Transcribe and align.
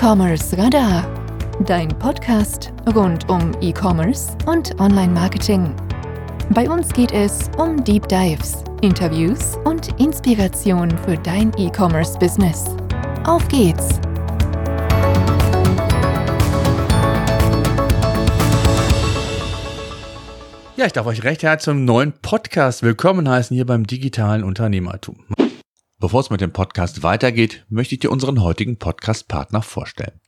E-Commerce 0.00 0.56
Radar, 0.56 1.04
dein 1.66 1.88
Podcast 1.88 2.72
rund 2.94 3.28
um 3.28 3.50
E-Commerce 3.60 4.28
und 4.46 4.78
Online-Marketing. 4.78 5.74
Bei 6.50 6.70
uns 6.70 6.92
geht 6.92 7.10
es 7.10 7.50
um 7.58 7.82
Deep 7.82 8.06
Dives, 8.06 8.62
Interviews 8.80 9.56
und 9.64 9.88
Inspiration 10.00 10.96
für 10.98 11.16
dein 11.16 11.52
E-Commerce-Business. 11.58 12.66
Auf 13.24 13.48
geht's! 13.48 13.98
Ja, 20.76 20.86
ich 20.86 20.92
darf 20.92 21.06
euch 21.06 21.24
recht 21.24 21.42
herzlich 21.42 21.64
zum 21.64 21.84
neuen 21.84 22.12
Podcast 22.22 22.84
willkommen 22.84 23.28
heißen 23.28 23.52
hier 23.52 23.66
beim 23.66 23.84
digitalen 23.84 24.44
Unternehmertum. 24.44 25.16
Bevor 26.00 26.20
es 26.20 26.30
mit 26.30 26.40
dem 26.40 26.52
Podcast 26.52 27.02
weitergeht, 27.02 27.66
möchte 27.68 27.96
ich 27.96 27.98
dir 27.98 28.12
unseren 28.12 28.40
heutigen 28.40 28.78
Podcast-Partner 28.78 29.62
vorstellen. 29.62 30.20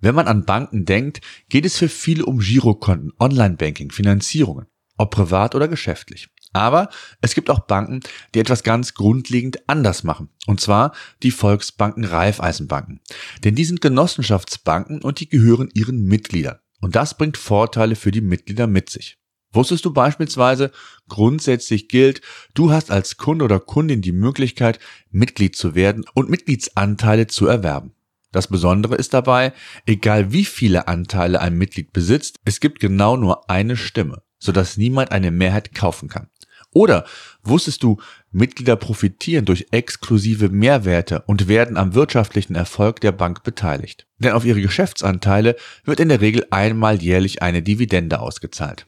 Wenn 0.00 0.14
man 0.14 0.26
an 0.26 0.46
Banken 0.46 0.86
denkt, 0.86 1.20
geht 1.50 1.66
es 1.66 1.76
für 1.76 1.90
viele 1.90 2.24
um 2.24 2.38
Girokonten, 2.38 3.12
Online-Banking, 3.20 3.90
Finanzierungen, 3.90 4.68
ob 4.96 5.10
privat 5.10 5.54
oder 5.54 5.68
geschäftlich. 5.68 6.30
Aber 6.54 6.88
es 7.20 7.34
gibt 7.34 7.50
auch 7.50 7.60
Banken, 7.60 8.00
die 8.34 8.40
etwas 8.40 8.62
ganz 8.62 8.94
grundlegend 8.94 9.68
anders 9.68 10.02
machen. 10.02 10.30
Und 10.46 10.62
zwar 10.62 10.92
die 11.22 11.30
Volksbanken 11.30 12.04
Raiffeisenbanken. 12.04 13.00
Denn 13.44 13.54
die 13.54 13.66
sind 13.66 13.82
Genossenschaftsbanken 13.82 15.02
und 15.02 15.20
die 15.20 15.28
gehören 15.28 15.68
ihren 15.74 16.04
Mitgliedern. 16.04 16.58
Und 16.80 16.96
das 16.96 17.18
bringt 17.18 17.36
Vorteile 17.36 17.96
für 17.96 18.12
die 18.12 18.22
Mitglieder 18.22 18.66
mit 18.66 18.88
sich. 18.88 19.18
Wusstest 19.52 19.84
du 19.84 19.92
beispielsweise, 19.92 20.72
grundsätzlich 21.08 21.88
gilt, 21.88 22.22
du 22.54 22.70
hast 22.70 22.90
als 22.90 23.18
Kunde 23.18 23.44
oder 23.44 23.60
Kundin 23.60 24.00
die 24.00 24.12
Möglichkeit, 24.12 24.78
Mitglied 25.10 25.56
zu 25.56 25.74
werden 25.74 26.04
und 26.14 26.30
Mitgliedsanteile 26.30 27.26
zu 27.26 27.46
erwerben. 27.46 27.92
Das 28.32 28.48
Besondere 28.48 28.96
ist 28.96 29.12
dabei, 29.12 29.52
egal 29.84 30.32
wie 30.32 30.46
viele 30.46 30.88
Anteile 30.88 31.40
ein 31.40 31.58
Mitglied 31.58 31.92
besitzt, 31.92 32.40
es 32.46 32.60
gibt 32.60 32.80
genau 32.80 33.16
nur 33.16 33.50
eine 33.50 33.76
Stimme, 33.76 34.22
sodass 34.38 34.78
niemand 34.78 35.12
eine 35.12 35.30
Mehrheit 35.30 35.74
kaufen 35.74 36.08
kann. 36.08 36.28
Oder 36.74 37.04
wusstest 37.42 37.82
du, 37.82 37.98
Mitglieder 38.30 38.76
profitieren 38.76 39.44
durch 39.44 39.66
exklusive 39.72 40.48
Mehrwerte 40.48 41.22
und 41.26 41.46
werden 41.46 41.76
am 41.76 41.94
wirtschaftlichen 41.94 42.54
Erfolg 42.54 43.02
der 43.02 43.12
Bank 43.12 43.42
beteiligt. 43.42 44.06
Denn 44.18 44.32
auf 44.32 44.46
ihre 44.46 44.62
Geschäftsanteile 44.62 45.56
wird 45.84 46.00
in 46.00 46.08
der 46.08 46.22
Regel 46.22 46.46
einmal 46.50 47.02
jährlich 47.02 47.42
eine 47.42 47.60
Dividende 47.60 48.20
ausgezahlt. 48.20 48.86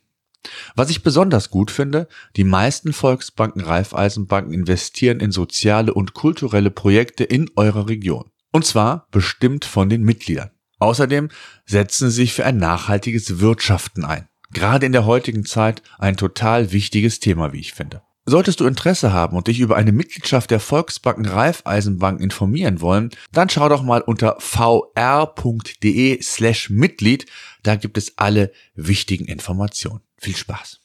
Was 0.77 0.91
ich 0.91 1.03
besonders 1.03 1.51
gut 1.51 1.71
finde, 1.71 2.09
die 2.37 2.45
meisten 2.45 2.93
Volksbanken, 2.93 3.63
Raiffeisenbanken 3.63 4.53
investieren 4.53 5.21
in 5.21 5.33
soziale 5.33 5.95
und 5.95 6.15
kulturelle 6.15 6.71
Projekte 6.71 7.25
in 7.25 7.51
eurer 7.57 7.89
Region. 7.89 8.31
Und 8.53 8.65
zwar 8.65 9.09
bestimmt 9.11 9.65
von 9.65 9.89
den 9.89 10.03
Mitgliedern. 10.03 10.51
Außerdem 10.79 11.29
setzen 11.67 12.11
sie 12.11 12.17
sich 12.17 12.35
für 12.35 12.45
ein 12.45 12.59
nachhaltiges 12.59 13.41
Wirtschaften 13.41 14.05
ein. 14.05 14.29
Gerade 14.53 14.87
in 14.87 14.93
der 14.93 15.07
heutigen 15.07 15.45
Zeit 15.45 15.83
ein 15.99 16.17
total 16.17 16.73
wichtiges 16.73 17.21
Thema, 17.21 17.53
wie 17.53 17.61
ich 17.61 17.73
finde. 17.73 18.03
Solltest 18.27 18.61
du 18.61 18.67
Interesse 18.67 19.13
haben 19.13 19.37
und 19.37 19.49
dich 19.49 19.61
über 19.61 19.77
eine 19.77 19.93
Mitgliedschaft 19.93 20.51
der 20.51 20.61
Volksbanken 20.61 21.27
Raiffeisenbank 21.27 22.21
informieren 22.21 22.81
wollen, 22.81 23.11
dann 23.33 23.51
schau 23.51 23.69
doch 23.69 23.83
mal 23.83 24.01
unter 24.01 24.37
vr.de 24.39 26.23
slash 26.23 26.71
Mitglied. 26.71 27.27
Da 27.63 27.77
gibt 27.77 27.99
es 27.99 28.17
alle 28.17 28.51
wichtigen 28.75 29.27
Informationen. 29.27 30.01
Viel 30.25 30.37
Spaß! 30.37 30.81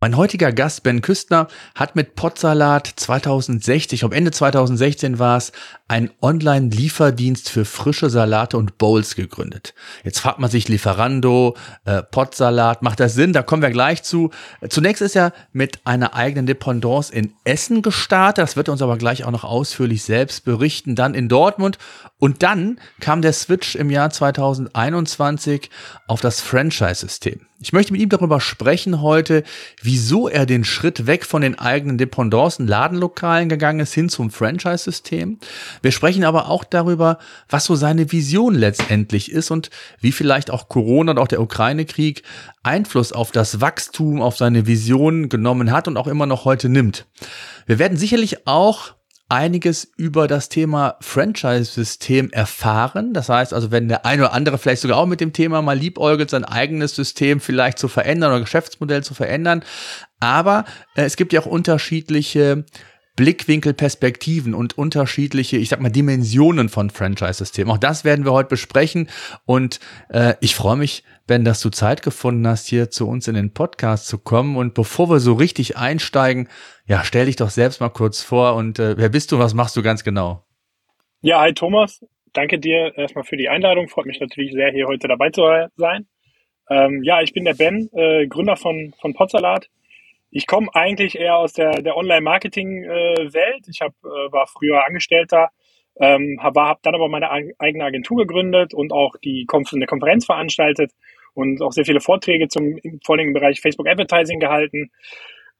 Mein 0.00 0.16
heutiger 0.16 0.52
Gast 0.52 0.84
Ben 0.84 1.02
Küstner 1.02 1.48
hat 1.74 1.96
mit 1.96 2.14
Potsalat 2.14 2.86
2016, 2.86 3.96
ich 3.96 4.00
glaube 4.00 4.14
Ende 4.14 4.30
2016 4.30 5.18
war 5.18 5.36
es, 5.38 5.50
einen 5.88 6.12
Online-Lieferdienst 6.22 7.50
für 7.50 7.64
frische 7.64 8.08
Salate 8.08 8.56
und 8.56 8.78
Bowls 8.78 9.16
gegründet. 9.16 9.74
Jetzt 10.04 10.20
fragt 10.20 10.38
man 10.38 10.50
sich 10.50 10.68
Lieferando, 10.68 11.56
äh, 11.84 12.04
Potsalat, 12.04 12.80
macht 12.82 13.00
das 13.00 13.14
Sinn? 13.14 13.32
Da 13.32 13.42
kommen 13.42 13.60
wir 13.60 13.70
gleich 13.70 14.04
zu. 14.04 14.30
Zunächst 14.68 15.02
ist 15.02 15.16
er 15.16 15.32
mit 15.50 15.84
einer 15.84 16.14
eigenen 16.14 16.46
Dependance 16.46 17.12
in 17.12 17.32
Essen 17.42 17.82
gestartet. 17.82 18.44
Das 18.44 18.54
wird 18.54 18.68
er 18.68 18.72
uns 18.74 18.82
aber 18.82 18.98
gleich 18.98 19.24
auch 19.24 19.32
noch 19.32 19.42
ausführlich 19.42 20.04
selbst 20.04 20.44
berichten. 20.44 20.94
Dann 20.94 21.14
in 21.14 21.28
Dortmund 21.28 21.76
und 22.18 22.44
dann 22.44 22.78
kam 23.00 23.20
der 23.20 23.32
Switch 23.32 23.74
im 23.74 23.90
Jahr 23.90 24.10
2021 24.10 25.70
auf 26.06 26.20
das 26.20 26.40
Franchise-System. 26.40 27.47
Ich 27.60 27.72
möchte 27.72 27.92
mit 27.92 28.00
ihm 28.00 28.08
darüber 28.08 28.40
sprechen 28.40 29.02
heute, 29.02 29.42
wieso 29.82 30.28
er 30.28 30.46
den 30.46 30.62
Schritt 30.62 31.08
weg 31.08 31.26
von 31.26 31.42
den 31.42 31.58
eigenen 31.58 31.98
Dependancen, 31.98 32.68
Ladenlokalen 32.68 33.48
gegangen 33.48 33.80
ist, 33.80 33.94
hin 33.94 34.08
zum 34.08 34.30
Franchise-System. 34.30 35.38
Wir 35.82 35.90
sprechen 35.90 36.22
aber 36.22 36.48
auch 36.48 36.62
darüber, 36.62 37.18
was 37.48 37.64
so 37.64 37.74
seine 37.74 38.12
Vision 38.12 38.54
letztendlich 38.54 39.32
ist 39.32 39.50
und 39.50 39.70
wie 40.00 40.12
vielleicht 40.12 40.52
auch 40.52 40.68
Corona 40.68 41.10
und 41.10 41.18
auch 41.18 41.26
der 41.26 41.40
Ukraine-Krieg 41.40 42.22
Einfluss 42.62 43.12
auf 43.12 43.32
das 43.32 43.60
Wachstum, 43.60 44.22
auf 44.22 44.36
seine 44.36 44.68
Vision 44.68 45.28
genommen 45.28 45.72
hat 45.72 45.88
und 45.88 45.96
auch 45.96 46.06
immer 46.06 46.26
noch 46.26 46.44
heute 46.44 46.68
nimmt. 46.68 47.06
Wir 47.66 47.80
werden 47.80 47.98
sicherlich 47.98 48.46
auch 48.46 48.94
einiges 49.28 49.92
über 49.96 50.26
das 50.26 50.48
Thema 50.48 50.96
Franchise-System 51.00 52.30
erfahren. 52.30 53.12
Das 53.12 53.28
heißt 53.28 53.52
also, 53.52 53.70
wenn 53.70 53.88
der 53.88 54.06
eine 54.06 54.22
oder 54.22 54.32
andere 54.32 54.56
vielleicht 54.56 54.82
sogar 54.82 54.96
auch 54.96 55.06
mit 55.06 55.20
dem 55.20 55.32
Thema 55.32 55.60
mal 55.60 55.76
liebäugelt, 55.76 56.30
sein 56.30 56.44
eigenes 56.44 56.94
System 56.94 57.40
vielleicht 57.40 57.78
zu 57.78 57.88
verändern 57.88 58.30
oder 58.32 58.40
Geschäftsmodell 58.40 59.04
zu 59.04 59.14
verändern. 59.14 59.62
Aber 60.18 60.64
äh, 60.94 61.02
es 61.02 61.16
gibt 61.16 61.32
ja 61.32 61.40
auch 61.40 61.46
unterschiedliche 61.46 62.64
Blickwinkel, 63.16 63.74
Perspektiven 63.74 64.54
und 64.54 64.78
unterschiedliche, 64.78 65.56
ich 65.56 65.68
sag 65.68 65.80
mal, 65.80 65.90
Dimensionen 65.90 66.68
von 66.68 66.88
Franchise-Systemen. 66.88 67.72
Auch 67.72 67.78
das 67.78 68.04
werden 68.04 68.24
wir 68.24 68.32
heute 68.32 68.48
besprechen. 68.48 69.08
Und 69.44 69.80
äh, 70.08 70.34
ich 70.40 70.54
freue 70.54 70.76
mich, 70.76 71.02
Ben, 71.28 71.44
dass 71.44 71.60
du 71.60 71.70
Zeit 71.70 72.02
gefunden 72.02 72.48
hast, 72.48 72.66
hier 72.66 72.90
zu 72.90 73.08
uns 73.08 73.28
in 73.28 73.36
den 73.36 73.54
Podcast 73.54 74.08
zu 74.08 74.18
kommen. 74.18 74.56
Und 74.56 74.74
bevor 74.74 75.08
wir 75.08 75.20
so 75.20 75.34
richtig 75.34 75.76
einsteigen, 75.76 76.48
ja, 76.86 77.04
stell 77.04 77.26
dich 77.26 77.36
doch 77.36 77.50
selbst 77.50 77.80
mal 77.80 77.90
kurz 77.90 78.22
vor 78.22 78.56
und 78.56 78.80
äh, 78.80 78.96
wer 78.98 79.08
bist 79.08 79.30
du, 79.30 79.38
was 79.38 79.54
machst 79.54 79.76
du 79.76 79.82
ganz 79.82 80.02
genau? 80.02 80.42
Ja, 81.20 81.40
hi 81.40 81.52
Thomas. 81.52 82.04
Danke 82.32 82.58
dir 82.58 82.92
erstmal 82.96 83.24
für 83.24 83.36
die 83.36 83.48
Einladung. 83.48 83.88
Freut 83.88 84.06
mich 84.06 84.20
natürlich 84.20 84.52
sehr, 84.52 84.72
hier 84.72 84.86
heute 84.88 85.06
dabei 85.06 85.30
zu 85.30 85.42
sein. 85.76 86.06
Ähm, 86.68 87.02
ja, 87.04 87.22
ich 87.22 87.32
bin 87.32 87.44
der 87.44 87.54
Ben, 87.54 87.88
äh, 87.92 88.26
Gründer 88.26 88.56
von, 88.56 88.92
von 89.00 89.14
Potsalat 89.14 89.68
ich 90.30 90.46
komme 90.46 90.68
eigentlich 90.74 91.18
eher 91.18 91.36
aus 91.36 91.52
der, 91.52 91.82
der 91.82 91.96
Online-Marketing-Welt. 91.96 93.66
ich 93.68 93.80
hab, 93.80 93.92
äh, 94.04 94.32
war 94.32 94.46
früher 94.46 94.84
Angestellter, 94.84 95.50
ähm, 96.00 96.38
habe 96.42 96.60
hab 96.60 96.82
dann 96.82 96.94
aber 96.94 97.08
meine 97.08 97.30
eigene 97.30 97.84
Agentur 97.84 98.18
gegründet 98.18 98.74
und 98.74 98.92
auch 98.92 99.16
die 99.24 99.46
Konf 99.46 99.72
eine 99.72 99.86
Konferenz 99.86 100.26
veranstaltet 100.26 100.92
und 101.34 101.62
auch 101.62 101.72
sehr 101.72 101.84
viele 101.84 102.00
Vorträge 102.00 102.48
zum 102.48 102.78
vor 103.04 103.16
allem 103.16 103.28
im 103.28 103.32
Bereich 103.32 103.60
Facebook 103.60 103.88
Advertising 103.88 104.40
gehalten. 104.40 104.90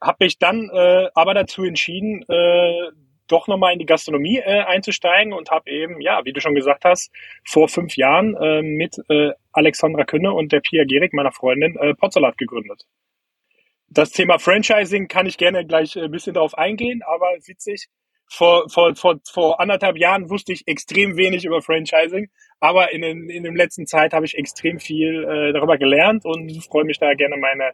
Habe 0.01 0.25
mich 0.25 0.37
dann 0.37 0.69
äh, 0.69 1.09
aber 1.13 1.33
dazu 1.33 1.63
entschieden, 1.63 2.23
äh, 2.27 2.91
doch 3.27 3.47
nochmal 3.47 3.73
in 3.73 3.79
die 3.79 3.85
Gastronomie 3.85 4.39
äh, 4.39 4.63
einzusteigen 4.63 5.33
und 5.33 5.51
habe 5.51 5.69
eben, 5.69 6.01
ja, 6.01 6.21
wie 6.25 6.33
du 6.33 6.41
schon 6.41 6.55
gesagt 6.55 6.83
hast, 6.85 7.11
vor 7.45 7.67
fünf 7.67 7.95
Jahren 7.95 8.35
äh, 8.35 8.61
mit 8.61 8.95
äh, 9.09 9.31
Alexandra 9.51 10.03
Künne 10.05 10.33
und 10.33 10.51
der 10.51 10.61
Pia 10.61 10.83
Gehrig, 10.85 11.13
meiner 11.13 11.31
Freundin, 11.31 11.75
äh, 11.77 11.93
Potsalat 11.93 12.37
gegründet 12.37 12.85
das 13.89 14.11
Thema 14.11 14.37
Franchising 14.37 15.07
kann 15.07 15.25
ich 15.25 15.37
gerne 15.37 15.65
gleich 15.65 15.97
ein 15.97 16.11
bisschen 16.11 16.33
darauf 16.33 16.57
eingehen, 16.57 17.01
aber 17.05 17.27
witzig, 17.45 17.87
vor, 18.29 18.69
vor, 18.69 18.95
vor, 18.95 19.19
vor 19.31 19.59
anderthalb 19.59 19.97
Jahren 19.97 20.29
wusste 20.29 20.53
ich 20.53 20.67
extrem 20.67 21.17
wenig 21.17 21.45
über 21.45 21.61
Franchising, 21.61 22.29
aber 22.59 22.93
in, 22.93 23.01
den, 23.01 23.29
in 23.29 23.43
der 23.43 23.53
letzten 23.53 23.87
Zeit 23.87 24.13
habe 24.13 24.25
ich 24.25 24.37
extrem 24.37 24.79
viel 24.79 25.23
äh, 25.23 25.53
darüber 25.53 25.77
gelernt 25.77 26.25
und 26.25 26.51
freue 26.65 26.85
mich 26.85 26.99
da 26.99 27.13
gerne 27.13 27.37
meine, 27.37 27.71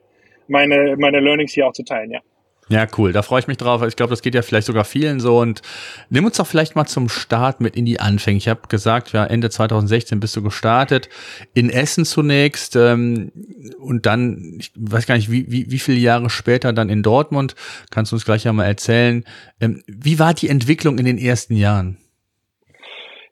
meine, 0.48 0.96
meine 0.98 1.20
Learnings 1.20 1.54
hier 1.54 1.68
auch 1.68 1.74
zu 1.74 1.84
teilen, 1.84 2.12
ja. 2.12 2.22
Ja, 2.68 2.88
cool. 2.98 3.12
Da 3.14 3.22
freue 3.22 3.42
ich 3.42 3.48
mich 3.48 3.58
drauf. 3.58 3.84
Ich 3.84 3.96
glaube, 3.96 4.10
das 4.10 4.24
geht 4.24 4.34
ja 4.34 4.42
vielleicht 4.42 4.66
sogar 4.66 4.86
vielen 4.86 5.20
so. 5.20 5.38
Und 5.38 5.62
nimm 6.10 6.26
uns 6.26 6.38
doch 6.38 6.48
vielleicht 6.48 6.76
mal 6.76 6.88
zum 6.88 7.10
Start 7.10 7.62
mit 7.62 7.76
in 7.76 7.86
die 7.86 8.00
Anfänge. 8.00 8.38
Ich 8.38 8.48
habe 8.48 8.62
gesagt, 8.68 9.14
ja, 9.14 9.24
Ende 9.24 9.52
2016 9.52 10.20
bist 10.20 10.36
du 10.36 10.42
gestartet. 10.42 11.10
In 11.54 11.70
Essen 11.70 12.06
zunächst 12.06 12.76
ähm, 12.76 13.32
und 13.78 14.08
dann, 14.08 14.58
ich 14.60 14.72
weiß 14.76 15.06
gar 15.06 15.16
nicht, 15.16 15.30
wie, 15.30 15.52
wie, 15.52 15.70
wie 15.70 15.78
viele 15.78 16.00
Jahre 16.00 16.32
später 16.32 16.74
dann 16.74 16.90
in 16.90 17.04
Dortmund. 17.04 17.56
Kannst 17.92 18.12
du 18.12 18.16
uns 18.16 18.26
gleich 18.26 18.46
ja 18.46 18.54
mal 18.54 18.66
erzählen. 18.66 19.24
Ähm, 19.62 19.84
wie 19.86 20.18
war 20.18 20.34
die 20.34 20.50
Entwicklung 20.50 20.98
in 20.98 21.06
den 21.06 21.20
ersten 21.20 21.56
Jahren? 21.56 21.98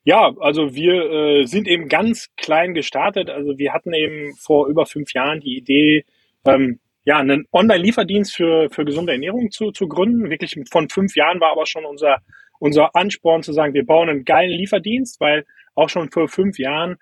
Ja, 0.03 0.31
also 0.41 0.75
wir 0.75 1.09
äh, 1.11 1.45
sind 1.45 1.67
eben 1.67 1.87
ganz 1.87 2.29
klein 2.37 2.75
gestartet. 2.75 3.31
Also 3.31 3.57
wir 3.57 3.73
hatten 3.73 3.93
eben 3.93 4.35
vor 4.35 4.67
über 4.67 4.85
fünf 4.85 5.13
Jahren 5.13 5.39
die 5.39 5.57
Idee, 5.57 6.05
ähm, 6.45 6.79
ja, 7.05 7.17
einen 7.17 7.45
Online-Lieferdienst 7.51 8.35
für, 8.35 8.69
für 8.69 8.85
gesunde 8.85 9.13
Ernährung 9.13 9.51
zu, 9.51 9.71
zu 9.71 9.87
gründen. 9.87 10.29
Wirklich 10.29 10.55
von 10.71 10.89
fünf 10.89 11.15
Jahren 11.15 11.39
war 11.39 11.51
aber 11.51 11.65
schon 11.65 11.85
unser, 11.85 12.19
unser 12.59 12.95
Ansporn 12.95 13.43
zu 13.43 13.51
sagen, 13.51 13.73
wir 13.73 13.85
bauen 13.85 14.09
einen 14.09 14.25
geilen 14.25 14.51
Lieferdienst, 14.51 15.19
weil 15.19 15.45
auch 15.75 15.89
schon 15.89 16.11
vor 16.11 16.27
fünf 16.27 16.57
Jahren 16.59 16.97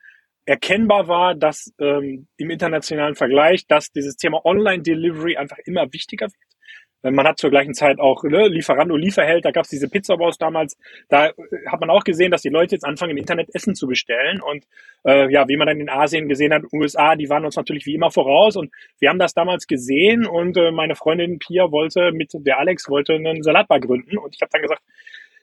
erkennbar 0.46 1.08
war, 1.08 1.36
dass 1.36 1.72
ähm, 1.80 2.28
im 2.38 2.50
internationalen 2.50 3.16
Vergleich, 3.16 3.68
dass 3.68 3.92
dieses 3.92 4.16
Thema 4.16 4.44
Online-Delivery 4.44 5.38
einfach 5.38 5.60
immer 5.66 5.94
wichtiger 5.94 6.26
wird. 6.26 6.52
Man 7.04 7.26
hat 7.28 7.40
zur 7.40 7.50
gleichen 7.50 7.74
Zeit 7.74 8.00
auch 8.00 8.24
ne, 8.24 8.48
Lieferando, 8.48 8.96
Lieferheld, 8.96 9.44
da 9.44 9.52
gab 9.52 9.64
es 9.64 9.70
diese 9.70 9.90
Pizzabaus 9.90 10.38
damals. 10.38 10.78
Da 11.10 11.28
äh, 11.28 11.34
hat 11.68 11.80
man 11.80 11.90
auch 11.90 12.04
gesehen, 12.04 12.32
dass 12.32 12.44
die 12.44 12.50
Leute 12.50 12.76
jetzt 12.76 12.86
anfangen, 12.86 13.12
im 13.12 13.18
Internet 13.18 13.50
Essen 13.54 13.74
zu 13.74 13.88
bestellen. 13.88 14.40
Und 14.42 14.66
äh, 15.04 15.32
ja, 15.32 15.48
wie 15.48 15.58
man 15.58 15.68
dann 15.68 15.80
in 15.80 15.90
Asien 15.90 16.30
gesehen 16.30 16.54
hat, 16.54 16.64
USA, 16.72 17.16
die 17.16 17.30
waren 17.30 17.46
uns 17.46 17.56
natürlich 17.56 17.86
wie 17.86 17.96
immer 17.96 18.12
voraus. 18.12 18.56
Und 18.56 18.72
wir 19.00 19.10
haben 19.10 19.20
das 19.20 19.34
damals 19.34 19.66
gesehen 19.66 20.28
und 20.28 20.58
äh, 20.58 20.72
meine 20.72 20.96
Freundin 20.96 21.40
Pia 21.40 21.72
wollte 21.72 22.12
mit 22.12 22.32
der 22.34 22.60
Alex 22.60 22.88
wollte 22.88 23.14
einen 23.14 23.42
Salatbar 23.42 23.80
gründen. 23.80 24.18
Und 24.18 24.36
ich 24.36 24.42
habe 24.42 24.52
dann 24.52 24.62
gesagt, 24.62 24.82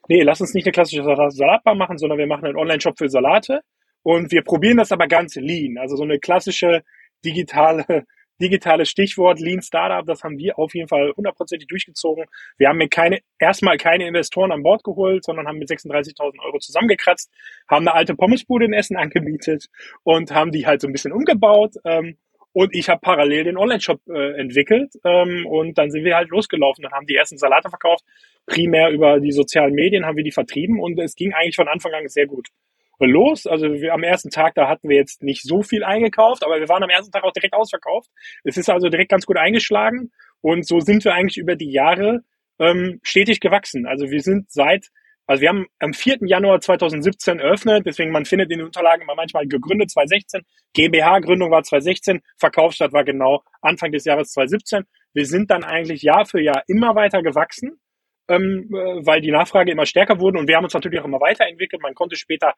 nee, 0.08 0.22
lass 0.22 0.40
uns 0.40 0.54
nicht 0.54 0.66
eine 0.66 0.72
klassische 0.72 1.02
Salatbar 1.02 1.74
machen, 1.74 1.98
sondern 1.98 2.18
wir 2.18 2.26
machen 2.26 2.44
einen 2.46 2.56
Online-Shop 2.56 2.96
für 2.98 3.08
Salate. 3.08 3.62
Und 4.02 4.30
wir 4.30 4.42
probieren 4.42 4.76
das 4.76 4.92
aber 4.92 5.08
ganz 5.08 5.34
lean, 5.34 5.76
also 5.76 5.96
so 5.96 6.04
eine 6.04 6.18
klassische 6.18 6.82
digitale 7.24 8.06
digitales 8.40 8.88
Stichwort 8.88 9.40
Lean 9.40 9.62
Startup, 9.62 10.06
das 10.06 10.22
haben 10.22 10.38
wir 10.38 10.58
auf 10.58 10.74
jeden 10.74 10.88
Fall 10.88 11.12
hundertprozentig 11.16 11.68
durchgezogen. 11.68 12.24
Wir 12.56 12.68
haben 12.68 12.78
mir 12.78 12.88
keine, 12.88 13.20
erstmal 13.38 13.76
keine 13.76 14.06
Investoren 14.06 14.52
an 14.52 14.62
Bord 14.62 14.84
geholt, 14.84 15.24
sondern 15.24 15.46
haben 15.46 15.58
mit 15.58 15.68
36.000 15.68 16.40
Euro 16.44 16.58
zusammengekratzt, 16.58 17.30
haben 17.68 17.86
eine 17.86 17.94
alte 17.94 18.14
Pommesbude 18.14 18.66
in 18.66 18.72
Essen 18.72 18.96
angemietet 18.96 19.66
und 20.02 20.30
haben 20.32 20.52
die 20.52 20.66
halt 20.66 20.80
so 20.80 20.86
ein 20.86 20.92
bisschen 20.92 21.12
umgebaut. 21.12 21.74
Ähm, 21.84 22.16
und 22.52 22.74
ich 22.74 22.88
habe 22.88 23.00
parallel 23.00 23.44
den 23.44 23.56
Online-Shop 23.56 24.00
äh, 24.08 24.40
entwickelt 24.40 24.92
ähm, 25.04 25.46
und 25.46 25.78
dann 25.78 25.90
sind 25.90 26.04
wir 26.04 26.16
halt 26.16 26.30
losgelaufen 26.30 26.84
und 26.84 26.92
haben 26.92 27.06
die 27.06 27.14
ersten 27.14 27.38
Salate 27.38 27.68
verkauft. 27.68 28.04
Primär 28.46 28.90
über 28.90 29.20
die 29.20 29.32
sozialen 29.32 29.74
Medien 29.74 30.06
haben 30.06 30.16
wir 30.16 30.24
die 30.24 30.32
vertrieben 30.32 30.80
und 30.80 30.98
es 30.98 31.14
ging 31.14 31.34
eigentlich 31.34 31.56
von 31.56 31.68
Anfang 31.68 31.92
an 31.92 32.08
sehr 32.08 32.26
gut 32.26 32.48
los. 33.06 33.46
Also 33.46 33.72
wir, 33.72 33.92
am 33.92 34.02
ersten 34.02 34.30
Tag, 34.30 34.54
da 34.54 34.68
hatten 34.68 34.88
wir 34.88 34.96
jetzt 34.96 35.22
nicht 35.22 35.42
so 35.42 35.62
viel 35.62 35.84
eingekauft, 35.84 36.44
aber 36.44 36.58
wir 36.58 36.68
waren 36.68 36.82
am 36.82 36.90
ersten 36.90 37.12
Tag 37.12 37.24
auch 37.24 37.32
direkt 37.32 37.54
ausverkauft. 37.54 38.08
Es 38.44 38.56
ist 38.56 38.68
also 38.70 38.88
direkt 38.88 39.10
ganz 39.10 39.26
gut 39.26 39.36
eingeschlagen 39.36 40.10
und 40.40 40.66
so 40.66 40.80
sind 40.80 41.04
wir 41.04 41.14
eigentlich 41.14 41.38
über 41.38 41.56
die 41.56 41.70
Jahre 41.70 42.20
ähm, 42.58 43.00
stetig 43.02 43.40
gewachsen. 43.40 43.86
Also 43.86 44.10
wir 44.10 44.20
sind 44.20 44.50
seit, 44.50 44.86
also 45.26 45.42
wir 45.42 45.48
haben 45.48 45.66
am 45.78 45.92
4. 45.92 46.18
Januar 46.22 46.60
2017 46.60 47.38
eröffnet, 47.38 47.86
deswegen 47.86 48.10
man 48.10 48.24
findet 48.24 48.50
in 48.50 48.58
den 48.58 48.66
Unterlagen 48.66 49.02
immer 49.02 49.14
manchmal 49.14 49.46
gegründet 49.46 49.90
2016, 49.90 50.42
GmbH-Gründung 50.74 51.50
war 51.50 51.62
2016, 51.62 52.20
Verkaufsstadt 52.36 52.92
war 52.92 53.04
genau 53.04 53.42
Anfang 53.60 53.92
des 53.92 54.04
Jahres 54.04 54.32
2017. 54.32 54.84
Wir 55.14 55.26
sind 55.26 55.50
dann 55.50 55.64
eigentlich 55.64 56.02
Jahr 56.02 56.26
für 56.26 56.40
Jahr 56.40 56.62
immer 56.66 56.94
weiter 56.94 57.22
gewachsen 57.22 57.80
ähm, 58.28 58.68
äh, 58.72 59.06
weil 59.06 59.20
die 59.20 59.30
Nachfrage 59.30 59.72
immer 59.72 59.86
stärker 59.86 60.20
wurde 60.20 60.38
und 60.38 60.48
wir 60.48 60.56
haben 60.56 60.64
uns 60.64 60.74
natürlich 60.74 61.00
auch 61.00 61.04
immer 61.04 61.20
weiterentwickelt. 61.20 61.82
Man 61.82 61.94
konnte 61.94 62.16
später 62.16 62.54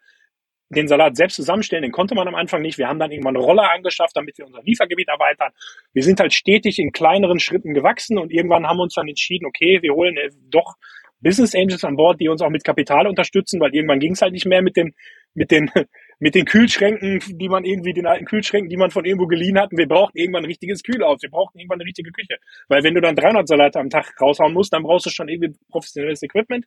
den 0.71 0.87
Salat 0.87 1.17
selbst 1.17 1.35
zusammenstellen, 1.35 1.83
den 1.83 1.93
konnte 1.93 2.15
man 2.15 2.29
am 2.29 2.37
Anfang 2.37 2.63
nicht. 2.63 2.79
Wir 2.79 2.87
haben 2.87 3.01
dann 3.01 3.11
irgendwann 3.11 3.37
Roller 3.37 3.73
angeschafft, 3.73 4.17
damit 4.17 4.39
wir 4.39 4.47
unser 4.47 4.63
Liefergebiet 4.63 5.09
erweitern. 5.09 5.51
Wir 5.93 6.05
sind 6.05 6.21
halt 6.21 6.33
stetig 6.33 6.79
in 6.79 6.93
kleineren 6.93 7.41
Schritten 7.41 7.75
gewachsen 7.75 8.19
und 8.19 8.31
irgendwann 8.31 8.67
haben 8.67 8.77
wir 8.77 8.85
uns 8.85 8.95
dann 8.95 9.09
entschieden, 9.09 9.47
okay, 9.47 9.79
wir 9.83 9.95
holen 9.95 10.17
äh, 10.17 10.31
doch 10.49 10.77
Business 11.21 11.55
Angels 11.55 11.85
an 11.85 11.97
Bord, 11.97 12.21
die 12.21 12.29
uns 12.29 12.41
auch 12.41 12.51
mit 12.51 12.65
Kapital 12.65 13.07
unterstützen, 13.07 13.61
weil 13.61 13.75
irgendwann 13.75 13.99
ging 13.99 14.13
es 14.13 14.23
halt 14.23 14.33
nicht 14.33 14.47
mehr 14.47 14.63
mit 14.63 14.77
den, 14.77 14.95
mit 15.35 15.51
den 15.51 15.71
mit 16.21 16.35
den 16.35 16.45
Kühlschränken, 16.45 17.19
die 17.39 17.49
man 17.49 17.65
irgendwie, 17.65 17.95
den 17.95 18.07
alten 18.07 18.27
Kühlschränken, 18.27 18.69
die 18.69 18.77
man 18.77 18.91
von 18.91 19.07
irgendwo 19.07 19.27
geliehen 19.27 19.59
hat. 19.59 19.71
Wir 19.73 19.89
brauchten 19.89 20.19
irgendwann 20.19 20.45
ein 20.45 20.51
richtiges 20.51 20.83
Kühlhaus. 20.83 21.23
Wir 21.23 21.31
brauchten 21.31 21.59
irgendwann 21.59 21.81
eine 21.81 21.87
richtige 21.87 22.13
Küche. 22.13 22.37
Weil 22.69 22.85
wenn 22.85 22.95
du 22.95 23.01
dann 23.01 23.17
300 23.17 23.49
Salate 23.49 23.81
am 23.81 23.89
Tag 23.89 24.13
raushauen 24.21 24.53
musst, 24.53 24.73
dann 24.73 24.83
brauchst 24.83 25.07
du 25.07 25.11
schon 25.11 25.29
irgendwie 25.29 25.59
professionelles 25.71 26.23
Equipment. 26.23 26.67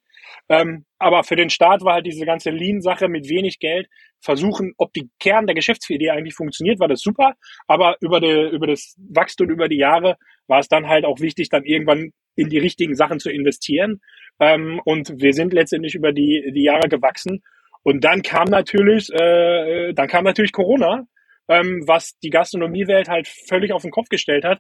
Ähm, 0.50 0.86
aber 0.98 1.24
für 1.24 1.36
den 1.36 1.52
Start 1.52 1.84
war 1.84 1.94
halt 1.94 2.08
diese 2.08 2.26
ganze 2.26 2.50
Lean-Sache 2.50 3.08
mit 3.08 3.30
wenig 3.30 3.60
Geld 3.60 3.88
versuchen, 4.22 4.74
ob 4.78 4.92
die 4.94 5.10
Kern 5.20 5.46
der 5.46 5.56
Geschäftsidee 5.56 6.10
eigentlich 6.10 6.34
funktioniert, 6.34 6.80
war 6.80 6.88
das 6.88 7.02
super. 7.02 7.36
Aber 7.68 7.98
über, 8.02 8.20
die, 8.20 8.50
über 8.52 8.66
das 8.66 8.96
Wachstum 8.98 9.50
über 9.50 9.70
die 9.70 9.78
Jahre 9.78 10.18
war 10.48 10.60
es 10.60 10.68
dann 10.68 10.88
halt 10.88 11.06
auch 11.06 11.20
wichtig, 11.20 11.50
dann 11.50 11.64
irgendwann 11.64 12.12
in 12.36 12.50
die 12.50 12.58
richtigen 12.58 12.96
Sachen 12.96 13.20
zu 13.20 13.30
investieren. 13.30 14.02
Ähm, 14.40 14.82
und 14.84 15.14
wir 15.22 15.34
sind 15.34 15.54
letztendlich 15.54 15.94
über 15.94 16.12
die, 16.12 16.52
die 16.56 16.64
Jahre 16.64 16.90
gewachsen 16.90 17.44
und 17.84 18.04
dann 18.04 18.22
kam 18.22 18.46
natürlich, 18.46 19.10
äh, 19.14 19.94
dann 19.94 20.08
kam 20.08 20.24
natürlich 20.24 20.52
Corona, 20.52 21.06
ähm, 21.48 21.84
was 21.86 22.18
die 22.20 22.30
Gastronomiewelt 22.30 23.10
halt 23.10 23.28
völlig 23.28 23.72
auf 23.74 23.82
den 23.82 23.92
Kopf 23.92 24.08
gestellt 24.10 24.46
hat. 24.46 24.60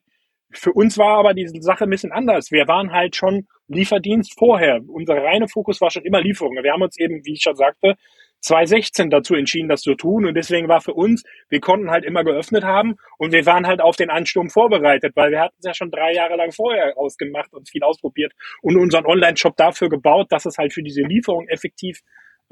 Für 0.52 0.72
uns 0.72 0.98
war 0.98 1.18
aber 1.18 1.34
diese 1.34 1.60
Sache 1.62 1.86
ein 1.86 1.90
bisschen 1.90 2.12
anders. 2.12 2.52
Wir 2.52 2.68
waren 2.68 2.92
halt 2.92 3.16
schon 3.16 3.48
Lieferdienst 3.68 4.38
vorher. 4.38 4.81
Unser 4.88 5.16
reiner 5.16 5.48
Fokus 5.48 5.81
war 5.81 5.90
schon 5.90 6.04
immer 6.04 6.22
Lieferung. 6.22 6.54
Wir 6.62 6.74
haben 6.74 6.84
uns 6.84 7.00
eben, 7.00 7.25
wie 7.25 7.34
ich 7.34 7.42
schon 7.42 7.56
sagte, 7.56 7.96
2016 8.42 9.10
dazu 9.10 9.36
entschieden, 9.36 9.70
das 9.70 9.81
zu 9.81 9.96
tun. 9.96 10.25
Und 10.25 10.36
deswegen 10.36 10.68
war 10.68 10.81
für 10.81 10.94
uns, 10.94 11.24
wir 11.50 11.62
konnten 11.62 11.90
halt 11.90 12.04
immer 12.04 12.24
geöffnet 12.24 12.64
haben 12.64 12.96
und 13.18 13.31
wir 13.31 13.46
waren 13.46 13.66
halt 13.66 13.81
auf 13.81 13.96
den 13.96 14.10
Ansturm 14.10 14.50
vorbereitet, 14.50 15.14
weil 15.16 15.31
wir 15.31 15.40
hatten 15.40 15.56
es 15.60 15.66
ja 15.66 15.74
schon 15.74 15.90
drei 15.90 16.14
Jahre 16.14 16.36
lang 16.36 16.52
vorher 16.52 16.98
ausgemacht 16.98 17.54
und 17.54 17.70
viel 17.70 17.84
ausprobiert 17.84 18.34
und 18.62 18.78
unseren 18.78 19.06
Online-Shop 19.06 19.56
dafür 19.56 19.90
gebaut, 19.90 20.28
dass 20.30 20.46
es 20.46 20.58
halt 20.58 20.74
für 20.74 20.84
diese 20.84 21.02
Lieferung 21.02 21.48
effektiv 21.48 22.02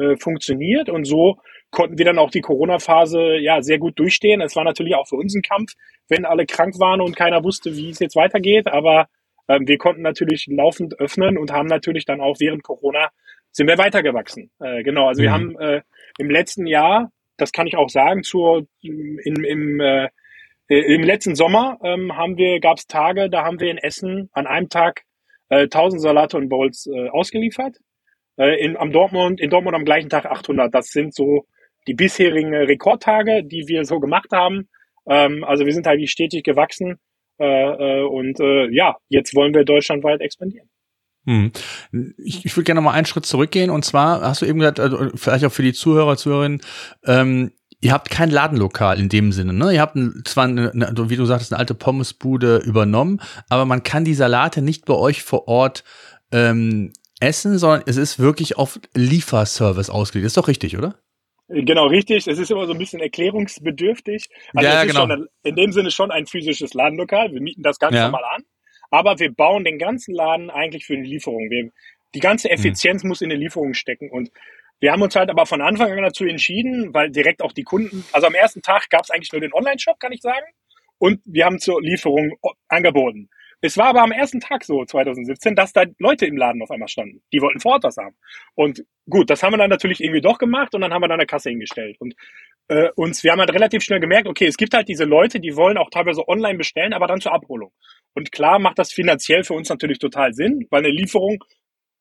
äh, 0.01 0.17
funktioniert. 0.17 0.89
Und 0.89 1.05
so 1.05 1.37
konnten 1.69 1.97
wir 1.97 2.05
dann 2.05 2.19
auch 2.19 2.31
die 2.31 2.41
Corona-Phase 2.41 3.37
ja 3.37 3.61
sehr 3.61 3.77
gut 3.77 3.97
durchstehen. 3.99 4.41
Es 4.41 4.55
war 4.55 4.63
natürlich 4.63 4.95
auch 4.95 5.07
für 5.07 5.15
uns 5.15 5.35
ein 5.35 5.41
Kampf, 5.41 5.73
wenn 6.09 6.25
alle 6.25 6.45
krank 6.45 6.79
waren 6.79 7.01
und 7.01 7.15
keiner 7.15 7.43
wusste, 7.43 7.75
wie 7.75 7.89
es 7.89 7.99
jetzt 7.99 8.15
weitergeht. 8.15 8.67
Aber 8.67 9.07
ähm, 9.47 9.67
wir 9.67 9.77
konnten 9.77 10.01
natürlich 10.01 10.47
laufend 10.47 10.99
öffnen 10.99 11.37
und 11.37 11.51
haben 11.51 11.67
natürlich 11.67 12.05
dann 12.05 12.21
auch 12.21 12.37
während 12.39 12.63
Corona 12.63 13.09
sind 13.51 13.67
wir 13.67 13.77
weitergewachsen. 13.77 14.49
Äh, 14.59 14.83
genau, 14.83 15.07
also 15.07 15.21
mhm. 15.21 15.25
wir 15.25 15.31
haben 15.31 15.59
äh, 15.59 15.81
im 16.17 16.29
letzten 16.29 16.65
Jahr, 16.67 17.11
das 17.37 17.51
kann 17.51 17.67
ich 17.67 17.75
auch 17.75 17.89
sagen, 17.89 18.23
zur 18.23 18.65
im, 18.81 19.19
im 19.43 19.79
äh, 19.79 20.09
im 20.67 21.03
letzten 21.03 21.35
Sommer 21.35 21.79
ähm, 21.83 22.15
haben 22.15 22.37
wir, 22.37 22.61
gab 22.61 22.77
es 22.77 22.87
Tage, 22.87 23.29
da 23.29 23.43
haben 23.43 23.59
wir 23.59 23.69
in 23.69 23.77
Essen 23.77 24.29
an 24.31 24.47
einem 24.47 24.69
Tag 24.69 25.01
äh, 25.49 25.63
1000 25.63 26.01
Salate 26.01 26.37
und 26.37 26.47
Bowls 26.47 26.87
äh, 26.87 27.09
ausgeliefert. 27.09 27.77
Äh, 28.37 28.63
in, 28.63 28.77
am 28.77 28.91
Dortmund, 28.91 29.39
in 29.39 29.49
Dortmund 29.49 29.75
am 29.75 29.85
gleichen 29.85 30.09
Tag 30.09 30.25
800. 30.25 30.73
Das 30.73 30.87
sind 30.87 31.13
so 31.13 31.45
die 31.87 31.93
bisherigen 31.93 32.53
Rekordtage, 32.53 33.43
die 33.43 33.67
wir 33.67 33.85
so 33.85 33.99
gemacht 33.99 34.31
haben. 34.31 34.69
Ähm, 35.07 35.43
also 35.43 35.65
wir 35.65 35.73
sind 35.73 35.87
halt 35.87 36.07
stetig 36.09 36.43
gewachsen 36.43 36.99
äh, 37.39 37.45
äh, 37.45 38.03
und 38.03 38.39
äh, 38.39 38.69
ja, 38.69 38.97
jetzt 39.09 39.35
wollen 39.35 39.53
wir 39.53 39.65
deutschlandweit 39.65 40.21
expandieren. 40.21 40.69
Hm. 41.25 41.51
Ich, 42.17 42.45
ich 42.45 42.55
würde 42.55 42.65
gerne 42.65 42.81
noch 42.81 42.85
mal 42.85 42.93
einen 42.95 43.05
Schritt 43.05 43.25
zurückgehen 43.25 43.69
und 43.69 43.85
zwar 43.85 44.21
hast 44.21 44.41
du 44.41 44.45
eben 44.45 44.59
gesagt, 44.59 44.79
also 44.79 45.09
vielleicht 45.15 45.45
auch 45.45 45.51
für 45.51 45.61
die 45.61 45.73
Zuhörer, 45.73 46.17
Zuhörerinnen, 46.17 46.61
ähm, 47.05 47.51
ihr 47.79 47.93
habt 47.93 48.09
kein 48.09 48.31
Ladenlokal 48.31 48.99
in 48.99 49.09
dem 49.09 49.31
Sinne, 49.31 49.53
ne? 49.53 49.73
Ihr 49.73 49.81
habt 49.81 49.95
ein, 49.95 50.23
zwar, 50.25 50.45
eine, 50.45 50.71
eine, 50.71 51.09
wie 51.09 51.15
du 51.15 51.25
sagtest, 51.25 51.51
eine 51.51 51.59
alte 51.59 51.75
Pommesbude 51.75 52.57
übernommen, 52.57 53.21
aber 53.49 53.65
man 53.65 53.83
kann 53.83 54.05
die 54.05 54.13
Salate 54.13 54.61
nicht 54.61 54.85
bei 54.85 54.93
euch 54.93 55.23
vor 55.23 55.47
Ort 55.47 55.83
ähm, 56.31 56.93
Essen, 57.21 57.57
sondern 57.57 57.83
es 57.85 57.97
ist 57.97 58.19
wirklich 58.19 58.57
auf 58.57 58.79
Lieferservice 58.93 59.89
ausgelegt. 59.89 60.27
Ist 60.27 60.37
doch 60.37 60.47
richtig, 60.47 60.77
oder? 60.77 60.95
Genau, 61.47 61.87
richtig. 61.87 62.27
Es 62.27 62.39
ist 62.39 62.49
immer 62.49 62.65
so 62.65 62.71
ein 62.71 62.77
bisschen 62.77 63.01
erklärungsbedürftig. 63.01 64.29
Also 64.53 64.67
ja, 64.67 64.79
es 64.79 64.87
ist 64.87 64.95
genau. 64.95 65.07
schon 65.07 65.27
in 65.43 65.55
dem 65.55 65.71
Sinne 65.71 65.91
schon 65.91 66.11
ein 66.11 66.25
physisches 66.25 66.73
Ladenlokal. 66.73 67.31
Wir 67.31 67.41
mieten 67.41 67.61
das 67.61 67.77
ganz 67.77 67.95
ja. 67.95 68.05
normal 68.05 68.23
an. 68.35 68.43
Aber 68.89 69.19
wir 69.19 69.33
bauen 69.33 69.63
den 69.63 69.77
ganzen 69.77 70.13
Laden 70.13 70.49
eigentlich 70.49 70.85
für 70.85 70.95
die 70.95 71.09
Lieferung. 71.09 71.49
Wir, 71.49 71.71
die 72.13 72.19
ganze 72.19 72.49
hm. 72.49 72.55
Effizienz 72.55 73.03
hm. 73.03 73.09
muss 73.09 73.21
in 73.21 73.29
der 73.29 73.37
Lieferung 73.37 73.73
stecken. 73.73 74.09
Und 74.11 74.31
wir 74.79 74.91
haben 74.91 75.01
uns 75.01 75.15
halt 75.15 75.29
aber 75.29 75.45
von 75.45 75.61
Anfang 75.61 75.91
an 75.91 76.01
dazu 76.01 76.25
entschieden, 76.25 76.93
weil 76.93 77.11
direkt 77.11 77.41
auch 77.41 77.51
die 77.51 77.63
Kunden, 77.63 78.03
also 78.13 78.27
am 78.27 78.33
ersten 78.33 78.61
Tag 78.61 78.89
gab 78.89 79.03
es 79.03 79.11
eigentlich 79.11 79.31
nur 79.31 79.41
den 79.41 79.53
Online-Shop, 79.53 79.99
kann 79.99 80.11
ich 80.11 80.21
sagen. 80.21 80.45
Und 80.97 81.21
wir 81.25 81.45
haben 81.45 81.59
zur 81.59 81.81
Lieferung 81.81 82.37
angeboten. 82.67 83.29
Es 83.61 83.77
war 83.77 83.87
aber 83.87 84.01
am 84.01 84.11
ersten 84.11 84.39
Tag 84.39 84.63
so, 84.63 84.83
2017, 84.83 85.55
dass 85.55 85.71
da 85.71 85.83
Leute 85.99 86.25
im 86.25 86.35
Laden 86.35 86.63
auf 86.63 86.71
einmal 86.71 86.87
standen. 86.87 87.21
Die 87.31 87.41
wollten 87.41 87.59
vor 87.59 87.73
Ort 87.73 87.83
was 87.83 87.97
haben. 87.97 88.15
Und 88.55 88.83
gut, 89.07 89.29
das 89.29 89.43
haben 89.43 89.53
wir 89.53 89.57
dann 89.57 89.69
natürlich 89.69 90.01
irgendwie 90.01 90.21
doch 90.21 90.39
gemacht 90.39 90.73
und 90.73 90.81
dann 90.81 90.91
haben 90.91 91.01
wir 91.01 91.07
dann 91.07 91.19
eine 91.19 91.27
Kasse 91.27 91.49
hingestellt. 91.49 91.95
Und 91.99 92.15
äh, 92.69 92.89
uns, 92.95 93.23
wir 93.23 93.31
haben 93.31 93.39
halt 93.39 93.53
relativ 93.53 93.83
schnell 93.83 93.99
gemerkt, 93.99 94.27
okay, 94.27 94.47
es 94.47 94.57
gibt 94.57 94.73
halt 94.73 94.87
diese 94.87 95.05
Leute, 95.05 95.39
die 95.39 95.55
wollen 95.55 95.77
auch 95.77 95.91
teilweise 95.91 96.27
online 96.27 96.57
bestellen, 96.57 96.93
aber 96.93 97.05
dann 97.05 97.21
zur 97.21 97.33
Abholung. 97.33 97.71
Und 98.15 98.31
klar 98.31 98.57
macht 98.57 98.79
das 98.79 98.91
finanziell 98.91 99.43
für 99.43 99.53
uns 99.53 99.69
natürlich 99.69 99.99
total 99.99 100.33
Sinn, 100.33 100.65
weil 100.71 100.83
eine 100.83 100.91
Lieferung 100.91 101.43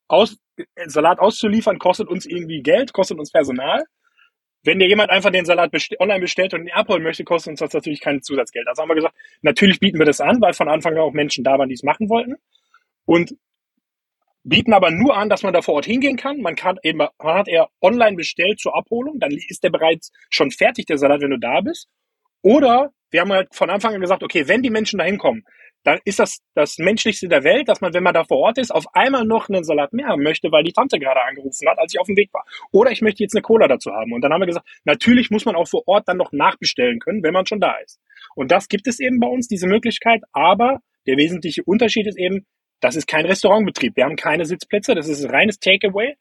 aus, 0.09 0.39
Salat 0.87 1.19
auszuliefern 1.19 1.79
kostet 1.79 2.09
uns 2.09 2.27
irgendwie 2.27 2.63
Geld, 2.63 2.93
kostet 2.93 3.19
uns 3.19 3.31
Personal. 3.31 3.85
Wenn 4.63 4.79
dir 4.79 4.89
jemand 4.89 5.11
einfach 5.11 5.31
den 5.31 5.47
Salat 5.47 5.71
best 5.71 5.99
online 6.01 6.21
bestellt 6.21 6.53
und 6.53 6.63
ihn 6.67 6.73
abholen 6.73 7.03
möchte, 7.03 7.25
kostet 7.25 7.53
uns 7.53 7.61
das 7.61 7.73
natürlich 7.73 8.01
kein 8.01 8.23
Zusatzgeld. 8.23 8.69
Also 8.69 8.83
haben 8.83 8.91
wir 8.91 8.95
gesagt, 8.95 9.15
natürlich 9.43 9.81
bieten 9.81 9.99
wir 9.99 10.07
das 10.07 10.21
an, 10.21 10.41
weil 10.41 10.53
von 10.53 10.69
Anfang 10.69 10.95
an 10.95 11.01
auch 11.01 11.13
Menschen 11.13 11.45
da 11.45 11.59
waren, 11.59 11.69
die 11.69 11.75
es 11.75 11.83
machen 11.83 12.09
wollten. 12.11 12.35
Und 13.07 13.35
bieten 14.45 14.73
aber 14.73 14.91
nur 14.91 15.17
an, 15.17 15.29
dass 15.29 15.43
man 15.43 15.53
da 15.53 15.63
vor 15.63 15.75
Ort 15.75 15.87
hingehen 15.87 16.17
kann. 16.17 16.41
Man 16.41 16.57
kann 16.57 16.79
eben, 16.83 16.99
man 16.99 17.11
hat 17.23 17.49
eher 17.49 17.69
online 17.81 18.17
bestellt 18.17 18.61
zur 18.61 18.77
Abholung, 18.77 19.19
dann 19.19 19.33
ist 19.33 19.63
der 19.63 19.71
bereits 19.71 20.13
schon 20.31 20.51
fertig, 20.51 20.87
der 20.87 20.99
Salat, 20.99 21.21
wenn 21.21 21.31
du 21.31 21.39
da 21.39 21.61
bist. 21.61 21.89
Oder 22.43 22.93
wir 23.11 23.21
haben 23.21 23.33
halt 23.33 23.55
von 23.55 23.71
Anfang 23.71 23.95
an 23.95 24.01
gesagt, 24.01 24.23
okay, 24.23 24.49
wenn 24.49 24.63
die 24.63 24.71
Menschen 24.71 24.99
da 24.99 25.05
hinkommen, 25.05 25.45
dann 25.83 25.99
ist 26.05 26.19
das 26.19 26.41
das 26.55 26.79
Menschlichste 26.79 27.29
der 27.29 27.43
Welt, 27.43 27.69
dass 27.69 27.81
man, 27.81 27.95
wenn 27.95 28.03
man 28.03 28.15
da 28.15 28.25
vor 28.25 28.39
Ort 28.39 28.59
ist, 28.59 28.71
auf 28.71 28.85
einmal 28.95 29.25
noch 29.25 29.49
einen 29.49 29.65
Salat 29.65 29.93
mehr 29.93 30.09
haben 30.09 30.23
möchte, 30.23 30.53
weil 30.53 30.63
die 30.63 30.73
Tante 30.73 30.99
gerade 30.99 31.23
angerufen 31.23 31.69
hat, 31.69 31.79
als 31.79 31.95
ich 31.95 32.01
auf 32.01 32.07
dem 32.07 32.17
Weg 32.17 32.33
war. 32.33 32.45
Oder 32.73 32.91
ich 32.91 33.01
möchte 33.01 33.23
jetzt 33.23 33.35
eine 33.35 33.43
Cola 33.43 33.67
dazu 33.67 33.91
haben. 33.93 34.13
Und 34.13 34.21
dann 34.23 34.33
haben 34.33 34.41
wir 34.41 34.47
gesagt, 34.47 34.69
natürlich 34.85 35.31
muss 35.31 35.45
man 35.45 35.57
auch 35.57 35.69
vor 35.69 35.87
Ort 35.87 36.09
dann 36.09 36.19
noch 36.19 36.33
nachbestellen 36.33 36.99
können, 36.99 37.23
wenn 37.23 37.33
man 37.33 37.47
schon 37.47 37.61
da 37.61 37.77
ist. 37.85 38.01
Und 38.35 38.51
das 38.51 38.69
gibt 38.69 38.87
es 38.87 39.01
eben 39.01 39.21
bei 39.21 39.29
uns, 39.29 39.49
diese 39.49 39.67
Möglichkeit. 39.67 40.23
Aber 40.33 40.81
der 41.07 41.17
wesentliche 41.17 41.63
Unterschied 41.65 42.07
ist 42.07 42.19
eben, 42.19 42.47
Das 42.83 42.97
ist 42.97 43.07
kein 43.07 43.27
Restaurantbetrieb. 43.27 43.97
Wir 43.97 44.05
haben 44.05 44.17
keine 44.17 44.47
Sitzplätze. 44.47 44.95
Das 44.95 45.07
ist 45.09 45.31
reines 45.31 45.59
Takeaway. 45.59 46.17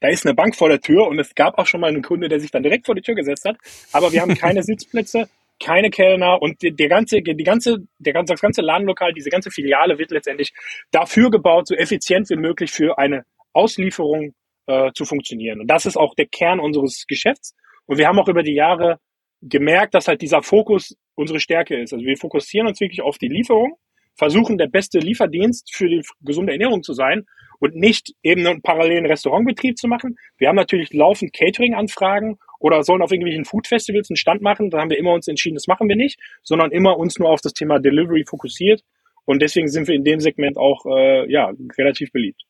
Da 0.00 0.08
ist 0.08 0.26
eine 0.26 0.34
Bank 0.34 0.54
vor 0.56 0.68
der 0.68 0.80
Tür 0.80 1.06
und 1.06 1.18
es 1.18 1.34
gab 1.34 1.58
auch 1.58 1.66
schon 1.66 1.80
mal 1.80 1.88
einen 1.88 2.02
Kunde, 2.02 2.28
der 2.28 2.40
sich 2.40 2.50
dann 2.50 2.62
direkt 2.62 2.86
vor 2.86 2.94
die 2.94 3.02
Tür 3.02 3.14
gesetzt 3.14 3.44
hat. 3.44 3.56
Aber 3.92 4.12
wir 4.12 4.20
haben 4.20 4.34
keine 4.34 4.62
Sitzplätze, 4.62 5.28
keine 5.62 5.90
Kellner 5.90 6.40
und 6.40 6.62
die, 6.62 6.72
der 6.74 6.88
ganze, 6.88 7.22
die 7.22 7.44
ganze, 7.44 7.78
der 7.98 8.12
ganze, 8.12 8.34
das 8.34 8.40
ganze 8.40 8.62
Ladenlokal, 8.62 9.12
diese 9.12 9.30
ganze 9.30 9.50
Filiale 9.50 9.98
wird 9.98 10.10
letztendlich 10.10 10.52
dafür 10.90 11.30
gebaut, 11.30 11.68
so 11.68 11.74
effizient 11.74 12.28
wie 12.30 12.36
möglich 12.36 12.70
für 12.70 12.98
eine 12.98 13.24
Auslieferung 13.52 14.34
äh, 14.66 14.92
zu 14.92 15.04
funktionieren. 15.04 15.60
Und 15.60 15.68
das 15.68 15.86
ist 15.86 15.96
auch 15.96 16.14
der 16.14 16.26
Kern 16.26 16.60
unseres 16.60 17.06
Geschäfts. 17.06 17.54
Und 17.86 17.98
wir 17.98 18.06
haben 18.06 18.18
auch 18.18 18.28
über 18.28 18.42
die 18.42 18.54
Jahre 18.54 18.98
gemerkt, 19.42 19.94
dass 19.94 20.08
halt 20.08 20.22
dieser 20.22 20.42
Fokus 20.42 20.96
unsere 21.14 21.40
Stärke 21.40 21.80
ist. 21.80 21.92
Also 21.92 22.04
wir 22.04 22.16
fokussieren 22.16 22.66
uns 22.66 22.80
wirklich 22.80 23.02
auf 23.02 23.18
die 23.18 23.28
Lieferung, 23.28 23.78
versuchen 24.14 24.58
der 24.58 24.68
beste 24.68 24.98
Lieferdienst 24.98 25.74
für 25.74 25.88
die 25.88 26.02
gesunde 26.20 26.52
Ernährung 26.52 26.82
zu 26.82 26.92
sein 26.92 27.26
und 27.58 27.74
nicht 27.74 28.14
eben 28.22 28.46
einen 28.46 28.62
parallelen 28.62 29.06
Restaurantbetrieb 29.06 29.78
zu 29.78 29.88
machen. 29.88 30.18
Wir 30.36 30.48
haben 30.48 30.56
natürlich 30.56 30.92
laufend 30.92 31.32
Catering-Anfragen 31.32 32.38
oder 32.58 32.82
sollen 32.82 33.02
auf 33.02 33.12
irgendwelchen 33.12 33.44
Food-Festivals 33.44 34.10
einen 34.10 34.16
Stand 34.16 34.42
machen. 34.42 34.70
Da 34.70 34.80
haben 34.80 34.90
wir 34.90 34.98
immer 34.98 35.12
uns 35.12 35.28
entschieden, 35.28 35.54
das 35.54 35.66
machen 35.66 35.88
wir 35.88 35.96
nicht, 35.96 36.18
sondern 36.42 36.70
immer 36.70 36.96
uns 36.96 37.18
nur 37.18 37.30
auf 37.30 37.40
das 37.40 37.52
Thema 37.52 37.78
Delivery 37.78 38.24
fokussiert. 38.26 38.82
Und 39.24 39.42
deswegen 39.42 39.68
sind 39.68 39.88
wir 39.88 39.94
in 39.94 40.04
dem 40.04 40.20
Segment 40.20 40.56
auch 40.56 40.86
äh, 40.86 41.30
ja 41.30 41.52
relativ 41.78 42.12
beliebt. 42.12 42.42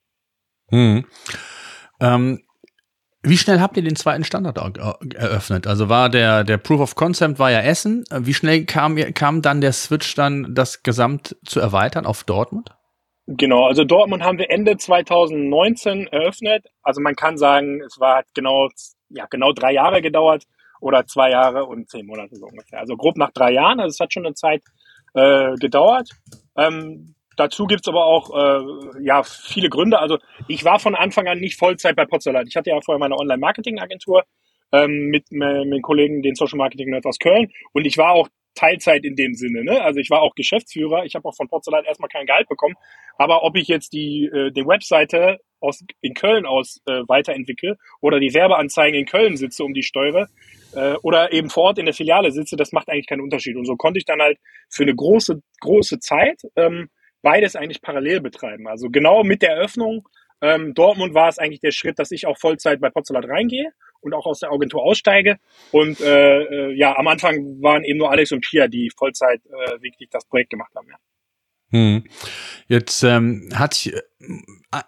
Hm. 0.70 1.04
Ähm, 2.00 2.40
wie 3.22 3.38
schnell 3.38 3.60
habt 3.60 3.76
ihr 3.76 3.82
den 3.82 3.96
zweiten 3.96 4.22
Standard 4.22 4.56
eröffnet? 5.16 5.66
Also 5.66 5.88
war 5.88 6.08
der, 6.08 6.44
der 6.44 6.58
Proof 6.58 6.80
of 6.80 6.94
Concept 6.94 7.40
war 7.40 7.50
ja 7.50 7.60
Essen. 7.60 8.04
Wie 8.16 8.34
schnell 8.34 8.64
kam, 8.66 8.96
kam 9.14 9.42
dann 9.42 9.60
der 9.60 9.72
Switch 9.72 10.14
dann, 10.14 10.54
das 10.54 10.84
Gesamt 10.84 11.36
zu 11.44 11.58
erweitern 11.58 12.06
auf 12.06 12.22
Dortmund? 12.22 12.70
Genau, 13.26 13.66
also 13.66 13.82
Dortmund 13.82 14.22
haben 14.22 14.38
wir 14.38 14.50
Ende 14.50 14.76
2019 14.76 16.06
eröffnet. 16.06 16.66
Also 16.82 17.00
man 17.00 17.16
kann 17.16 17.36
sagen, 17.36 17.82
es 17.84 17.98
war 17.98 18.22
genau, 18.34 18.68
ja, 19.08 19.26
genau 19.30 19.52
drei 19.52 19.72
Jahre 19.72 20.02
gedauert 20.02 20.44
oder 20.80 21.06
zwei 21.06 21.30
Jahre 21.30 21.64
und 21.64 21.88
zehn 21.88 22.06
Monate 22.06 22.36
so 22.36 22.46
ungefähr. 22.46 22.80
Also 22.80 22.96
grob 22.96 23.16
nach 23.16 23.30
drei 23.32 23.52
Jahren, 23.52 23.80
also 23.80 23.94
es 23.94 24.00
hat 24.00 24.12
schon 24.12 24.26
eine 24.26 24.34
Zeit 24.34 24.62
äh, 25.14 25.54
gedauert. 25.54 26.10
Ähm, 26.56 27.14
Dazu 27.36 27.66
gibt's 27.66 27.86
aber 27.86 28.06
auch 28.06 28.30
äh, 28.34 29.04
ja 29.04 29.22
viele 29.22 29.68
Gründe. 29.68 29.98
Also 29.98 30.18
ich 30.48 30.64
war 30.64 30.78
von 30.78 30.94
Anfang 30.94 31.28
an 31.28 31.38
nicht 31.38 31.58
Vollzeit 31.58 31.94
bei 31.94 32.06
Potsalat. 32.06 32.46
Ich 32.48 32.56
hatte 32.56 32.70
ja 32.70 32.80
vorher 32.80 32.98
meine 32.98 33.16
Online-Marketing-Agentur 33.16 34.24
ähm, 34.72 35.08
mit, 35.10 35.30
den 35.30 35.82
Kollegen, 35.82 36.22
den 36.22 36.34
Social 36.34 36.56
Marketing 36.56 36.90
Nerds 36.90 37.06
aus 37.06 37.18
Köln. 37.18 37.52
Und 37.72 37.86
ich 37.86 37.98
war 37.98 38.12
auch 38.12 38.28
Teilzeit 38.54 39.04
in 39.04 39.16
dem 39.16 39.34
Sinne. 39.34 39.64
Ne? 39.64 39.82
Also 39.82 40.00
ich 40.00 40.08
war 40.08 40.22
auch 40.22 40.34
Geschäftsführer. 40.34 41.04
Ich 41.04 41.14
habe 41.14 41.28
auch 41.28 41.36
von 41.36 41.46
Potsalat 41.46 41.84
erstmal 41.86 42.08
kein 42.08 42.26
Gehalt 42.26 42.48
bekommen. 42.48 42.74
Aber 43.18 43.44
ob 43.44 43.54
ich 43.56 43.68
jetzt 43.68 43.92
die, 43.92 44.30
äh, 44.32 44.50
die 44.50 44.66
Webseite 44.66 45.38
aus, 45.60 45.84
in 46.00 46.14
Köln 46.14 46.46
aus 46.46 46.80
äh, 46.86 47.02
weiterentwickle 47.06 47.76
oder 48.00 48.20
die 48.20 48.34
Werbeanzeigen 48.34 48.98
in 48.98 49.06
Köln 49.06 49.36
sitze, 49.36 49.64
um 49.64 49.74
die 49.74 49.82
steuere, 49.82 50.28
äh, 50.74 50.94
oder 51.02 51.32
eben 51.32 51.50
vor 51.50 51.64
Ort 51.64 51.78
in 51.78 51.86
der 51.86 51.94
Filiale 51.94 52.30
sitze, 52.30 52.56
das 52.56 52.72
macht 52.72 52.88
eigentlich 52.88 53.06
keinen 53.06 53.22
Unterschied. 53.22 53.56
Und 53.56 53.66
so 53.66 53.76
konnte 53.76 53.98
ich 53.98 54.04
dann 54.04 54.20
halt 54.20 54.38
für 54.68 54.82
eine 54.82 54.94
große, 54.94 55.40
große 55.60 55.98
Zeit 56.00 56.42
ähm, 56.56 56.88
beides 57.22 57.56
eigentlich 57.56 57.82
parallel 57.82 58.20
betreiben. 58.20 58.68
Also 58.68 58.88
genau 58.90 59.24
mit 59.24 59.42
der 59.42 59.52
Eröffnung 59.52 60.06
ähm, 60.42 60.74
Dortmund 60.74 61.14
war 61.14 61.28
es 61.28 61.38
eigentlich 61.38 61.60
der 61.60 61.70
Schritt, 61.70 61.98
dass 61.98 62.10
ich 62.10 62.26
auch 62.26 62.38
Vollzeit 62.38 62.80
bei 62.80 62.90
Potzolat 62.90 63.26
reingehe 63.26 63.72
und 64.00 64.12
auch 64.12 64.26
aus 64.26 64.40
der 64.40 64.52
Agentur 64.52 64.82
aussteige. 64.82 65.38
Und 65.72 66.00
äh, 66.00 66.42
äh, 66.42 66.72
ja, 66.74 66.96
am 66.96 67.08
Anfang 67.08 67.62
waren 67.62 67.84
eben 67.84 67.98
nur 67.98 68.10
Alex 68.10 68.32
und 68.32 68.44
Pia, 68.44 68.68
die 68.68 68.90
Vollzeit 68.90 69.40
äh, 69.46 69.80
wirklich 69.80 70.10
das 70.10 70.26
Projekt 70.26 70.50
gemacht 70.50 70.74
haben. 70.74 70.88
Ja. 70.88 70.96
Hm. 71.76 72.04
Jetzt 72.68 73.02
ähm, 73.02 73.50
hat 73.54 73.74
sich 73.74 73.92
äh, 73.92 74.00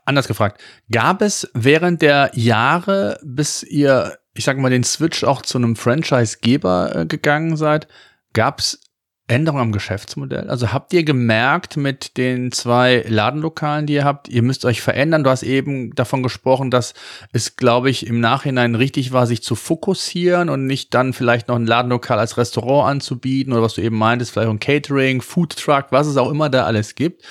anders 0.05 0.27
gefragt, 0.27 0.61
gab 0.91 1.21
es 1.21 1.51
während 1.55 2.01
der 2.03 2.31
Jahre, 2.35 3.21
bis 3.23 3.63
ihr, 3.63 4.19
ich 4.35 4.45
sage 4.45 4.61
mal, 4.61 4.71
den 4.71 4.85
Switch 4.85 5.23
auch 5.23 5.43
zu 5.43 5.59
einem 5.59 5.77
Franchise-Geber 5.77 6.97
äh, 6.97 7.07
gegangen 7.07 7.57
seid, 7.57 7.89
gab 8.33 8.61
es 8.61 8.81
Änderung 9.29 9.61
am 9.61 9.73
Geschäftsmodell? 9.73 10.49
Also 10.49 10.73
habt 10.73 10.93
ihr 10.93 11.05
gemerkt 11.05 11.77
mit 11.77 12.17
den 12.17 12.51
zwei 12.51 13.05
Ladenlokalen, 13.07 13.87
die 13.87 13.95
ihr 13.95 14.05
habt, 14.05 14.29
ihr 14.29 14.43
müsst 14.43 14.65
euch 14.65 14.81
verändern? 14.81 15.23
Du 15.23 15.31
hast 15.31 15.43
eben 15.43 15.95
davon 15.95 16.23
gesprochen, 16.23 16.71
dass 16.71 16.95
es, 17.33 17.57
glaube 17.57 17.91
ich, 17.91 18.07
im 18.07 18.21
Nachhinein 18.21 18.75
richtig 18.75 19.13
war, 19.13 19.27
sich 19.27 19.43
zu 19.43 19.55
fokussieren 19.55 20.49
und 20.49 20.67
nicht 20.67 20.95
dann 20.95 21.13
vielleicht 21.13 21.49
noch 21.49 21.57
ein 21.57 21.67
Ladenlokal 21.67 22.19
als 22.19 22.39
Restaurant 22.39 22.91
anzubieten 22.91 23.53
oder 23.53 23.63
was 23.63 23.75
du 23.75 23.83
eben 23.83 23.99
meintest, 23.99 24.33
vielleicht 24.33 24.49
ein 24.49 24.61
Catering, 24.61 25.21
Food 25.21 25.57
Truck, 25.57 25.87
was 25.91 26.07
es 26.07 26.17
auch 26.17 26.31
immer 26.31 26.49
da 26.49 26.65
alles 26.65 26.95
gibt. 26.95 27.23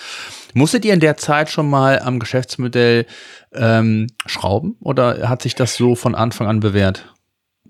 Musstet 0.54 0.86
ihr 0.86 0.94
in 0.94 1.00
der 1.00 1.18
Zeit 1.18 1.50
schon 1.50 1.70
mal 1.70 2.00
am 2.00 2.20
Geschäftsmodell 2.20 3.06
ähm, 3.54 4.08
schrauben 4.26 4.78
oder 4.82 5.28
hat 5.30 5.42
sich 5.42 5.56
das 5.56 5.76
so 5.76 5.96
von 5.96 6.16
Anfang 6.16 6.48
an 6.48 6.60
bewährt? 6.60 7.14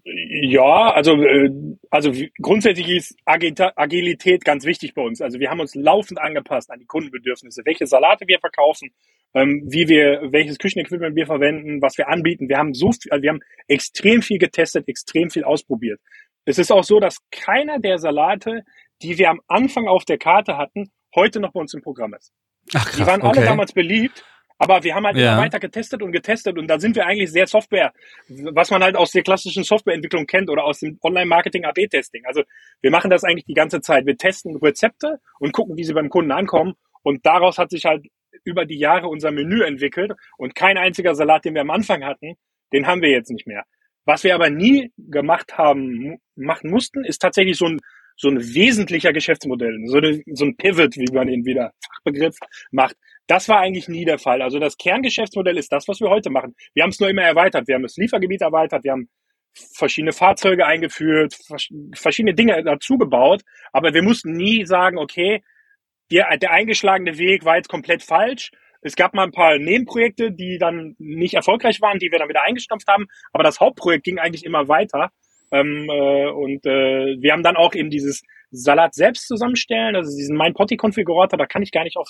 Ja, 0.09 0.93
also, 0.93 1.21
äh, 1.21 1.49
also 1.89 2.13
grundsätzlich 2.41 2.89
ist 2.89 3.15
Agilität 3.25 4.45
ganz 4.45 4.65
wichtig 4.65 4.93
bei 4.93 5.01
uns. 5.01 5.21
Also 5.21 5.39
wir 5.39 5.49
haben 5.49 5.59
uns 5.59 5.75
laufend 5.75 6.19
angepasst 6.19 6.71
an 6.71 6.79
die 6.79 6.85
Kundenbedürfnisse, 6.85 7.63
welche 7.65 7.87
Salate 7.87 8.25
wir 8.25 8.39
verkaufen, 8.39 8.91
ähm, 9.33 9.63
wie 9.67 9.89
wir, 9.89 10.21
welches 10.31 10.59
Küchenequipment 10.59 11.15
wir 11.15 11.25
verwenden, 11.25 11.81
was 11.81 11.97
wir 11.97 12.07
anbieten. 12.07 12.47
Wir 12.47 12.57
haben 12.57 12.73
so 12.73 12.91
viel, 12.91 13.11
also 13.11 13.21
wir 13.21 13.31
haben 13.31 13.41
extrem 13.67 14.21
viel 14.21 14.37
getestet, 14.37 14.87
extrem 14.87 15.29
viel 15.29 15.43
ausprobiert. 15.43 15.99
Es 16.45 16.57
ist 16.57 16.71
auch 16.71 16.85
so, 16.85 17.01
dass 17.01 17.17
keiner 17.29 17.79
der 17.79 17.97
Salate, 17.97 18.63
die 19.01 19.17
wir 19.17 19.29
am 19.29 19.41
Anfang 19.47 19.87
auf 19.87 20.05
der 20.05 20.17
Karte 20.17 20.57
hatten, 20.57 20.89
heute 21.15 21.41
noch 21.41 21.51
bei 21.51 21.59
uns 21.59 21.73
im 21.73 21.81
Programm 21.81 22.13
ist. 22.13 22.31
Ach, 22.73 22.85
krass, 22.85 22.95
die 22.95 23.05
waren 23.05 23.21
alle 23.21 23.43
damals 23.43 23.73
beliebt 23.73 24.23
aber 24.57 24.83
wir 24.83 24.95
haben 24.95 25.05
halt 25.05 25.17
ja. 25.17 25.33
immer 25.33 25.43
weiter 25.43 25.59
getestet 25.59 26.01
und 26.01 26.11
getestet 26.11 26.57
und 26.57 26.67
da 26.67 26.79
sind 26.79 26.95
wir 26.95 27.05
eigentlich 27.05 27.31
sehr 27.31 27.47
Software, 27.47 27.93
was 28.27 28.71
man 28.71 28.83
halt 28.83 28.95
aus 28.95 29.11
der 29.11 29.23
klassischen 29.23 29.63
Softwareentwicklung 29.63 30.25
kennt 30.25 30.49
oder 30.49 30.63
aus 30.63 30.79
dem 30.79 30.97
Online-Marketing 31.01 31.65
AB-Testing. 31.65 32.25
Also 32.25 32.43
wir 32.81 32.91
machen 32.91 33.09
das 33.09 33.23
eigentlich 33.23 33.45
die 33.45 33.53
ganze 33.53 33.81
Zeit. 33.81 34.05
Wir 34.05 34.17
testen 34.17 34.55
Rezepte 34.57 35.19
und 35.39 35.51
gucken, 35.51 35.77
wie 35.77 35.83
sie 35.83 35.93
beim 35.93 36.09
Kunden 36.09 36.31
ankommen 36.31 36.73
und 37.03 37.25
daraus 37.25 37.57
hat 37.57 37.69
sich 37.69 37.85
halt 37.85 38.05
über 38.43 38.65
die 38.65 38.79
Jahre 38.79 39.07
unser 39.07 39.31
Menü 39.31 39.63
entwickelt 39.63 40.13
und 40.37 40.55
kein 40.55 40.77
einziger 40.77 41.15
Salat, 41.15 41.45
den 41.45 41.53
wir 41.53 41.61
am 41.61 41.71
Anfang 41.71 42.03
hatten, 42.03 42.35
den 42.73 42.87
haben 42.87 43.01
wir 43.01 43.09
jetzt 43.09 43.31
nicht 43.31 43.47
mehr. 43.47 43.63
Was 44.05 44.23
wir 44.23 44.33
aber 44.35 44.49
nie 44.49 44.91
gemacht 44.97 45.57
haben, 45.57 46.17
machen 46.35 46.69
mussten, 46.69 47.03
ist 47.03 47.19
tatsächlich 47.19 47.57
so 47.57 47.65
ein 47.65 47.79
so 48.17 48.29
ein 48.29 48.39
wesentlicher 48.39 49.13
Geschäftsmodell, 49.13 49.79
so, 49.85 49.97
eine, 49.97 50.21
so 50.33 50.45
ein 50.45 50.57
Pivot, 50.57 50.95
wie 50.97 51.13
man 51.13 51.29
ihn 51.29 51.45
wieder 51.45 51.71
Fachbegriff 51.85 52.37
macht. 52.71 52.95
Das 53.27 53.49
war 53.49 53.59
eigentlich 53.59 53.89
nie 53.89 54.05
der 54.05 54.19
Fall. 54.19 54.41
Also 54.41 54.57
das 54.59 54.77
Kerngeschäftsmodell 54.77 55.57
ist 55.57 55.71
das, 55.71 55.87
was 55.87 55.99
wir 55.99 56.09
heute 56.09 56.29
machen. 56.29 56.55
Wir 56.73 56.83
haben 56.83 56.91
es 56.91 56.99
nur 56.99 57.09
immer 57.09 57.23
erweitert. 57.23 57.67
Wir 57.67 57.75
haben 57.75 57.83
das 57.83 57.97
Liefergebiet 57.97 58.41
erweitert. 58.41 58.83
Wir 58.83 58.93
haben 58.93 59.09
verschiedene 59.53 60.13
Fahrzeuge 60.13 60.65
eingeführt, 60.65 61.37
verschiedene 61.93 62.33
Dinge 62.33 62.63
dazu 62.63 62.97
gebaut. 62.97 63.41
Aber 63.73 63.93
wir 63.93 64.03
mussten 64.03 64.33
nie 64.33 64.65
sagen, 64.65 64.97
okay, 64.97 65.43
der, 66.11 66.37
der 66.37 66.51
eingeschlagene 66.51 67.17
Weg 67.17 67.43
war 67.43 67.57
jetzt 67.57 67.69
komplett 67.69 68.01
falsch. 68.01 68.51
Es 68.81 68.95
gab 68.95 69.13
mal 69.13 69.23
ein 69.23 69.31
paar 69.31 69.57
Nebenprojekte, 69.57 70.31
die 70.31 70.57
dann 70.57 70.95
nicht 70.97 71.33
erfolgreich 71.33 71.81
waren, 71.81 71.99
die 71.99 72.11
wir 72.11 72.19
dann 72.19 72.29
wieder 72.29 72.43
eingestampft 72.43 72.87
haben. 72.87 73.07
Aber 73.33 73.43
das 73.43 73.59
Hauptprojekt 73.59 74.05
ging 74.05 74.19
eigentlich 74.19 74.45
immer 74.45 74.69
weiter. 74.69 75.11
Ähm, 75.51 75.89
äh, 75.89 76.29
und 76.29 76.65
äh, 76.65 77.17
wir 77.19 77.33
haben 77.33 77.43
dann 77.43 77.57
auch 77.57 77.73
eben 77.73 77.89
dieses 77.89 78.21
Salat 78.51 78.93
selbst 78.93 79.27
zusammenstellen, 79.27 79.95
also 79.95 80.15
diesen 80.15 80.37
Mein 80.37 80.53
Potty 80.53 80.77
Konfigurator, 80.77 81.37
da 81.37 81.45
kann 81.45 81.61
ich 81.61 81.71
gar 81.71 81.83
nicht 81.83 81.97
auf 81.97 82.09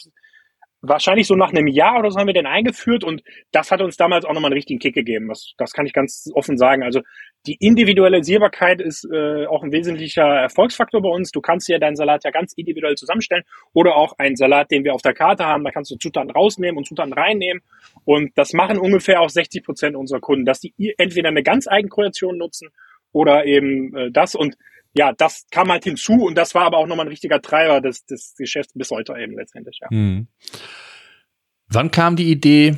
wahrscheinlich 0.82 1.28
so 1.28 1.36
nach 1.36 1.52
einem 1.52 1.68
Jahr 1.68 2.00
oder 2.00 2.12
so 2.12 2.20
haben 2.20 2.28
wir 2.28 2.34
den 2.34 2.46
eingeführt 2.46 3.04
und 3.04 3.24
das 3.52 3.72
hat 3.72 3.82
uns 3.82 3.98
damals 3.98 4.26
auch 4.26 4.34
nochmal 4.34 4.50
einen 4.50 4.58
richtigen 4.58 4.80
Kick 4.80 4.94
gegeben. 4.94 5.28
Das, 5.28 5.54
das 5.58 5.74
kann 5.74 5.86
ich 5.86 5.94
ganz 5.94 6.30
offen 6.34 6.58
sagen. 6.58 6.84
Also 6.84 7.02
die 7.48 7.58
Individualisierbarkeit 7.60 8.82
ist 8.82 9.08
äh, 9.12 9.46
auch 9.48 9.64
ein 9.64 9.72
wesentlicher 9.72 10.24
Erfolgsfaktor 10.24 11.02
bei 11.02 11.10
uns. 11.10 11.32
Du 11.32 11.42
kannst 11.42 11.68
ja 11.68 11.80
deinen 11.80 11.96
Salat 11.96 12.24
ja 12.24 12.32
ganz 12.32 12.54
individuell 12.54 12.96
zusammenstellen 12.96 13.44
oder 13.74 13.96
auch 13.96 14.18
einen 14.18 14.36
Salat, 14.36 14.70
den 14.72 14.84
wir 14.84 14.94
auf 14.94 15.02
der 15.02 15.14
Karte 15.14 15.46
haben, 15.46 15.64
da 15.64 15.72
kannst 15.72 15.92
du 15.92 15.96
Zutaten 15.96 16.32
rausnehmen 16.32 16.78
und 16.78 16.86
Zutaten 16.86 17.14
reinnehmen 17.14 17.64
und 18.06 18.32
das 18.36 18.54
machen 18.54 18.78
ungefähr 18.78 19.22
auch 19.22 19.30
60 19.30 19.64
Prozent 19.64 19.96
unserer 19.96 20.20
Kunden, 20.20 20.46
dass 20.46 20.60
die 20.60 20.74
entweder 20.98 21.30
eine 21.30 21.44
ganz 21.44 21.68
eigene 21.68 21.90
Kreation 21.90 22.38
nutzen 22.38 22.70
oder 23.12 23.46
eben 23.46 23.96
äh, 23.96 24.12
das 24.12 24.36
und 24.36 24.58
ja, 24.98 25.14
das 25.14 25.46
kam 25.52 25.72
halt 25.72 25.84
hinzu 25.84 26.26
und 26.26 26.36
das 26.36 26.56
war 26.56 26.64
aber 26.64 26.78
auch 26.78 26.88
nochmal 26.88 27.06
ein 27.06 27.10
richtiger 27.10 27.42
Treiber 27.42 27.82
des, 27.82 28.06
des 28.06 28.34
Geschäfts 28.36 28.74
bis 28.74 28.90
heute 28.92 29.14
eben 29.18 29.38
letztendlich, 29.38 29.80
ja. 29.82 29.90
Hm. 29.90 30.28
Wann 31.68 31.92
kam 31.92 32.16
die 32.16 32.32
Idee, 32.32 32.78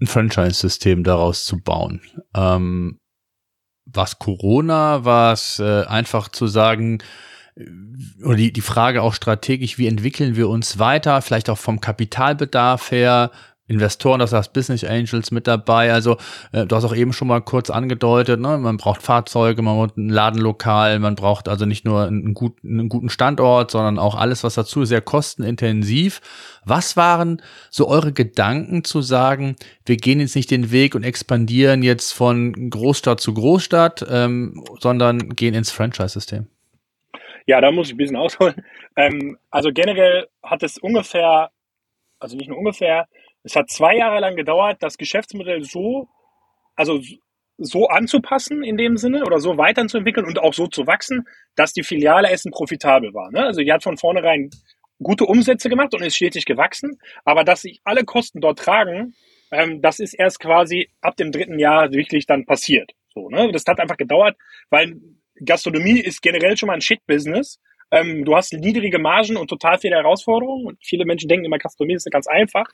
ein 0.00 0.06
Franchise-System 0.06 1.04
daraus 1.04 1.44
zu 1.44 1.60
bauen? 1.60 2.00
Ähm, 2.34 2.98
was 3.84 4.18
Corona, 4.18 5.04
war 5.04 5.32
es 5.32 5.60
äh, 5.60 5.84
einfach 5.84 6.28
zu 6.28 6.46
sagen, 6.48 6.98
äh, 7.54 7.64
oder 8.24 8.36
die, 8.36 8.52
die 8.52 8.60
Frage 8.60 9.02
auch 9.02 9.14
strategisch, 9.14 9.78
wie 9.78 9.86
entwickeln 9.86 10.34
wir 10.34 10.48
uns 10.48 10.78
weiter, 10.78 11.22
vielleicht 11.22 11.48
auch 11.48 11.58
vom 11.58 11.80
Kapitalbedarf 11.80 12.90
her, 12.90 13.30
Investoren, 13.68 14.20
das 14.20 14.32
heißt 14.32 14.52
Business 14.52 14.84
Angels 14.84 15.32
mit 15.32 15.48
dabei. 15.48 15.92
Also 15.92 16.16
äh, 16.52 16.66
du 16.66 16.76
hast 16.76 16.84
auch 16.84 16.94
eben 16.94 17.12
schon 17.12 17.26
mal 17.26 17.40
kurz 17.40 17.68
angedeutet, 17.68 18.40
ne? 18.40 18.58
man 18.58 18.76
braucht 18.76 19.02
Fahrzeuge, 19.02 19.60
man 19.62 19.74
braucht 19.76 19.96
ein 19.96 20.08
Ladenlokal, 20.08 21.00
man 21.00 21.16
braucht 21.16 21.48
also 21.48 21.66
nicht 21.66 21.84
nur 21.84 22.06
einen, 22.06 22.32
gut, 22.32 22.58
einen 22.64 22.88
guten 22.88 23.08
Standort, 23.08 23.72
sondern 23.72 23.98
auch 23.98 24.14
alles, 24.14 24.44
was 24.44 24.54
dazu 24.54 24.84
sehr 24.84 25.00
kostenintensiv. 25.00 26.20
Was 26.64 26.96
waren 26.96 27.42
so 27.70 27.88
eure 27.88 28.12
Gedanken 28.12 28.84
zu 28.84 29.02
sagen, 29.02 29.56
wir 29.84 29.96
gehen 29.96 30.20
jetzt 30.20 30.36
nicht 30.36 30.50
den 30.50 30.70
Weg 30.70 30.94
und 30.94 31.02
expandieren 31.02 31.82
jetzt 31.82 32.12
von 32.12 32.70
Großstadt 32.70 33.20
zu 33.20 33.34
Großstadt, 33.34 34.06
ähm, 34.08 34.64
sondern 34.78 35.30
gehen 35.30 35.54
ins 35.54 35.72
Franchise-System? 35.72 36.46
Ja, 37.46 37.60
da 37.60 37.70
muss 37.72 37.88
ich 37.88 37.94
ein 37.94 37.98
bisschen 37.98 38.16
ausholen. 38.16 38.64
Ähm, 38.96 39.38
also 39.50 39.70
generell 39.72 40.26
hat 40.42 40.62
es 40.62 40.78
ungefähr, 40.78 41.50
also 42.18 42.36
nicht 42.36 42.48
nur 42.48 42.58
ungefähr, 42.58 43.06
es 43.46 43.54
hat 43.54 43.70
zwei 43.70 43.96
Jahre 43.96 44.18
lang 44.18 44.34
gedauert, 44.34 44.78
das 44.80 44.98
Geschäftsmodell 44.98 45.62
so, 45.62 46.08
also 46.74 47.00
so 47.58 47.86
anzupassen 47.86 48.64
in 48.64 48.76
dem 48.76 48.96
Sinne 48.96 49.24
oder 49.24 49.38
so 49.38 49.56
weiterzuentwickeln 49.56 50.26
und 50.26 50.40
auch 50.40 50.52
so 50.52 50.66
zu 50.66 50.86
wachsen, 50.88 51.26
dass 51.54 51.72
die 51.72 51.84
Filiale 51.84 52.28
Essen 52.28 52.50
profitabel 52.50 53.14
war. 53.14 53.30
Ne? 53.30 53.44
Also 53.44 53.60
die 53.62 53.72
hat 53.72 53.84
von 53.84 53.96
vornherein 53.96 54.50
gute 55.00 55.24
Umsätze 55.26 55.68
gemacht 55.68 55.94
und 55.94 56.02
ist 56.02 56.16
stetig 56.16 56.44
gewachsen, 56.44 56.98
aber 57.24 57.44
dass 57.44 57.62
sich 57.62 57.80
alle 57.84 58.04
Kosten 58.04 58.40
dort 58.40 58.58
tragen, 58.58 59.14
ähm, 59.52 59.80
das 59.80 60.00
ist 60.00 60.14
erst 60.14 60.40
quasi 60.40 60.90
ab 61.00 61.16
dem 61.16 61.30
dritten 61.30 61.60
Jahr 61.60 61.92
wirklich 61.92 62.26
dann 62.26 62.46
passiert. 62.46 62.92
So, 63.14 63.30
ne? 63.30 63.52
Das 63.52 63.64
hat 63.68 63.78
einfach 63.78 63.96
gedauert, 63.96 64.36
weil 64.70 64.96
Gastronomie 65.44 66.00
ist 66.00 66.20
generell 66.20 66.56
schon 66.56 66.66
mal 66.66 66.74
ein 66.74 66.80
Shit-Business. 66.80 67.60
Ähm, 67.92 68.24
du 68.24 68.34
hast 68.34 68.52
niedrige 68.54 68.98
Margen 68.98 69.36
und 69.36 69.48
total 69.48 69.78
viele 69.78 69.94
Herausforderungen. 69.94 70.66
Und 70.66 70.78
viele 70.84 71.04
Menschen 71.04 71.28
denken 71.28 71.44
immer, 71.44 71.58
Gastronomie 71.58 71.94
ist 71.94 72.10
ganz 72.10 72.26
einfach. 72.26 72.66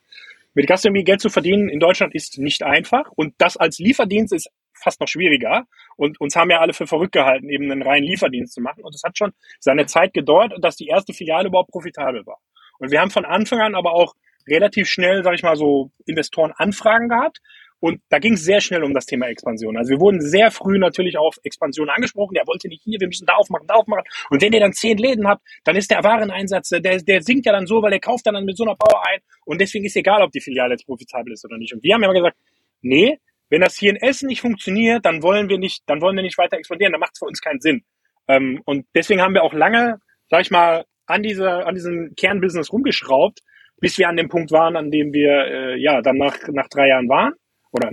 Mit 0.55 0.67
Gastronomie 0.67 1.05
Geld 1.05 1.21
zu 1.21 1.31
verdienen 1.31 1.69
in 1.69 1.81
Deutschland 1.81 2.15
ist 2.15 2.39
nicht 2.39 2.63
einfach. 2.63 3.11
Und 3.17 3.35
das 3.39 3.57
als 3.57 3.79
Lieferdienst 3.79 4.35
ist 4.35 4.51
fast 4.75 5.01
noch 5.01 5.09
schwieriger. 5.09 5.65
Und 5.97 6.21
uns 6.21 6.37
haben 6.37 6.51
ja 6.51 6.61
alle 6.61 6.75
für 6.75 6.87
verrückt 6.87 7.13
gehalten, 7.13 7.49
eben 7.49 7.71
einen 7.71 7.83
reinen 7.83 8.07
Lieferdienst 8.07 8.55
zu 8.55 8.61
machen. 8.61 8.83
Und 8.83 8.95
es 8.95 9.03
hat 9.03 9.17
schon 9.17 9.33
seine 9.61 9.87
Zeit 9.87 10.13
gedauert, 10.13 10.53
dass 10.61 10.77
die 10.77 10.89
erste 10.89 11.15
Filiale 11.15 11.49
überhaupt 11.49 11.71
profitabel 11.71 12.27
war. 12.27 12.39
Und 12.79 12.91
wir 12.91 13.01
haben 13.01 13.11
von 13.11 13.25
Anfang 13.25 13.61
an 13.61 13.75
aber 13.75 13.93
auch 13.93 14.15
relativ 14.49 14.89
schnell, 14.89 15.23
sag 15.23 15.35
ich 15.35 15.43
mal, 15.43 15.57
so 15.57 15.91
Investoren 16.05 16.53
Anfragen 16.53 17.09
gehabt, 17.09 17.39
und 17.83 18.01
da 18.11 18.21
ging 18.21 18.35
es 18.35 18.45
sehr 18.45 18.61
schnell 18.61 18.85
um 18.85 18.95
das 18.95 19.07
Thema 19.07 19.27
Expansion. 19.27 19.77
Also 19.77 19.91
wir 19.91 19.99
wurden 19.99 20.21
sehr 20.21 20.53
früh 20.53 20.79
natürlich 20.79 21.19
auf 21.19 21.35
Expansion 21.43 21.91
angesprochen. 21.91 22.35
Der 22.35 22.47
wollte 22.47 22.69
nicht 22.69 22.85
hier, 22.85 23.01
wir 23.01 23.09
müssen 23.09 23.27
da 23.27 23.35
aufmachen, 23.35 23.67
da 23.67 23.75
aufmachen. 23.75 24.05
Und 24.31 24.41
wenn 24.41 24.53
ihr 24.53 24.61
dann 24.61 24.73
zehn 24.73 24.99
Läden 24.99 25.27
habt, 25.27 25.43
dann 25.65 25.75
ist 25.75 25.91
der 25.91 26.05
Wareneinsatz, 26.05 26.69
der, 26.69 26.99
der 26.99 27.23
sinkt 27.23 27.45
ja 27.45 27.51
dann 27.51 27.67
so, 27.67 27.83
weil 27.83 27.91
der 27.91 27.99
kauft 27.99 28.25
dann 28.25 28.45
mit 28.45 28.57
so 28.57 28.63
einer 28.63 28.77
Power 28.77 29.03
ein. 29.09 29.19
Und 29.45 29.61
deswegen 29.61 29.85
ist 29.85 29.97
egal, 29.97 30.23
ob 30.23 30.31
die 30.31 30.41
Filiale 30.41 30.75
jetzt 30.75 30.87
profitabel 30.87 31.33
ist 31.33 31.45
oder 31.45 31.59
nicht. 31.59 31.75
Und 31.75 31.83
wir 31.83 31.93
haben 31.93 32.05
immer 32.05 32.15
gesagt, 32.15 32.37
nee, 32.83 33.19
wenn 33.51 33.63
das 33.63 33.77
hier 33.77 33.91
in 33.91 33.97
Essen 33.97 34.29
nicht 34.29 34.43
funktioniert, 34.43 35.05
dann 35.05 35.21
wollen 35.25 35.49
wir 35.49 35.59
nicht, 35.59 35.83
dann 35.87 36.01
wollen 36.01 36.15
wir 36.15 36.23
nicht 36.23 36.39
weiter 36.39 36.59
expandieren. 36.59 36.93
Dann 36.93 37.01
macht 37.01 37.15
es 37.15 37.19
für 37.19 37.27
uns 37.27 37.41
keinen 37.41 37.61
Sinn. 37.61 37.83
Ähm, 38.29 38.63
und 38.65 38.87
deswegen 38.95 39.23
haben 39.23 39.35
wir 39.35 39.43
auch 39.43 39.55
lange, 39.55 39.99
sag 40.31 40.43
ich 40.43 40.53
mal, 40.53 40.85
an 41.07 41.25
dieser, 41.25 41.67
an 41.67 41.75
diesem 41.75 42.15
Kernbusiness 42.17 42.73
rumgeschraubt, 42.73 43.41
bis 43.81 43.99
wir 43.99 44.09
an 44.09 44.17
dem 44.17 44.29
Punkt 44.29 44.53
waren, 44.53 44.77
an 44.77 44.93
dem 44.93 45.13
wir 45.13 45.33
äh, 45.33 45.83
ja 45.83 46.01
dann 46.01 46.17
nach, 46.17 46.39
nach 46.53 46.69
drei 46.69 46.87
Jahren 46.87 47.09
waren 47.09 47.33
oder 47.73 47.91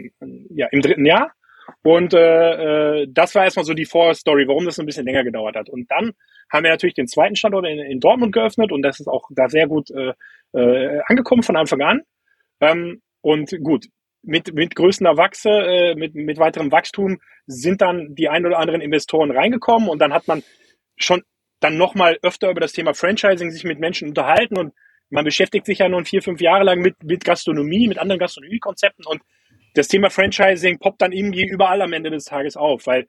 ja, 0.49 0.67
im 0.71 0.81
dritten 0.81 1.05
Jahr. 1.05 1.31
Und 1.83 2.13
äh, 2.13 3.01
äh, 3.01 3.07
das 3.09 3.35
war 3.35 3.43
erstmal 3.43 3.65
so 3.65 3.73
die 3.73 3.85
Vorstory, 3.85 4.47
warum 4.47 4.65
das 4.65 4.79
ein 4.79 4.85
bisschen 4.85 5.05
länger 5.05 5.23
gedauert 5.23 5.55
hat. 5.55 5.69
Und 5.69 5.89
dann 5.91 6.13
haben 6.51 6.63
wir 6.63 6.71
natürlich 6.71 6.95
den 6.95 7.07
zweiten 7.07 7.35
Standort 7.35 7.65
in, 7.67 7.79
in 7.79 7.99
Dortmund 7.99 8.33
geöffnet 8.33 8.71
und 8.71 8.81
das 8.81 8.99
ist 8.99 9.07
auch 9.07 9.29
da 9.29 9.49
sehr 9.49 9.67
gut 9.67 9.89
äh, 9.91 10.13
äh, 10.53 10.99
angekommen 11.05 11.43
von 11.43 11.55
Anfang 11.55 11.81
an. 11.81 12.01
Ähm, 12.59 13.01
und 13.21 13.51
gut, 13.63 13.85
mit, 14.21 14.53
mit 14.53 14.75
größter 14.75 15.17
Wachse, 15.17 15.49
äh, 15.49 15.95
mit, 15.95 16.15
mit 16.15 16.39
weiterem 16.39 16.71
Wachstum 16.71 17.19
sind 17.45 17.81
dann 17.81 18.15
die 18.15 18.29
ein 18.29 18.45
oder 18.45 18.59
anderen 18.59 18.81
Investoren 18.81 19.31
reingekommen 19.31 19.89
und 19.89 19.99
dann 19.99 20.13
hat 20.13 20.27
man 20.27 20.43
schon 20.97 21.23
dann 21.59 21.77
nochmal 21.77 22.17
öfter 22.21 22.49
über 22.49 22.61
das 22.61 22.73
Thema 22.73 22.93
Franchising 22.93 23.51
sich 23.51 23.63
mit 23.63 23.79
Menschen 23.79 24.09
unterhalten 24.09 24.57
und 24.57 24.73
man 25.09 25.25
beschäftigt 25.25 25.65
sich 25.65 25.79
ja 25.79 25.89
nun 25.89 26.05
vier, 26.05 26.21
fünf 26.21 26.39
Jahre 26.39 26.63
lang 26.63 26.79
mit, 26.79 27.03
mit 27.03 27.25
Gastronomie, 27.25 27.87
mit 27.87 27.97
anderen 27.97 28.19
Gastronomiekonzepten 28.19 29.05
und 29.05 29.21
das 29.73 29.87
Thema 29.87 30.09
Franchising 30.09 30.79
poppt 30.79 31.01
dann 31.01 31.11
irgendwie 31.11 31.45
überall 31.45 31.81
am 31.81 31.93
Ende 31.93 32.09
des 32.09 32.25
Tages 32.25 32.57
auf, 32.57 32.87
weil 32.87 33.07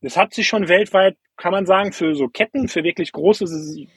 das 0.00 0.16
hat 0.16 0.34
sich 0.34 0.48
schon 0.48 0.68
weltweit, 0.68 1.16
kann 1.36 1.52
man 1.52 1.66
sagen, 1.66 1.92
für 1.92 2.14
so 2.14 2.28
Ketten, 2.28 2.68
für 2.68 2.82
wirklich 2.82 3.12
große, 3.12 3.46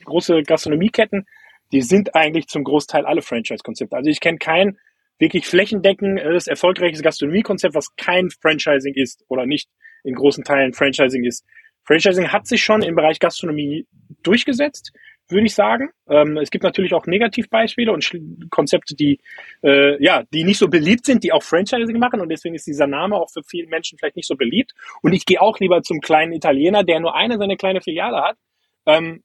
große 0.04 0.44
Gastronomieketten, 0.44 1.26
die 1.72 1.82
sind 1.82 2.16
eigentlich 2.16 2.48
zum 2.48 2.64
Großteil 2.64 3.06
alle 3.06 3.22
Franchise-Konzepte. 3.22 3.96
Also 3.96 4.10
ich 4.10 4.20
kenne 4.20 4.38
kein 4.38 4.78
wirklich 5.18 5.48
flächendeckendes, 5.48 6.48
erfolgreiches 6.48 7.02
Gastronomiekonzept, 7.02 7.74
was 7.74 7.96
kein 7.96 8.30
Franchising 8.30 8.94
ist 8.94 9.24
oder 9.28 9.46
nicht 9.46 9.70
in 10.04 10.14
großen 10.14 10.44
Teilen 10.44 10.74
Franchising 10.74 11.24
ist. 11.24 11.46
Franchising 11.84 12.32
hat 12.32 12.48
sich 12.48 12.64
schon 12.64 12.82
im 12.84 12.96
Bereich 12.96 13.20
Gastronomie 13.20 13.88
durchgesetzt 14.24 14.92
würde 15.30 15.46
ich 15.46 15.56
sagen. 15.56 15.90
Ähm, 16.08 16.38
es 16.38 16.52
gibt 16.52 16.64
natürlich 16.64 16.94
auch 16.94 17.06
Negativbeispiele 17.06 17.92
und 17.92 18.10
Konzepte, 18.50 18.96
die 18.96 19.20
äh, 19.64 20.02
ja, 20.04 20.24
die 20.34 20.44
nicht 20.44 20.60
so 20.60 20.68
beliebt 20.68 21.06
sind, 21.06 21.24
die 21.24 21.32
auch 21.32 21.44
Franchising 21.44 21.98
machen 21.98 22.22
und 22.22 22.30
deswegen 22.30 22.56
ist 22.56 22.68
dieser 22.68 22.88
Name 22.88 23.16
auch 23.16 23.30
für 23.32 23.44
viele 23.44 23.68
Menschen 23.68 23.98
vielleicht 23.98 24.16
nicht 24.16 24.28
so 24.28 24.36
beliebt. 24.36 24.74
Und 25.02 25.14
ich 25.14 25.26
gehe 25.26 25.42
auch 25.42 25.60
lieber 25.60 25.82
zum 25.82 26.00
kleinen 26.00 26.34
Italiener, 26.34 26.84
der 26.84 27.00
nur 27.00 27.16
eine 27.16 27.38
seine 27.38 27.58
kleine 27.58 27.82
Filiale 27.82 28.22
hat. 28.22 28.38
Ähm, 28.86 29.24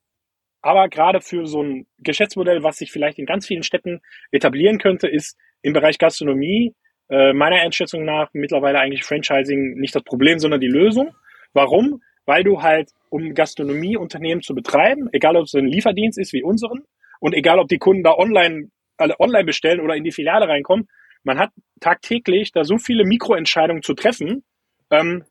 aber 0.62 0.88
gerade 0.88 1.20
für 1.20 1.46
so 1.46 1.62
ein 1.62 1.86
Geschäftsmodell, 1.98 2.62
was 2.62 2.76
sich 2.76 2.92
vielleicht 2.92 3.18
in 3.18 3.26
ganz 3.26 3.46
vielen 3.46 3.62
Städten 3.62 4.00
etablieren 4.30 4.78
könnte, 4.78 5.08
ist 5.08 5.38
im 5.62 5.72
Bereich 5.72 5.98
Gastronomie 5.98 6.74
äh, 7.08 7.32
meiner 7.32 7.56
Einschätzung 7.56 8.04
nach 8.04 8.30
mittlerweile 8.32 8.78
eigentlich 8.78 9.04
Franchising 9.04 9.74
nicht 9.74 9.94
das 9.94 10.02
Problem, 10.04 10.38
sondern 10.38 10.60
die 10.60 10.68
Lösung. 10.68 11.14
Warum? 11.52 12.02
Weil 12.26 12.44
du 12.44 12.62
halt 12.62 12.90
um 13.10 13.34
Gastronomieunternehmen 13.34 14.42
zu 14.42 14.54
betreiben, 14.54 15.08
egal 15.12 15.36
ob 15.36 15.44
es 15.44 15.54
ein 15.54 15.66
Lieferdienst 15.66 16.18
ist 16.18 16.32
wie 16.32 16.42
unseren 16.42 16.84
und 17.20 17.34
egal 17.34 17.58
ob 17.58 17.68
die 17.68 17.78
Kunden 17.78 18.02
da 18.02 18.14
online, 18.14 18.70
alle 18.96 19.18
online 19.20 19.44
bestellen 19.44 19.80
oder 19.80 19.96
in 19.96 20.04
die 20.04 20.12
Filiale 20.12 20.48
reinkommen, 20.48 20.88
man 21.22 21.38
hat 21.38 21.50
tagtäglich 21.80 22.52
da 22.52 22.64
so 22.64 22.78
viele 22.78 23.04
Mikroentscheidungen 23.04 23.82
zu 23.82 23.94
treffen, 23.94 24.44
ähm, 24.90 25.24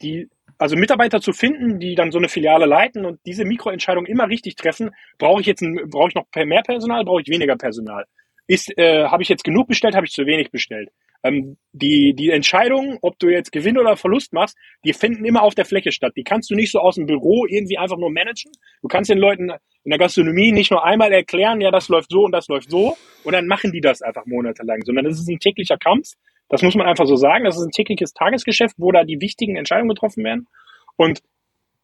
die 0.00 0.28
also 0.58 0.76
Mitarbeiter 0.76 1.20
zu 1.20 1.32
finden, 1.32 1.78
die 1.78 1.94
dann 1.94 2.10
so 2.10 2.18
eine 2.18 2.28
Filiale 2.28 2.66
leiten 2.66 3.04
und 3.04 3.20
diese 3.26 3.44
Mikroentscheidungen 3.44 4.10
immer 4.10 4.28
richtig 4.28 4.56
treffen, 4.56 4.90
brauche 5.18 5.40
ich 5.40 5.46
jetzt 5.46 5.64
brauche 5.86 6.08
ich 6.08 6.14
noch 6.14 6.26
mehr 6.34 6.62
Personal, 6.62 7.04
brauche 7.04 7.20
ich 7.20 7.28
weniger 7.28 7.56
Personal? 7.56 8.06
Ist 8.46 8.76
äh, 8.76 9.04
habe 9.04 9.22
ich 9.22 9.28
jetzt 9.28 9.44
genug 9.44 9.68
bestellt, 9.68 9.94
habe 9.94 10.06
ich 10.06 10.12
zu 10.12 10.26
wenig 10.26 10.50
bestellt? 10.50 10.90
Ähm, 11.24 11.56
die, 11.72 12.14
die 12.14 12.30
Entscheidung, 12.30 12.98
ob 13.02 13.18
du 13.18 13.28
jetzt 13.28 13.50
Gewinn 13.50 13.78
oder 13.78 13.96
Verlust 13.96 14.32
machst, 14.32 14.56
die 14.84 14.92
finden 14.92 15.24
immer 15.24 15.42
auf 15.42 15.54
der 15.54 15.64
Fläche 15.64 15.90
statt. 15.92 16.12
Die 16.16 16.22
kannst 16.22 16.50
du 16.50 16.54
nicht 16.54 16.70
so 16.70 16.78
aus 16.78 16.94
dem 16.94 17.06
Büro 17.06 17.44
irgendwie 17.46 17.78
einfach 17.78 17.96
nur 17.96 18.10
managen. 18.10 18.52
Du 18.82 18.88
kannst 18.88 19.10
den 19.10 19.18
Leuten 19.18 19.50
in 19.50 19.90
der 19.90 19.98
Gastronomie 19.98 20.52
nicht 20.52 20.70
nur 20.70 20.84
einmal 20.84 21.12
erklären, 21.12 21.60
ja, 21.60 21.70
das 21.70 21.88
läuft 21.88 22.10
so 22.10 22.24
und 22.24 22.32
das 22.32 22.48
läuft 22.48 22.70
so, 22.70 22.96
und 23.24 23.32
dann 23.32 23.46
machen 23.46 23.72
die 23.72 23.80
das 23.80 24.02
einfach 24.02 24.26
monatelang, 24.26 24.82
sondern 24.84 25.04
das 25.04 25.18
ist 25.18 25.28
ein 25.28 25.38
täglicher 25.38 25.78
Kampf. 25.78 26.12
Das 26.48 26.62
muss 26.62 26.74
man 26.74 26.86
einfach 26.86 27.06
so 27.06 27.16
sagen. 27.16 27.44
Das 27.44 27.56
ist 27.56 27.64
ein 27.64 27.70
tägliches 27.70 28.12
Tagesgeschäft, 28.12 28.76
wo 28.78 28.92
da 28.92 29.04
die 29.04 29.20
wichtigen 29.20 29.56
Entscheidungen 29.56 29.90
getroffen 29.90 30.24
werden. 30.24 30.46
Und 30.96 31.22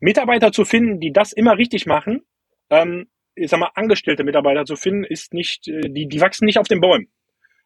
Mitarbeiter 0.01 0.53
zu 0.53 0.64
finden, 0.64 1.01
die 1.01 1.12
das 1.12 1.33
immer 1.33 1.57
richtig 1.59 1.87
machen, 1.87 2.23
ähm, 2.70 3.07
ich 3.35 3.51
sag 3.51 3.61
mal, 3.61 3.70
angestellte 3.75 4.25
Mitarbeiter 4.25 4.64
zu 4.64 4.77
finden, 4.77 5.05
ist 5.05 5.35
nicht, 5.35 5.68
äh, 5.68 5.88
die, 5.88 6.07
die 6.07 6.20
wachsen 6.20 6.47
nicht 6.47 6.59
auf 6.59 6.68
den 6.68 6.81
Bäumen. 6.81 7.09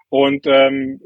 Und 0.09 0.47
ähm, 0.47 1.01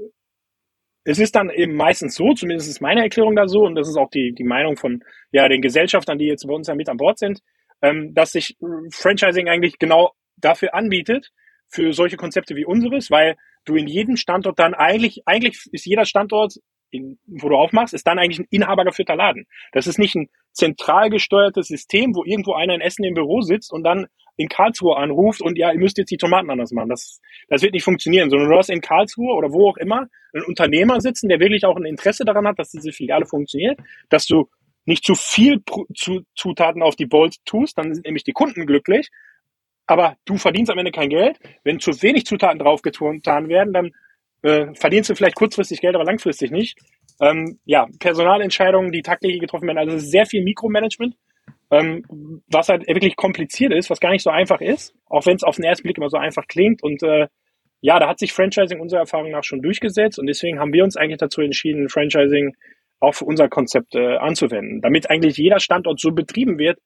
es 1.04 1.18
ist 1.18 1.34
dann 1.34 1.50
eben 1.50 1.74
meistens 1.74 2.14
so, 2.14 2.32
zumindest 2.32 2.68
ist 2.68 2.80
meine 2.80 3.02
Erklärung 3.02 3.34
da 3.34 3.48
so, 3.48 3.64
und 3.64 3.74
das 3.74 3.88
ist 3.88 3.96
auch 3.96 4.10
die, 4.10 4.32
die 4.32 4.44
Meinung 4.44 4.76
von 4.76 5.02
ja, 5.32 5.48
den 5.48 5.62
Gesellschaftern, 5.62 6.18
die 6.18 6.26
jetzt 6.26 6.46
bei 6.46 6.54
uns 6.54 6.68
ja 6.68 6.74
mit 6.74 6.88
an 6.88 6.96
Bord 6.96 7.18
sind, 7.18 7.40
ähm, 7.80 8.14
dass 8.14 8.32
sich 8.32 8.56
Franchising 8.90 9.48
eigentlich 9.48 9.78
genau 9.78 10.12
dafür 10.36 10.74
anbietet, 10.74 11.30
für 11.68 11.92
solche 11.92 12.16
Konzepte 12.16 12.54
wie 12.54 12.66
unseres, 12.66 13.10
weil 13.10 13.36
du 13.64 13.74
in 13.76 13.86
jedem 13.86 14.16
Standort 14.16 14.58
dann 14.58 14.74
eigentlich, 14.74 15.22
eigentlich 15.26 15.66
ist 15.72 15.86
jeder 15.86 16.04
Standort, 16.04 16.54
in, 16.90 17.18
wo 17.26 17.48
du 17.48 17.56
aufmachst, 17.56 17.94
ist 17.94 18.06
dann 18.06 18.18
eigentlich 18.18 18.40
ein 18.40 18.48
inhabergeführter 18.50 19.16
Laden. 19.16 19.46
Das 19.72 19.86
ist 19.86 19.98
nicht 19.98 20.14
ein 20.14 20.28
zentral 20.52 21.08
gesteuertes 21.08 21.68
System, 21.68 22.14
wo 22.14 22.24
irgendwo 22.24 22.52
einer 22.52 22.74
in 22.74 22.82
Essen 22.82 23.04
im 23.04 23.14
Büro 23.14 23.40
sitzt 23.40 23.72
und 23.72 23.82
dann 23.82 24.06
in 24.37 24.49
Karlsruhe 24.49 24.97
anruft 24.97 25.40
und 25.40 25.59
ja, 25.59 25.73
ihr 25.73 25.79
müsst 25.79 25.99
jetzt 25.99 26.11
die 26.11 26.16
Tomaten 26.16 26.51
anders 26.51 26.73
machen. 26.73 26.88
Das, 26.88 27.21
das 27.49 27.62
wird 27.62 27.75
nicht 27.75 27.85
funktionieren, 27.85 28.31
sondern 28.31 28.49
du 28.49 28.57
hast 28.57 28.71
in 28.71 28.81
Karlsruhe 28.81 29.35
oder 29.35 29.53
wo 29.53 29.68
auch 29.68 29.77
immer 29.77 30.09
einen 30.33 30.45
Unternehmer 30.45 31.01
sitzen, 31.01 31.29
der 31.29 31.40
wirklich 31.40 31.64
auch 31.64 31.77
ein 31.77 31.85
Interesse 31.85 32.25
daran 32.25 32.47
hat, 32.47 32.59
dass 32.59 32.71
diese 32.71 32.92
Filiale 32.92 33.27
funktioniert, 33.27 33.79
dass 34.09 34.27
du 34.27 34.49
nicht 34.85 35.05
zu 35.05 35.14
viel 35.14 35.62
zu, 35.95 36.23
Zutaten 36.35 36.83
auf 36.83 36.97
die 36.97 37.07
Bolt 37.07 37.37
tust, 37.45 37.79
dann 37.79 37.95
sind 37.95 38.05
nämlich 38.05 38.25
die 38.25 38.33
Kunden 38.33 38.66
glücklich, 38.66 39.11
aber 39.87 40.16
du 40.25 40.37
verdienst 40.37 40.71
am 40.71 40.79
Ende 40.79 40.90
kein 40.90 41.11
Geld. 41.11 41.38
Wenn 41.64 41.81
zu 41.81 42.03
wenig 42.03 42.25
Zutaten 42.25 42.59
draufgetan 42.59 43.49
werden, 43.49 43.73
dann 43.73 43.90
äh, 44.42 44.75
verdienst 44.75 45.11
du 45.11 45.14
vielleicht 45.14 45.37
kurzfristig 45.37 45.81
Geld, 45.81 45.95
aber 45.95 46.05
langfristig 46.05 46.51
nicht. 46.51 46.79
Ähm, 47.21 47.59
ja, 47.64 47.87
Personalentscheidungen, 48.01 48.90
die 48.90 49.03
tagtäglich 49.03 49.40
getroffen 49.40 49.68
werden, 49.68 49.79
also 49.79 49.99
sehr 49.99 50.27
viel 50.27 50.42
Mikromanagement 50.42 51.14
ähm, 51.72 52.04
was 52.48 52.68
halt 52.68 52.87
wirklich 52.87 53.16
kompliziert 53.16 53.72
ist, 53.72 53.88
was 53.88 53.98
gar 53.98 54.11
nicht 54.11 54.22
so 54.22 54.30
einfach 54.30 54.61
ist, 54.61 54.94
auch 55.06 55.24
wenn 55.24 55.37
es 55.37 55.42
auf 55.42 55.56
den 55.56 55.64
ersten 55.64 55.85
Blick 55.85 55.96
immer 55.96 56.11
so 56.11 56.18
einfach 56.18 56.46
klingt. 56.46 56.82
Und 56.82 57.02
äh, 57.02 57.28
ja, 57.80 57.98
da 57.98 58.08
hat 58.08 58.18
sich 58.18 58.32
Franchising 58.32 58.78
unserer 58.78 59.00
Erfahrung 59.00 59.30
nach 59.30 59.42
schon 59.42 59.62
durchgesetzt 59.62 60.18
und 60.18 60.26
deswegen 60.26 60.61
haben 60.61 60.72
wir 60.72 60.85
uns 60.85 60.96
eigentlich 60.96 61.18
dazu 61.18 61.40
entschieden, 61.40 61.88
Franchising 61.88 62.54
auch 63.00 63.14
für 63.14 63.24
unser 63.24 63.48
Konzept 63.48 63.94
äh, 63.94 64.16
anzuwenden, 64.18 64.82
damit 64.82 65.11
eigentlich 65.11 65.38
jeder 65.38 65.58
Standort 65.58 65.98
so 65.98 66.12
betrieben 66.12 66.58
wird, 66.58 66.78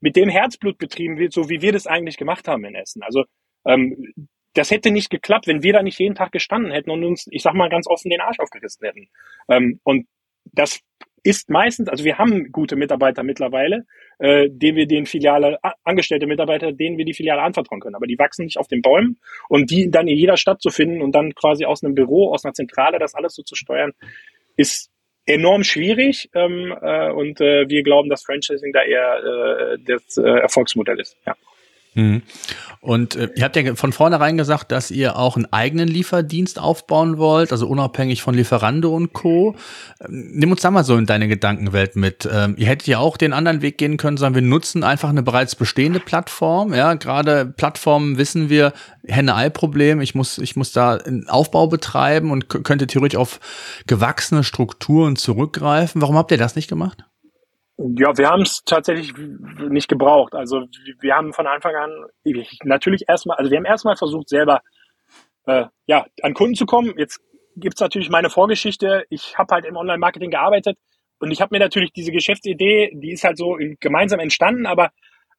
mit 0.00 0.14
dem 0.14 0.28
Herzblut 0.28 0.78
betrieben 0.78 1.18
wird, 1.18 1.32
so 1.32 1.48
wie 1.48 1.62
wir 1.62 1.72
das 1.72 1.86
eigentlich 1.86 2.18
gemacht 2.18 2.46
haben 2.46 2.64
in 2.64 2.74
Essen. 2.74 3.02
Also 3.02 3.24
ähm, 3.66 4.12
das 4.52 4.70
hätte 4.70 4.90
nicht 4.90 5.10
geklappt, 5.10 5.46
wenn 5.46 5.62
wir 5.62 5.72
da 5.72 5.82
nicht 5.82 5.98
jeden 5.98 6.14
Tag 6.14 6.32
gestanden 6.32 6.70
hätten 6.70 6.90
und 6.90 7.02
uns, 7.02 7.26
ich 7.30 7.42
sag 7.42 7.54
mal 7.54 7.70
ganz 7.70 7.88
offen, 7.88 8.10
den 8.10 8.20
Arsch 8.20 8.38
aufgerissen 8.38 8.86
hätten. 8.86 9.08
Ähm, 9.48 9.80
und 9.84 10.06
das 10.44 10.80
ist 11.22 11.50
meistens, 11.50 11.88
also 11.88 12.04
wir 12.04 12.18
haben 12.18 12.50
gute 12.52 12.76
Mitarbeiter 12.76 13.22
mittlerweile, 13.22 13.84
äh, 14.18 14.48
denen 14.50 14.76
wir 14.76 14.86
den 14.86 15.06
Filiale, 15.06 15.58
angestellte 15.84 16.26
Mitarbeiter, 16.26 16.72
denen 16.72 16.98
wir 16.98 17.04
die 17.04 17.14
Filiale 17.14 17.42
anvertrauen 17.42 17.80
können. 17.80 17.94
Aber 17.94 18.06
die 18.06 18.18
wachsen 18.18 18.44
nicht 18.44 18.58
auf 18.58 18.68
den 18.68 18.82
Bäumen 18.82 19.18
und 19.48 19.70
die 19.70 19.90
dann 19.90 20.08
in 20.08 20.16
jeder 20.16 20.36
Stadt 20.36 20.60
zu 20.60 20.70
finden 20.70 21.02
und 21.02 21.12
dann 21.12 21.34
quasi 21.34 21.64
aus 21.64 21.82
einem 21.82 21.94
Büro, 21.94 22.32
aus 22.32 22.44
einer 22.44 22.54
Zentrale 22.54 22.98
das 22.98 23.14
alles 23.14 23.34
so 23.34 23.42
zu 23.42 23.54
steuern, 23.54 23.92
ist 24.56 24.90
enorm 25.26 25.62
schwierig 25.62 26.30
ähm, 26.34 26.74
äh, 26.80 27.10
und 27.10 27.40
äh, 27.40 27.68
wir 27.68 27.82
glauben, 27.82 28.08
dass 28.08 28.24
Franchising 28.24 28.72
da 28.72 28.82
eher 28.82 29.74
äh, 29.74 29.78
das 29.84 30.16
äh, 30.16 30.22
Erfolgsmodell 30.22 30.98
ist. 31.00 31.16
Ja. 31.26 31.36
Mhm. 31.98 32.22
Und 32.80 33.16
äh, 33.16 33.28
ihr 33.34 33.42
habt 33.42 33.56
ja 33.56 33.74
von 33.74 33.92
vornherein 33.92 34.36
gesagt, 34.36 34.70
dass 34.70 34.92
ihr 34.92 35.16
auch 35.16 35.34
einen 35.34 35.52
eigenen 35.52 35.88
Lieferdienst 35.88 36.60
aufbauen 36.60 37.18
wollt, 37.18 37.50
also 37.50 37.66
unabhängig 37.66 38.22
von 38.22 38.34
Lieferando 38.34 38.94
und 38.94 39.12
Co. 39.12 39.56
Ähm, 40.00 40.30
nimm 40.34 40.52
uns 40.52 40.60
da 40.60 40.70
mal 40.70 40.84
so 40.84 40.96
in 40.96 41.04
deine 41.04 41.26
Gedankenwelt 41.26 41.96
mit. 41.96 42.28
Ähm, 42.32 42.54
ihr 42.56 42.68
hättet 42.68 42.86
ja 42.86 42.98
auch 42.98 43.16
den 43.16 43.32
anderen 43.32 43.62
Weg 43.62 43.78
gehen 43.78 43.96
können, 43.96 44.16
sagen 44.16 44.36
wir 44.36 44.42
nutzen 44.42 44.84
einfach 44.84 45.08
eine 45.08 45.24
bereits 45.24 45.56
bestehende 45.56 45.98
Plattform. 45.98 46.72
Ja, 46.72 46.94
gerade 46.94 47.46
Plattformen 47.46 48.16
wissen 48.16 48.48
wir, 48.48 48.72
Henne-Ei-Problem. 49.08 50.00
Ich 50.00 50.14
muss, 50.14 50.38
ich 50.38 50.54
muss 50.54 50.70
da 50.70 50.98
einen 50.98 51.28
Aufbau 51.28 51.66
betreiben 51.66 52.30
und 52.30 52.48
könnte 52.48 52.86
theoretisch 52.86 53.18
auf 53.18 53.40
gewachsene 53.88 54.44
Strukturen 54.44 55.16
zurückgreifen. 55.16 56.00
Warum 56.00 56.16
habt 56.16 56.30
ihr 56.30 56.38
das 56.38 56.54
nicht 56.54 56.68
gemacht? 56.68 57.04
Ja, 57.78 58.16
wir 58.18 58.28
haben 58.28 58.42
es 58.42 58.62
tatsächlich 58.64 59.14
nicht 59.16 59.88
gebraucht. 59.88 60.34
Also 60.34 60.66
wir 61.00 61.14
haben 61.14 61.32
von 61.32 61.46
Anfang 61.46 61.76
an 61.76 62.06
natürlich 62.64 63.04
erstmal, 63.08 63.36
also 63.36 63.50
wir 63.50 63.58
haben 63.58 63.64
erstmal 63.64 63.96
versucht, 63.96 64.28
selber 64.28 64.62
äh, 65.46 65.66
ja, 65.86 66.04
an 66.22 66.34
Kunden 66.34 66.56
zu 66.56 66.66
kommen. 66.66 66.94
Jetzt 66.96 67.20
gibt's 67.54 67.80
natürlich 67.80 68.10
meine 68.10 68.30
Vorgeschichte. 68.30 69.04
Ich 69.10 69.38
habe 69.38 69.54
halt 69.54 69.64
im 69.64 69.76
Online-Marketing 69.76 70.30
gearbeitet 70.30 70.76
und 71.20 71.30
ich 71.30 71.40
habe 71.40 71.54
mir 71.54 71.60
natürlich 71.60 71.92
diese 71.92 72.10
Geschäftsidee, 72.10 72.90
die 72.94 73.12
ist 73.12 73.22
halt 73.22 73.38
so 73.38 73.56
gemeinsam 73.78 74.18
entstanden, 74.18 74.66
aber 74.66 74.90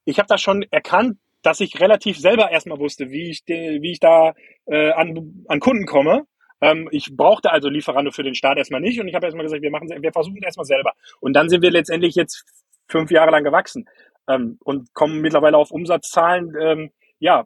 ich 0.06 0.18
habe 0.18 0.28
da 0.28 0.38
schon 0.38 0.64
erkannt, 0.70 1.18
dass 1.42 1.60
ich 1.60 1.78
relativ 1.78 2.18
selber 2.18 2.50
erstmal 2.50 2.78
wusste, 2.78 3.10
wie 3.10 3.30
ich, 3.30 3.42
wie 3.46 3.92
ich 3.92 4.00
da 4.00 4.32
äh, 4.64 4.92
an, 4.92 5.44
an 5.46 5.60
Kunden 5.60 5.84
komme 5.84 6.24
ähm, 6.60 6.88
ich 6.90 7.16
brauchte 7.16 7.50
also 7.50 7.68
Lieferando 7.68 8.10
für 8.10 8.22
den 8.22 8.34
Start 8.34 8.58
erstmal 8.58 8.80
nicht 8.80 9.00
und 9.00 9.08
ich 9.08 9.14
habe 9.14 9.26
erstmal 9.26 9.44
gesagt, 9.44 9.62
wir 9.62 9.70
machen, 9.70 9.88
wir 9.88 10.12
versuchen 10.12 10.42
erstmal 10.42 10.66
selber. 10.66 10.92
Und 11.20 11.34
dann 11.34 11.48
sind 11.48 11.62
wir 11.62 11.70
letztendlich 11.70 12.14
jetzt 12.14 12.44
fünf 12.88 13.10
Jahre 13.10 13.30
lang 13.30 13.44
gewachsen 13.44 13.88
ähm, 14.28 14.58
und 14.64 14.92
kommen 14.94 15.20
mittlerweile 15.20 15.56
auf 15.56 15.70
Umsatzzahlen. 15.70 16.54
Ähm, 16.60 16.90
ja, 17.18 17.44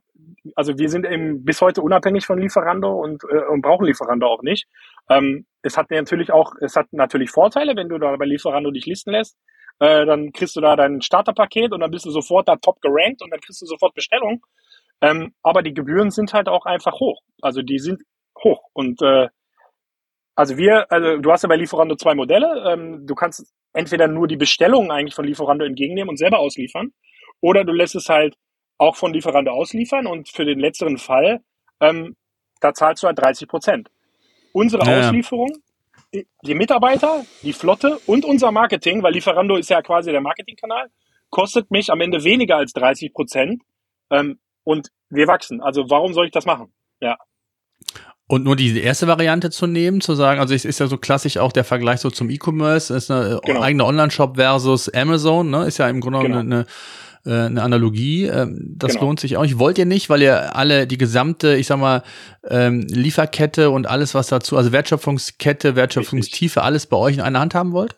also 0.55 0.79
wir 0.79 0.89
sind 0.89 1.05
eben 1.05 1.45
bis 1.45 1.61
heute 1.61 1.83
unabhängig 1.83 2.27
von 2.27 2.39
Lieferando 2.39 2.93
und, 2.93 3.23
äh, 3.25 3.45
und 3.51 3.63
brauchen 3.63 3.87
Lieferando 3.87 4.27
auch 4.27 4.43
nicht. 4.43 4.67
Ähm, 5.11 5.47
es 5.63 5.77
hat 5.77 5.91
natürlich 5.91 6.33
auch, 6.33 6.53
es 6.61 6.77
hat 6.77 6.93
natürlich 6.93 7.31
Vorteile, 7.31 7.77
wenn 7.77 7.89
du 7.89 7.99
da 7.99 8.15
bei 8.17 8.25
Lieferando 8.25 8.71
dich 8.71 8.87
listen 8.87 9.11
lässt. 9.11 9.37
Äh, 9.81 10.07
dann 10.07 10.33
kriegst 10.33 10.55
du 10.55 10.61
da 10.61 10.77
dein 10.77 11.03
Starterpaket 11.03 11.73
und 11.73 11.81
dann 11.81 11.91
bist 11.91 12.07
du 12.07 12.11
sofort 12.11 12.49
da 12.49 12.57
top 12.57 12.81
gerankt 12.81 13.23
und 13.23 13.31
dann 13.33 13.41
kriegst 13.41 13.61
du 13.63 13.67
sofort 13.67 13.95
Bestellung. 13.95 14.45
Ähm, 15.01 15.35
aber 15.43 15.63
die 15.63 15.75
Gebühren 15.75 16.11
sind 16.11 16.33
halt 16.33 16.49
auch 16.49 16.67
einfach 16.67 17.01
hoch. 17.01 17.21
Also 17.43 17.61
die 17.63 17.79
sind 17.79 18.03
hoch. 18.43 18.63
Und 18.73 19.01
äh, 19.03 19.29
also 20.35 20.57
wir, 20.57 20.91
also 20.91 21.19
du 21.19 21.31
hast 21.31 21.43
ja 21.43 21.49
bei 21.49 21.57
Lieferando 21.57 21.97
zwei 21.97 22.15
Modelle. 22.15 22.73
Ähm, 22.73 23.07
du 23.07 23.15
kannst 23.15 23.47
entweder 23.73 24.09
nur 24.09 24.27
die 24.27 24.37
Bestellungen 24.37 24.91
eigentlich 24.91 25.15
von 25.15 25.25
Lieferando 25.25 25.65
entgegennehmen 25.65 26.09
und 26.09 26.17
selber 26.17 26.39
ausliefern, 26.39 26.93
oder 27.41 27.65
du 27.65 27.73
lässt 27.73 27.95
es 27.95 28.09
halt 28.09 28.37
auch 28.79 28.97
von 28.97 29.13
Lieferando 29.13 29.53
ausliefern 29.53 30.07
und 30.07 30.29
für 30.29 30.45
den 30.45 30.59
letzteren 30.59 30.99
Fall, 30.99 31.41
ähm, 31.81 32.17
da 32.61 32.73
zahlst 32.73 33.03
du 33.03 33.07
halt 33.07 33.19
30 33.19 33.49
Prozent. 33.49 33.91
Unsere 34.53 34.85
ja. 34.85 35.01
Auslieferung, 35.01 35.53
die 36.13 36.55
Mitarbeiter, 36.55 37.25
die 37.43 37.53
Flotte 37.53 37.99
und 38.07 38.25
unser 38.25 38.53
Marketing, 38.53 39.03
weil 39.03 39.13
Lieferando 39.13 39.57
ist 39.57 39.71
ja 39.71 39.83
quasi 39.83 40.13
der 40.13 40.21
Marketingkanal, 40.21 40.89
kostet 41.31 41.71
mich 41.71 41.91
am 41.91 42.01
Ende 42.01 42.23
weniger 42.23 42.57
als 42.57 42.73
30 42.73 43.13
Prozent 43.13 43.63
ähm, 44.11 44.39
und 44.63 44.91
wir 45.11 45.27
wachsen. 45.27 45.61
Also 45.61 45.91
warum 45.91 46.13
soll 46.15 46.27
ich 46.27 46.33
das 46.33 46.47
machen? 46.47 46.73
Ja. 47.01 47.19
Und 48.27 48.45
nur 48.45 48.57
die 48.57 48.81
erste 48.81 49.07
Variante 49.07 49.51
zu 49.51 49.67
nehmen, 49.67 50.01
zu 50.01 50.15
sagen, 50.15 50.41
also 50.41 50.55
es 50.55 50.65
ist 50.65 50.81
ja 50.81 50.87
so 50.87 50.97
klassisch 50.97 51.37
auch 51.37 51.53
der 51.53 51.65
Vergleich 51.65 52.01
so 52.01 52.11
zum 52.11 52.31
E-Commerce, 52.31 52.95
ist 52.95 53.11
eine 53.11 53.39
genau. 53.45 53.61
eigene 53.61 53.85
Online-Shop 53.85 54.37
versus 54.37 54.89
Amazon, 54.89 55.51
ne, 55.51 55.67
ist 55.67 55.79
ja 55.79 55.89
im 55.91 56.01
Grunde 56.01 56.21
genau. 56.21 56.39
eine, 56.39 56.67
eine, 57.27 57.45
eine 57.45 57.63
Analogie. 57.63 58.25
Ähm, 58.25 58.77
das 58.79 58.93
genau. 58.93 59.05
lohnt 59.07 59.21
sich 59.21 59.37
auch. 59.37 59.45
Ich 59.45 59.59
wollt 59.59 59.77
ihr 59.77 59.85
nicht, 59.85 60.09
weil 60.09 60.23
ihr 60.23 60.57
alle 60.57 60.87
die 60.87 60.97
gesamte, 60.97 61.55
ich 61.57 61.67
sag 61.67 61.79
mal, 61.79 62.03
ähm, 62.49 62.87
Lieferkette 62.89 63.69
und 63.69 63.87
alles, 63.87 64.15
was 64.15 64.29
dazu, 64.29 64.57
also 64.57 64.73
Wertschöpfungskette, 64.73 65.77
Wertschöpfungstiefe, 65.77 66.63
alles 66.63 66.87
bei 66.87 66.97
euch 66.97 67.17
in 67.17 67.21
einer 67.21 67.41
Hand 67.41 67.55
haben 67.55 67.73
wollt? 67.73 67.97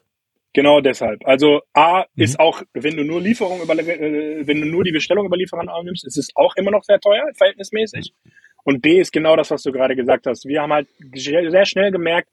Genau 0.55 0.81
deshalb. 0.81 1.25
Also 1.25 1.61
A 1.73 2.05
mhm. 2.15 2.25
ist 2.25 2.41
auch, 2.41 2.63
wenn 2.73 2.97
du 2.97 3.05
nur 3.05 3.21
Lieferung 3.21 3.63
über, 3.63 3.79
äh, 3.79 4.45
wenn 4.45 4.61
du 4.61 4.67
nur 4.67 4.83
die 4.83 4.93
Bestellung 4.93 5.27
über 5.27 5.37
Lieferant 5.37 5.69
annimmst, 5.69 6.05
ist 6.05 6.17
es 6.17 6.31
auch 6.35 6.57
immer 6.57 6.73
noch 6.73 6.83
sehr 6.83 6.99
teuer, 6.99 7.23
verhältnismäßig. 7.37 8.13
Mhm. 8.25 8.31
Und 8.67 8.83
B 8.83 8.99
ist 8.99 9.13
genau 9.13 9.37
das, 9.37 9.53
was 9.53 9.63
du 9.63 9.71
gerade 9.71 9.95
gesagt 9.95 10.27
hast. 10.27 10.45
Wir 10.45 10.61
haben 10.61 10.73
halt 10.73 10.89
sehr 11.15 11.65
schnell 11.67 11.93
gemerkt, 11.93 12.29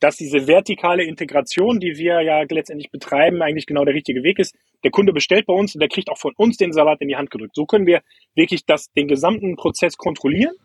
dass 0.00 0.16
diese 0.16 0.48
vertikale 0.48 1.04
Integration, 1.04 1.78
die 1.78 1.96
wir 1.96 2.22
ja 2.22 2.42
letztendlich 2.50 2.90
betreiben, 2.90 3.40
eigentlich 3.40 3.66
genau 3.66 3.84
der 3.84 3.94
richtige 3.94 4.24
Weg 4.24 4.40
ist. 4.40 4.56
Der 4.82 4.90
Kunde 4.90 5.12
bestellt 5.12 5.46
bei 5.46 5.54
uns 5.54 5.76
und 5.76 5.80
der 5.80 5.88
kriegt 5.88 6.10
auch 6.10 6.18
von 6.18 6.32
uns 6.36 6.56
den 6.56 6.72
Salat 6.72 7.00
in 7.02 7.06
die 7.06 7.14
Hand 7.14 7.30
gedrückt. 7.30 7.54
So 7.54 7.66
können 7.66 7.86
wir 7.86 8.02
wirklich 8.34 8.66
das, 8.66 8.92
den 8.94 9.06
gesamten 9.06 9.54
Prozess 9.54 9.96
kontrollieren 9.96 10.56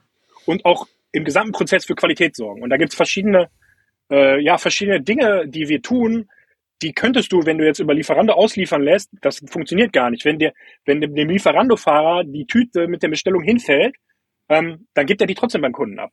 und 0.47 0.65
auch 0.65 0.88
im 1.12 1.23
gesamten 1.23 1.51
Prozess 1.51 1.86
für 1.86 1.93
Qualität 1.93 2.36
sorgen. 2.36 2.63
Und 2.63 2.71
da 2.71 2.77
gibt 2.77 2.89
es 2.89 2.95
verschiedene, 2.95 3.51
äh, 4.10 4.41
ja, 4.41 4.57
verschiedene 4.57 5.01
Dinge, 5.01 5.47
die 5.47 5.69
wir 5.69 5.84
tun, 5.84 6.29
die 6.81 6.93
könntest 6.93 7.31
du, 7.31 7.45
wenn 7.45 7.60
du 7.60 7.65
jetzt 7.65 7.79
über 7.79 7.93
Lieferando 7.93 8.34
ausliefern 8.34 8.81
lässt, 8.81 9.12
das 9.21 9.39
funktioniert 9.47 9.93
gar 9.93 10.10
nicht. 10.10 10.25
Wenn 10.25 10.39
dir, 10.39 10.51
wenn 10.86 10.99
dem 10.99 11.29
Lieferando-Fahrer 11.29 12.23
die 12.23 12.47
Tüte 12.47 12.88
mit 12.88 13.03
der 13.03 13.10
Bestellung 13.10 13.43
hinfällt, 13.43 13.95
ähm, 14.51 14.87
dann 14.93 15.05
gibt 15.05 15.21
er 15.21 15.27
die 15.27 15.33
trotzdem 15.33 15.61
beim 15.61 15.71
Kunden 15.71 15.97
ab. 15.97 16.11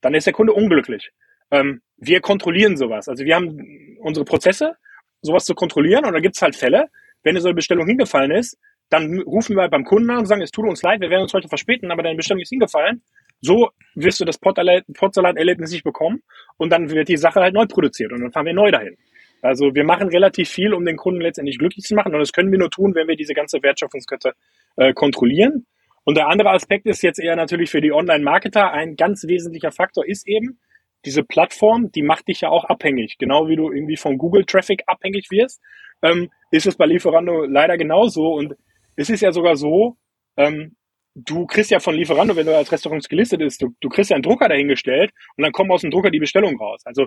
Dann 0.00 0.12
ist 0.14 0.26
der 0.26 0.34
Kunde 0.34 0.52
unglücklich. 0.52 1.12
Ähm, 1.52 1.80
wir 1.96 2.20
kontrollieren 2.20 2.76
sowas. 2.76 3.08
Also 3.08 3.24
wir 3.24 3.36
haben 3.36 3.96
unsere 4.00 4.24
Prozesse, 4.24 4.76
sowas 5.22 5.44
zu 5.44 5.54
kontrollieren 5.54 6.04
und 6.04 6.12
da 6.12 6.18
gibt 6.18 6.34
es 6.34 6.42
halt 6.42 6.56
Fälle, 6.56 6.88
wenn 7.22 7.38
so 7.40 7.48
eine 7.48 7.54
Bestellung 7.54 7.86
hingefallen 7.86 8.32
ist, 8.32 8.58
dann 8.90 9.20
rufen 9.20 9.56
wir 9.56 9.68
beim 9.68 9.84
Kunden 9.84 10.10
an 10.10 10.18
und 10.18 10.26
sagen, 10.26 10.42
es 10.42 10.50
tut 10.50 10.66
uns 10.68 10.82
leid, 10.82 11.00
wir 11.00 11.10
werden 11.10 11.22
uns 11.22 11.32
heute 11.32 11.48
verspäten, 11.48 11.90
aber 11.90 12.02
deine 12.02 12.16
Bestellung 12.16 12.40
ist 12.40 12.50
hingefallen. 12.50 13.02
So 13.40 13.70
wirst 13.94 14.20
du 14.20 14.24
das 14.24 14.38
Potsalat-Erlebnis 14.38 15.70
nicht 15.70 15.84
bekommen 15.84 16.22
und 16.56 16.70
dann 16.70 16.90
wird 16.90 17.08
die 17.08 17.16
Sache 17.16 17.40
halt 17.40 17.54
neu 17.54 17.66
produziert 17.66 18.12
und 18.12 18.20
dann 18.20 18.32
fahren 18.32 18.46
wir 18.46 18.54
neu 18.54 18.70
dahin. 18.70 18.96
Also 19.42 19.74
wir 19.74 19.84
machen 19.84 20.08
relativ 20.08 20.48
viel, 20.48 20.74
um 20.74 20.84
den 20.84 20.96
Kunden 20.96 21.20
letztendlich 21.20 21.58
glücklich 21.58 21.84
zu 21.84 21.94
machen 21.94 22.12
und 22.14 22.20
das 22.20 22.32
können 22.32 22.50
wir 22.50 22.58
nur 22.58 22.70
tun, 22.70 22.94
wenn 22.94 23.06
wir 23.06 23.16
diese 23.16 23.34
ganze 23.34 23.62
Wertschöpfungskette 23.62 24.32
äh, 24.76 24.92
kontrollieren. 24.92 25.66
Und 26.06 26.16
der 26.16 26.28
andere 26.28 26.50
Aspekt 26.50 26.86
ist 26.86 27.02
jetzt 27.02 27.18
eher 27.18 27.34
natürlich 27.34 27.68
für 27.68 27.80
die 27.80 27.92
Online-Marketer 27.92 28.70
ein 28.70 28.94
ganz 28.94 29.24
wesentlicher 29.26 29.72
Faktor 29.72 30.06
ist 30.06 30.26
eben, 30.28 30.60
diese 31.04 31.24
Plattform, 31.24 31.90
die 31.90 32.02
macht 32.02 32.28
dich 32.28 32.42
ja 32.42 32.48
auch 32.48 32.64
abhängig. 32.64 33.16
Genau 33.18 33.48
wie 33.48 33.56
du 33.56 33.72
irgendwie 33.72 33.96
von 33.96 34.16
Google-Traffic 34.16 34.84
abhängig 34.86 35.32
wirst, 35.32 35.60
ähm, 36.02 36.30
ist 36.52 36.66
es 36.66 36.76
bei 36.76 36.86
Lieferando 36.86 37.44
leider 37.44 37.76
genauso. 37.76 38.34
Und 38.34 38.54
es 38.94 39.10
ist 39.10 39.20
ja 39.20 39.32
sogar 39.32 39.56
so, 39.56 39.96
ähm, 40.36 40.76
du 41.16 41.44
kriegst 41.46 41.72
ja 41.72 41.80
von 41.80 41.96
Lieferando, 41.96 42.36
wenn 42.36 42.46
du 42.46 42.56
als 42.56 42.70
Restaurant 42.70 43.08
gelistet 43.08 43.40
bist, 43.40 43.60
du, 43.60 43.74
du 43.80 43.88
kriegst 43.88 44.10
ja 44.10 44.14
einen 44.14 44.22
Drucker 44.22 44.48
dahingestellt 44.48 45.10
und 45.36 45.42
dann 45.42 45.52
kommen 45.52 45.72
aus 45.72 45.80
dem 45.80 45.90
Drucker 45.90 46.10
die 46.10 46.20
Bestellung 46.20 46.56
raus. 46.56 46.82
Also 46.84 47.06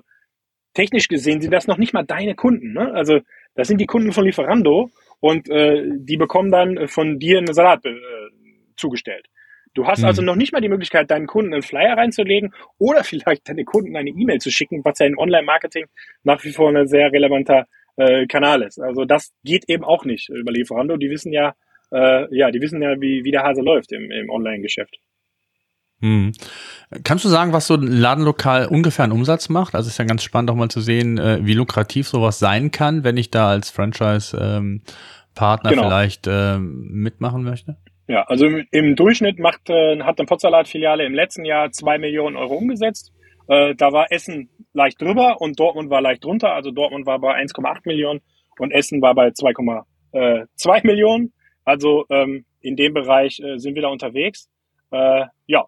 technisch 0.74 1.08
gesehen 1.08 1.40
sind 1.40 1.54
das 1.54 1.68
noch 1.68 1.78
nicht 1.78 1.94
mal 1.94 2.04
deine 2.04 2.36
Kunden. 2.36 2.74
Ne? 2.74 2.92
Also 2.94 3.20
das 3.56 3.70
sind 3.70 3.80
die 3.80 3.86
Kunden 3.86 4.12
von 4.12 4.26
Lieferando 4.26 4.90
und 5.22 5.50
äh, 5.50 5.84
die 6.00 6.18
bekommen 6.18 6.52
dann 6.52 6.90
von 6.90 7.18
dir 7.18 7.38
eine 7.38 7.54
Salat, 7.54 7.86
äh, 7.86 7.96
zugestellt. 8.80 9.28
Du 9.74 9.86
hast 9.86 10.00
mhm. 10.00 10.06
also 10.06 10.22
noch 10.22 10.36
nicht 10.36 10.52
mal 10.52 10.62
die 10.62 10.70
Möglichkeit, 10.70 11.12
deinen 11.12 11.28
Kunden 11.28 11.54
einen 11.54 11.62
Flyer 11.62 11.98
reinzulegen 11.98 12.54
oder 12.78 13.04
vielleicht 13.04 13.48
deine 13.48 13.66
Kunden 13.66 13.96
eine 13.96 14.10
E-Mail 14.10 14.40
zu 14.40 14.52
schicken, 14.52 14.84
was 14.84 15.00
ja 15.00 15.06
im 15.06 15.18
Online-Marketing 15.18 15.86
nach 16.24 16.44
wie 16.44 16.52
vor 16.52 16.70
ein 16.70 16.88
sehr 16.88 17.12
relevanter 17.12 17.68
äh, 17.98 18.26
Kanal 18.28 18.64
ist. 18.64 18.80
Also 18.80 19.06
das 19.06 19.32
geht 19.44 19.66
eben 19.68 19.84
auch 19.84 20.06
nicht 20.06 20.30
über 20.30 20.52
Lieferando. 20.52 20.98
Die 20.98 21.10
wissen 21.10 21.32
ja, 21.32 21.54
äh, 21.92 22.36
ja, 22.36 22.52
die 22.52 22.62
wissen 22.62 22.82
ja, 22.82 23.00
wie, 23.00 23.24
wie 23.24 23.32
der 23.32 23.44
Hase 23.44 23.62
läuft 23.62 23.92
im, 23.92 24.12
im 24.12 24.30
Online-Geschäft. 24.30 24.98
Hm. 26.02 26.32
Kannst 27.04 27.26
du 27.26 27.30
sagen, 27.30 27.52
was 27.52 27.68
so 27.68 27.76
ein 27.76 27.84
Ladenlokal 27.84 28.68
ungefähr 28.68 29.04
einen 29.04 29.12
Umsatz 29.12 29.50
macht? 29.50 29.76
Also 29.76 29.90
ist 29.90 30.00
ja 30.00 30.06
ganz 30.06 30.24
spannend 30.24 30.50
auch 30.50 30.56
mal 30.56 30.70
zu 30.70 30.80
sehen, 30.80 31.18
äh, 31.18 31.40
wie 31.42 31.54
lukrativ 31.54 32.08
sowas 32.08 32.40
sein 32.40 32.72
kann, 32.72 33.04
wenn 33.04 33.18
ich 33.18 33.32
da 33.32 33.50
als 33.50 33.70
Franchise-Partner 33.70 35.72
ähm, 35.72 35.76
genau. 35.76 35.84
vielleicht 35.84 36.26
ähm, 36.28 36.88
mitmachen 36.90 37.44
möchte. 37.44 37.76
Ja, 38.10 38.24
also 38.24 38.48
im, 38.48 38.66
im 38.72 38.96
Durchschnitt 38.96 39.38
macht, 39.38 39.70
äh, 39.70 40.00
hat 40.02 40.18
eine 40.20 40.26
Potsalat-Filiale 40.26 41.06
im 41.06 41.14
letzten 41.14 41.46
Jahr 41.46 41.72
zwei 41.72 42.00
Millionen 42.00 42.38
Euro 42.38 42.56
umgesetzt. 42.56 43.14
Äh, 43.48 43.76
da 43.76 43.94
war 43.94 44.12
Essen 44.12 44.50
leicht 44.74 45.00
drüber 45.00 45.40
und 45.40 45.60
Dortmund 45.60 45.92
war 45.92 46.02
leicht 46.02 46.24
drunter. 46.24 46.54
Also 46.54 46.72
Dortmund 46.72 47.06
war 47.06 47.20
bei 47.20 47.36
1,8 47.36 47.82
Millionen 47.86 48.22
und 48.58 48.72
Essen 48.72 49.00
war 49.04 49.14
bei 49.14 49.28
2,2 49.28 50.88
Millionen. 50.88 51.34
Also 51.66 52.06
ähm, 52.10 52.46
in 52.62 52.76
dem 52.76 52.96
Bereich 52.96 53.40
äh, 53.42 53.60
sind 53.60 53.76
wir 53.76 53.84
da 53.84 53.90
unterwegs. 53.90 54.50
Äh, 54.90 55.26
ja, 55.46 55.66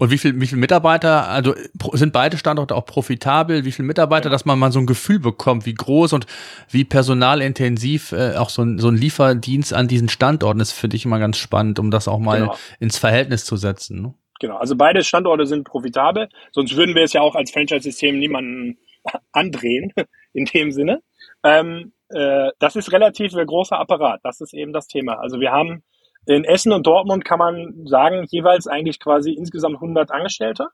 und 0.00 0.10
wie 0.10 0.16
viel, 0.16 0.40
wie 0.40 0.46
viel 0.46 0.56
Mitarbeiter, 0.56 1.28
also 1.28 1.54
sind 1.92 2.14
beide 2.14 2.38
Standorte 2.38 2.74
auch 2.74 2.86
profitabel? 2.86 3.66
Wie 3.66 3.70
viele 3.70 3.86
Mitarbeiter, 3.86 4.30
dass 4.30 4.46
man 4.46 4.58
mal 4.58 4.72
so 4.72 4.78
ein 4.78 4.86
Gefühl 4.86 5.18
bekommt, 5.18 5.66
wie 5.66 5.74
groß 5.74 6.14
und 6.14 6.26
wie 6.70 6.84
personalintensiv 6.84 8.12
äh, 8.12 8.36
auch 8.36 8.48
so 8.48 8.62
ein, 8.62 8.78
so 8.78 8.88
ein 8.88 8.96
Lieferdienst 8.96 9.74
an 9.74 9.88
diesen 9.88 10.08
Standorten 10.08 10.58
ist, 10.58 10.72
finde 10.72 10.96
ich 10.96 11.04
immer 11.04 11.18
ganz 11.18 11.36
spannend, 11.36 11.78
um 11.78 11.90
das 11.90 12.08
auch 12.08 12.18
mal 12.18 12.40
genau. 12.40 12.56
ins 12.78 12.96
Verhältnis 12.96 13.44
zu 13.44 13.56
setzen. 13.56 14.00
Ne? 14.00 14.14
Genau, 14.40 14.56
also 14.56 14.74
beide 14.74 15.04
Standorte 15.04 15.44
sind 15.44 15.64
profitabel, 15.64 16.30
sonst 16.50 16.74
würden 16.76 16.94
wir 16.94 17.02
es 17.02 17.12
ja 17.12 17.20
auch 17.20 17.34
als 17.34 17.50
Franchise-System 17.50 18.18
niemanden 18.18 18.78
andrehen, 19.32 19.92
in 20.32 20.46
dem 20.46 20.72
Sinne. 20.72 21.02
Ähm, 21.44 21.92
äh, 22.08 22.52
das 22.58 22.74
ist 22.74 22.90
relativ 22.90 23.34
ein 23.34 23.46
großer 23.46 23.78
Apparat, 23.78 24.20
das 24.22 24.40
ist 24.40 24.54
eben 24.54 24.72
das 24.72 24.86
Thema. 24.86 25.20
Also 25.20 25.40
wir 25.40 25.52
haben 25.52 25.82
in 26.26 26.44
Essen 26.44 26.72
und 26.72 26.86
Dortmund 26.86 27.24
kann 27.24 27.38
man 27.38 27.86
sagen, 27.86 28.26
jeweils 28.30 28.66
eigentlich 28.66 29.00
quasi 29.00 29.32
insgesamt 29.32 29.76
100 29.76 30.10
Angestellte. 30.10 30.68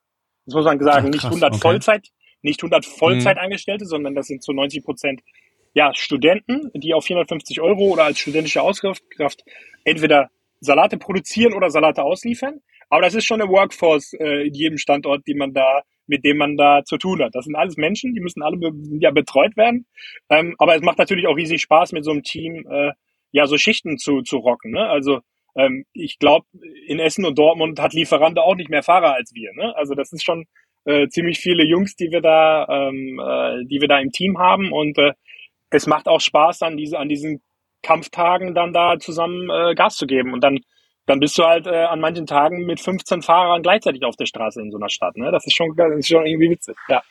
Das 0.44 0.54
muss 0.54 0.64
man 0.64 0.78
sagen, 0.80 1.06
Ach, 1.08 1.12
nicht 1.12 1.24
100 1.24 1.52
okay. 1.52 1.60
Vollzeit, 1.60 2.08
nicht 2.42 2.60
100 2.60 2.84
Vollzeitangestellte, 2.84 3.84
mhm. 3.84 3.88
sondern 3.88 4.14
das 4.14 4.26
sind 4.26 4.42
zu 4.42 4.52
90 4.52 4.84
Prozent 4.84 5.22
ja, 5.74 5.92
Studenten, 5.94 6.70
die 6.74 6.94
auf 6.94 7.04
450 7.04 7.60
Euro 7.60 7.92
oder 7.92 8.04
als 8.04 8.18
studentische 8.18 8.62
Auskraft 8.62 9.44
entweder 9.84 10.30
Salate 10.60 10.96
produzieren 10.96 11.52
oder 11.52 11.70
Salate 11.70 12.02
ausliefern. 12.02 12.60
Aber 12.88 13.02
das 13.02 13.14
ist 13.14 13.24
schon 13.24 13.40
eine 13.40 13.50
Workforce 13.50 14.14
äh, 14.14 14.46
in 14.46 14.54
jedem 14.54 14.78
Standort, 14.78 15.26
die 15.26 15.34
man 15.34 15.52
da, 15.52 15.82
mit 16.06 16.24
dem 16.24 16.38
man 16.38 16.56
da 16.56 16.82
zu 16.84 16.96
tun 16.96 17.22
hat. 17.22 17.34
Das 17.34 17.44
sind 17.44 17.56
alles 17.56 17.76
Menschen, 17.76 18.14
die 18.14 18.20
müssen 18.20 18.42
alle 18.42 18.56
be 18.56 18.72
ja, 19.00 19.10
betreut 19.10 19.56
werden. 19.56 19.86
Ähm, 20.30 20.54
aber 20.58 20.76
es 20.76 20.82
macht 20.82 20.98
natürlich 20.98 21.26
auch 21.26 21.36
riesig 21.36 21.60
Spaß, 21.62 21.92
mit 21.92 22.04
so 22.04 22.12
einem 22.12 22.22
Team 22.22 22.66
äh, 22.70 22.92
ja 23.32 23.46
so 23.46 23.58
Schichten 23.58 23.98
zu, 23.98 24.22
zu 24.22 24.38
rocken. 24.38 24.70
Ne? 24.70 24.88
Also 24.88 25.20
ähm, 25.56 25.84
ich 25.92 26.18
glaube, 26.18 26.46
in 26.86 26.98
Essen 26.98 27.24
und 27.24 27.38
Dortmund 27.38 27.80
hat 27.80 27.92
Lieferante 27.92 28.42
auch 28.42 28.54
nicht 28.54 28.70
mehr 28.70 28.82
Fahrer 28.82 29.14
als 29.14 29.34
wir. 29.34 29.52
Ne? 29.54 29.74
Also 29.76 29.94
das 29.94 30.12
ist 30.12 30.24
schon 30.24 30.46
äh, 30.84 31.08
ziemlich 31.08 31.38
viele 31.38 31.64
Jungs, 31.64 31.96
die 31.96 32.10
wir 32.10 32.20
da, 32.20 32.66
ähm, 32.68 33.20
äh, 33.20 33.64
die 33.66 33.80
wir 33.80 33.88
da 33.88 33.98
im 33.98 34.12
Team 34.12 34.38
haben 34.38 34.72
und 34.72 34.98
äh, 34.98 35.12
es 35.70 35.86
macht 35.86 36.08
auch 36.08 36.20
Spaß, 36.20 36.58
dann 36.60 36.76
diese 36.76 36.98
an 36.98 37.08
diesen 37.08 37.42
Kampftagen 37.82 38.54
dann 38.54 38.72
da 38.72 38.98
zusammen 38.98 39.50
äh, 39.50 39.74
Gas 39.74 39.96
zu 39.96 40.06
geben 40.06 40.32
und 40.32 40.44
dann 40.44 40.60
dann 41.06 41.20
bist 41.20 41.38
du 41.38 41.44
halt 41.44 41.66
äh, 41.66 41.84
an 41.84 42.00
manchen 42.00 42.26
Tagen 42.26 42.66
mit 42.66 42.80
15 42.80 43.22
Fahrern 43.22 43.62
gleichzeitig 43.62 44.02
auf 44.02 44.16
der 44.16 44.26
Straße 44.26 44.60
in 44.60 44.70
so 44.70 44.76
einer 44.76 44.88
Stadt. 44.88 45.16
Ne? 45.16 45.30
Das 45.30 45.46
ist 45.46 45.56
schon, 45.56 45.74
das 45.76 45.92
ist 45.96 46.08
schon 46.08 46.26
irgendwie 46.26 46.50
witzig. 46.50 46.76
Ja. 46.88 47.02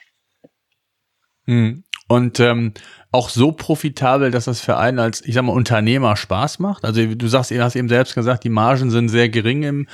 Hm. 1.46 1.84
Und 2.08 2.40
ähm, 2.40 2.74
auch 3.12 3.30
so 3.30 3.52
profitabel, 3.52 4.30
dass 4.30 4.46
das 4.46 4.62
für 4.62 4.78
einen 4.78 5.00
als, 5.00 5.26
ich 5.26 5.34
sag 5.34 5.44
mal, 5.44 5.54
Unternehmer 5.54 6.16
Spaß 6.16 6.60
macht. 6.60 6.86
Also 6.86 7.06
du 7.06 7.28
sagst, 7.28 7.50
du 7.50 7.64
hast 7.64 7.76
eben 7.76 7.90
selbst 7.90 8.14
gesagt, 8.14 8.44
die 8.44 8.50
Margen 8.50 8.92
sind 8.92 9.10
sehr 9.10 9.30
gering 9.30 9.64
im, 9.64 9.88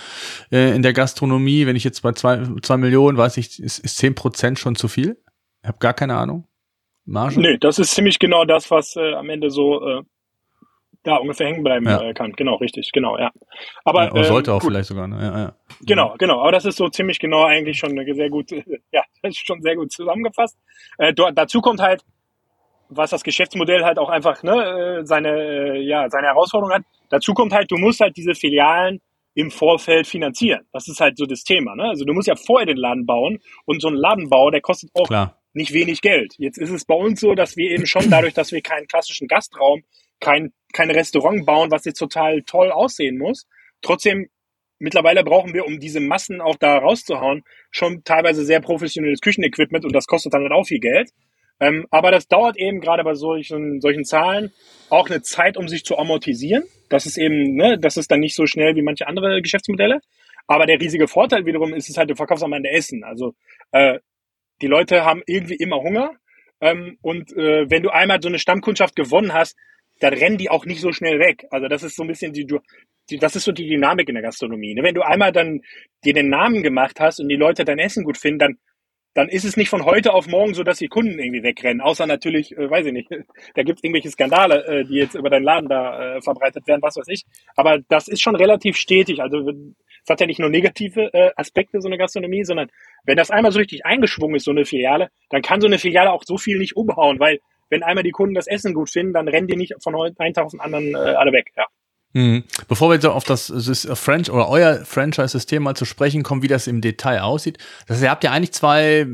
äh, 0.52 0.76
in 0.76 0.82
der 0.82 0.93
Gastronomie. 0.93 1.65
Wenn 1.65 1.76
ich 1.76 1.84
jetzt 1.84 2.02
bei 2.02 2.12
zwei, 2.13 2.43
zwei 2.62 2.78
Millionen, 2.78 3.17
weiß 3.17 3.38
ich, 3.38 3.62
ist, 3.62 3.80
ist 3.80 3.97
zehn 3.97 4.15
Prozent 4.15 4.60
schon 4.60 4.76
zu 4.76 4.88
viel? 4.88 5.17
Ich 5.62 5.67
habe 5.67 5.78
gar 5.80 5.93
keine 5.93 6.15
Ahnung. 6.15 6.47
Margen? 7.06 7.41
Nee, 7.41 7.58
das 7.60 7.80
ist 7.80 7.91
ziemlich 7.91 8.19
genau 8.19 8.45
das, 8.45 8.71
was 8.71 8.95
äh, 8.95 9.13
am 9.13 9.30
Ende 9.30 9.50
so 9.50 9.86
äh, 9.88 10.02
da 11.04 11.16
ungefähr 11.16 11.48
hängen 11.48 11.64
bleiben 11.64 11.86
ja. 11.86 12.02
äh, 12.02 12.14
kann. 12.14 12.34
Genau, 12.34 12.56
richtig, 12.56 12.92
genau, 12.92 13.18
ja. 13.18 13.32
Aber 13.84 14.16
ja, 14.16 14.24
sollte 14.24 14.52
ähm, 14.52 14.58
auch 14.58 14.62
gut. 14.62 14.72
vielleicht 14.72 14.90
sogar. 14.90 15.08
Ne? 15.08 15.18
Ja, 15.22 15.40
ja. 15.40 15.56
Genau, 15.82 16.16
genau. 16.18 16.42
Aber 16.42 16.52
das 16.52 16.66
ist 16.66 16.78
so 16.78 16.90
ziemlich 16.90 17.20
genau 17.20 17.44
eigentlich 17.44 17.78
schon 17.78 17.98
sehr 18.14 18.30
gut, 18.30 18.52
ja, 18.92 19.04
das 19.22 19.32
ist 19.32 19.46
schon 19.46 19.62
sehr 19.62 19.76
gut 19.76 19.92
zusammengefasst. 19.92 20.58
Äh, 20.98 21.14
dazu 21.14 21.62
kommt 21.62 21.82
halt, 21.82 22.04
was 22.90 23.10
das 23.10 23.24
Geschäftsmodell 23.24 23.84
halt 23.84 23.98
auch 23.98 24.10
einfach 24.10 24.44
ne, 24.44 25.00
äh, 25.00 25.06
seine, 25.06 25.30
äh, 25.30 25.82
ja, 25.82 26.10
seine 26.10 26.28
Herausforderung 26.28 26.74
hat. 26.74 26.84
Dazu 27.10 27.34
kommt 27.34 27.54
halt, 27.54 27.72
du 27.72 27.78
musst 27.78 28.02
halt 28.02 28.16
diese 28.18 28.36
Filialen 28.36 29.02
im 29.34 29.50
Vorfeld 29.50 30.08
finanzieren. 30.08 30.68
Das 30.74 30.88
ist 30.88 31.00
halt 31.00 31.18
so 31.18 31.26
das 31.26 31.44
Thema. 31.44 31.76
Ne? 31.76 31.84
Also 31.84 32.04
du 32.06 32.14
musst 32.14 32.28
ja 32.28 32.36
vorher 32.36 32.66
den 32.66 32.78
Laden 32.78 33.06
bauen 33.06 33.40
und 33.66 33.82
so 33.82 33.88
ein 33.88 33.96
Ladenbau, 33.96 34.52
der 34.52 34.62
kostet 34.62 34.92
auch 34.94 35.08
Klar. 35.08 35.38
nicht 35.54 35.74
wenig 35.74 36.02
Geld. 36.02 36.34
Jetzt 36.38 36.58
ist 36.58 36.70
es 36.70 36.86
bei 36.86 36.96
uns 36.96 37.22
so, 37.22 37.34
dass 37.34 37.56
wir 37.56 37.72
eben 37.72 37.86
schon 37.86 38.10
dadurch, 38.10 38.34
dass 38.34 38.52
wir 38.52 38.62
keinen 38.62 38.88
klassischen 38.88 39.28
Gastraum, 39.28 39.84
kein, 40.22 40.54
kein 40.74 40.90
Restaurant 40.90 41.46
bauen, 41.46 41.72
was 41.72 41.84
jetzt 41.86 42.00
total 42.00 42.44
toll 42.44 42.72
aussehen 42.72 43.18
muss, 43.18 43.48
trotzdem 43.82 44.30
mittlerweile 44.80 45.24
brauchen 45.24 45.54
wir, 45.54 45.66
um 45.66 45.80
diese 45.80 46.00
Massen 46.00 46.42
auch 46.42 46.56
da 46.56 46.78
rauszuhauen, 46.78 47.44
schon 47.70 48.04
teilweise 48.04 48.46
sehr 48.46 48.62
professionelles 48.62 49.22
Küchenequipment 49.22 49.86
und 49.86 49.94
das 49.94 50.08
kostet 50.08 50.34
dann 50.34 50.44
halt 50.44 50.54
auch 50.54 50.66
viel 50.66 50.80
Geld. 50.80 51.10
Ähm, 51.60 51.86
aber 51.92 52.10
das 52.10 52.28
dauert 52.28 52.58
eben 52.58 52.82
gerade 52.82 53.04
bei 53.04 53.14
solchen, 53.14 53.82
solchen 53.82 54.04
Zahlen 54.04 54.52
auch 54.90 55.10
eine 55.10 55.22
Zeit, 55.22 55.58
um 55.58 55.68
sich 55.68 55.86
zu 55.86 55.98
amortisieren. 55.98 56.64
Das 56.90 57.06
ist 57.06 57.18
eben, 57.18 57.56
ne, 57.56 57.78
das 57.78 57.98
ist 57.98 58.10
dann 58.10 58.20
nicht 58.20 58.36
so 58.36 58.48
schnell 58.48 58.76
wie 58.76 58.82
manche 58.82 59.08
andere 59.08 59.42
Geschäftsmodelle. 59.44 60.02
Aber 60.48 60.66
der 60.66 60.80
riesige 60.80 61.08
Vorteil 61.08 61.46
wiederum 61.46 61.76
ist 61.76 61.88
es 61.88 61.98
halt, 61.98 62.10
du 62.10 62.16
verkaufst 62.16 62.44
am 62.44 62.54
Ende 62.54 62.72
Essen. 62.72 63.04
Also 63.04 63.36
äh, 63.72 64.00
die 64.62 64.68
Leute 64.68 65.06
haben 65.06 65.22
irgendwie 65.28 65.56
immer 65.56 65.78
Hunger. 65.78 66.14
Ähm, 66.62 66.98
und 67.02 67.32
äh, 67.38 67.70
wenn 67.70 67.84
du 67.84 67.92
einmal 67.92 68.20
so 68.22 68.28
eine 68.28 68.40
Stammkundschaft 68.40 68.96
gewonnen 68.96 69.34
hast, 69.34 69.56
dann 70.02 70.14
rennen 70.14 70.38
die 70.38 70.50
auch 70.50 70.66
nicht 70.66 70.82
so 70.82 70.92
schnell 70.92 71.20
weg. 71.20 71.46
Also 71.52 71.68
das 71.68 71.84
ist 71.84 71.96
so 71.96 72.04
ein 72.04 72.08
bisschen 72.08 72.34
die, 72.34 72.46
die 73.10 73.18
das 73.18 73.36
ist 73.36 73.44
so 73.44 73.52
die 73.52 73.68
Dynamik 73.68 74.10
in 74.10 74.16
der 74.16 74.24
Gastronomie. 74.24 74.74
Ne? 74.74 74.84
Wenn 74.84 74.96
du 74.96 75.02
einmal 75.02 75.32
dann 75.32 75.62
dir 76.04 76.14
den 76.14 76.30
Namen 76.30 76.64
gemacht 76.64 77.00
hast 77.00 77.20
und 77.20 77.30
die 77.30 77.36
Leute 77.36 77.66
dein 77.66 77.80
Essen 77.80 78.04
gut 78.04 78.18
finden, 78.18 78.40
dann 78.40 78.58
dann 79.14 79.28
ist 79.28 79.44
es 79.44 79.58
nicht 79.58 79.70
von 79.70 79.84
heute 79.84 80.14
auf 80.14 80.28
morgen 80.28 80.54
so, 80.54 80.64
dass 80.64 80.78
die 80.78 80.88
Kunden 80.88 81.20
irgendwie 81.20 81.44
wegrennen. 81.44 81.82
Außer 81.82 82.06
natürlich, 82.08 82.58
äh, 82.58 82.70
weiß 82.70 82.86
ich 82.86 82.94
nicht, 82.94 83.10
da 83.56 83.64
gibt 83.64 83.80
es 83.80 83.84
irgendwelche 83.84 84.10
Skandale, 84.10 84.66
äh, 84.66 84.86
die 84.86 84.96
jetzt 84.96 85.16
über 85.16 85.30
deinen 85.30 85.44
Laden 85.44 85.68
da 85.68 86.16
äh, 86.16 86.22
verbreitet 86.22 86.66
werden, 86.66 86.82
was 86.82 86.96
weiß 86.96 87.08
ich. 87.10 87.26
Aber 87.56 87.80
das 87.90 88.08
ist 88.08 88.22
schon 88.22 88.38
relativ 88.38 88.78
stetig. 88.78 89.22
Also 89.22 89.50
es 89.50 90.10
hat 90.10 90.22
ja 90.22 90.28
nicht 90.28 90.40
nur 90.40 90.50
negative 90.50 91.14
äh, 91.14 91.32
Aspekte, 91.36 91.82
so 91.82 91.90
eine 91.90 91.98
Gastronomie, 91.98 92.46
sondern 92.46 92.70
wenn 93.04 93.18
das 93.18 93.32
einmal 93.32 93.52
so 93.52 93.60
richtig 93.60 93.86
eingeschwungen 93.86 94.38
ist, 94.38 94.46
so 94.46 94.52
eine 94.52 94.64
Filiale, 94.64 95.10
dann 95.30 95.42
kann 95.42 95.60
so 95.60 95.68
eine 95.68 95.78
Filiale 95.78 96.12
auch 96.12 96.24
so 96.26 96.38
viel 96.38 96.58
nicht 96.58 96.78
umhauen, 96.78 97.20
weil 97.20 97.40
wenn 97.72 97.82
einmal 97.82 98.04
die 98.04 98.12
Kunden 98.12 98.36
das 98.36 98.46
Essen 98.48 98.74
gut 98.74 98.92
finden, 98.92 99.14
dann 99.14 99.28
rennen 99.28 99.48
die 99.48 99.56
nicht 99.56 99.74
von 99.82 99.96
einen 99.96 100.34
Tag 100.34 100.46
auf 100.46 100.52
den 100.52 100.60
anderen 100.60 100.94
äh, 100.94 100.98
alle 100.98 101.32
weg. 101.32 101.52
Ja. 101.58 101.66
Mhm. 102.14 102.44
Bevor 102.68 102.90
wir 102.90 102.96
jetzt 102.96 103.06
auf 103.06 103.24
das, 103.24 103.48
das 103.48 103.88
French 103.94 104.30
oder 104.30 104.50
euer 104.50 104.86
Franchise-System 104.86 105.64
mal 105.64 105.76
zu 105.76 105.86
sprechen 105.86 106.24
kommen, 106.24 106.44
wie 106.44 106.48
das 106.48 106.68
im 106.68 106.82
Detail 106.82 107.22
aussieht. 107.22 107.58
Das 107.88 107.96
heißt, 107.96 108.04
ihr 108.04 108.12
habt 108.12 108.24
ja 108.24 108.32
eigentlich 108.32 108.52
zwei 108.52 109.08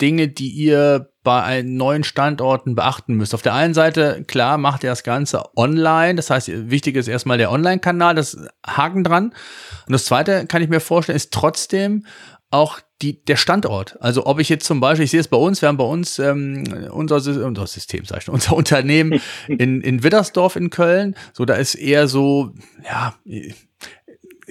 Dinge, 0.00 0.28
die 0.28 0.48
ihr 0.48 1.10
bei 1.22 1.62
neuen 1.62 2.02
Standorten 2.02 2.74
beachten 2.74 3.14
müsst. 3.14 3.34
Auf 3.34 3.42
der 3.42 3.52
einen 3.52 3.74
Seite, 3.74 4.24
klar, 4.26 4.56
macht 4.56 4.82
ihr 4.82 4.88
das 4.88 5.02
Ganze 5.02 5.44
online. 5.54 6.14
Das 6.14 6.30
heißt, 6.30 6.70
wichtig 6.70 6.96
ist 6.96 7.08
erstmal 7.08 7.36
der 7.36 7.52
Online-Kanal, 7.52 8.14
das 8.14 8.38
Haken 8.66 9.04
dran. 9.04 9.34
Und 9.86 9.92
das 9.92 10.06
zweite 10.06 10.46
kann 10.46 10.62
ich 10.62 10.70
mir 10.70 10.80
vorstellen, 10.80 11.16
ist 11.16 11.34
trotzdem 11.34 12.06
auch 12.50 12.80
die, 13.00 13.24
der 13.24 13.36
Standort. 13.36 13.96
Also 14.00 14.26
ob 14.26 14.40
ich 14.40 14.48
jetzt 14.48 14.66
zum 14.66 14.80
Beispiel, 14.80 15.04
ich 15.04 15.10
sehe 15.10 15.20
es 15.20 15.28
bei 15.28 15.36
uns, 15.36 15.62
wir 15.62 15.68
haben 15.68 15.76
bei 15.76 15.84
uns 15.84 16.18
ähm, 16.18 16.64
unser, 16.90 17.16
unser 17.46 17.66
System, 17.66 18.04
sag 18.04 18.18
ich 18.18 18.24
schon, 18.24 18.34
unser 18.34 18.54
Unternehmen 18.54 19.20
in, 19.48 19.80
in 19.80 20.02
Widdersdorf 20.02 20.56
in 20.56 20.70
Köln. 20.70 21.14
So, 21.32 21.44
da 21.44 21.54
ist 21.54 21.74
eher 21.74 22.08
so, 22.08 22.52
ja, 22.84 23.14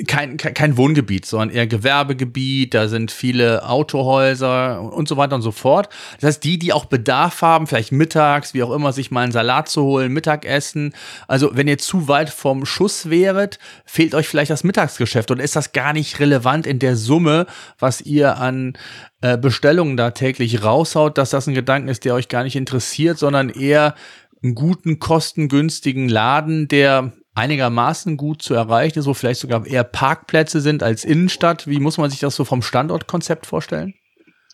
kein, 0.08 0.38
kein 0.38 0.78
Wohngebiet, 0.78 1.26
sondern 1.26 1.50
eher 1.50 1.68
Gewerbegebiet, 1.68 2.74
da 2.74 2.88
sind 2.88 3.12
viele 3.12 3.68
Autohäuser 3.68 4.82
und 4.82 5.08
so 5.08 5.18
weiter 5.18 5.36
und 5.36 5.42
so 5.42 5.52
fort. 5.52 5.90
Das 6.20 6.28
heißt, 6.28 6.44
die, 6.44 6.60
die 6.60 6.74
auch 6.74 6.86
Bedarf 6.86 7.42
haben, 7.42 7.68
vielleicht 7.68 7.92
mittags, 7.92 8.54
wie 8.54 8.64
auch 8.64 8.72
immer, 8.72 8.94
sich 8.94 9.12
mal 9.12 9.24
einen 9.24 9.32
Salat 9.32 9.70
zu 9.70 9.84
holen, 9.84 10.12
Mittagessen. 10.12 10.94
Also, 11.28 11.52
wenn 11.54 11.68
ihr 11.68 11.78
zu 11.78 12.08
weit 12.08 12.30
vom 12.30 12.66
Schuss 12.66 13.10
wäret, 13.10 13.60
fehlt 13.86 14.16
euch 14.16 14.28
vielleicht 14.28 14.52
das 14.52 14.64
Mittagsgeschäft 14.64 15.32
oder 15.32 15.44
ist 15.44 15.56
das 15.56 15.74
gar 15.74 15.94
nicht 15.94 16.20
relevant 16.20 16.68
in 16.68 16.80
der 16.80 16.96
Summe, 16.96 17.46
was 17.78 18.02
ihr 18.02 18.38
an 18.38 18.78
äh, 19.22 19.38
Bestellungen 19.38 19.98
da 19.98 20.12
täglich 20.12 20.64
raushaut, 20.64 21.18
dass 21.18 21.32
das 21.32 21.48
ein 21.48 21.54
Gedanke 21.54 21.92
ist, 21.92 22.06
der 22.06 22.14
euch 22.14 22.30
gar 22.30 22.44
nicht 22.44 22.56
interessiert, 22.56 23.18
sondern 23.18 23.50
eher 23.50 23.96
einen 24.42 24.56
guten, 24.56 25.00
kostengünstigen 25.00 26.08
Laden, 26.08 26.68
der 26.68 27.12
einigermaßen 27.40 28.18
gut 28.18 28.42
zu 28.42 28.54
erreichen 28.54 29.00
ist, 29.00 29.06
wo 29.06 29.14
vielleicht 29.14 29.40
sogar 29.40 29.66
eher 29.66 29.84
Parkplätze 29.84 30.62
sind 30.62 30.84
als 30.84 31.06
Innenstadt. 31.06 31.68
Wie 31.68 31.80
muss 31.80 31.98
man 31.98 32.10
sich 32.10 32.20
das 32.20 32.36
so 32.36 32.44
vom 32.44 32.62
Standortkonzept 32.62 33.46
vorstellen? 33.46 33.94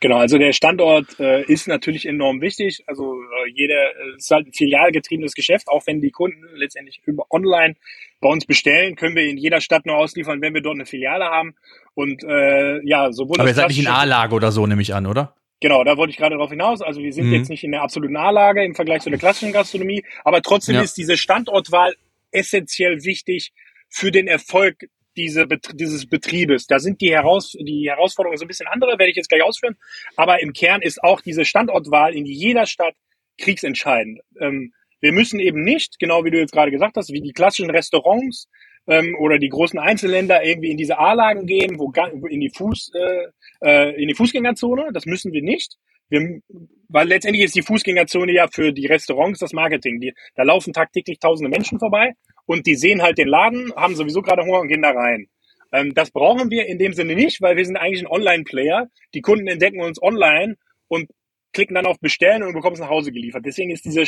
Genau, 0.01 0.17
also 0.17 0.37
der 0.37 0.51
Standort 0.51 1.19
äh, 1.19 1.43
ist 1.45 1.67
natürlich 1.67 2.05
enorm 2.05 2.41
wichtig. 2.41 2.83
Also 2.85 3.13
äh, 3.13 3.49
jeder 3.53 3.75
äh, 3.75 4.17
ist 4.17 4.29
halt 4.29 4.47
ein 4.47 4.53
filialgetriebenes 4.53 5.33
Geschäft, 5.33 5.67
auch 5.67 5.87
wenn 5.87 6.01
die 6.01 6.11
Kunden 6.11 6.43
letztendlich 6.55 7.01
über 7.05 7.25
online 7.31 7.75
bei 8.19 8.29
uns 8.29 8.45
bestellen, 8.45 8.95
können 8.95 9.15
wir 9.15 9.23
in 9.23 9.37
jeder 9.37 9.61
Stadt 9.61 9.85
nur 9.85 9.95
ausliefern, 9.95 10.41
wenn 10.41 10.53
wir 10.53 10.61
dort 10.61 10.75
eine 10.75 10.85
Filiale 10.85 11.25
haben. 11.25 11.55
Und 11.93 12.23
äh, 12.23 12.85
ja, 12.85 13.11
sowohl. 13.11 13.39
Aber 13.39 13.49
ihr 13.49 13.55
seid 13.55 13.69
nicht 13.69 13.79
in 13.79 13.87
A-Lage 13.87 14.35
oder 14.35 14.51
so, 14.51 14.67
nehme 14.67 14.81
ich 14.81 14.93
an, 14.93 15.07
oder? 15.07 15.33
Genau, 15.61 15.83
da 15.83 15.95
wollte 15.95 16.11
ich 16.11 16.17
gerade 16.17 16.35
darauf 16.35 16.51
hinaus. 16.51 16.81
Also 16.81 17.01
wir 17.01 17.13
sind 17.13 17.27
mhm. 17.27 17.33
jetzt 17.33 17.49
nicht 17.49 17.63
in 17.63 17.71
der 17.71 17.81
absoluten 17.81 18.17
A-Lage 18.17 18.63
im 18.63 18.75
Vergleich 18.75 19.01
zu 19.01 19.09
der 19.09 19.19
klassischen 19.19 19.53
Gastronomie, 19.53 20.03
aber 20.23 20.41
trotzdem 20.41 20.75
ja. 20.75 20.81
ist 20.81 20.97
diese 20.97 21.15
Standortwahl 21.17 21.95
essentiell 22.35 23.03
wichtig 23.03 23.53
für 23.89 24.11
den 24.11 24.27
Erfolg 24.27 24.85
diese, 25.17 25.47
dieses 25.73 26.07
Betriebes. 26.07 26.67
Da 26.67 26.79
sind 26.79 27.01
die, 27.01 27.11
Heraus 27.11 27.55
die 27.59 27.89
Herausforderungen 27.89 28.37
so 28.37 28.45
ein 28.45 28.49
bisschen 28.49 28.67
andere, 28.67 28.91
werde 28.91 29.09
ich 29.09 29.15
jetzt 29.15 29.29
gleich 29.29 29.43
ausführen. 29.43 29.77
Aber 30.15 30.41
im 30.41 30.53
Kern 30.53 30.81
ist 30.81 31.01
auch 31.03 31.21
diese 31.21 31.45
Standortwahl 31.45 32.13
in 32.15 32.25
jeder 32.25 32.65
Stadt 32.65 32.95
kriegsentscheidend. 33.37 34.19
Ähm, 34.39 34.73
wir 34.99 35.11
müssen 35.11 35.39
eben 35.39 35.63
nicht, 35.63 35.99
genau 35.99 36.23
wie 36.25 36.31
du 36.31 36.39
jetzt 36.39 36.51
gerade 36.51 36.71
gesagt 36.71 36.97
hast, 36.97 37.11
wie 37.11 37.21
die 37.21 37.33
klassischen 37.33 37.69
Restaurants 37.69 38.49
ähm, 38.87 39.15
oder 39.19 39.37
die 39.37 39.49
großen 39.49 39.79
Einzelländer 39.79 40.43
irgendwie 40.43 40.71
in 40.71 40.77
diese 40.77 40.97
A-Lagen 40.97 41.45
gehen, 41.45 41.77
wo 41.77 41.91
in 42.27 42.39
die 42.39 42.49
Fuß 42.49 42.91
äh, 42.95 43.27
äh, 43.61 44.01
in 44.01 44.07
die 44.07 44.15
Fußgängerzone. 44.15 44.91
Das 44.93 45.05
müssen 45.05 45.31
wir 45.31 45.41
nicht. 45.41 45.77
Wir, 46.09 46.39
weil 46.87 47.07
letztendlich 47.07 47.45
ist 47.45 47.55
die 47.55 47.61
Fußgängerzone 47.61 48.33
ja 48.33 48.47
für 48.47 48.71
die 48.71 48.85
Restaurants 48.85 49.39
das 49.39 49.53
Marketing. 49.53 49.99
Die, 49.99 50.13
da 50.35 50.43
laufen 50.43 50.73
tagtäglich 50.73 51.19
tausende 51.19 51.49
Menschen 51.49 51.79
vorbei 51.79 52.13
und 52.45 52.67
die 52.67 52.75
sehen 52.75 53.01
halt 53.01 53.17
den 53.17 53.27
Laden, 53.27 53.73
haben 53.75 53.95
sowieso 53.95 54.21
gerade 54.21 54.43
Hunger 54.43 54.59
und 54.59 54.67
gehen 54.67 54.83
da 54.83 54.91
rein. 54.91 55.27
Ähm, 55.71 55.93
das 55.93 56.11
brauchen 56.11 56.49
wir 56.51 56.67
in 56.67 56.77
dem 56.77 56.93
Sinne 56.93 57.15
nicht, 57.15 57.41
weil 57.41 57.57
wir 57.57 57.65
sind 57.65 57.77
eigentlich 57.77 58.03
ein 58.03 58.11
Online-Player. 58.11 58.87
Die 59.13 59.21
Kunden 59.21 59.47
entdecken 59.47 59.81
uns 59.81 60.01
online 60.01 60.57
und 60.87 61.09
klicken 61.53 61.75
dann 61.75 61.85
auf 61.85 61.99
Bestellen 61.99 62.43
und 62.43 62.53
bekommen 62.53 62.75
es 62.75 62.81
nach 62.81 62.89
Hause 62.89 63.11
geliefert. 63.11 63.45
Deswegen 63.45 63.71
ist 63.71 63.85
diese 63.85 64.03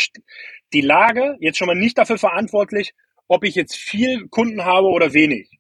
die 0.74 0.82
Lage 0.82 1.36
jetzt 1.40 1.58
schon 1.58 1.68
mal 1.68 1.76
nicht 1.76 1.98
dafür 1.98 2.18
verantwortlich, 2.18 2.94
ob 3.28 3.44
ich 3.44 3.56
jetzt 3.56 3.76
viel 3.76 4.28
Kunden 4.28 4.66
habe 4.66 4.88
oder 4.88 5.14
wenig. 5.14 5.57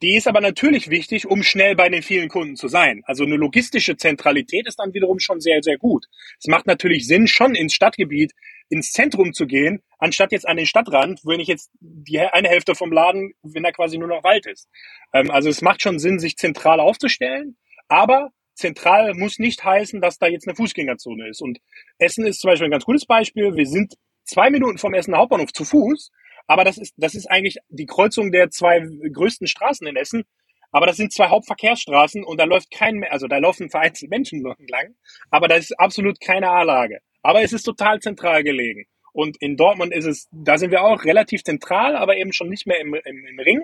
Die 0.00 0.14
ist 0.14 0.28
aber 0.28 0.40
natürlich 0.40 0.90
wichtig, 0.90 1.26
um 1.26 1.42
schnell 1.42 1.74
bei 1.74 1.88
den 1.88 2.02
vielen 2.02 2.28
Kunden 2.28 2.54
zu 2.54 2.68
sein. 2.68 3.02
Also 3.04 3.24
eine 3.24 3.36
logistische 3.36 3.96
Zentralität 3.96 4.66
ist 4.68 4.78
dann 4.78 4.94
wiederum 4.94 5.18
schon 5.18 5.40
sehr, 5.40 5.60
sehr 5.62 5.76
gut. 5.76 6.06
Es 6.38 6.46
macht 6.46 6.66
natürlich 6.66 7.06
Sinn, 7.06 7.26
schon 7.26 7.56
ins 7.56 7.74
Stadtgebiet, 7.74 8.32
ins 8.68 8.92
Zentrum 8.92 9.32
zu 9.32 9.46
gehen, 9.46 9.82
anstatt 9.98 10.30
jetzt 10.30 10.46
an 10.46 10.56
den 10.56 10.66
Stadtrand, 10.66 11.20
wenn 11.24 11.40
ich 11.40 11.48
jetzt 11.48 11.70
die 11.80 12.20
eine 12.20 12.48
Hälfte 12.48 12.76
vom 12.76 12.92
Laden, 12.92 13.32
wenn 13.42 13.64
da 13.64 13.72
quasi 13.72 13.98
nur 13.98 14.08
noch 14.08 14.22
Wald 14.22 14.46
ist. 14.46 14.68
Ähm, 15.12 15.30
also 15.30 15.48
es 15.48 15.62
macht 15.62 15.82
schon 15.82 15.98
Sinn, 15.98 16.20
sich 16.20 16.36
zentral 16.36 16.78
aufzustellen, 16.78 17.56
aber 17.88 18.30
zentral 18.54 19.14
muss 19.14 19.38
nicht 19.38 19.64
heißen, 19.64 20.00
dass 20.00 20.18
da 20.18 20.26
jetzt 20.26 20.46
eine 20.46 20.54
Fußgängerzone 20.54 21.28
ist. 21.28 21.40
Und 21.40 21.58
Essen 21.98 22.26
ist 22.26 22.40
zum 22.40 22.50
Beispiel 22.50 22.68
ein 22.68 22.72
ganz 22.72 22.84
gutes 22.84 23.06
Beispiel. 23.06 23.56
Wir 23.56 23.66
sind 23.66 23.94
zwei 24.24 24.50
Minuten 24.50 24.78
vom 24.78 24.94
Essen 24.94 25.16
Hauptbahnhof 25.16 25.52
zu 25.52 25.64
Fuß 25.64 26.10
aber 26.48 26.64
das 26.64 26.78
ist, 26.78 26.94
das 26.96 27.14
ist 27.14 27.30
eigentlich 27.30 27.58
die 27.68 27.86
Kreuzung 27.86 28.32
der 28.32 28.50
zwei 28.50 28.80
größten 28.80 29.46
Straßen 29.46 29.86
in 29.86 29.96
Essen. 29.96 30.24
Aber 30.70 30.86
das 30.86 30.96
sind 30.96 31.12
zwei 31.12 31.28
Hauptverkehrsstraßen 31.28 32.24
und 32.24 32.38
da 32.40 32.44
läuft 32.44 32.70
kein 32.70 33.02
also 33.04 33.26
da 33.26 33.38
laufen 33.38 33.70
vereinzelt 33.70 34.10
Menschen 34.10 34.44
entlang, 34.58 34.94
aber 35.30 35.48
da 35.48 35.54
ist 35.54 35.78
absolut 35.78 36.20
keine 36.20 36.50
A-Lage. 36.50 36.98
Aber 37.22 37.42
es 37.42 37.52
ist 37.52 37.62
total 37.62 38.00
zentral 38.00 38.42
gelegen. 38.42 38.86
Und 39.12 39.36
in 39.40 39.56
Dortmund 39.56 39.92
ist 39.92 40.04
es, 40.04 40.28
da 40.30 40.58
sind 40.58 40.70
wir 40.70 40.82
auch 40.84 41.04
relativ 41.04 41.42
zentral, 41.42 41.96
aber 41.96 42.16
eben 42.16 42.32
schon 42.32 42.48
nicht 42.48 42.66
mehr 42.66 42.80
im, 42.80 42.94
im, 42.94 43.26
im 43.26 43.40
Ring. 43.40 43.62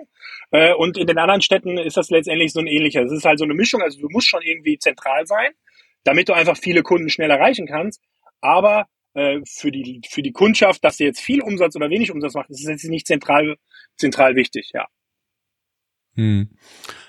Äh, 0.51 0.73
und 0.73 0.97
in 0.97 1.07
den 1.07 1.17
anderen 1.17 1.41
Städten 1.41 1.77
ist 1.77 1.97
das 1.97 2.09
letztendlich 2.09 2.51
so 2.51 2.59
ein 2.59 2.67
ähnlicher. 2.67 3.03
Es 3.03 3.11
ist 3.11 3.25
halt 3.25 3.39
so 3.39 3.45
eine 3.45 3.53
Mischung, 3.53 3.81
also 3.81 3.99
du 4.01 4.07
musst 4.09 4.27
schon 4.27 4.41
irgendwie 4.41 4.77
zentral 4.77 5.25
sein, 5.25 5.51
damit 6.03 6.27
du 6.27 6.33
einfach 6.33 6.57
viele 6.57 6.83
Kunden 6.83 7.09
schnell 7.09 7.31
erreichen 7.31 7.67
kannst. 7.67 8.01
Aber 8.41 8.87
äh, 9.15 9.39
für 9.45 9.71
die 9.71 10.01
für 10.07 10.21
die 10.21 10.31
Kundschaft, 10.31 10.83
dass 10.83 10.97
sie 10.97 11.05
jetzt 11.05 11.21
viel 11.21 11.41
Umsatz 11.41 11.75
oder 11.75 11.89
wenig 11.89 12.11
Umsatz 12.11 12.33
macht, 12.33 12.49
das 12.49 12.59
ist 12.59 12.67
jetzt 12.67 12.83
nicht 12.85 13.07
zentral 13.07 13.57
zentral 13.97 14.35
wichtig, 14.35 14.71
ja. 14.73 14.87
Hm. 16.15 16.49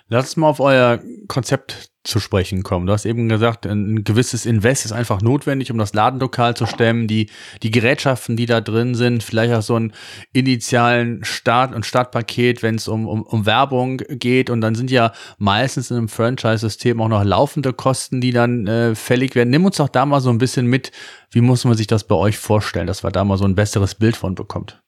Lass 0.09 0.37
mal 0.37 0.49
auf 0.49 0.61
euer 0.61 1.01
Konzept 1.27 1.91
zu 2.05 2.21
sprechen 2.21 2.63
kommen. 2.63 2.87
Du 2.87 2.93
hast 2.93 3.05
eben 3.05 3.29
gesagt, 3.29 3.67
ein 3.67 4.05
gewisses 4.05 4.47
Invest 4.47 4.85
ist 4.85 4.93
einfach 4.93 5.21
notwendig, 5.21 5.73
um 5.73 5.79
das 5.79 5.93
Ladenlokal 5.93 6.57
zu 6.57 6.67
stemmen. 6.67 7.09
Die, 7.09 7.29
die 7.65 7.73
Gerätschaften, 7.73 8.37
die 8.37 8.47
da 8.47 8.61
drin 8.61 8.95
sind, 8.95 9.25
vielleicht 9.25 9.53
auch 9.53 9.63
so 9.63 9.75
einen 9.75 9.93
initialen 10.33 11.25
Start- 11.25 11.75
und 11.75 11.85
Startpaket, 11.85 12.63
wenn 12.63 12.77
es 12.77 12.87
um, 12.87 13.09
um, 13.09 13.23
um 13.23 13.47
Werbung 13.47 13.97
geht. 14.09 14.49
Und 14.49 14.61
dann 14.61 14.77
sind 14.77 14.93
ja 14.93 15.13
meistens 15.39 15.91
in 15.91 15.97
einem 15.97 16.09
Franchise-System 16.09 17.01
auch 17.01 17.09
noch 17.09 17.25
laufende 17.25 17.73
Kosten, 17.73 18.21
die 18.21 18.31
dann 18.31 18.69
äh, 18.69 18.95
fällig 18.95 19.35
werden. 19.35 19.51
Nimm 19.51 19.65
uns 19.65 19.79
doch 19.79 19.89
da 19.89 20.07
mal 20.07 20.21
so 20.21 20.31
ein 20.31 20.39
bisschen 20.39 20.67
mit. 20.67 20.93
Wie 21.33 21.41
muss 21.41 21.65
man 21.65 21.77
sich 21.77 21.89
das 21.89 22.05
bei 22.05 22.15
euch 22.15 22.39
vorstellen, 22.39 22.87
dass 22.87 23.03
man 23.03 23.13
da 23.13 23.25
mal 23.25 23.39
so 23.39 23.45
ein 23.45 23.57
besseres 23.57 23.97
Bild 23.97 24.17
von 24.17 24.37
bekommt? 24.37 24.81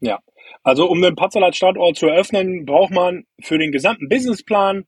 Ja, 0.00 0.18
also 0.66 0.90
um 0.90 1.00
den 1.00 1.14
Patzalat-Standort 1.14 1.96
zu 1.96 2.08
eröffnen, 2.08 2.66
braucht 2.66 2.90
man 2.90 3.24
für 3.40 3.56
den 3.56 3.70
gesamten 3.70 4.08
Businessplan, 4.08 4.84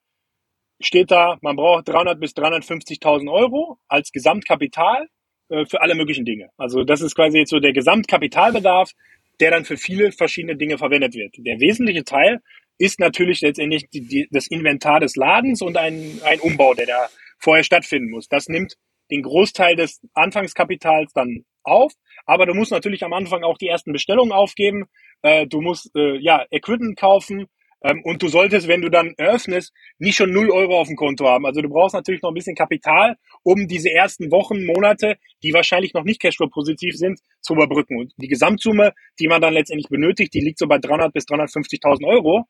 steht 0.80 1.12
da, 1.12 1.38
man 1.40 1.54
braucht 1.54 1.86
300 1.86 2.18
bis 2.18 2.32
350.000 2.32 3.30
Euro 3.30 3.78
als 3.86 4.10
Gesamtkapital 4.10 5.06
äh, 5.50 5.66
für 5.66 5.80
alle 5.80 5.94
möglichen 5.94 6.24
Dinge. 6.24 6.48
Also 6.56 6.82
das 6.82 7.00
ist 7.00 7.14
quasi 7.14 7.38
jetzt 7.38 7.50
so 7.50 7.60
der 7.60 7.72
Gesamtkapitalbedarf, 7.72 8.90
der 9.38 9.52
dann 9.52 9.64
für 9.64 9.76
viele 9.76 10.10
verschiedene 10.10 10.56
Dinge 10.56 10.78
verwendet 10.78 11.14
wird. 11.14 11.36
Der 11.38 11.60
wesentliche 11.60 12.02
Teil 12.02 12.40
ist 12.78 12.98
natürlich 12.98 13.40
letztendlich 13.40 13.88
die, 13.88 14.00
die, 14.00 14.28
das 14.32 14.48
Inventar 14.48 14.98
des 14.98 15.14
Ladens 15.14 15.62
und 15.62 15.76
ein, 15.76 16.20
ein 16.24 16.40
Umbau, 16.40 16.74
der 16.74 16.86
da 16.86 17.08
vorher 17.38 17.62
stattfinden 17.62 18.10
muss. 18.10 18.26
Das 18.26 18.48
nimmt 18.48 18.74
den 19.12 19.22
Großteil 19.22 19.76
des 19.76 20.00
Anfangskapitals 20.12 21.12
dann 21.12 21.44
auf. 21.68 21.92
Aber 22.26 22.46
du 22.46 22.54
musst 22.54 22.72
natürlich 22.72 23.04
am 23.04 23.12
Anfang 23.12 23.42
auch 23.42 23.58
die 23.58 23.68
ersten 23.68 23.92
Bestellungen 23.92 24.32
aufgeben. 24.32 24.86
Äh, 25.22 25.46
du 25.46 25.60
musst 25.60 25.90
äh, 25.94 26.18
ja 26.18 26.44
Equipment 26.50 26.98
kaufen. 26.98 27.46
Ähm, 27.82 28.02
und 28.04 28.22
du 28.22 28.28
solltest, 28.28 28.66
wenn 28.66 28.82
du 28.82 28.90
dann 28.90 29.14
eröffnest, 29.16 29.72
nicht 29.98 30.16
schon 30.16 30.32
0 30.32 30.50
Euro 30.50 30.80
auf 30.80 30.88
dem 30.88 30.96
Konto 30.96 31.26
haben. 31.26 31.46
Also 31.46 31.62
du 31.62 31.68
brauchst 31.68 31.94
natürlich 31.94 32.22
noch 32.22 32.30
ein 32.30 32.34
bisschen 32.34 32.56
Kapital, 32.56 33.16
um 33.42 33.68
diese 33.68 33.92
ersten 33.92 34.30
Wochen, 34.32 34.64
Monate, 34.64 35.16
die 35.42 35.52
wahrscheinlich 35.52 35.94
noch 35.94 36.04
nicht 36.04 36.20
Cashflow-positiv 36.20 36.96
sind, 36.96 37.20
zu 37.40 37.54
überbrücken. 37.54 37.98
Und 37.98 38.12
die 38.16 38.28
Gesamtsumme, 38.28 38.92
die 39.20 39.28
man 39.28 39.40
dann 39.40 39.54
letztendlich 39.54 39.88
benötigt, 39.88 40.34
die 40.34 40.40
liegt 40.40 40.58
so 40.58 40.66
bei 40.66 40.78
300 40.78 41.12
bis 41.12 41.24
350.000 41.26 42.04
Euro. 42.06 42.46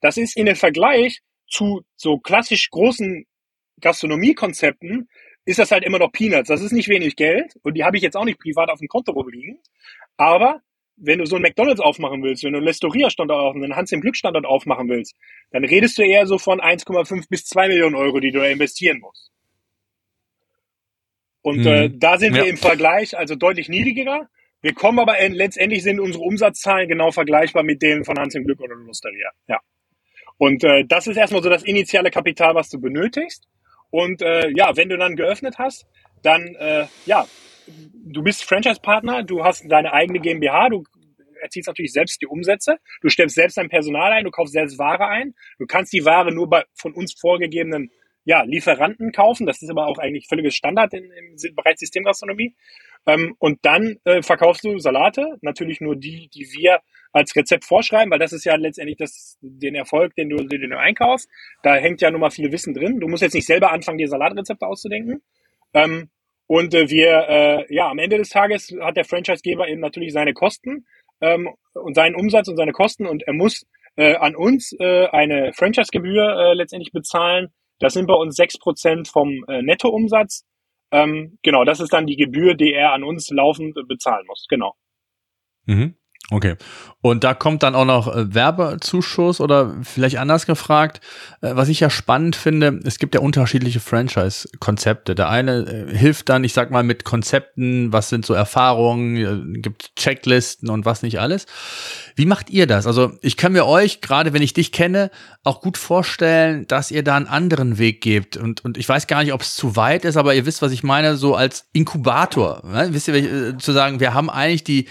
Das 0.00 0.16
ist 0.16 0.36
in 0.36 0.46
dem 0.46 0.56
Vergleich 0.56 1.20
zu 1.48 1.82
so 1.96 2.18
klassisch 2.18 2.70
großen 2.70 3.24
Gastronomiekonzepten 3.80 5.08
ist 5.44 5.58
das 5.58 5.70
halt 5.70 5.84
immer 5.84 5.98
noch 5.98 6.12
Peanuts. 6.12 6.48
Das 6.48 6.62
ist 6.62 6.72
nicht 6.72 6.88
wenig 6.88 7.16
Geld 7.16 7.56
und 7.62 7.74
die 7.74 7.84
habe 7.84 7.96
ich 7.96 8.02
jetzt 8.02 8.16
auch 8.16 8.24
nicht 8.24 8.38
privat 8.38 8.70
auf 8.70 8.78
dem 8.78 8.88
Konto 8.88 9.12
rumliegen. 9.12 9.58
Aber 10.16 10.62
wenn 10.96 11.18
du 11.18 11.26
so 11.26 11.36
ein 11.36 11.42
McDonalds 11.42 11.80
aufmachen 11.80 12.22
willst, 12.22 12.44
wenn 12.44 12.52
du 12.52 12.58
einen 12.58 12.66
Lestoria-Standort 12.66 13.40
aufmachen, 13.40 13.64
einen 13.64 13.76
Hans 13.76 13.92
im 13.92 14.00
Glück-Standort 14.00 14.46
aufmachen 14.46 14.88
willst, 14.88 15.16
dann 15.50 15.64
redest 15.64 15.98
du 15.98 16.02
eher 16.02 16.26
so 16.26 16.38
von 16.38 16.60
1,5 16.60 17.28
bis 17.28 17.44
2 17.46 17.68
Millionen 17.68 17.96
Euro, 17.96 18.20
die 18.20 18.30
du 18.30 18.38
da 18.38 18.46
investieren 18.46 19.00
musst. 19.00 19.32
Und 21.40 21.60
mhm. 21.60 21.66
äh, 21.66 21.90
da 21.92 22.18
sind 22.18 22.36
ja. 22.36 22.44
wir 22.44 22.50
im 22.50 22.56
Vergleich 22.56 23.18
also 23.18 23.34
deutlich 23.34 23.68
niedriger. 23.68 24.28
Wir 24.60 24.74
kommen 24.74 25.00
aber 25.00 25.18
in, 25.18 25.32
letztendlich 25.32 25.82
sind 25.82 25.98
unsere 25.98 26.22
Umsatzzahlen 26.22 26.88
genau 26.88 27.10
vergleichbar 27.10 27.64
mit 27.64 27.82
denen 27.82 28.04
von 28.04 28.16
Hans 28.16 28.36
im 28.36 28.44
Glück 28.44 28.60
oder 28.60 28.76
Losteria. 28.76 29.30
Ja. 29.48 29.58
Und 30.38 30.62
äh, 30.62 30.84
das 30.86 31.08
ist 31.08 31.16
erstmal 31.16 31.42
so 31.42 31.50
das 31.50 31.64
initiale 31.64 32.10
Kapital, 32.10 32.54
was 32.54 32.68
du 32.68 32.80
benötigst. 32.80 33.48
Und 33.92 34.22
äh, 34.22 34.48
ja, 34.56 34.74
wenn 34.76 34.88
du 34.88 34.96
dann 34.96 35.16
geöffnet 35.16 35.58
hast, 35.58 35.86
dann 36.22 36.56
äh, 36.58 36.86
ja, 37.04 37.26
du 37.66 38.22
bist 38.22 38.42
Franchise-Partner, 38.42 39.22
du 39.22 39.44
hast 39.44 39.70
deine 39.70 39.92
eigene 39.92 40.18
GmbH, 40.18 40.70
du 40.70 40.84
erzielst 41.42 41.68
natürlich 41.68 41.92
selbst 41.92 42.22
die 42.22 42.26
Umsätze, 42.26 42.78
du 43.02 43.10
stellst 43.10 43.34
selbst 43.34 43.58
dein 43.58 43.68
Personal 43.68 44.12
ein, 44.12 44.24
du 44.24 44.30
kaufst 44.30 44.54
selbst 44.54 44.78
Ware 44.78 45.08
ein, 45.08 45.34
du 45.58 45.66
kannst 45.66 45.92
die 45.92 46.06
Ware 46.06 46.32
nur 46.32 46.48
bei 46.48 46.64
von 46.74 46.94
uns 46.94 47.14
vorgegebenen 47.20 47.90
ja, 48.24 48.44
Lieferanten 48.44 49.12
kaufen, 49.12 49.46
das 49.46 49.60
ist 49.60 49.68
aber 49.68 49.86
auch 49.88 49.98
eigentlich 49.98 50.26
völliges 50.26 50.54
Standard 50.54 50.94
in, 50.94 51.04
im 51.04 51.54
Bereich 51.54 51.76
Systemgastronomie. 51.78 52.54
Ähm, 53.04 53.34
und 53.38 53.58
dann 53.62 53.96
äh, 54.04 54.22
verkaufst 54.22 54.64
du 54.64 54.78
Salate, 54.78 55.38
natürlich 55.42 55.80
nur 55.80 55.96
die, 55.96 56.30
die 56.32 56.46
wir 56.52 56.80
als 57.12 57.36
Rezept 57.36 57.64
vorschreiben, 57.64 58.10
weil 58.10 58.18
das 58.18 58.32
ist 58.32 58.44
ja 58.44 58.56
letztendlich 58.56 58.96
das, 58.96 59.38
den 59.40 59.74
Erfolg, 59.74 60.14
den 60.14 60.30
du, 60.30 60.36
den 60.36 60.70
du 60.70 60.78
einkaufst. 60.78 61.28
Da 61.62 61.74
hängt 61.74 62.00
ja 62.00 62.10
nun 62.10 62.20
mal 62.20 62.30
viel 62.30 62.52
Wissen 62.52 62.74
drin. 62.74 63.00
Du 63.00 63.08
musst 63.08 63.22
jetzt 63.22 63.34
nicht 63.34 63.46
selber 63.46 63.70
anfangen, 63.72 63.98
dir 63.98 64.08
Salatrezepte 64.08 64.66
auszudenken. 64.66 65.22
Ähm, 65.74 66.10
und 66.46 66.74
äh, 66.74 66.90
wir, 66.90 67.28
äh, 67.28 67.74
ja, 67.74 67.88
am 67.88 67.98
Ende 67.98 68.18
des 68.18 68.30
Tages 68.30 68.74
hat 68.80 68.96
der 68.96 69.04
Franchisegeber 69.04 69.68
eben 69.68 69.80
natürlich 69.80 70.12
seine 70.12 70.34
Kosten 70.34 70.86
ähm, 71.20 71.48
und 71.74 71.94
seinen 71.94 72.14
Umsatz 72.14 72.48
und 72.48 72.56
seine 72.56 72.72
Kosten 72.72 73.06
und 73.06 73.22
er 73.22 73.32
muss 73.32 73.66
äh, 73.96 74.16
an 74.16 74.34
uns 74.34 74.72
äh, 74.78 75.06
eine 75.06 75.52
Franchisegebühr 75.52 76.24
äh, 76.24 76.54
letztendlich 76.54 76.92
bezahlen. 76.92 77.48
Das 77.78 77.94
sind 77.94 78.06
bei 78.06 78.14
uns 78.14 78.36
sechs 78.36 78.58
Prozent 78.58 79.08
vom 79.08 79.44
äh, 79.48 79.62
Nettoumsatz. 79.62 80.44
Ähm, 80.90 81.38
genau, 81.42 81.64
das 81.64 81.80
ist 81.80 81.92
dann 81.92 82.06
die 82.06 82.16
Gebühr, 82.16 82.54
die 82.54 82.72
er 82.72 82.92
an 82.92 83.02
uns 83.02 83.30
laufend 83.30 83.74
bezahlen 83.88 84.26
muss. 84.26 84.46
Genau. 84.48 84.74
Mhm. 85.64 85.94
Okay. 86.30 86.56
Und 87.02 87.24
da 87.24 87.34
kommt 87.34 87.64
dann 87.64 87.74
auch 87.74 87.84
noch 87.84 88.14
äh, 88.14 88.32
Werbezuschuss 88.32 89.40
oder 89.40 89.74
vielleicht 89.82 90.18
anders 90.18 90.46
gefragt, 90.46 91.00
äh, 91.40 91.50
was 91.54 91.68
ich 91.68 91.80
ja 91.80 91.90
spannend 91.90 92.36
finde, 92.36 92.78
es 92.84 93.00
gibt 93.00 93.16
ja 93.16 93.20
unterschiedliche 93.20 93.80
Franchise-Konzepte. 93.80 95.16
Der 95.16 95.28
eine 95.28 95.88
äh, 95.90 95.96
hilft 95.96 96.28
dann, 96.28 96.44
ich 96.44 96.52
sag 96.52 96.70
mal, 96.70 96.84
mit 96.84 97.02
Konzepten, 97.04 97.92
was 97.92 98.08
sind 98.08 98.24
so 98.24 98.34
Erfahrungen, 98.34 99.60
gibt 99.60 99.96
Checklisten 99.96 100.70
und 100.70 100.84
was 100.84 101.02
nicht 101.02 101.18
alles. 101.18 101.46
Wie 102.14 102.24
macht 102.24 102.50
ihr 102.50 102.68
das? 102.68 102.86
Also 102.86 103.12
ich 103.20 103.36
kann 103.36 103.52
mir 103.52 103.66
euch, 103.66 104.00
gerade 104.00 104.32
wenn 104.32 104.42
ich 104.42 104.52
dich 104.52 104.70
kenne, 104.70 105.10
auch 105.42 105.60
gut 105.60 105.78
vorstellen, 105.78 106.68
dass 106.68 106.92
ihr 106.92 107.02
da 107.02 107.16
einen 107.16 107.26
anderen 107.26 107.78
Weg 107.78 108.00
gebt. 108.00 108.36
Und, 108.36 108.64
und 108.64 108.78
ich 108.78 108.88
weiß 108.88 109.08
gar 109.08 109.24
nicht, 109.24 109.32
ob 109.32 109.40
es 109.40 109.56
zu 109.56 109.74
weit 109.74 110.04
ist, 110.04 110.16
aber 110.16 110.34
ihr 110.34 110.46
wisst, 110.46 110.62
was 110.62 110.70
ich 110.70 110.84
meine, 110.84 111.16
so 111.16 111.34
als 111.34 111.66
Inkubator. 111.72 112.62
Ne? 112.64 112.90
Wisst 112.92 113.08
ihr, 113.08 113.58
zu 113.58 113.72
sagen, 113.72 113.98
wir 113.98 114.14
haben 114.14 114.30
eigentlich 114.30 114.62
die 114.62 114.86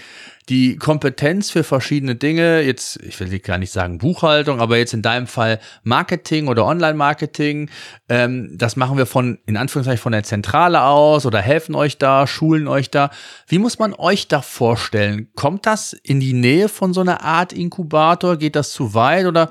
die 0.52 0.76
Kompetenz 0.76 1.50
für 1.50 1.64
verschiedene 1.64 2.14
Dinge, 2.14 2.60
jetzt, 2.60 3.02
ich 3.02 3.18
will 3.18 3.38
gar 3.38 3.56
nicht 3.56 3.72
sagen 3.72 3.96
Buchhaltung, 3.96 4.60
aber 4.60 4.76
jetzt 4.76 4.92
in 4.92 5.00
deinem 5.00 5.26
Fall 5.26 5.58
Marketing 5.82 6.46
oder 6.46 6.66
Online-Marketing, 6.66 7.70
ähm, 8.10 8.50
das 8.58 8.76
machen 8.76 8.98
wir 8.98 9.06
von, 9.06 9.38
in 9.46 9.56
Anführungszeichen, 9.56 10.02
von 10.02 10.12
der 10.12 10.24
Zentrale 10.24 10.82
aus 10.82 11.24
oder 11.24 11.40
helfen 11.40 11.74
euch 11.74 11.96
da, 11.96 12.26
schulen 12.26 12.68
euch 12.68 12.90
da. 12.90 13.10
Wie 13.48 13.56
muss 13.56 13.78
man 13.78 13.94
euch 13.94 14.28
da 14.28 14.42
vorstellen? 14.42 15.30
Kommt 15.34 15.64
das 15.64 15.94
in 15.94 16.20
die 16.20 16.34
Nähe 16.34 16.68
von 16.68 16.92
so 16.92 17.00
einer 17.00 17.22
Art 17.22 17.54
Inkubator? 17.54 18.36
Geht 18.36 18.54
das 18.54 18.72
zu 18.72 18.92
weit 18.92 19.24
oder 19.24 19.50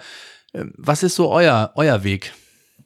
äh, 0.54 0.66
was 0.78 1.02
ist 1.02 1.16
so 1.16 1.32
euer, 1.32 1.72
euer 1.74 2.04
Weg? 2.04 2.32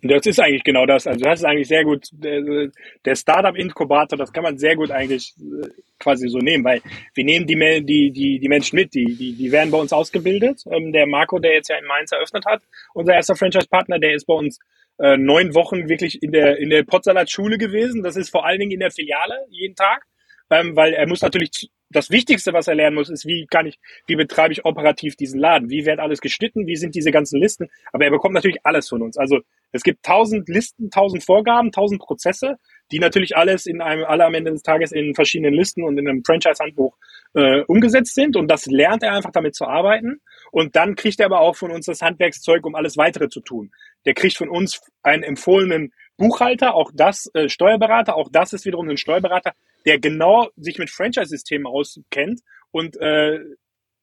Das 0.02 0.26
ist 0.26 0.40
eigentlich 0.40 0.64
genau 0.64 0.86
das. 0.86 1.06
Also 1.06 1.20
das 1.20 1.40
ist 1.40 1.46
eigentlich 1.46 1.68
sehr 1.68 1.84
gut. 1.84 2.08
Der 2.14 3.16
Startup-Inkubator, 3.16 4.18
das 4.18 4.32
kann 4.32 4.44
man 4.44 4.58
sehr 4.58 4.78
gut 4.78 4.90
eigentlich 4.92 5.34
äh, 5.38 5.68
quasi 6.00 6.28
so 6.28 6.40
nehmen, 6.40 6.64
weil 6.64 6.82
wir 7.14 7.24
nehmen 7.24 7.48
die, 7.48 7.56
die, 7.86 8.12
die, 8.12 8.40
die 8.40 8.48
Menschen 8.48 8.76
mit, 8.76 8.94
die, 8.94 9.16
die, 9.16 9.34
die 9.34 9.52
werden 9.52 9.72
bei 9.72 9.78
uns 9.78 9.94
ausgebildet. 9.94 10.64
Ähm, 10.72 10.92
der 10.92 11.08
Marco, 11.08 11.40
der 11.40 11.54
jetzt 11.54 11.70
ja 11.70 11.78
in 11.78 11.86
Mainz 11.86 12.12
eröffnet 12.12 12.46
hat, 12.46 12.62
unser 12.94 13.14
erster 13.14 13.36
Franchise-Partner, 13.36 14.00
der 14.00 14.14
ist 14.14 14.26
bei 14.26 14.34
uns 14.34 14.60
äh, 15.00 15.18
neun 15.18 15.54
Wochen 15.56 15.90
wirklich 15.90 16.22
in 16.22 16.32
der, 16.32 16.58
in 16.58 16.70
der 16.70 16.84
Potsalat-Schule 16.84 17.58
gewesen. 17.58 18.04
Das 18.04 18.16
ist 18.16 18.30
vor 18.30 18.46
allen 18.46 18.60
Dingen 18.60 18.72
in 18.72 18.80
der 18.80 18.92
Filiale 18.92 19.46
jeden 19.50 19.76
Tag, 19.76 20.06
ähm, 20.50 20.76
weil 20.76 20.94
er 20.94 21.08
muss 21.08 21.22
natürlich 21.22 21.70
das 21.90 22.10
Wichtigste, 22.10 22.52
was 22.54 22.68
er 22.68 22.76
lernen 22.76 22.96
muss, 22.96 23.10
ist, 23.10 23.26
wie 23.26 23.46
kann 23.46 23.68
ich, 23.68 23.80
wie 24.08 24.16
betreibe 24.16 24.52
ich 24.54 24.66
operativ 24.66 25.16
diesen 25.16 25.40
Laden? 25.40 25.70
Wie 25.70 25.86
wird 25.86 26.00
alles 26.00 26.20
geschnitten? 26.20 26.68
Wie 26.68 26.76
sind 26.76 26.96
diese 26.96 27.12
ganzen 27.12 27.40
Listen? 27.40 27.70
Aber 27.94 28.06
er 28.06 28.12
bekommt 28.12 28.34
natürlich 28.34 28.60
alles 28.64 28.90
von 28.90 29.02
uns. 29.02 29.18
Also 29.18 29.40
es 29.72 29.84
gibt 29.84 30.04
tausend 30.04 30.50
Listen, 30.50 30.90
tausend 30.90 31.24
Vorgaben, 31.24 31.72
tausend 31.72 32.02
Prozesse, 32.02 32.58
die 32.92 33.00
natürlich 33.00 33.36
alles 33.36 33.66
in 33.66 33.82
einem, 33.82 34.06
alle 34.06 34.26
am 34.26 34.34
Ende 34.34 34.52
des 34.52 34.62
Tages 34.62 34.92
in 34.92 35.16
verschiedenen 35.16 35.54
Listen 35.54 35.84
und 35.84 35.98
in 35.98 36.08
einem 36.08 36.24
Franchise-Handbuch 36.24 36.96
äh, 37.34 37.62
umgesetzt 37.62 38.14
sind. 38.16 38.36
Und 38.36 38.50
das 38.50 38.66
lernt 38.66 39.04
er 39.04 39.14
einfach 39.14 39.32
damit 39.32 39.56
zu 39.56 39.66
arbeiten. 39.66 40.22
Und 40.52 40.76
dann 40.76 40.96
kriegt 40.96 41.20
er 41.20 41.26
aber 41.26 41.40
auch 41.40 41.56
von 41.56 41.72
uns 41.72 41.88
das 41.88 42.02
Handwerkszeug, 42.02 42.66
um 42.66 42.76
alles 42.76 42.98
weitere 42.98 43.30
zu 43.30 43.42
tun. 43.42 43.72
Der 44.06 44.14
kriegt 44.14 44.38
von 44.38 44.50
uns 44.50 44.82
einen 45.04 45.24
empfohlenen 45.24 45.92
Buchhalter, 46.18 46.76
auch 46.76 46.92
das 46.94 47.30
äh, 47.34 47.50
Steuerberater, 47.50 48.16
auch 48.16 48.30
das 48.32 48.54
ist 48.54 48.66
wiederum 48.66 48.88
ein 48.88 48.98
Steuerberater, 48.98 49.54
der 49.86 50.00
genau 50.00 50.50
sich 50.56 50.78
mit 50.78 50.90
Franchise-Systemen 50.90 51.68
auskennt 51.68 52.42
und 52.72 52.96
äh, 53.02 53.40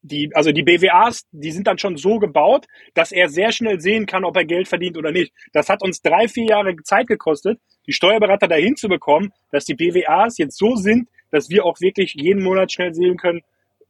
die, 0.02 0.30
also 0.34 0.52
die 0.52 0.62
BWAs, 0.62 1.26
die 1.30 1.52
sind 1.52 1.66
dann 1.66 1.78
schon 1.78 1.96
so 1.96 2.18
gebaut, 2.18 2.66
dass 2.94 3.12
er 3.12 3.28
sehr 3.28 3.52
schnell 3.52 3.80
sehen 3.80 4.06
kann, 4.06 4.24
ob 4.24 4.36
er 4.36 4.44
Geld 4.44 4.68
verdient 4.68 4.96
oder 4.96 5.12
nicht. 5.12 5.32
Das 5.52 5.68
hat 5.68 5.82
uns 5.82 6.02
drei, 6.02 6.28
vier 6.28 6.46
Jahre 6.46 6.76
Zeit 6.82 7.06
gekostet, 7.06 7.60
die 7.86 7.92
Steuerberater 7.92 8.48
dahin 8.48 8.76
zu 8.76 8.88
bekommen, 8.88 9.32
dass 9.50 9.64
die 9.64 9.74
BWAs 9.74 10.38
jetzt 10.38 10.58
so 10.58 10.74
sind, 10.74 11.08
dass 11.30 11.48
wir 11.48 11.64
auch 11.64 11.80
wirklich 11.80 12.14
jeden 12.14 12.42
Monat 12.42 12.72
schnell 12.72 12.92
sehen 12.94 13.16
können, 13.16 13.42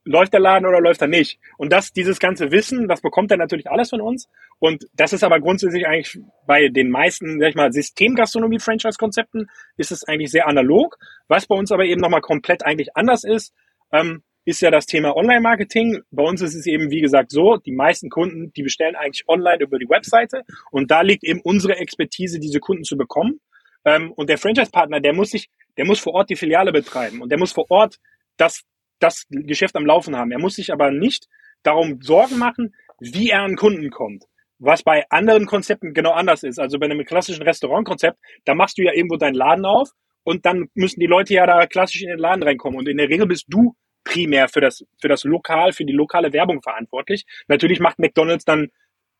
läuft 0.04 0.32
der 0.32 0.40
Laden 0.40 0.66
oder 0.66 0.80
läuft 0.80 1.00
er 1.00 1.08
nicht. 1.08 1.38
Und 1.56 1.72
das, 1.72 1.92
dieses 1.92 2.18
ganze 2.18 2.50
Wissen, 2.50 2.88
das 2.88 3.00
bekommt 3.00 3.30
er 3.30 3.36
natürlich 3.36 3.70
alles 3.70 3.90
von 3.90 4.00
uns. 4.00 4.28
Und 4.58 4.86
das 4.94 5.12
ist 5.12 5.24
aber 5.24 5.40
grundsätzlich 5.40 5.86
eigentlich 5.86 6.18
bei 6.46 6.68
den 6.68 6.90
meisten, 6.90 7.38
sag 7.40 7.50
ich 7.50 7.54
mal, 7.54 7.72
Systemgastronomie-Franchise-Konzepten 7.72 9.48
ist 9.76 9.92
es 9.92 10.04
eigentlich 10.04 10.30
sehr 10.30 10.48
analog. 10.48 10.98
Was 11.28 11.46
bei 11.46 11.54
uns 11.54 11.70
aber 11.72 11.84
eben 11.84 12.00
nochmal 12.00 12.20
komplett 12.20 12.64
eigentlich 12.64 12.96
anders 12.96 13.24
ist, 13.24 13.54
ähm, 13.92 14.22
ist 14.44 14.60
ja 14.60 14.70
das 14.70 14.86
Thema 14.86 15.16
Online-Marketing. 15.16 16.02
Bei 16.10 16.24
uns 16.24 16.40
ist 16.40 16.54
es 16.54 16.66
eben, 16.66 16.90
wie 16.90 17.00
gesagt, 17.00 17.30
so, 17.30 17.56
die 17.56 17.72
meisten 17.72 18.10
Kunden, 18.10 18.52
die 18.52 18.62
bestellen 18.62 18.96
eigentlich 18.96 19.28
online 19.28 19.62
über 19.62 19.78
die 19.78 19.88
Webseite. 19.88 20.42
Und 20.70 20.90
da 20.90 21.02
liegt 21.02 21.24
eben 21.24 21.40
unsere 21.42 21.76
Expertise, 21.76 22.40
diese 22.40 22.58
Kunden 22.58 22.84
zu 22.84 22.96
bekommen. 22.96 23.40
Ähm, 23.84 24.12
und 24.12 24.28
der 24.28 24.38
Franchise-Partner, 24.38 25.00
der 25.00 25.12
muss 25.12 25.30
sich, 25.30 25.48
der 25.76 25.86
muss 25.86 26.00
vor 26.00 26.14
Ort 26.14 26.30
die 26.30 26.36
Filiale 26.36 26.72
betreiben 26.72 27.20
und 27.20 27.30
der 27.30 27.38
muss 27.38 27.52
vor 27.52 27.70
Ort 27.70 27.98
das 28.36 28.64
das 29.02 29.26
Geschäft 29.30 29.76
am 29.76 29.86
Laufen 29.86 30.16
haben. 30.16 30.30
Er 30.30 30.38
muss 30.38 30.54
sich 30.54 30.72
aber 30.72 30.90
nicht 30.90 31.26
darum 31.62 32.00
Sorgen 32.00 32.38
machen, 32.38 32.74
wie 33.00 33.30
er 33.30 33.42
an 33.42 33.56
Kunden 33.56 33.90
kommt. 33.90 34.24
Was 34.58 34.82
bei 34.82 35.04
anderen 35.10 35.46
Konzepten 35.46 35.92
genau 35.92 36.12
anders 36.12 36.44
ist. 36.44 36.60
Also 36.60 36.78
bei 36.78 36.86
einem 36.86 37.04
klassischen 37.04 37.42
Restaurantkonzept, 37.42 38.16
da 38.44 38.54
machst 38.54 38.78
du 38.78 38.82
ja 38.82 38.92
irgendwo 38.92 39.16
deinen 39.16 39.34
Laden 39.34 39.64
auf 39.64 39.90
und 40.22 40.46
dann 40.46 40.68
müssen 40.74 41.00
die 41.00 41.06
Leute 41.06 41.34
ja 41.34 41.46
da 41.46 41.66
klassisch 41.66 42.02
in 42.02 42.08
den 42.08 42.18
Laden 42.18 42.44
reinkommen. 42.44 42.78
Und 42.78 42.88
in 42.88 42.96
der 42.96 43.08
Regel 43.08 43.26
bist 43.26 43.46
du 43.48 43.74
primär 44.04 44.48
für 44.48 44.60
das, 44.60 44.84
für 45.00 45.08
das 45.08 45.24
Lokal, 45.24 45.72
für 45.72 45.84
die 45.84 45.92
lokale 45.92 46.32
Werbung 46.32 46.62
verantwortlich. 46.62 47.24
Natürlich 47.48 47.80
macht 47.80 47.98
McDonalds 47.98 48.44
dann 48.44 48.70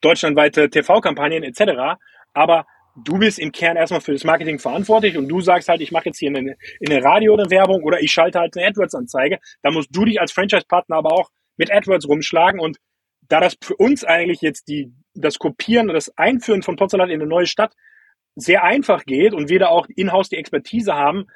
deutschlandweite 0.01 0.71
TV-Kampagnen 0.71 1.43
etc. 1.45 2.01
Aber 2.33 2.67
du 2.97 3.19
bist 3.19 3.39
im 3.39 3.53
Kern 3.53 3.77
erstmal 3.77 4.01
für 4.01 4.13
das 4.13 4.25
Marketing 4.25 4.59
verantwortlich 4.59 5.17
und 5.17 5.29
du 5.29 5.41
sagst 5.41 5.69
halt, 5.69 5.81
ich 5.81 5.93
mache 5.93 6.07
jetzt 6.07 6.19
hier 6.19 6.31
eine, 6.31 6.57
in 6.81 6.93
eine 6.93 7.03
Radio 7.03 7.35
eine 7.35 7.51
Werbung 7.51 7.83
oder 7.83 8.01
ich 8.01 8.13
schalte 8.13 8.39
halt 8.39 8.57
eine 8.57 8.67
AdWords-Anzeige. 8.67 9.39
Da 9.63 9.71
musst 9.71 9.89
du 9.93 10.05
dich 10.05 10.21
als 10.21 10.33
Franchise-Partner 10.33 10.97
aber 10.97 11.13
auch 11.13 11.31
mit 11.57 11.73
AdWords 11.73 12.09
rumschlagen 12.09 12.61
und 12.61 12.79
da 13.29 13.41
das 13.41 13.57
für 13.63 13.77
uns 13.77 14.05
eigentlich 14.05 14.41
jetzt 14.41 14.69
die, 14.69 14.93
das 15.15 15.39
Kopieren 15.39 15.89
und 15.89 15.95
das 15.95 16.17
Einführen 16.19 16.63
von 16.63 16.77
Potzalat 16.77 17.09
in 17.09 17.21
eine 17.21 17.27
neue 17.27 17.47
Stadt 17.47 17.75
sehr 18.35 18.65
einfach 18.65 19.05
geht 19.05 19.35
und 19.35 19.49
wir 19.49 19.59
da 19.59 19.69
auch 19.69 19.87
in-house 19.95 20.29
die 20.29 20.37
Expertise 20.37 20.95
haben, 20.95 21.27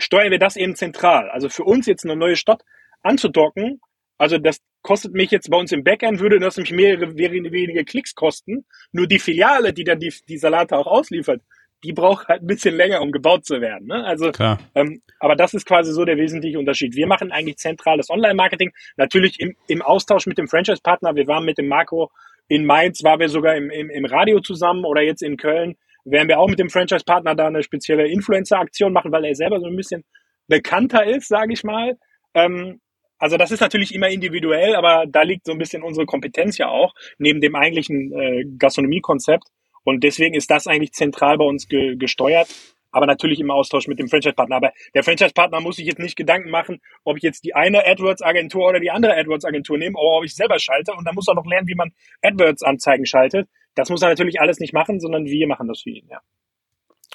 steuern 0.00 0.30
wir 0.30 0.38
das 0.38 0.56
eben 0.56 0.74
zentral. 0.74 1.30
Also 1.30 1.48
für 1.48 1.64
uns 1.64 1.86
jetzt 1.86 2.04
eine 2.04 2.16
neue 2.16 2.36
Stadt 2.36 2.62
anzudocken, 3.02 3.80
also 4.18 4.36
das 4.36 4.60
kostet 4.82 5.14
mich 5.14 5.30
jetzt 5.30 5.50
bei 5.50 5.56
uns 5.56 5.72
im 5.72 5.82
Backend, 5.82 6.20
würde 6.20 6.38
das 6.38 6.58
mich 6.58 6.72
mehrere 6.72 7.16
wenige 7.16 7.84
Klicks 7.84 8.14
kosten. 8.14 8.66
Nur 8.92 9.06
die 9.06 9.18
Filiale, 9.18 9.72
die 9.72 9.84
dann 9.84 9.98
die, 9.98 10.12
die 10.28 10.36
Salate 10.36 10.76
auch 10.76 10.86
ausliefert, 10.86 11.40
die 11.84 11.94
braucht 11.94 12.28
halt 12.28 12.42
ein 12.42 12.46
bisschen 12.46 12.74
länger, 12.74 13.00
um 13.00 13.12
gebaut 13.12 13.46
zu 13.46 13.62
werden. 13.62 13.88
Ne? 13.88 14.04
Also, 14.04 14.30
ähm, 14.74 15.00
aber 15.18 15.36
das 15.36 15.54
ist 15.54 15.66
quasi 15.66 15.92
so 15.92 16.04
der 16.04 16.18
wesentliche 16.18 16.58
Unterschied. 16.58 16.94
Wir 16.94 17.06
machen 17.06 17.32
eigentlich 17.32 17.56
zentrales 17.56 18.10
Online-Marketing, 18.10 18.72
natürlich 18.96 19.40
im, 19.40 19.56
im 19.68 19.80
Austausch 19.80 20.26
mit 20.26 20.36
dem 20.36 20.48
Franchise-Partner. 20.48 21.16
Wir 21.16 21.26
waren 21.26 21.46
mit 21.46 21.56
dem 21.56 21.68
Marco 21.68 22.10
in 22.48 22.66
Mainz, 22.66 23.02
waren 23.02 23.20
wir 23.20 23.30
sogar 23.30 23.56
im, 23.56 23.70
im, 23.70 23.88
im 23.88 24.04
Radio 24.04 24.40
zusammen 24.40 24.84
oder 24.84 25.00
jetzt 25.00 25.22
in 25.22 25.38
Köln 25.38 25.76
werden 26.04 26.28
wir 26.28 26.38
auch 26.38 26.48
mit 26.48 26.58
dem 26.58 26.70
Franchise-Partner 26.70 27.34
da 27.34 27.46
eine 27.46 27.62
spezielle 27.62 28.08
Influencer-Aktion 28.08 28.92
machen, 28.92 29.12
weil 29.12 29.24
er 29.24 29.34
selber 29.34 29.60
so 29.60 29.66
ein 29.66 29.76
bisschen 29.76 30.04
bekannter 30.48 31.06
ist, 31.06 31.28
sage 31.28 31.52
ich 31.52 31.64
mal. 31.64 31.96
Ähm, 32.34 32.80
also 33.18 33.36
das 33.36 33.50
ist 33.50 33.60
natürlich 33.60 33.94
immer 33.94 34.08
individuell, 34.08 34.74
aber 34.74 35.04
da 35.06 35.22
liegt 35.22 35.44
so 35.44 35.52
ein 35.52 35.58
bisschen 35.58 35.82
unsere 35.82 36.06
Kompetenz 36.06 36.56
ja 36.56 36.68
auch, 36.68 36.94
neben 37.18 37.40
dem 37.40 37.54
eigentlichen 37.54 38.12
äh, 38.12 38.44
Gastronomiekonzept. 38.58 39.44
Und 39.84 40.02
deswegen 40.04 40.34
ist 40.34 40.50
das 40.50 40.66
eigentlich 40.66 40.92
zentral 40.92 41.36
bei 41.38 41.44
uns 41.44 41.68
ge 41.68 41.96
gesteuert, 41.96 42.48
aber 42.92 43.06
natürlich 43.06 43.38
im 43.40 43.50
Austausch 43.50 43.86
mit 43.88 43.98
dem 43.98 44.08
Franchise-Partner. 44.08 44.56
Aber 44.56 44.72
der 44.94 45.02
Franchise-Partner 45.02 45.60
muss 45.60 45.76
sich 45.76 45.86
jetzt 45.86 45.98
nicht 45.98 46.16
Gedanken 46.16 46.50
machen, 46.50 46.80
ob 47.04 47.18
ich 47.18 47.22
jetzt 47.22 47.44
die 47.44 47.54
eine 47.54 47.86
AdWords-Agentur 47.86 48.68
oder 48.68 48.80
die 48.80 48.90
andere 48.90 49.16
AdWords-Agentur 49.16 49.78
nehme, 49.78 49.98
oder 49.98 50.18
ob 50.18 50.24
ich 50.24 50.34
selber 50.34 50.58
schalte. 50.58 50.92
Und 50.92 51.04
dann 51.06 51.14
muss 51.14 51.28
er 51.28 51.34
noch 51.34 51.46
lernen, 51.46 51.68
wie 51.68 51.74
man 51.74 51.92
AdWords-Anzeigen 52.22 53.06
schaltet. 53.06 53.48
Das 53.74 53.88
muss 53.88 54.02
er 54.02 54.08
natürlich 54.08 54.40
alles 54.40 54.58
nicht 54.58 54.72
machen, 54.72 55.00
sondern 55.00 55.24
wir 55.24 55.46
machen 55.46 55.68
das 55.68 55.82
für 55.82 55.90
ihn, 55.90 56.06
ja. 56.10 56.20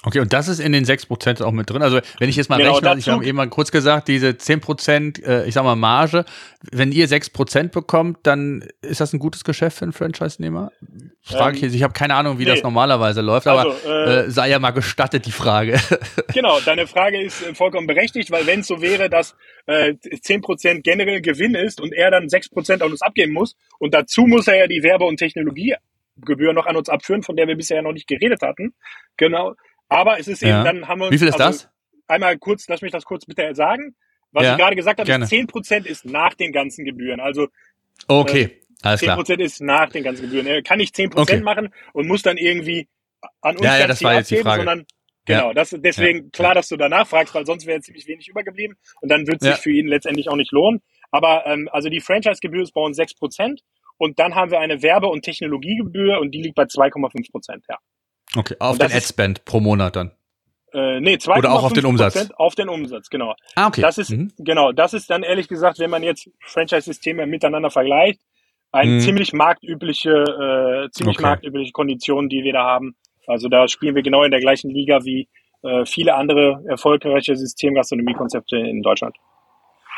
Okay, 0.04 0.20
und 0.20 0.34
das 0.34 0.50
ist 0.50 0.60
in 0.60 0.74
den 0.74 0.84
6% 0.84 1.42
auch 1.42 1.52
mit 1.52 1.70
drin. 1.70 1.82
Also 1.82 2.00
wenn 2.20 2.30
ich 2.30 2.36
jetzt 2.36 2.50
mal 2.50 2.58
genau, 2.58 2.76
rechne, 2.76 3.00
ich 3.00 3.08
habe 3.08 3.26
eben 3.26 3.38
mal 3.38 3.48
kurz 3.48 3.72
gesagt, 3.72 4.08
diese 4.10 4.30
10%, 4.30 5.26
äh, 5.26 5.48
ich 5.48 5.54
sag 5.54 5.64
mal 5.64 5.76
Marge, 5.76 6.26
wenn 6.72 6.92
ihr 6.92 7.08
6% 7.08 7.70
bekommt, 7.70 8.20
dann 8.24 8.68
ist 8.82 9.00
das 9.00 9.14
ein 9.14 9.20
gutes 9.20 9.46
Geschäft 9.46 9.78
für 9.78 9.86
einen 9.86 9.94
Franchise-Nehmer? 9.94 10.72
Frage 11.22 11.52
ähm, 11.52 11.56
ich 11.56 11.62
jetzt, 11.62 11.76
ich 11.76 11.84
habe 11.84 11.94
keine 11.94 12.14
Ahnung, 12.16 12.40
wie 12.40 12.44
nee. 12.44 12.52
das 12.52 12.62
normalerweise 12.62 13.22
läuft, 13.22 13.48
aber 13.48 13.62
also, 13.62 13.90
äh, 13.90 14.26
äh, 14.26 14.30
sei 14.30 14.50
ja 14.50 14.60
mal 14.60 14.72
gestattet 14.72 15.26
die 15.26 15.32
Frage. 15.32 15.80
Genau, 16.34 16.60
deine 16.60 16.86
Frage 16.86 17.22
ist 17.22 17.42
äh, 17.48 17.56
vollkommen 17.56 17.88
berechtigt, 17.88 18.30
weil 18.30 18.46
wenn 18.46 18.60
es 18.60 18.68
so 18.68 18.82
wäre, 18.82 19.10
dass 19.10 19.36
äh, 19.68 19.94
10% 19.94 20.82
generell 20.82 21.22
Gewinn 21.22 21.56
ist 21.56 21.80
und 21.80 21.94
er 21.94 22.12
dann 22.12 22.26
6% 22.26 22.82
an 22.82 22.92
uns 22.92 23.02
abgeben 23.02 23.32
muss 23.32 23.56
und 23.80 23.94
dazu 23.94 24.24
muss 24.24 24.48
er 24.48 24.58
ja 24.58 24.68
die 24.68 24.84
Werbe- 24.84 25.06
und 25.06 25.20
Technologiegebühr 26.16 26.54
noch 26.54 26.66
an 26.66 26.76
uns 26.76 26.90
abführen, 26.90 27.24
von 27.24 27.36
der 27.36 27.48
wir 27.48 27.56
bisher 27.56 27.82
noch 27.82 27.94
nicht 27.94 28.08
geredet 28.08 28.42
hatten. 28.42 28.74
Genau 29.18 29.56
aber 29.90 30.20
es 30.20 30.28
ist 30.28 30.44
eben, 30.44 30.64
dann 30.64 30.88
haben 30.88 31.00
wir 31.00 31.06
uns. 31.06 31.14
Wie 31.14 31.20
viel 31.20 31.28
ist 31.28 31.40
also, 31.40 31.66
das? 31.66 31.70
Einmal 32.08 32.38
kurz, 32.38 32.68
lass 32.68 32.82
mich 32.82 32.92
das 32.92 33.06
kurz 33.06 33.26
bitte 33.26 33.54
sagen. 33.56 33.96
Was 34.32 34.44
ja, 34.44 34.54
ich 34.54 34.58
gerade 34.60 34.76
gesagt 34.76 35.00
habe, 35.00 35.08
gerne. 35.08 35.26
ist 35.26 35.32
10% 35.32 35.86
ist 35.86 36.06
nach 36.06 36.34
den 36.34 36.52
ganzen 36.52 36.84
Gebühren. 36.86 37.20
Also 37.20 37.48
okay, 38.08 38.44
äh, 38.44 38.88
alles 38.88 39.02
10% 39.02 39.26
klar. 39.26 39.40
ist 39.40 39.62
nach 39.62 39.90
den 39.90 40.04
ganzen 40.04 40.24
Gebühren. 40.24 40.46
Er 40.46 40.62
kann 40.62 40.78
nicht 40.78 40.96
10% 40.96 41.18
okay. 41.18 41.40
machen 41.40 41.74
und 41.94 42.08
muss 42.08 42.22
dann 42.22 42.38
irgendwie 42.38 42.88
an 43.42 43.56
uns 43.56 43.66
ja, 43.66 43.80
ja, 43.80 43.88
das 43.88 44.04
war 44.04 44.16
jetzt 44.16 44.32
die 44.32 44.38
Frage. 44.38 44.64
sondern 44.64 44.86
Genau, 45.28 45.54
das, 45.54 45.76
deswegen 45.80 46.26
ja, 46.26 46.30
klar, 46.32 46.54
dass 46.54 46.68
du 46.68 46.78
danach 46.78 47.08
fragst, 47.08 47.34
weil 47.34 47.48
sonst 47.48 47.66
wäre 47.66 47.82
ziemlich 47.82 48.06
wenig 48.06 48.28
übergeblieben 48.28 48.78
und 49.02 49.10
dann 49.10 49.26
wird 49.26 49.42
es 49.42 49.48
sich 49.48 49.58
für 49.58 49.72
ihn 49.72 49.88
letztendlich 49.88 50.30
auch 50.30 50.36
nicht 50.36 50.52
lohnen. 50.52 50.84
Aber 51.10 51.48
ähm, 51.48 51.68
also 51.72 51.90
die 51.90 52.00
Franchise-Gebühr 52.00 52.62
ist 52.62 52.74
bei 52.74 52.82
uns 52.82 53.00
6% 53.00 53.58
und 53.98 54.20
dann 54.20 54.36
haben 54.36 54.52
wir 54.52 54.60
eine 54.60 54.82
Werbe- 54.82 55.08
und 55.08 55.24
Technologiegebühr 55.24 56.20
und 56.20 56.32
die 56.32 56.42
liegt 56.42 56.56
bei 56.56 56.64
2,5%, 56.64 57.62
ja. 57.70 57.78
Okay, 58.36 58.56
auf 58.60 58.78
den 58.78 58.92
Adspend 58.92 59.46
pro 59.46 59.60
Monat 59.60 59.96
dann. 59.96 60.12
Äh, 60.74 61.00
nee, 61.00 61.16
2,5 61.16 61.38
Oder 61.38 61.52
auch 61.54 61.64
auf 61.64 61.74
den 61.74 61.86
Umsatz. 61.86 62.30
Auf 62.36 62.56
den 62.56 62.68
Umsatz, 62.68 63.10
genau. 63.10 63.34
Ah, 63.56 63.68
okay. 63.68 63.82
Das 63.82 63.98
ist, 63.98 64.10
mhm. 64.10 64.34
genau, 64.38 64.74
das 64.74 64.94
ist 64.94 65.10
dann 65.10 65.24
ehrlich 65.24 65.48
gesagt, 65.48 65.80
wenn 65.80 65.90
man 65.90 66.04
jetzt 66.04 66.30
Franchise-Systeme 66.42 67.26
miteinander 67.26 67.70
vergleicht, 67.70 68.20
eine 68.74 68.92
mhm. 68.92 69.00
ziemlich 69.00 69.32
marktübliche, 69.32 70.10
äh, 70.10 70.92
ziemlich 70.92 71.18
okay. 71.18 71.28
marktübliche 71.28 71.72
Konditionen, 71.72 72.28
die 72.30 72.44
wir 72.44 72.52
da 72.52 72.66
haben. 72.66 72.98
Also 73.26 73.48
da 73.48 73.70
spielen 73.70 73.96
wir 73.96 74.04
genau 74.04 74.24
in 74.24 74.32
der 74.32 74.42
gleichen 74.42 74.70
Liga 74.70 75.06
wie 75.06 75.30
äh, 75.64 75.86
viele 75.86 76.16
andere 76.16 76.62
erfolgreiche 76.68 77.38
Systemgastronomiekonzepte 77.38 78.58
in 78.58 78.82
Deutschland. 78.82 79.16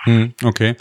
Hm, 0.08 0.34
okay. 0.44 0.76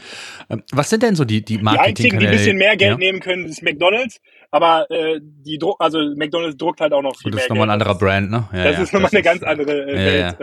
Ähm, 0.48 0.62
was 0.72 0.88
sind 0.88 1.02
denn 1.02 1.16
so 1.16 1.24
die, 1.24 1.44
die 1.44 1.58
Marketing? 1.58 1.94
Die 1.94 2.02
einzigen, 2.04 2.18
die 2.20 2.26
ein 2.26 2.32
bisschen 2.32 2.56
mehr 2.56 2.76
Geld 2.76 2.92
ja? 2.92 2.96
nehmen 2.96 3.20
können, 3.20 3.46
ist 3.46 3.62
McDonalds. 3.62 4.20
Aber 4.50 4.90
äh, 4.90 5.20
die 5.22 5.58
Druck, 5.58 5.76
also 5.78 5.98
McDonalds 6.16 6.56
druckt 6.56 6.80
halt 6.80 6.92
auch 6.92 7.02
noch 7.02 7.16
viel 7.16 7.30
mehr. 7.30 7.36
Das 7.36 7.44
ist 7.44 7.50
nochmal 7.50 7.68
ein 7.68 7.72
anderer 7.72 7.94
Brand, 7.94 8.30
ne? 8.30 8.48
Ja, 8.52 8.64
das 8.64 8.76
ja, 8.76 8.82
ist 8.82 8.92
nochmal 8.92 9.10
eine 9.12 9.22
ganz 9.22 9.42
andere 9.42 9.72
äh, 9.72 9.96
Welt. 9.96 10.40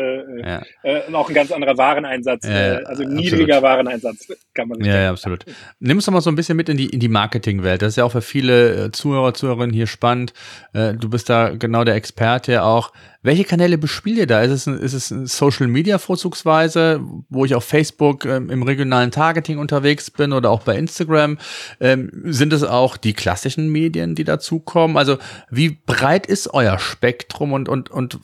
Äh, 0.84 0.98
äh, 0.98 1.08
und 1.08 1.16
auch 1.16 1.30
ein 1.30 1.36
ganz 1.36 1.52
anderer 1.52 1.78
Wareneinsatz. 1.78 2.46
Äh, 2.46 2.82
also 2.86 3.04
niedriger 3.04 3.56
absolut. 3.56 3.64
Wareneinsatz, 3.64 4.28
kann 4.54 4.68
man 4.68 4.80
sich 4.80 4.88
Ja, 4.88 5.02
ja, 5.02 5.10
absolut. 5.12 5.46
Nimm 5.80 5.98
uns 5.98 6.06
doch 6.06 6.14
mal 6.14 6.22
so 6.22 6.30
ein 6.30 6.36
bisschen 6.36 6.58
mit 6.58 6.70
in 6.70 6.78
die, 6.78 6.88
in 6.88 7.00
die 7.00 7.10
Marketingwelt. 7.10 7.82
Das 7.82 7.90
ist 7.90 7.96
ja 7.98 8.04
auch 8.04 8.12
für 8.12 8.22
viele 8.22 8.86
äh, 8.86 8.92
Zuhörer, 8.92 9.34
Zuhörerinnen 9.34 9.74
hier 9.74 9.88
spannend. 9.88 10.34
Äh, 10.74 10.94
du 10.94 11.10
bist 11.10 11.30
da 11.30 11.50
genau 11.50 11.84
der 11.84 11.96
Experte 11.96 12.64
auch. 12.64 12.92
Welche 13.24 13.46
Kanäle 13.46 13.78
bespielt 13.78 14.18
ihr 14.18 14.28
da? 14.28 14.42
Ist 14.42 14.52
es, 14.52 14.68
ein, 14.68 14.78
ist 14.80 14.94
es 14.94 15.10
ein 15.10 15.28
Social 15.28 15.68
Media 15.68 15.98
vorzugsweise, 15.98 17.00
wo 17.30 17.46
ich 17.46 17.56
auf 17.56 17.64
Facebook 17.64 18.26
ähm, 18.26 18.50
im 18.50 18.64
regionalen 18.64 19.12
Targeting 19.12 19.60
unterwegs 19.60 20.12
bin 20.12 20.34
oder 20.34 20.52
auch 20.52 20.64
bei 20.64 20.76
Instagram? 20.76 21.38
Ähm, 21.80 22.12
sind 22.26 22.52
es 22.52 22.64
auch 22.64 22.98
die 22.98 23.14
klassischen 23.14 23.70
Medien, 23.70 23.93
die 23.94 24.24
dazukommen? 24.24 24.98
Also 24.98 25.18
wie 25.50 25.70
breit 25.70 26.26
ist 26.28 26.54
euer 26.54 26.78
Spektrum 26.80 27.54
und, 27.54 27.70
und, 27.70 27.90
und 27.90 28.20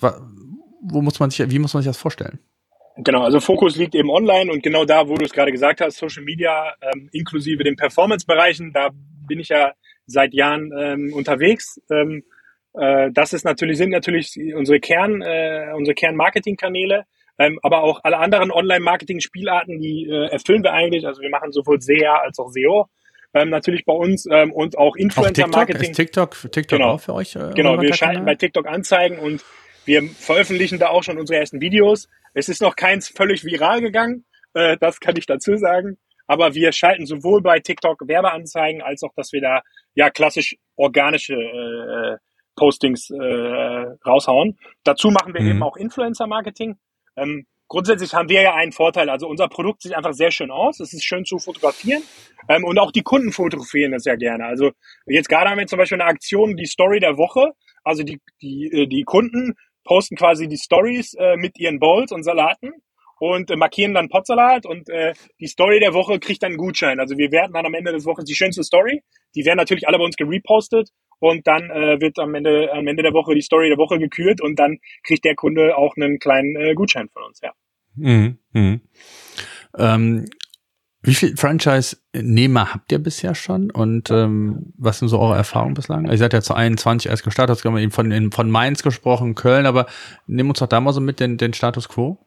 wo 0.82 1.02
muss 1.02 1.20
man 1.20 1.30
sich, 1.30 1.50
wie 1.50 1.60
muss 1.60 1.74
man 1.74 1.84
sich 1.84 1.90
das 1.90 1.98
vorstellen? 1.98 2.40
Genau, 2.98 3.24
also 3.24 3.40
Fokus 3.40 3.78
liegt 3.78 3.96
eben 3.96 4.10
online 4.10 4.52
und 4.52 4.62
genau 4.62 4.84
da, 4.84 5.08
wo 5.08 5.16
du 5.16 5.24
es 5.24 5.32
gerade 5.32 5.52
gesagt 5.54 5.80
hast, 5.80 5.98
Social 5.98 6.24
Media 6.24 6.74
ähm, 6.82 7.10
inklusive 7.14 7.64
den 7.64 7.78
Performance-Bereichen, 7.78 8.74
da 8.74 8.90
bin 9.26 9.40
ich 9.40 9.50
ja 9.50 9.72
seit 10.06 10.34
Jahren 10.34 10.72
ähm, 10.78 11.14
unterwegs. 11.14 11.80
Ähm, 11.90 12.24
äh, 12.74 13.10
das 13.14 13.32
ist 13.32 13.46
natürlich, 13.46 13.78
sind 13.78 13.92
natürlich 13.92 14.38
unsere 14.54 14.82
Kern, 14.82 15.22
äh, 15.22 15.72
unsere 15.76 15.96
Kern-Marketing-Kanäle. 15.96 17.06
Ähm, 17.38 17.58
aber 17.64 17.84
auch 17.84 18.02
alle 18.04 18.18
anderen 18.18 18.52
Online-Marketing-Spielarten, 18.52 19.80
die 19.80 20.10
äh, 20.10 20.30
erfüllen 20.30 20.62
wir 20.62 20.74
eigentlich. 20.74 21.08
Also 21.08 21.22
wir 21.22 21.30
machen 21.30 21.54
sowohl 21.54 21.80
SEA 21.80 22.16
als 22.16 22.38
auch 22.38 22.50
SEO. 22.50 22.88
Ähm, 23.34 23.50
natürlich 23.50 23.86
bei 23.86 23.94
uns 23.94 24.26
ähm, 24.32 24.52
und 24.52 24.78
auch 24.78 24.96
Influencer-Marketing. 24.96 25.94
TikTok, 25.94 26.32
TikTok, 26.32 26.52
TikTok 26.52 26.80
genau. 26.80 26.94
auch 26.94 27.02
für 27.02 27.14
euch? 27.14 27.36
Äh, 27.36 27.52
genau, 27.56 27.80
wir 27.80 27.94
schalten 27.94 28.26
bei 28.26 28.36
TikTok 28.36 28.68
Anzeigen 28.68 29.20
und 29.20 29.44
wir 29.86 30.04
veröffentlichen 30.04 30.80
da 30.80 30.90
auch 30.90 31.04
schon 31.04 31.20
unsere 31.20 31.40
ersten 31.40 31.62
Videos. 31.62 32.08
Es 32.34 32.50
ist 32.50 32.62
noch 32.62 32.76
keins 32.76 33.10
völlig 33.10 33.46
viral 33.46 33.82
gegangen, 33.82 34.26
äh, 34.54 34.78
das 34.80 35.00
kann 35.00 35.16
ich 35.16 35.28
dazu 35.28 35.56
sagen. 35.58 35.98
Aber 36.26 36.54
wir 36.54 36.72
schalten 36.72 37.06
sowohl 37.06 37.42
bei 37.42 37.60
TikTok 37.60 38.08
Werbeanzeigen 38.08 38.82
als 38.82 39.02
auch, 39.04 39.14
dass 39.16 39.32
wir 39.32 39.42
da 39.42 39.62
ja 39.96 40.10
klassisch 40.10 40.56
organische 40.76 41.34
äh, 41.34 42.18
Postings 42.56 43.10
äh, 43.10 43.86
raushauen. 44.06 44.58
Dazu 44.84 45.10
machen 45.10 45.34
wir 45.34 45.42
mhm. 45.42 45.50
eben 45.50 45.64
auch 45.64 45.76
Influencer-Marketing. 45.76 46.78
Ähm, 47.16 47.48
grundsätzlich 47.70 48.14
haben 48.14 48.28
wir 48.28 48.42
ja 48.42 48.54
einen 48.56 48.74
Vorteil. 48.74 49.10
Also 49.10 49.28
unser 49.28 49.48
Produkt 49.48 49.84
sieht 49.84 49.94
einfach 49.94 50.14
sehr 50.14 50.32
schön 50.32 50.52
aus. 50.52 50.82
Es 50.82 50.94
ist 50.94 51.06
schön 51.06 51.24
zu 51.24 51.40
fotografieren. 51.40 52.04
Ähm, 52.50 52.66
und 52.66 52.78
auch 52.80 52.92
die 52.92 53.04
Kunden 53.04 53.32
fotografieren 53.32 53.94
das 53.94 54.04
ja 54.04 54.16
gerne. 54.16 54.46
Also 54.46 54.72
jetzt 55.06 55.30
gerade 55.30 55.50
haben 55.50 55.60
wir 55.60 55.68
zum 55.68 55.80
Beispiel 55.80 56.02
eine 56.02 56.10
Aktion, 56.10 56.58
die 56.58 56.66
Story 56.66 57.00
der 57.00 57.18
Woche. 57.18 57.54
Also 57.84 58.04
die, 58.04 58.20
die, 58.42 58.70
äh, 58.74 58.88
die 58.88 59.04
Kunden 59.04 59.54
posten 59.86 60.18
quasi 60.18 60.48
die 60.48 60.58
Stories 60.58 61.14
äh, 61.14 61.38
mit 61.38 61.58
ihren 61.58 61.80
Bowls 61.80 62.12
und 62.12 62.24
Salaten 62.24 62.72
und 63.20 63.52
äh, 63.52 63.56
markieren 63.56 63.94
dann 63.94 64.10
Potsalat 64.10 64.66
und 64.66 64.90
äh, 64.90 65.14
die 65.40 65.48
Story 65.48 65.80
der 65.80 65.94
Woche 65.94 66.20
kriegt 66.20 66.44
dann 66.44 66.52
einen 66.52 66.58
Gutschein. 66.58 67.00
Also 67.00 67.18
wir 67.18 67.32
werden 67.32 67.54
dann 67.54 67.66
am 67.66 67.74
Ende 67.74 67.92
des 67.92 68.06
Wochen 68.06 68.26
die 68.26 68.36
schönste 68.36 68.64
Story. 68.64 69.02
Die 69.36 69.46
werden 69.46 69.58
natürlich 69.58 69.88
alle 69.88 69.98
bei 69.98 70.04
uns 70.04 70.16
gerepostet 70.16 70.90
und 71.20 71.48
dann 71.48 71.70
äh, 71.70 72.00
wird 72.00 72.20
am 72.20 72.36
Ende, 72.36 72.72
am 72.74 72.88
Ende 72.88 73.04
der 73.04 73.14
Woche 73.14 73.36
die 73.36 73.42
Story 73.42 73.70
der 73.70 73.78
Woche 73.78 74.00
gekürt 74.00 74.42
und 74.42 74.58
dann 74.58 74.80
kriegt 75.04 75.26
der 75.26 75.36
Kunde 75.36 75.78
auch 75.78 75.96
einen 75.96 76.20
kleinen 76.20 76.56
äh, 76.56 76.74
Gutschein 76.74 77.10
von 77.10 77.24
uns, 77.24 77.40
ja. 77.42 77.52
Mhm. 77.96 78.38
Mhm. 78.54 78.82
Ähm, 79.78 80.26
wie 81.02 81.16
viel 81.16 81.38
Franchise-Nehmer 81.38 82.74
habt 82.74 82.92
ihr 82.92 83.00
bisher 83.00 83.34
schon 83.34 83.72
und 83.72 84.12
ähm, 84.12 84.74
was 84.78 85.00
sind 85.00 85.08
so 85.08 85.20
eure 85.20 85.38
Erfahrungen 85.38 85.74
bislang? 85.74 86.10
Ihr 86.10 86.18
seid 86.18 86.34
ja 86.34 86.42
zu 86.42 86.54
21 86.54 87.10
erst 87.10 87.24
gestartet, 87.24 87.56
hast 87.56 87.64
gerade 87.64 87.82
eben 87.82 87.92
von, 87.92 88.32
von 88.32 88.52
Mainz 88.52 88.84
gesprochen, 88.84 89.34
Köln, 89.36 89.66
aber 89.66 89.86
nimm 90.28 90.50
uns 90.50 90.60
doch 90.60 90.68
da 90.68 90.82
mal 90.82 90.92
so 90.92 91.00
mit 91.00 91.22
den, 91.22 91.38
den 91.38 91.54
Status 91.54 91.88
Quo. 91.88 92.18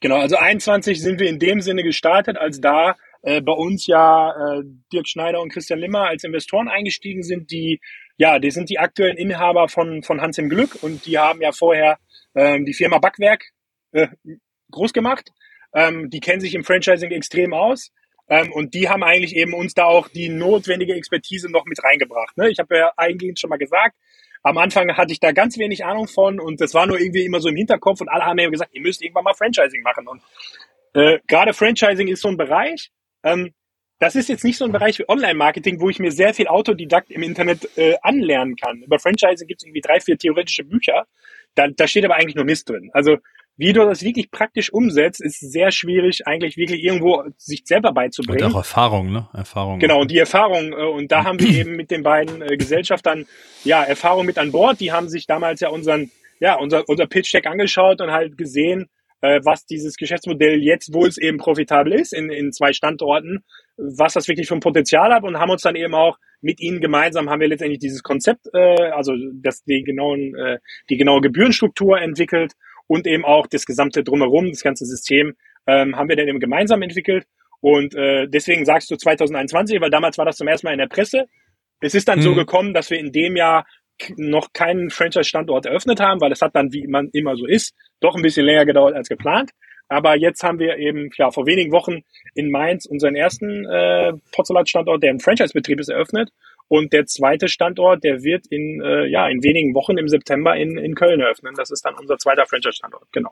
Genau, 0.00 0.16
also 0.16 0.36
21 0.36 1.00
sind 1.00 1.20
wir 1.20 1.28
in 1.28 1.38
dem 1.38 1.60
Sinne 1.60 1.82
gestartet, 1.82 2.38
als 2.38 2.60
da 2.60 2.96
äh, 3.24 3.40
bei 3.40 3.52
uns 3.52 3.86
ja 3.86 4.30
äh, 4.30 4.62
Dirk 4.92 5.08
Schneider 5.08 5.40
und 5.40 5.50
Christian 5.50 5.78
Limmer 5.78 6.06
als 6.06 6.24
Investoren 6.24 6.68
eingestiegen 6.68 7.22
sind, 7.22 7.50
die 7.50 7.80
ja, 8.16 8.38
die 8.38 8.50
sind 8.50 8.70
die 8.70 8.78
aktuellen 8.78 9.16
Inhaber 9.16 9.68
von, 9.68 10.02
von 10.02 10.20
Hans 10.20 10.38
im 10.38 10.48
Glück 10.48 10.82
und 10.82 11.04
die 11.06 11.18
haben 11.18 11.40
ja 11.40 11.52
vorher 11.52 11.98
ähm, 12.34 12.64
die 12.64 12.74
Firma 12.74 12.98
Backwerk 12.98 13.46
äh, 13.92 14.08
groß 14.70 14.92
gemacht. 14.92 15.30
Ähm, 15.74 16.10
die 16.10 16.20
kennen 16.20 16.40
sich 16.40 16.54
im 16.54 16.64
Franchising 16.64 17.10
extrem 17.10 17.52
aus. 17.52 17.90
Ähm, 18.28 18.52
und 18.52 18.74
die 18.74 18.88
haben 18.88 19.02
eigentlich 19.02 19.34
eben 19.34 19.52
uns 19.52 19.74
da 19.74 19.84
auch 19.84 20.08
die 20.08 20.28
notwendige 20.28 20.94
Expertise 20.94 21.50
noch 21.50 21.64
mit 21.64 21.82
reingebracht. 21.82 22.36
Ne? 22.36 22.50
Ich 22.50 22.58
habe 22.58 22.76
ja 22.76 22.92
eingehend 22.96 23.40
schon 23.40 23.50
mal 23.50 23.56
gesagt, 23.56 23.96
am 24.42 24.58
Anfang 24.58 24.96
hatte 24.96 25.12
ich 25.12 25.20
da 25.20 25.32
ganz 25.32 25.58
wenig 25.58 25.84
Ahnung 25.84 26.06
von 26.06 26.38
und 26.38 26.60
das 26.60 26.74
war 26.74 26.86
nur 26.86 27.00
irgendwie 27.00 27.24
immer 27.24 27.40
so 27.40 27.48
im 27.48 27.56
Hinterkopf 27.56 28.00
und 28.00 28.08
alle 28.08 28.24
haben 28.24 28.36
mir 28.36 28.50
gesagt, 28.50 28.74
ihr 28.74 28.82
müsst 28.82 29.02
irgendwann 29.02 29.24
mal 29.24 29.34
Franchising 29.34 29.82
machen. 29.82 30.06
Und 30.06 30.22
äh, 30.94 31.18
gerade 31.26 31.52
Franchising 31.52 32.08
ist 32.08 32.20
so 32.20 32.28
ein 32.28 32.36
Bereich, 32.36 32.90
ähm, 33.24 33.52
das 33.98 34.16
ist 34.16 34.28
jetzt 34.28 34.44
nicht 34.44 34.58
so 34.58 34.64
ein 34.64 34.72
Bereich 34.72 34.98
wie 34.98 35.08
Online-Marketing, 35.08 35.80
wo 35.80 35.88
ich 35.88 35.98
mir 35.98 36.12
sehr 36.12 36.34
viel 36.34 36.48
Autodidakt 36.48 37.10
im 37.10 37.22
Internet 37.22 37.68
äh, 37.76 37.94
anlernen 38.02 38.56
kann. 38.56 38.82
Über 38.82 38.98
Franchising 38.98 39.46
gibt 39.46 39.62
es 39.62 39.66
irgendwie 39.66 39.80
drei, 39.80 40.00
vier 40.00 40.18
theoretische 40.18 40.64
Bücher. 40.64 41.06
Da, 41.54 41.68
da 41.68 41.86
steht 41.86 42.04
aber 42.04 42.16
eigentlich 42.16 42.34
nur 42.34 42.44
Mist 42.44 42.68
drin. 42.68 42.90
Also 42.92 43.18
wie 43.56 43.72
du 43.72 43.84
das 43.84 44.02
wirklich 44.02 44.32
praktisch 44.32 44.72
umsetzt, 44.72 45.20
ist 45.20 45.38
sehr 45.38 45.70
schwierig, 45.70 46.26
eigentlich 46.26 46.56
wirklich 46.56 46.82
irgendwo 46.82 47.22
sich 47.36 47.62
selber 47.64 47.92
beizubringen. 47.92 48.44
Und 48.46 48.52
auch 48.52 48.58
Erfahrung, 48.58 49.12
ne? 49.12 49.28
Erfahrung. 49.32 49.78
Genau, 49.78 50.00
und 50.00 50.10
die 50.10 50.18
Erfahrung. 50.18 50.72
Äh, 50.72 50.86
und 50.86 51.12
da 51.12 51.24
haben 51.24 51.38
wir 51.38 51.48
eben 51.48 51.76
mit 51.76 51.90
den 51.90 52.02
beiden 52.02 52.42
äh, 52.42 52.56
Gesellschaftern 52.56 53.26
ja 53.62 53.82
Erfahrung 53.82 54.26
mit 54.26 54.38
an 54.38 54.50
Bord. 54.50 54.80
Die 54.80 54.90
haben 54.90 55.08
sich 55.08 55.26
damals 55.26 55.60
ja 55.60 55.68
unseren, 55.68 56.10
ja, 56.40 56.56
unser, 56.56 56.88
unser 56.88 57.06
Pitch-Deck 57.06 57.46
angeschaut 57.46 58.00
und 58.00 58.10
halt 58.10 58.36
gesehen, 58.36 58.88
was 59.42 59.64
dieses 59.66 59.96
Geschäftsmodell 59.96 60.62
jetzt, 60.62 60.92
wo 60.92 61.06
es 61.06 61.18
eben 61.18 61.38
profitabel 61.38 61.92
ist, 61.92 62.12
in, 62.12 62.30
in 62.30 62.52
zwei 62.52 62.72
Standorten, 62.72 63.44
was 63.76 64.14
das 64.14 64.28
wirklich 64.28 64.48
für 64.48 64.54
ein 64.54 64.60
Potenzial 64.60 65.12
hat 65.12 65.24
und 65.24 65.38
haben 65.38 65.50
uns 65.50 65.62
dann 65.62 65.76
eben 65.76 65.94
auch 65.94 66.18
mit 66.44 66.60
ihnen 66.60 66.80
gemeinsam 66.80 67.30
haben 67.30 67.40
wir 67.40 67.48
letztendlich 67.48 67.78
dieses 67.78 68.02
Konzept, 68.02 68.48
äh, 68.52 68.90
also 68.90 69.14
das 69.40 69.64
die 69.64 69.82
genauen, 69.82 70.34
äh, 70.34 70.58
die 70.90 70.98
genaue 70.98 71.22
Gebührenstruktur 71.22 71.98
entwickelt 71.98 72.52
und 72.86 73.06
eben 73.06 73.24
auch 73.24 73.46
das 73.46 73.64
gesamte 73.64 74.04
drumherum, 74.04 74.50
das 74.50 74.62
ganze 74.62 74.84
System 74.84 75.34
ähm, 75.66 75.96
haben 75.96 76.08
wir 76.08 76.16
dann 76.16 76.28
eben 76.28 76.40
gemeinsam 76.40 76.82
entwickelt. 76.82 77.26
Und 77.60 77.94
äh, 77.94 78.28
deswegen 78.28 78.66
sagst 78.66 78.90
du 78.90 78.96
2021, 78.96 79.80
weil 79.80 79.88
damals 79.88 80.18
war 80.18 80.26
das 80.26 80.36
zum 80.36 80.48
ersten 80.48 80.66
Mal 80.66 80.74
in 80.74 80.80
der 80.80 80.86
Presse. 80.86 81.24
Es 81.80 81.94
ist 81.94 82.08
dann 82.08 82.18
mhm. 82.18 82.24
so 82.24 82.34
gekommen, 82.34 82.74
dass 82.74 82.90
wir 82.90 82.98
in 82.98 83.10
dem 83.10 83.36
Jahr 83.36 83.64
noch 84.16 84.52
keinen 84.52 84.90
Franchise-Standort 84.90 85.66
eröffnet 85.66 86.00
haben, 86.00 86.20
weil 86.20 86.32
es 86.32 86.42
hat 86.42 86.54
dann, 86.54 86.72
wie 86.72 86.86
man 86.86 87.08
immer 87.12 87.36
so 87.36 87.46
ist, 87.46 87.74
doch 88.00 88.14
ein 88.14 88.22
bisschen 88.22 88.46
länger 88.46 88.66
gedauert 88.66 88.94
als 88.94 89.08
geplant. 89.08 89.50
Aber 89.88 90.16
jetzt 90.16 90.42
haben 90.42 90.58
wir 90.58 90.78
eben 90.78 91.10
ja 91.16 91.30
vor 91.30 91.46
wenigen 91.46 91.72
Wochen 91.72 92.02
in 92.34 92.50
Mainz 92.50 92.86
unseren 92.86 93.14
ersten 93.14 93.64
äh, 93.66 94.12
Pozzolat-Standort, 94.32 95.02
der 95.02 95.10
im 95.10 95.20
Franchise-Betrieb 95.20 95.78
ist, 95.78 95.88
eröffnet. 95.88 96.30
Und 96.68 96.92
der 96.92 97.04
zweite 97.04 97.48
Standort, 97.48 98.02
der 98.02 98.22
wird 98.22 98.46
in, 98.46 98.80
äh, 98.80 99.06
ja, 99.06 99.28
in 99.28 99.42
wenigen 99.42 99.74
Wochen 99.74 99.98
im 99.98 100.08
September 100.08 100.56
in, 100.56 100.78
in 100.78 100.94
Köln 100.94 101.20
eröffnen. 101.20 101.54
Das 101.54 101.70
ist 101.70 101.84
dann 101.84 101.94
unser 101.94 102.16
zweiter 102.16 102.46
Franchise-Standort, 102.46 103.04
genau. 103.12 103.30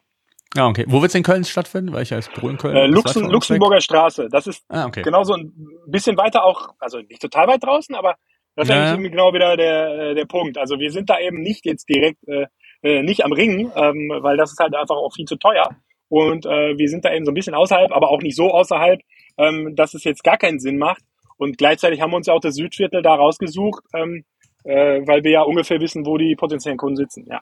Ah, 0.54 0.68
okay. 0.68 0.84
Wo 0.86 1.00
wird 1.00 1.08
es 1.08 1.14
in 1.14 1.22
Köln 1.22 1.44
stattfinden? 1.44 1.94
Weil 1.94 2.02
ich 2.02 2.12
als 2.12 2.28
Büro 2.28 2.50
in 2.50 2.58
Köln. 2.58 2.76
Äh, 2.76 2.86
Luxem, 2.86 3.26
Luxemburger. 3.30 3.80
Straße. 3.80 4.28
Das 4.30 4.46
ist 4.46 4.62
ah, 4.68 4.84
okay. 4.86 5.00
genauso 5.00 5.34
ein 5.34 5.52
bisschen 5.86 6.18
weiter 6.18 6.44
auch, 6.44 6.74
also 6.78 6.98
nicht 6.98 7.22
total 7.22 7.48
weit 7.48 7.64
draußen, 7.64 7.94
aber 7.94 8.16
das 8.56 8.68
ist 8.68 8.74
ja. 8.74 8.92
eigentlich 8.92 9.12
genau 9.12 9.32
wieder 9.32 9.56
der, 9.56 10.14
der 10.14 10.26
Punkt. 10.26 10.58
Also 10.58 10.78
wir 10.78 10.90
sind 10.90 11.08
da 11.10 11.18
eben 11.18 11.40
nicht 11.40 11.64
jetzt 11.64 11.88
direkt 11.88 12.26
äh, 12.28 12.46
äh, 12.82 13.02
nicht 13.02 13.24
am 13.24 13.32
Ringen, 13.32 13.72
ähm, 13.74 14.10
weil 14.20 14.36
das 14.36 14.52
ist 14.52 14.58
halt 14.58 14.74
einfach 14.74 14.96
auch 14.96 15.14
viel 15.14 15.24
zu 15.24 15.36
teuer. 15.36 15.68
Und 16.08 16.44
äh, 16.44 16.76
wir 16.76 16.88
sind 16.88 17.04
da 17.04 17.14
eben 17.14 17.24
so 17.24 17.30
ein 17.30 17.34
bisschen 17.34 17.54
außerhalb, 17.54 17.90
aber 17.92 18.10
auch 18.10 18.20
nicht 18.20 18.36
so 18.36 18.50
außerhalb, 18.50 19.00
ähm, 19.38 19.74
dass 19.76 19.94
es 19.94 20.04
jetzt 20.04 20.22
gar 20.22 20.36
keinen 20.36 20.60
Sinn 20.60 20.78
macht. 20.78 21.02
Und 21.38 21.56
gleichzeitig 21.56 22.00
haben 22.00 22.10
wir 22.10 22.16
uns 22.16 22.26
ja 22.26 22.34
auch 22.34 22.40
das 22.40 22.54
Südviertel 22.54 23.02
da 23.02 23.14
rausgesucht, 23.14 23.82
ähm, 23.94 24.24
äh, 24.64 25.00
weil 25.06 25.24
wir 25.24 25.30
ja 25.30 25.42
ungefähr 25.42 25.80
wissen, 25.80 26.04
wo 26.04 26.18
die 26.18 26.36
potenziellen 26.36 26.76
Kunden 26.76 26.96
sitzen. 26.96 27.26
Ja. 27.30 27.40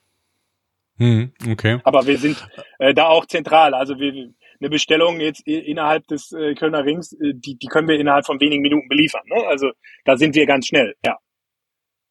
Hm, 0.98 1.32
okay. 1.50 1.80
Aber 1.82 2.06
wir 2.06 2.18
sind 2.18 2.36
äh, 2.78 2.94
da 2.94 3.08
auch 3.08 3.26
zentral. 3.26 3.74
Also 3.74 3.98
wir, 3.98 4.12
eine 4.60 4.70
Bestellung 4.70 5.20
jetzt 5.20 5.46
innerhalb 5.46 6.06
des 6.08 6.32
äh, 6.32 6.54
Kölner 6.54 6.84
Rings, 6.84 7.12
äh, 7.14 7.32
die, 7.34 7.56
die 7.56 7.66
können 7.66 7.88
wir 7.88 7.98
innerhalb 7.98 8.26
von 8.26 8.40
wenigen 8.40 8.62
Minuten 8.62 8.88
beliefern. 8.88 9.22
Ne? 9.26 9.46
Also 9.48 9.70
da 10.04 10.16
sind 10.16 10.34
wir 10.34 10.46
ganz 10.46 10.66
schnell, 10.66 10.94
ja. 11.04 11.16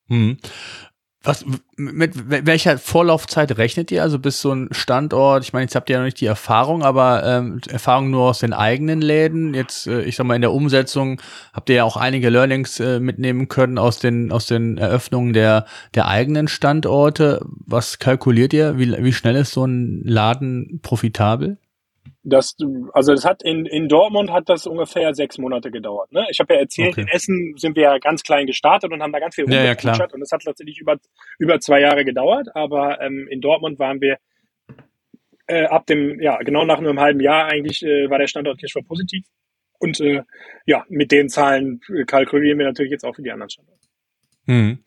Hm. 0.07 0.37
Was, 1.21 1.45
mit 1.75 2.13
welcher 2.47 2.77
Vorlaufzeit 2.77 3.57
rechnet 3.57 3.91
ihr? 3.91 4.03
Also 4.03 4.19
bis 4.19 4.39
so 4.39 4.53
ein 4.53 4.69
Standort, 4.71 5.43
ich 5.43 5.51
meine, 5.51 5.65
jetzt 5.65 5.75
habt 5.75 5.89
ihr 5.89 5.95
ja 5.95 5.99
noch 5.99 6.05
nicht 6.05 6.21
die 6.21 6.25
Erfahrung, 6.25 6.81
aber 6.81 7.25
ähm, 7.25 7.59
Erfahrung 7.69 8.09
nur 8.09 8.29
aus 8.29 8.39
den 8.39 8.53
eigenen 8.53 9.01
Läden. 9.01 9.53
Jetzt, 9.53 9.85
äh, 9.85 10.01
ich 10.03 10.15
sag 10.15 10.25
mal, 10.25 10.35
in 10.35 10.41
der 10.41 10.53
Umsetzung 10.53 11.21
habt 11.51 11.69
ihr 11.69 11.75
ja 11.75 11.83
auch 11.83 11.97
einige 11.97 12.29
Learnings 12.29 12.79
äh, 12.79 13.01
mitnehmen 13.01 13.49
können 13.49 13.77
aus 13.77 13.99
den, 13.99 14.31
aus 14.31 14.47
den 14.47 14.77
Eröffnungen 14.77 15.33
der, 15.33 15.65
der 15.93 16.07
eigenen 16.07 16.47
Standorte. 16.47 17.45
Was 17.65 17.99
kalkuliert 17.99 18.53
ihr? 18.53 18.79
Wie, 18.79 18.89
wie 19.03 19.13
schnell 19.13 19.35
ist 19.35 19.51
so 19.51 19.65
ein 19.65 20.01
Laden 20.05 20.79
profitabel? 20.81 21.57
Das, 22.23 22.55
also 22.91 23.13
das 23.13 23.23
hat 23.23 23.43
in, 23.43 23.65
in 23.65 23.87
Dortmund 23.87 24.29
hat 24.31 24.49
das 24.49 24.67
ungefähr 24.67 25.13
sechs 25.13 25.37
Monate 25.37 25.71
gedauert. 25.71 26.11
Ne? 26.11 26.27
Ich 26.29 26.39
habe 26.39 26.53
ja 26.53 26.59
erzählt, 26.59 26.93
okay. 26.93 27.01
in 27.01 27.07
Essen 27.07 27.53
sind 27.55 27.77
wir 27.77 27.83
ja 27.83 27.97
ganz 27.97 28.23
klein 28.23 28.45
gestartet 28.45 28.91
und 28.91 29.01
haben 29.01 29.13
da 29.13 29.19
ganz 29.19 29.35
viel 29.35 29.49
ja, 29.49 29.63
ja, 29.63 29.75
klar. 29.75 29.97
und 30.13 30.19
das 30.19 30.31
hat 30.31 30.41
tatsächlich 30.43 30.79
über, 30.79 30.97
über 31.37 31.59
zwei 31.61 31.79
Jahre 31.79 32.03
gedauert, 32.03 32.49
aber 32.55 32.99
ähm, 33.01 33.27
in 33.29 33.39
Dortmund 33.39 33.79
waren 33.79 34.01
wir 34.01 34.17
äh, 35.47 35.65
ab 35.65 35.87
dem, 35.87 36.19
ja, 36.21 36.37
genau 36.37 36.65
nach 36.65 36.77
einem 36.77 36.99
halben 36.99 37.21
Jahr 37.21 37.45
eigentlich 37.45 37.83
äh, 37.83 38.09
war 38.09 38.19
der 38.19 38.27
Standort 38.27 38.59
Kirchhoff 38.59 38.85
positiv. 38.85 39.25
Und 39.79 39.99
äh, 40.01 40.23
ja, 40.65 40.85
mit 40.89 41.11
den 41.11 41.29
Zahlen 41.29 41.79
kalkulieren 42.05 42.59
wir 42.59 42.65
natürlich 42.65 42.91
jetzt 42.91 43.05
auch 43.05 43.15
für 43.15 43.23
die 43.23 43.31
anderen 43.31 43.49
Standorte. 43.49 43.87
Hm. 44.45 44.83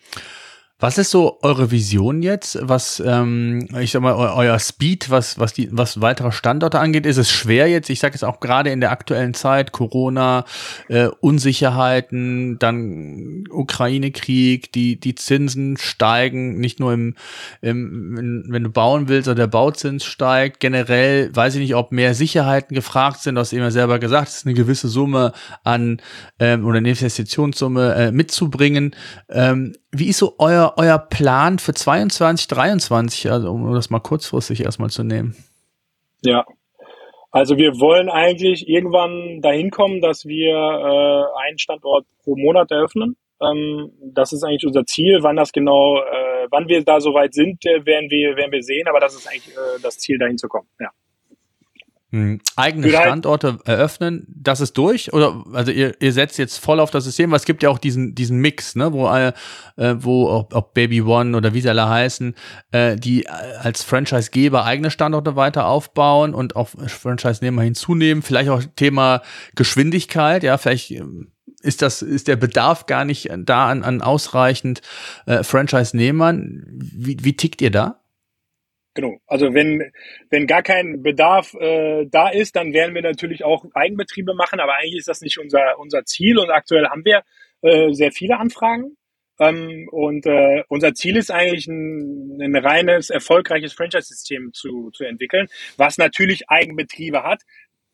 Was 0.83 0.99
ist 0.99 1.13
so 1.13 1.39
eure 1.43 1.71
Vision 1.71 2.23
jetzt, 2.23 2.59
was 2.61 3.01
ähm, 3.07 3.69
ich 3.79 3.93
sag 3.93 4.03
mal 4.03 4.15
eu 4.15 4.35
euer 4.35 4.59
Speed, 4.59 5.11
was 5.11 5.39
was 5.39 5.53
die 5.53 5.69
was 5.71 6.01
weitere 6.01 6.33
Standorte 6.33 6.81
angeht? 6.81 7.07
Ist 7.07 7.19
es 7.19 7.31
schwer 7.31 7.69
jetzt? 7.69 7.89
Ich 7.89 8.01
sage 8.01 8.17
es 8.17 8.25
auch 8.25 8.41
gerade 8.41 8.71
in 8.71 8.81
der 8.81 8.91
aktuellen 8.91 9.33
Zeit 9.33 9.71
Corona, 9.71 10.45
äh, 10.89 11.07
Unsicherheiten, 11.21 12.59
dann 12.59 13.45
Ukraine-Krieg, 13.49 14.73
die 14.73 14.99
die 14.99 15.15
Zinsen 15.15 15.77
steigen, 15.77 16.59
nicht 16.59 16.81
nur 16.81 16.93
im, 16.93 17.15
im 17.61 18.17
wenn, 18.17 18.45
wenn 18.49 18.65
du 18.65 18.71
bauen 18.71 19.07
willst 19.07 19.29
oder 19.29 19.37
der 19.37 19.47
Bauzins 19.47 20.05
steigt. 20.05 20.59
Generell 20.59 21.31
weiß 21.33 21.55
ich 21.55 21.61
nicht, 21.61 21.77
ob 21.77 21.93
mehr 21.93 22.17
Sicherheiten 22.17 22.75
gefragt 22.75 23.21
sind. 23.21 23.37
Du 23.37 23.41
hast 23.41 23.53
eben 23.53 23.71
selber 23.71 24.01
gesagt, 24.01 24.31
es 24.31 24.39
ist 24.39 24.47
eine 24.47 24.55
gewisse 24.55 24.89
Summe 24.89 25.33
an 25.63 26.03
ähm, 26.41 26.67
oder 26.67 26.79
eine 26.79 26.89
Investitionssumme 26.89 27.95
äh, 27.95 28.11
mitzubringen. 28.11 28.97
Ähm, 29.29 29.75
wie 29.95 30.09
ist 30.09 30.19
so 30.19 30.37
euer, 30.39 30.72
euer 30.77 30.99
Plan 30.99 31.59
für 31.59 31.75
22, 31.75 32.49
23, 32.49 33.31
also 33.31 33.51
um 33.51 33.75
das 33.75 33.91
mal 33.91 34.01
kurzfristig 34.01 34.65
erstmal 34.65 34.91
zu 34.91 35.05
nehmen? 35.05 35.37
Ja, 36.23 36.45
also 37.33 37.57
wir 37.57 37.81
wollen 37.81 38.11
eigentlich 38.11 38.69
irgendwann 38.69 39.41
dahin 39.41 39.71
kommen, 39.71 40.03
dass 40.03 40.27
wir 40.27 40.53
äh, 40.53 41.47
einen 41.47 41.59
Standort 41.59 42.05
pro 42.23 42.37
Monat 42.37 42.71
eröffnen. 42.71 43.17
Ähm, 43.41 43.91
das 44.03 44.35
ist 44.35 44.45
eigentlich 44.45 44.67
unser 44.67 44.85
Ziel. 44.85 45.19
Wann 45.23 45.37
das 45.37 45.51
genau, 45.51 45.97
äh, 45.97 46.47
wann 46.51 46.69
wir 46.69 46.85
da 46.85 47.01
soweit 47.01 47.33
sind, 47.33 47.65
äh, 47.65 47.87
werden 47.87 48.11
wir, 48.11 48.37
werden 48.37 48.53
wir 48.53 48.63
sehen. 48.63 48.87
Aber 48.87 49.01
das 49.01 49.15
ist 49.15 49.27
eigentlich 49.27 49.49
äh, 49.49 49.81
das 49.83 49.99
Ziel, 49.99 50.19
dahin 50.19 50.37
zu 50.37 50.47
kommen. 50.47 50.69
Ja. 50.79 50.91
Hm. 52.13 52.43
Eigene 52.57 52.93
halt 52.93 52.97
Standorte 53.07 53.59
eröffnen, 53.65 54.27
das 54.29 54.61
ist 54.61 54.77
durch? 54.77 55.15
Oder 55.15 55.45
also 55.55 55.73
ihr, 55.73 55.95
ihr 55.99 56.13
setzt 56.13 56.37
jetzt 56.37 56.59
voll 56.59 56.79
auf 56.79 56.91
das 56.91 57.05
System, 57.05 57.31
weil 57.31 57.39
es 57.39 57.47
gibt 57.47 57.63
ja 57.63 57.71
auch 57.71 57.79
diesen, 57.79 58.15
diesen 58.15 58.39
Mix, 58.39 58.77
ne, 58.77 58.93
wo 58.93 59.09
äh, 59.09 59.33
wo 59.99 60.29
ob, 60.29 60.55
ob 60.55 60.75
Baby 60.75 61.01
One 61.01 61.35
oder 61.35 61.55
wie 61.55 61.63
sie 61.63 61.71
alle 61.71 61.89
heißen, 61.89 62.35
äh, 62.71 62.97
die 62.97 63.27
als 63.31 63.83
Franchise-Geber 63.83 64.63
eigene 64.67 64.91
Standorte 64.91 65.37
weiter 65.37 65.67
aufbauen 65.67 66.35
und 66.35 66.55
auch 66.55 66.69
Franchise-Nehmer 66.69 67.63
hinzunehmen. 67.63 68.23
Vielleicht 68.23 68.51
auch 68.51 68.63
Thema 68.77 69.23
Geschwindigkeit, 69.55 70.43
ja, 70.43 70.59
vielleicht 70.59 70.91
ähm, 70.91 71.33
ist 71.63 71.81
das, 71.81 72.03
ist 72.03 72.29
der 72.29 72.37
Bedarf 72.37 72.85
gar 72.85 73.07
nicht 73.07 73.31
da 73.39 73.71
an, 73.71 73.85
an 73.85 74.03
ausreichend 74.03 74.83
äh, 75.25 75.43
Franchise-Nehmern. 75.43 76.67
Wie, 76.73 77.17
wie 77.23 77.37
tickt 77.37 77.63
ihr 77.63 77.71
da? 77.71 78.02
Genau. 78.95 79.19
Also 79.27 79.55
wenn, 79.55 79.91
wenn 80.29 80.47
gar 80.47 80.63
kein 80.63 81.03
Bedarf 81.03 81.55
äh, 81.55 82.07
da 82.11 82.29
ist, 82.29 82.57
dann 82.57 82.75
werden 82.75 82.95
wir 82.95 83.03
natürlich 83.03 83.43
auch 83.43 83.65
Eigenbetriebe 83.73 84.35
machen, 84.35 84.61
aber 84.61 84.75
eigentlich 84.75 84.99
ist 84.99 85.09
das 85.09 85.23
nicht 85.23 85.39
unser, 85.39 85.79
unser 85.79 86.05
Ziel 86.05 86.39
und 86.39 86.51
aktuell 86.51 86.87
haben 86.87 87.05
wir 87.05 87.23
äh, 87.63 87.93
sehr 87.93 88.13
viele 88.13 88.39
Anfragen. 88.39 88.97
Ähm, 89.39 89.89
und 89.91 90.27
äh, 90.27 90.63
unser 90.69 90.93
Ziel 90.93 91.17
ist 91.17 91.31
eigentlich 91.31 91.67
ein, 91.67 92.39
ein 92.43 92.55
reines, 92.55 93.09
erfolgreiches 93.09 93.73
Franchise-System 93.73 94.53
zu, 94.53 94.91
zu 94.91 95.05
entwickeln, 95.05 95.49
was 95.79 95.97
natürlich 95.97 96.51
Eigenbetriebe 96.51 97.23
hat, 97.23 97.41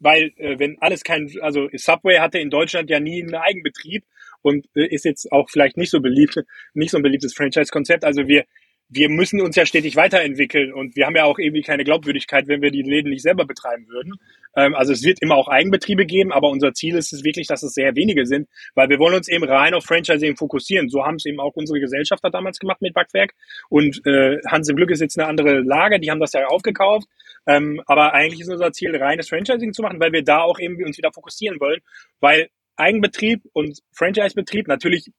weil 0.01 0.33
äh, 0.37 0.59
wenn 0.59 0.79
alles 0.81 1.05
kein, 1.05 1.31
also 1.41 1.69
Subway 1.75 2.19
hatte 2.19 2.39
in 2.41 2.51
Deutschland 2.51 2.91
ja 2.91 2.99
nie 2.99 3.23
einen 3.23 3.37
Eigenbetrieb 3.37 4.05
und 4.43 4.67
äh, 4.75 4.87
ist 4.87 5.05
jetzt 5.05 5.31
auch 5.31 5.49
vielleicht 5.49 5.77
nicht 5.77 5.91
so 5.91 6.01
beliebt, 6.01 6.39
nicht 6.75 6.91
so 6.91 6.97
ein 6.97 7.03
beliebtes 7.05 7.35
Franchise-Konzept. 7.35 8.05
Also 8.05 8.27
wir 8.27 8.45
wir 8.91 9.11
müssen 9.11 9.41
uns 9.41 9.55
ja 9.57 9.67
stetig 9.67 9.97
weiterentwickeln 9.97 10.73
und 10.73 10.97
wir 10.97 11.07
haben 11.07 11.17
ja 11.17 11.25
auch 11.25 11.39
irgendwie 11.39 11.63
keine 11.63 11.85
Glaubwürdigkeit, 11.85 12.49
wenn 12.49 12.63
wir 12.63 12.71
die 12.71 12.83
Läden 12.83 13.11
nicht 13.11 13.23
selber 13.23 13.45
betreiben 13.45 13.87
würden. 13.89 14.15
Ähm, 14.57 14.75
also 14.75 14.93
es 14.93 15.03
wird 15.05 15.21
immer 15.21 15.37
auch 15.37 15.49
Eigenbetriebe 15.49 16.07
geben, 16.07 16.33
aber 16.33 16.49
unser 16.49 16.73
Ziel 16.73 16.97
ist 16.97 17.13
es 17.13 17.23
wirklich, 17.23 17.47
dass 17.47 17.63
es 17.63 17.75
sehr 17.75 17.95
wenige 17.97 18.25
sind, 18.25 18.49
weil 18.75 18.89
wir 18.89 18.99
wollen 18.99 19.15
uns 19.15 19.29
eben 19.29 19.45
rein 19.45 19.75
auf 19.75 19.85
Franchising 19.85 20.37
fokussieren. 20.37 20.89
So 20.89 21.05
haben 21.05 21.17
es 21.17 21.27
eben 21.27 21.39
auch 21.39 21.55
unsere 21.55 21.81
Gesellschafter 21.81 22.31
damals 22.31 22.59
gemacht 22.59 22.81
mit 22.81 22.95
Backwerk 22.95 23.35
und 23.69 24.01
äh, 24.07 24.39
Hans 24.47 24.69
im 24.69 24.77
Glück 24.77 24.91
ist 24.91 25.01
jetzt 25.01 25.19
eine 25.19 25.29
andere 25.29 25.61
Lage, 25.61 26.01
die 26.01 26.11
haben 26.11 26.21
das 26.21 26.33
ja 26.33 26.47
aufgekauft. 26.47 27.07
Ähm, 27.47 27.83
aber 27.87 28.15
eigentlich 28.15 28.41
ist 28.41 28.51
unser 28.51 28.73
Ziel, 28.73 28.95
reines 28.97 29.29
Franchising 29.29 29.73
zu 29.73 29.83
machen, 29.83 30.01
weil 30.01 30.13
wir 30.13 30.23
da 30.23 30.41
auch 30.41 30.59
eben 30.59 30.83
uns 30.85 30.99
wieder 30.99 31.13
fokussieren 31.13 31.61
wollen, 31.61 31.81
weil 32.21 32.49
Eigenbetrieb 32.77 33.43
und 33.53 33.81
Franchise-Betrieb 33.93 34.69
natürlich 34.69 35.11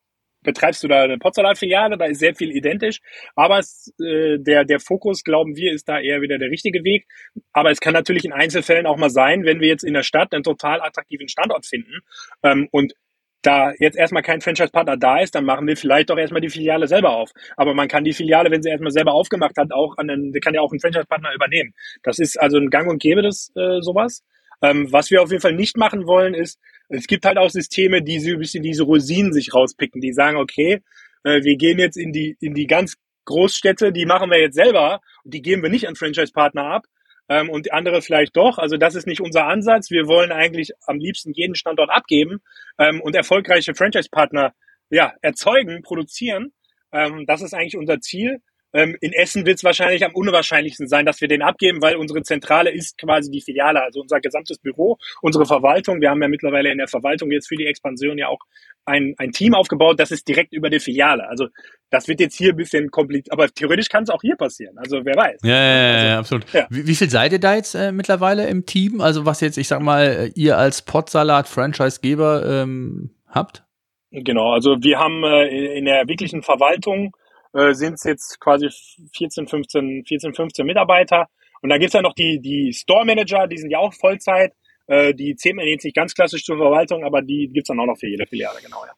betreibst 0.44 0.84
du 0.84 0.88
da 0.88 1.04
eine 1.04 1.18
Potsalat-Filiale, 1.18 1.98
da 1.98 2.06
ist 2.06 2.20
sehr 2.20 2.36
viel 2.36 2.52
identisch, 2.52 3.00
aber 3.36 3.60
es, 3.60 3.94
äh, 4.00 4.38
der, 4.40 4.66
der 4.66 4.80
Fokus, 4.80 5.24
glauben 5.24 5.56
wir, 5.56 5.74
ist 5.74 5.88
da 5.90 6.00
eher 6.00 6.22
wieder 6.22 6.38
der 6.38 6.50
richtige 6.50 6.84
Weg. 6.84 7.08
Aber 7.54 7.72
es 7.72 7.80
kann 7.80 7.94
natürlich 7.94 8.26
in 8.26 8.34
Einzelfällen 8.34 8.86
auch 8.86 8.98
mal 8.98 9.10
sein, 9.10 9.44
wenn 9.46 9.60
wir 9.60 9.68
jetzt 9.68 9.84
in 9.84 9.94
der 9.94 10.04
Stadt 10.04 10.34
einen 10.34 10.44
total 10.44 10.82
attraktiven 10.82 11.28
Standort 11.28 11.66
finden 11.66 12.00
ähm, 12.44 12.68
und 12.72 12.94
da 13.42 13.72
jetzt 13.80 13.98
erstmal 13.98 14.24
kein 14.24 14.42
Franchise-Partner 14.42 14.98
da 14.98 15.20
ist, 15.20 15.34
dann 15.36 15.46
machen 15.46 15.68
wir 15.68 15.78
vielleicht 15.78 16.10
doch 16.10 16.18
erstmal 16.18 16.42
die 16.42 16.50
Filiale 16.50 16.88
selber 16.88 17.12
auf. 17.12 17.32
Aber 17.56 17.74
man 17.74 17.88
kann 17.88 18.04
die 18.04 18.14
Filiale, 18.14 18.52
wenn 18.52 18.62
sie 18.62 18.70
erstmal 18.70 18.92
selber 18.92 19.14
aufgemacht 19.14 19.58
hat, 19.58 19.72
auch 19.72 19.98
an 19.98 20.08
den, 20.08 20.34
kann 20.42 20.54
ja 20.54 20.62
auch 20.62 20.72
einen 20.72 20.80
Franchise-Partner 20.80 21.34
übernehmen. 21.34 21.74
Das 22.04 22.20
ist 22.20 22.40
also 22.40 22.58
ein 22.58 22.70
Gang 22.70 22.90
und 22.90 23.02
Gäbe 23.02 23.22
des 23.22 23.52
äh, 23.56 23.82
sowas. 23.82 24.24
Ähm, 24.62 24.92
was 24.92 25.10
wir 25.12 25.22
auf 25.22 25.30
jeden 25.30 25.42
Fall 25.42 25.54
nicht 25.54 25.78
machen 25.78 26.06
wollen, 26.06 26.34
ist, 26.34 26.60
es 26.90 27.08
gibt 27.08 27.26
halt 27.26 27.38
auch 27.38 27.50
Systeme, 27.50 28.02
die 28.02 28.20
so 28.20 28.32
ein 28.32 28.40
bisschen 28.40 28.64
diese 28.64 28.84
Rosinen 28.84 29.32
sich 29.32 29.54
rauspicken, 29.54 30.02
die 30.02 30.14
sagen, 30.14 30.38
okay, 30.38 30.82
äh, 31.24 31.44
wir 31.44 31.56
gehen 31.56 31.80
jetzt 31.80 31.98
in 31.98 32.12
die, 32.12 32.36
in 32.40 32.54
die 32.54 32.68
ganz 32.68 32.98
Großstädte, 33.26 33.92
die 33.92 34.06
machen 34.06 34.32
wir 34.32 34.40
jetzt 34.40 34.56
selber 34.56 35.02
und 35.24 35.34
die 35.34 35.42
geben 35.42 35.62
wir 35.62 35.70
nicht 35.70 35.88
an 35.88 35.96
Franchise-Partner 35.96 36.66
ab 36.66 36.86
ähm, 37.30 37.50
und 37.50 37.72
andere 37.72 38.02
vielleicht 38.02 38.36
doch. 38.36 38.58
Also 38.58 38.76
das 38.78 38.96
ist 38.96 39.08
nicht 39.08 39.22
unser 39.22 39.46
Ansatz. 39.46 39.92
Wir 39.92 40.08
wollen 40.08 40.32
eigentlich 40.32 40.72
am 40.88 40.98
liebsten 40.98 41.32
jeden 41.34 41.56
Standort 41.56 41.92
abgeben 41.92 42.40
ähm, 42.80 43.02
und 43.02 43.16
erfolgreiche 43.16 43.76
Franchise-Partner 43.76 44.54
ja, 44.90 45.14
erzeugen, 45.22 45.84
produzieren. 45.84 46.54
Ähm, 46.92 47.26
das 47.28 47.42
ist 47.42 47.54
eigentlich 47.54 47.78
unser 47.78 48.00
Ziel. 48.00 48.42
Ähm, 48.74 48.96
in 49.02 49.14
Essen 49.14 49.46
wird 49.46 49.58
es 49.58 49.64
wahrscheinlich 49.64 50.06
am 50.06 50.14
unwahrscheinlichsten 50.14 50.88
sein, 50.88 51.06
dass 51.06 51.22
wir 51.22 51.28
den 51.28 51.42
abgeben, 51.42 51.82
weil 51.82 51.96
unsere 51.96 52.22
Zentrale 52.22 52.72
ist 52.72 52.98
quasi 52.98 53.32
die 53.32 53.42
Filiale, 53.42 53.82
also 53.82 54.02
unser 54.02 54.20
gesamtes 54.20 54.60
Büro, 54.60 54.98
unsere 55.22 55.46
Verwaltung. 55.46 56.02
Wir 56.02 56.10
haben 56.10 56.22
ja 56.22 56.28
mittlerweile 56.28 56.72
in 56.72 56.78
der 56.78 56.88
Verwaltung 56.88 57.32
jetzt 57.32 57.48
für 57.48 57.56
die 57.56 57.66
Expansion 57.66 58.18
ja 58.18 58.28
auch 58.28 58.40
ein, 58.86 59.14
ein 59.18 59.32
Team 59.32 59.54
aufgebaut, 59.54 60.00
das 60.00 60.12
ist 60.12 60.28
direkt 60.28 60.54
über 60.54 60.70
der 60.70 60.80
Filiale. 60.80 61.28
Also 61.28 61.48
das 61.90 62.08
wird 62.08 62.20
jetzt 62.20 62.36
hier 62.36 62.52
ein 62.52 62.58
bisschen 62.58 62.90
kompliziert, 62.92 63.32
aber 63.32 63.48
theoretisch 63.48 63.90
kann 63.90 64.04
es 64.04 64.10
auch 64.10 64.22
hier 64.22 64.36
passieren. 64.36 64.78
Also 64.78 65.04
wer 65.04 65.16
weiß. 65.16 65.40
Ja, 65.44 65.50
ja, 65.50 65.56
ja, 65.56 65.94
also, 65.94 66.08
ja 66.08 66.20
absolut. 66.20 66.54
Ja. 66.54 66.68
Wie, 66.70 66.88
wie, 66.88 66.96
viel 66.96 67.10
seid 67.10 67.32
ihr 67.32 67.40
da 67.40 67.56
jetzt 67.56 67.76
äh, 67.76 67.92
mittlerweile 67.92 68.48
im 68.48 68.66
Team? 68.66 69.02
Also 69.02 69.26
was 69.26 69.42
jetzt, 69.42 69.58
ich 69.58 69.68
sag 69.68 69.82
mal, 69.82 70.06
äh, 70.06 70.32
ihr 70.36 70.58
als 70.58 70.84
Potsalat-Franchise-Geber 70.84 72.64
ähm, 72.64 73.12
habt? 73.28 73.64
Genau, 74.12 74.54
also 74.54 74.78
wir 74.82 74.98
haben 74.98 75.24
äh, 75.24 75.78
in 75.78 75.86
der 75.86 76.08
wirklichen 76.08 76.42
Verwaltung 76.42 77.16
äh, 77.54 77.74
sind 77.74 77.96
es 77.96 78.04
jetzt 78.04 78.40
quasi 78.40 78.70
14, 79.16 79.48
15, 79.48 80.04
14, 80.06 80.34
15 80.34 80.66
Mitarbeiter. 80.66 81.28
Und 81.62 81.70
dann 81.70 81.80
gibt's 81.80 81.94
ja 81.94 82.02
noch 82.02 82.14
die, 82.14 82.40
die 82.40 82.74
Store 82.74 83.06
Manager, 83.06 83.48
die 83.48 83.58
sind 83.58 83.70
ja 83.70 83.80
auch 83.80 83.94
Vollzeit. 83.94 84.54
Äh, 84.88 85.14
die 85.14 85.36
zählen 85.36 85.60
jetzt 85.60 85.84
nicht 85.84 85.96
ganz 85.96 86.14
klassisch 86.14 86.44
zur 86.44 86.58
Verwaltung, 86.58 87.04
aber 87.04 87.22
die 87.22 87.50
gibt's 87.54 87.68
dann 87.68 87.80
auch 87.80 87.86
noch 87.86 87.98
für 87.98 88.08
jede 88.08 88.26
Filiale, 88.26 88.60
genau, 88.64 88.84
ja. 88.86 88.94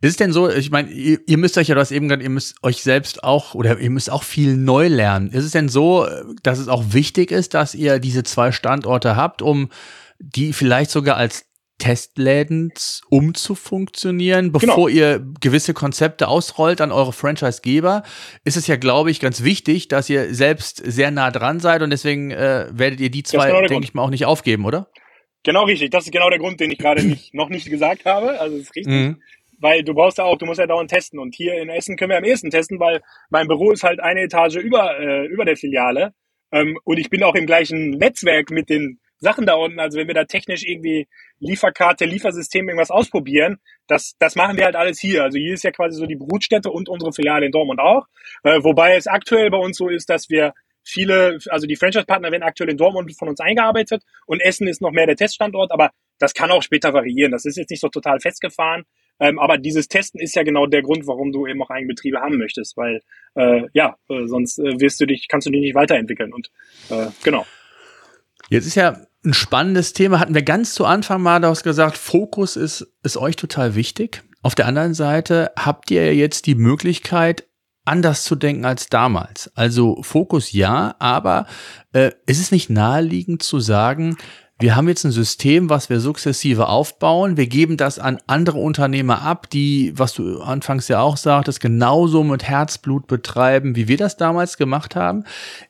Ist 0.00 0.10
es 0.10 0.16
denn 0.16 0.32
so, 0.32 0.50
ich 0.50 0.70
meine, 0.70 0.90
ihr, 0.90 1.18
ihr 1.26 1.38
müsst 1.38 1.56
euch 1.56 1.68
ja 1.68 1.76
das 1.76 1.92
eben 1.92 2.08
gerade, 2.08 2.22
ihr 2.22 2.30
müsst 2.30 2.56
euch 2.64 2.82
selbst 2.82 3.22
auch 3.22 3.54
oder 3.54 3.78
ihr 3.78 3.90
müsst 3.90 4.10
auch 4.10 4.24
viel 4.24 4.56
neu 4.56 4.88
lernen. 4.88 5.30
Ist 5.30 5.44
es 5.44 5.52
denn 5.52 5.68
so, 5.68 6.06
dass 6.42 6.58
es 6.58 6.66
auch 6.66 6.92
wichtig 6.92 7.30
ist, 7.30 7.54
dass 7.54 7.74
ihr 7.74 8.00
diese 8.00 8.24
zwei 8.24 8.50
Standorte 8.50 9.14
habt, 9.14 9.40
um 9.40 9.70
die 10.18 10.52
vielleicht 10.52 10.90
sogar 10.90 11.16
als 11.16 11.46
Testläden 11.78 12.72
umzufunktionieren, 13.10 14.52
genau. 14.52 14.58
bevor 14.58 14.88
genau. 14.88 14.88
ihr 14.88 15.26
gewisse 15.40 15.74
Konzepte 15.74 16.28
ausrollt 16.28 16.80
an 16.80 16.92
eure 16.92 17.12
Franchise-Geber, 17.12 18.04
ist 18.44 18.56
es 18.56 18.66
ja, 18.66 18.76
glaube 18.76 19.10
ich, 19.10 19.18
ganz 19.20 19.42
wichtig, 19.42 19.88
dass 19.88 20.08
ihr 20.08 20.34
selbst 20.34 20.76
sehr 20.84 21.10
nah 21.10 21.30
dran 21.30 21.60
seid 21.60 21.82
und 21.82 21.90
deswegen 21.90 22.30
äh, 22.30 22.66
werdet 22.70 23.00
ihr 23.00 23.10
die 23.10 23.22
zwei, 23.24 23.48
genau 23.48 23.66
denke 23.66 23.84
ich 23.84 23.94
mal, 23.94 24.02
auch 24.02 24.10
nicht 24.10 24.26
aufgeben, 24.26 24.64
oder? 24.64 24.88
Genau 25.42 25.64
richtig. 25.64 25.90
Das 25.90 26.04
ist 26.04 26.12
genau 26.12 26.30
der 26.30 26.38
Grund, 26.38 26.60
den 26.60 26.70
ich 26.70 26.78
gerade 26.78 27.02
nicht, 27.04 27.34
noch 27.34 27.48
nicht 27.48 27.68
gesagt 27.68 28.04
habe. 28.04 28.38
Also 28.40 28.56
es 28.56 28.62
ist 28.62 28.76
richtig. 28.76 28.92
Mhm. 28.92 29.22
Weil 29.58 29.84
du 29.84 29.94
brauchst 29.94 30.18
ja 30.18 30.24
auch, 30.24 30.38
du 30.38 30.46
musst 30.46 30.58
ja 30.58 30.66
dauernd 30.66 30.90
testen. 30.90 31.18
Und 31.18 31.34
hier 31.34 31.54
in 31.54 31.68
Essen 31.68 31.96
können 31.96 32.10
wir 32.10 32.18
am 32.18 32.24
ehesten 32.24 32.50
testen, 32.50 32.80
weil 32.80 33.00
mein 33.30 33.46
Büro 33.46 33.70
ist 33.70 33.82
halt 33.82 34.00
eine 34.00 34.22
Etage 34.22 34.56
über, 34.56 34.98
äh, 34.98 35.26
über 35.26 35.44
der 35.44 35.56
Filiale. 35.56 36.14
Ähm, 36.52 36.78
und 36.84 36.98
ich 36.98 37.10
bin 37.10 37.22
auch 37.22 37.34
im 37.34 37.46
gleichen 37.46 37.90
Netzwerk 37.90 38.50
mit 38.50 38.68
den 38.68 39.00
Sachen 39.22 39.46
da 39.46 39.54
unten. 39.54 39.80
Also 39.80 39.98
wenn 39.98 40.08
wir 40.08 40.14
da 40.14 40.24
technisch 40.24 40.64
irgendwie 40.64 41.08
Lieferkarte, 41.38 42.04
Liefersystem 42.04 42.68
irgendwas 42.68 42.90
ausprobieren, 42.90 43.58
das, 43.86 44.16
das 44.18 44.34
machen 44.36 44.56
wir 44.56 44.64
halt 44.64 44.76
alles 44.76 44.98
hier. 44.98 45.22
Also 45.22 45.38
hier 45.38 45.54
ist 45.54 45.64
ja 45.64 45.70
quasi 45.70 45.96
so 45.96 46.06
die 46.06 46.16
Brutstätte 46.16 46.70
und 46.70 46.88
unsere 46.88 47.12
Filiale 47.12 47.46
in 47.46 47.52
Dortmund 47.52 47.80
auch. 47.80 48.06
Äh, 48.42 48.62
wobei 48.62 48.96
es 48.96 49.06
aktuell 49.06 49.50
bei 49.50 49.58
uns 49.58 49.78
so 49.78 49.88
ist, 49.88 50.10
dass 50.10 50.28
wir 50.28 50.52
viele, 50.84 51.38
also 51.48 51.66
die 51.66 51.76
Franchise-Partner 51.76 52.32
werden 52.32 52.42
aktuell 52.42 52.70
in 52.70 52.76
Dortmund 52.76 53.16
von 53.16 53.28
uns 53.28 53.40
eingearbeitet 53.40 54.02
und 54.26 54.40
Essen 54.40 54.66
ist 54.66 54.82
noch 54.82 54.90
mehr 54.90 55.06
der 55.06 55.16
Teststandort, 55.16 55.70
aber 55.70 55.90
das 56.18 56.34
kann 56.34 56.50
auch 56.50 56.62
später 56.62 56.92
variieren. 56.92 57.30
Das 57.30 57.44
ist 57.44 57.56
jetzt 57.56 57.70
nicht 57.70 57.80
so 57.80 57.88
total 57.88 58.18
festgefahren. 58.20 58.84
Ähm, 59.20 59.38
aber 59.38 59.56
dieses 59.56 59.86
Testen 59.86 60.20
ist 60.20 60.34
ja 60.34 60.42
genau 60.42 60.66
der 60.66 60.82
Grund, 60.82 61.06
warum 61.06 61.30
du 61.30 61.46
eben 61.46 61.62
auch 61.62 61.70
Eigenbetriebe 61.70 62.18
haben 62.18 62.38
möchtest, 62.38 62.76
weil 62.76 63.00
äh, 63.36 63.68
ja, 63.72 63.96
äh, 64.08 64.26
sonst 64.26 64.58
äh, 64.58 64.80
wirst 64.80 65.00
du 65.00 65.06
dich, 65.06 65.28
kannst 65.28 65.46
du 65.46 65.52
dich 65.52 65.60
nicht 65.60 65.74
weiterentwickeln. 65.76 66.32
Und 66.32 66.50
äh, 66.90 67.06
genau. 67.22 67.46
Jetzt 68.48 68.66
ist 68.66 68.74
ja 68.74 69.06
ein 69.24 69.34
spannendes 69.34 69.92
Thema, 69.92 70.18
hatten 70.18 70.34
wir 70.34 70.42
ganz 70.42 70.74
zu 70.74 70.84
Anfang 70.84 71.22
mal 71.22 71.40
daraus 71.40 71.62
gesagt, 71.62 71.96
Fokus 71.96 72.56
ist, 72.56 72.86
ist 73.02 73.16
euch 73.16 73.36
total 73.36 73.74
wichtig. 73.74 74.22
Auf 74.42 74.54
der 74.54 74.66
anderen 74.66 74.94
Seite 74.94 75.52
habt 75.56 75.90
ihr 75.90 76.14
jetzt 76.14 76.46
die 76.46 76.56
Möglichkeit, 76.56 77.44
anders 77.84 78.24
zu 78.24 78.34
denken 78.34 78.64
als 78.64 78.88
damals. 78.88 79.50
Also 79.54 80.02
Fokus 80.02 80.52
ja, 80.52 80.96
aber 80.98 81.46
äh, 81.92 82.10
ist 82.26 82.40
es 82.40 82.50
nicht 82.50 82.70
naheliegend 82.70 83.42
zu 83.42 83.60
sagen, 83.60 84.16
wir 84.62 84.76
haben 84.76 84.86
jetzt 84.86 85.02
ein 85.02 85.10
System, 85.10 85.70
was 85.70 85.90
wir 85.90 85.98
sukzessive 85.98 86.68
aufbauen. 86.68 87.36
Wir 87.36 87.48
geben 87.48 87.76
das 87.76 87.98
an 87.98 88.20
andere 88.28 88.58
Unternehmer 88.58 89.22
ab, 89.22 89.50
die, 89.50 89.92
was 89.96 90.14
du 90.14 90.40
anfangs 90.40 90.86
ja 90.86 91.00
auch 91.00 91.16
sagtest, 91.16 91.58
genauso 91.58 92.22
mit 92.22 92.44
Herzblut 92.44 93.08
betreiben, 93.08 93.74
wie 93.74 93.88
wir 93.88 93.96
das 93.96 94.16
damals 94.16 94.58
gemacht 94.58 94.94
haben. 94.94 95.24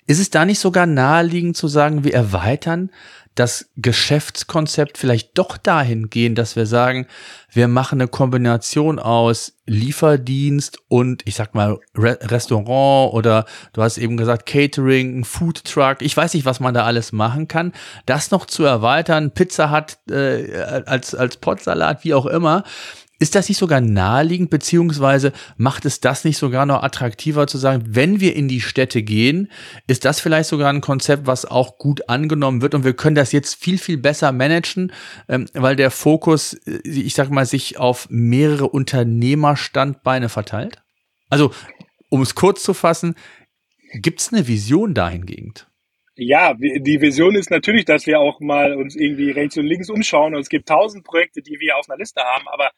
Ist 0.07 0.21
es 0.21 0.29
da 0.29 0.45
nicht 0.45 0.59
sogar 0.59 0.85
naheliegend 0.85 1.57
zu 1.57 1.69
sagen, 1.69 2.05
wir 2.05 2.13
erweitern 2.13 2.91
das 3.35 3.71
Geschäftskonzept 3.77 4.99
vielleicht 4.99 5.39
doch 5.39 5.57
dahin 5.57 6.11
gehen, 6.11 6.35
dass 6.35 6.57
wir 6.57 6.67
sagen, 6.67 7.07
wir 7.51 7.69
machen 7.69 8.01
eine 8.01 8.09
Kombination 8.09 8.99
aus 8.99 9.55
Lieferdienst 9.67 10.79
und 10.89 11.23
ich 11.25 11.37
sag 11.37 11.55
mal 11.55 11.79
Re 11.97 12.19
Restaurant 12.23 13.15
oder 13.15 13.47
du 13.73 13.83
hast 13.83 13.97
eben 13.97 14.17
gesagt 14.17 14.45
Catering, 14.45 15.25
Food 15.25 15.65
Truck, 15.65 16.03
ich 16.03 16.17
weiß 16.17 16.35
nicht, 16.35 16.45
was 16.45 16.61
man 16.61 16.75
da 16.75 16.85
alles 16.85 17.13
machen 17.13 17.49
kann. 17.49 17.73
Das 18.05 18.31
noch 18.31 18.47
zu 18.47 18.65
erweitern, 18.65 19.31
Pizza 19.31 19.71
hat 19.71 19.99
äh, 20.11 20.83
als 20.87 21.15
als 21.15 21.37
Potsalat, 21.37 22.05
wie 22.05 22.15
auch 22.15 22.27
immer. 22.27 22.65
Ist 23.23 23.37
das 23.37 23.49
nicht 23.49 23.59
sogar 23.59 23.81
naheliegend, 23.81 24.51
beziehungsweise 24.51 25.33
macht 25.57 25.85
es 25.85 26.01
das 26.01 26.25
nicht 26.25 26.39
sogar 26.39 26.67
noch 26.67 26.83
attraktiver 26.83 27.47
zu 27.47 27.57
sagen, 27.57 27.85
wenn 27.87 28.19
wir 28.19 28.35
in 28.35 28.49
die 28.49 28.61
Städte 28.61 29.05
gehen, 29.05 29.49
ist 29.87 30.05
das 30.05 30.19
vielleicht 30.19 30.49
sogar 30.49 30.73
ein 30.73 30.81
Konzept, 30.81 31.25
was 31.29 31.45
auch 31.45 31.79
gut 31.79 32.09
angenommen 32.09 32.63
wird 32.63 32.75
und 32.75 32.83
wir 32.83 32.95
können 32.95 33.15
das 33.15 33.31
jetzt 33.31 33.55
viel, 33.55 33.79
viel 33.79 33.97
besser 33.97 34.33
managen, 34.33 34.91
ähm, 35.29 35.47
weil 35.55 35.77
der 35.77 35.93
Fokus, 35.93 36.55
äh, 36.67 36.81
ich 36.83 37.15
sag 37.15 37.31
mal, 37.31 37.47
sich 37.47 37.79
auf 37.79 38.09
mehrere 38.11 38.69
Unternehmerstandbeine 38.69 40.29
verteilt? 40.29 40.83
Also, 41.31 41.53
um 42.09 42.23
es 42.23 42.35
kurz 42.35 42.65
zu 42.65 42.75
fassen, 42.75 43.15
gibt 43.95 44.21
es 44.21 44.33
eine 44.33 44.49
Vision 44.49 44.95
dahingehend? 44.95 45.69
Ja, 46.17 46.55
die 46.55 47.01
Vision 47.01 47.37
ist 47.37 47.53
natürlich, 47.53 47.85
dass 47.85 48.05
wir 48.07 48.19
auch 48.19 48.41
mal 48.41 48.75
uns 48.75 48.97
irgendwie 48.97 49.31
rechts 49.31 49.57
und 49.57 49.67
links 49.67 49.89
umschauen 49.91 50.35
und 50.35 50.41
es 50.41 50.49
gibt 50.49 50.69
tausend 50.69 51.05
Projekte, 51.05 51.41
die 51.41 51.61
wir 51.61 51.77
auf 51.77 51.89
einer 51.89 51.99
Liste 51.99 52.21
haben, 52.21 52.49
aber 52.49 52.73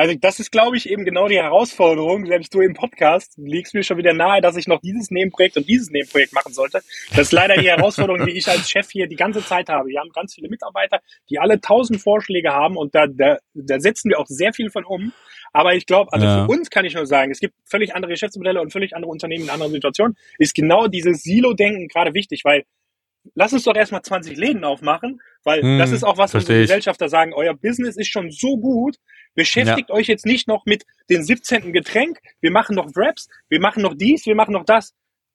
also 0.00 0.14
das 0.18 0.40
ist, 0.40 0.50
glaube 0.50 0.78
ich, 0.78 0.88
eben 0.88 1.04
genau 1.04 1.28
die 1.28 1.36
Herausforderung. 1.36 2.24
Selbst 2.24 2.54
du 2.54 2.62
im 2.62 2.72
Podcast 2.72 3.34
liegst 3.36 3.74
mir 3.74 3.82
schon 3.82 3.98
wieder 3.98 4.14
nahe, 4.14 4.40
dass 4.40 4.56
ich 4.56 4.66
noch 4.66 4.80
dieses 4.80 5.10
Nebenprojekt 5.10 5.58
und 5.58 5.68
dieses 5.68 5.90
Nebenprojekt 5.90 6.32
machen 6.32 6.54
sollte. 6.54 6.80
Das 7.10 7.18
ist 7.18 7.32
leider 7.32 7.56
die 7.56 7.68
Herausforderung, 7.68 8.24
die 8.24 8.32
ich 8.32 8.48
als 8.48 8.70
Chef 8.70 8.88
hier 8.90 9.08
die 9.08 9.16
ganze 9.16 9.44
Zeit 9.44 9.68
habe. 9.68 9.90
Wir 9.90 10.00
haben 10.00 10.08
ganz 10.08 10.34
viele 10.34 10.48
Mitarbeiter, 10.48 11.00
die 11.28 11.38
alle 11.38 11.60
tausend 11.60 12.00
Vorschläge 12.00 12.50
haben 12.50 12.78
und 12.78 12.94
da, 12.94 13.08
da, 13.08 13.36
da 13.52 13.78
setzen 13.78 14.08
wir 14.08 14.18
auch 14.18 14.26
sehr 14.26 14.54
viel 14.54 14.70
von 14.70 14.86
um. 14.86 15.12
Aber 15.52 15.74
ich 15.74 15.84
glaube, 15.84 16.10
also 16.14 16.24
ja. 16.24 16.46
für 16.46 16.50
uns 16.50 16.70
kann 16.70 16.86
ich 16.86 16.94
nur 16.94 17.04
sagen, 17.04 17.30
es 17.30 17.40
gibt 17.40 17.54
völlig 17.66 17.94
andere 17.94 18.12
Geschäftsmodelle 18.12 18.62
und 18.62 18.72
völlig 18.72 18.96
andere 18.96 19.10
Unternehmen 19.10 19.44
in 19.44 19.50
anderen 19.50 19.72
Situationen. 19.72 20.16
Ist 20.38 20.54
genau 20.54 20.86
dieses 20.86 21.22
Silo-Denken 21.24 21.88
gerade 21.88 22.14
wichtig, 22.14 22.46
weil 22.46 22.64
lass 23.34 23.52
uns 23.52 23.64
doch 23.64 23.76
erstmal 23.76 24.02
20 24.02 24.36
Läden 24.36 24.64
aufmachen, 24.64 25.20
weil 25.44 25.62
hm, 25.62 25.78
das 25.78 25.92
ist 25.92 26.04
auch 26.04 26.18
was, 26.18 26.34
unsere 26.34 26.60
Gesellschafter 26.60 27.08
sagen, 27.08 27.32
euer 27.34 27.54
Business 27.54 27.96
ist 27.96 28.08
schon 28.08 28.30
so 28.30 28.56
gut, 28.56 28.96
beschäftigt 29.34 29.88
ja. 29.88 29.94
euch 29.94 30.06
jetzt 30.06 30.26
nicht 30.26 30.48
noch 30.48 30.64
mit 30.66 30.84
dem 31.08 31.22
17. 31.22 31.72
Getränk, 31.72 32.18
wir 32.40 32.50
machen 32.50 32.76
noch 32.76 32.94
Wraps, 32.94 33.28
wir 33.48 33.60
machen 33.60 33.82
noch 33.82 33.94
dies, 33.94 34.26
wir 34.26 34.34
machen 34.34 34.52
noch 34.52 34.64
das. 34.64 34.92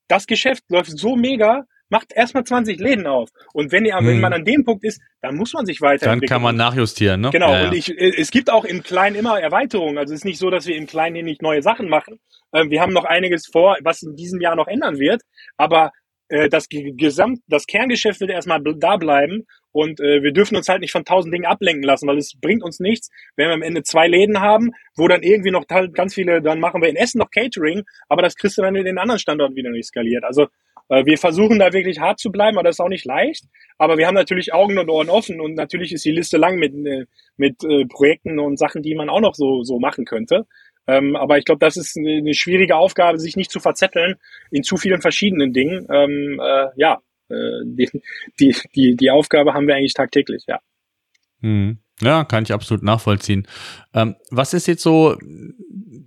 Das 0.07 0.27
Geschäft 0.27 0.63
läuft 0.69 0.97
so 0.97 1.15
mega, 1.15 1.65
macht 1.89 2.13
erstmal 2.13 2.43
20 2.43 2.79
Läden 2.79 3.07
auf. 3.07 3.29
Und 3.53 3.71
wenn, 3.71 3.85
ihr, 3.85 3.97
hm. 3.97 4.05
wenn 4.05 4.19
man 4.19 4.33
an 4.33 4.45
dem 4.45 4.63
Punkt 4.63 4.83
ist, 4.83 5.01
dann 5.21 5.35
muss 5.35 5.53
man 5.53 5.65
sich 5.65 5.81
weiterentwickeln. 5.81 6.21
Dann 6.21 6.27
kann 6.27 6.41
man 6.41 6.55
nachjustieren, 6.55 7.21
ne? 7.21 7.29
Genau. 7.31 7.51
Ja, 7.51 7.67
und 7.67 7.73
ich, 7.73 7.89
es 7.89 8.31
gibt 8.31 8.49
auch 8.49 8.65
im 8.65 8.83
Kleinen 8.83 9.15
immer 9.15 9.39
Erweiterungen. 9.39 9.97
Also 9.97 10.13
es 10.13 10.21
ist 10.21 10.25
nicht 10.25 10.39
so, 10.39 10.49
dass 10.49 10.67
wir 10.67 10.75
im 10.75 10.87
Kleinen 10.87 11.15
hier 11.15 11.23
nicht 11.23 11.41
neue 11.41 11.61
Sachen 11.61 11.89
machen. 11.89 12.19
Ähm, 12.53 12.69
wir 12.69 12.81
haben 12.81 12.93
noch 12.93 13.05
einiges 13.05 13.47
vor, 13.47 13.77
was 13.81 14.01
in 14.01 14.15
diesem 14.15 14.41
Jahr 14.41 14.55
noch 14.55 14.67
ändern 14.67 14.99
wird. 14.99 15.21
Aber 15.57 15.91
äh, 16.29 16.49
das 16.49 16.67
Gesamt, 16.69 17.39
das 17.47 17.65
Kerngeschäft 17.65 18.19
wird 18.19 18.31
erstmal 18.31 18.61
da 18.61 18.97
bleiben 18.97 19.45
und 19.71 19.99
äh, 19.99 20.23
wir 20.23 20.31
dürfen 20.31 20.55
uns 20.55 20.69
halt 20.69 20.81
nicht 20.81 20.91
von 20.91 21.05
tausend 21.05 21.33
Dingen 21.33 21.45
ablenken 21.45 21.83
lassen, 21.83 22.07
weil 22.07 22.17
es 22.17 22.33
bringt 22.39 22.63
uns 22.63 22.79
nichts, 22.79 23.09
wenn 23.35 23.49
wir 23.49 23.53
am 23.53 23.61
Ende 23.61 23.83
zwei 23.83 24.07
Läden 24.07 24.39
haben, 24.39 24.71
wo 24.95 25.07
dann 25.07 25.23
irgendwie 25.23 25.51
noch 25.51 25.67
ganz 25.67 26.13
viele, 26.13 26.41
dann 26.41 26.59
machen 26.59 26.81
wir 26.81 26.89
in 26.89 26.95
Essen 26.95 27.19
noch 27.19 27.29
Catering, 27.29 27.83
aber 28.07 28.21
das 28.21 28.35
kriegst 28.35 28.57
du 28.57 28.61
dann 28.61 28.75
in 28.75 28.85
den 28.85 28.97
anderen 28.97 29.19
Standorten 29.19 29.55
wieder 29.55 29.71
nicht 29.71 29.87
skaliert. 29.87 30.23
Also 30.23 30.47
äh, 30.89 31.05
wir 31.05 31.17
versuchen 31.17 31.59
da 31.59 31.73
wirklich 31.73 31.99
hart 31.99 32.19
zu 32.19 32.31
bleiben, 32.31 32.57
aber 32.57 32.67
das 32.67 32.75
ist 32.75 32.79
auch 32.79 32.89
nicht 32.89 33.05
leicht. 33.05 33.45
Aber 33.77 33.97
wir 33.97 34.07
haben 34.07 34.15
natürlich 34.15 34.53
Augen 34.53 34.77
und 34.77 34.89
Ohren 34.89 35.09
offen 35.09 35.41
und 35.41 35.55
natürlich 35.55 35.91
ist 35.91 36.05
die 36.05 36.11
Liste 36.11 36.37
lang 36.37 36.57
mit, 36.57 36.73
äh, 36.85 37.05
mit 37.37 37.63
äh, 37.63 37.85
Projekten 37.85 38.39
und 38.39 38.57
Sachen, 38.57 38.81
die 38.81 38.95
man 38.95 39.09
auch 39.09 39.21
noch 39.21 39.35
so, 39.35 39.63
so 39.63 39.79
machen 39.79 40.05
könnte. 40.05 40.45
Ähm, 40.87 41.15
aber 41.15 41.37
ich 41.37 41.45
glaube, 41.45 41.59
das 41.59 41.77
ist 41.77 41.97
eine, 41.97 42.33
schwierige 42.33 42.75
Aufgabe, 42.75 43.17
sich 43.19 43.35
nicht 43.35 43.51
zu 43.51 43.59
verzetteln 43.59 44.15
in 44.51 44.63
zu 44.63 44.77
vielen 44.77 45.01
verschiedenen 45.01 45.53
Dingen. 45.53 45.87
Ähm, 45.91 46.39
äh, 46.39 46.67
ja, 46.75 47.01
äh, 47.29 47.63
die, 47.63 47.89
die, 48.39 48.55
die, 48.75 48.95
die 48.95 49.09
Aufgabe 49.09 49.53
haben 49.53 49.67
wir 49.67 49.75
eigentlich 49.75 49.93
tagtäglich, 49.93 50.43
ja. 50.47 50.59
Hm. 51.41 51.79
Ja, 52.01 52.25
kann 52.25 52.43
ich 52.43 52.51
absolut 52.51 52.83
nachvollziehen. 52.83 53.47
Ähm, 53.93 54.15
was 54.29 54.53
ist 54.53 54.67
jetzt 54.67 54.83
so, 54.83 55.17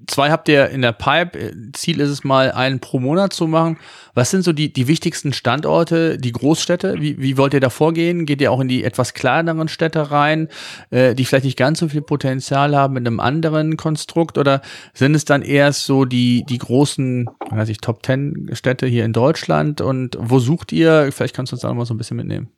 zwei 0.07 0.31
habt 0.31 0.49
ihr 0.51 0.69
in 0.69 0.83
der 0.83 0.93
Pipe, 0.93 1.55
Ziel 1.73 2.01
ist 2.01 2.11
es 2.11 2.25
mal, 2.25 2.53
einen 2.53 2.79
pro 2.81 2.99
Monat 2.99 3.33
zu 3.33 3.47
machen. 3.47 3.79
Was 4.13 4.31
sind 4.31 4.43
so 4.43 4.53
die, 4.53 4.71
die 4.71 4.87
wichtigsten 4.87 5.33
Standorte, 5.33 6.19
die 6.19 6.33
Großstädte? 6.33 6.97
Wie, 6.99 7.19
wie 7.19 7.39
wollt 7.39 7.55
ihr 7.55 7.61
da 7.61 7.71
vorgehen? 7.71 8.27
Geht 8.27 8.43
ihr 8.43 8.53
auch 8.53 8.61
in 8.61 8.69
die 8.69 8.85
etwas 8.85 9.15
kleineren 9.15 9.69
Städte 9.69 10.11
rein, 10.11 10.49
äh, 10.91 11.15
die 11.15 11.25
vielleicht 11.25 11.47
nicht 11.47 11.57
ganz 11.57 11.79
so 11.79 11.89
viel 11.89 12.03
Potenzial 12.03 12.77
haben 12.77 12.93
mit 12.93 13.07
einem 13.07 13.21
anderen 13.21 13.79
Konstrukt? 13.79 14.37
Oder 14.37 14.61
sind 14.93 15.15
es 15.15 15.25
dann 15.25 15.41
erst 15.41 15.87
so 15.87 16.05
die, 16.05 16.45
die 16.47 16.59
großen, 16.59 17.31
weiß 17.49 17.71
ich, 17.71 17.79
Top 17.79 18.03
Ten 18.03 18.51
Städte 18.53 18.87
hier 18.87 19.07
in 19.07 19.15
Deutschland? 19.15 19.81
Und 19.81 20.19
wo 20.21 20.39
sucht 20.39 20.71
ihr? 20.73 21.11
Vielleicht 21.13 21.35
kannst 21.35 21.53
du 21.53 21.57
uns 21.57 21.63
da 21.63 21.69
noch 21.69 21.77
mal 21.77 21.87
so 21.87 21.95
ein 21.95 21.99
bisschen 21.99 22.19
mitnehmen. 22.19 22.51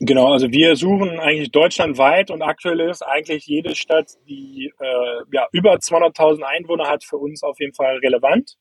Genau, 0.00 0.32
also 0.32 0.50
wir 0.50 0.74
suchen 0.74 1.20
eigentlich 1.20 1.52
deutschlandweit 1.52 2.30
und 2.30 2.42
aktuell 2.42 2.80
ist 2.80 3.02
eigentlich 3.02 3.46
jede 3.46 3.76
Stadt, 3.76 4.08
die 4.28 4.72
äh, 4.80 5.22
ja, 5.32 5.46
über 5.52 5.74
200.000 5.74 6.42
Einwohner 6.42 6.88
hat, 6.88 7.04
für 7.04 7.16
uns 7.16 7.42
auf 7.44 7.60
jeden 7.60 7.74
Fall 7.74 7.98
relevant. 7.98 8.54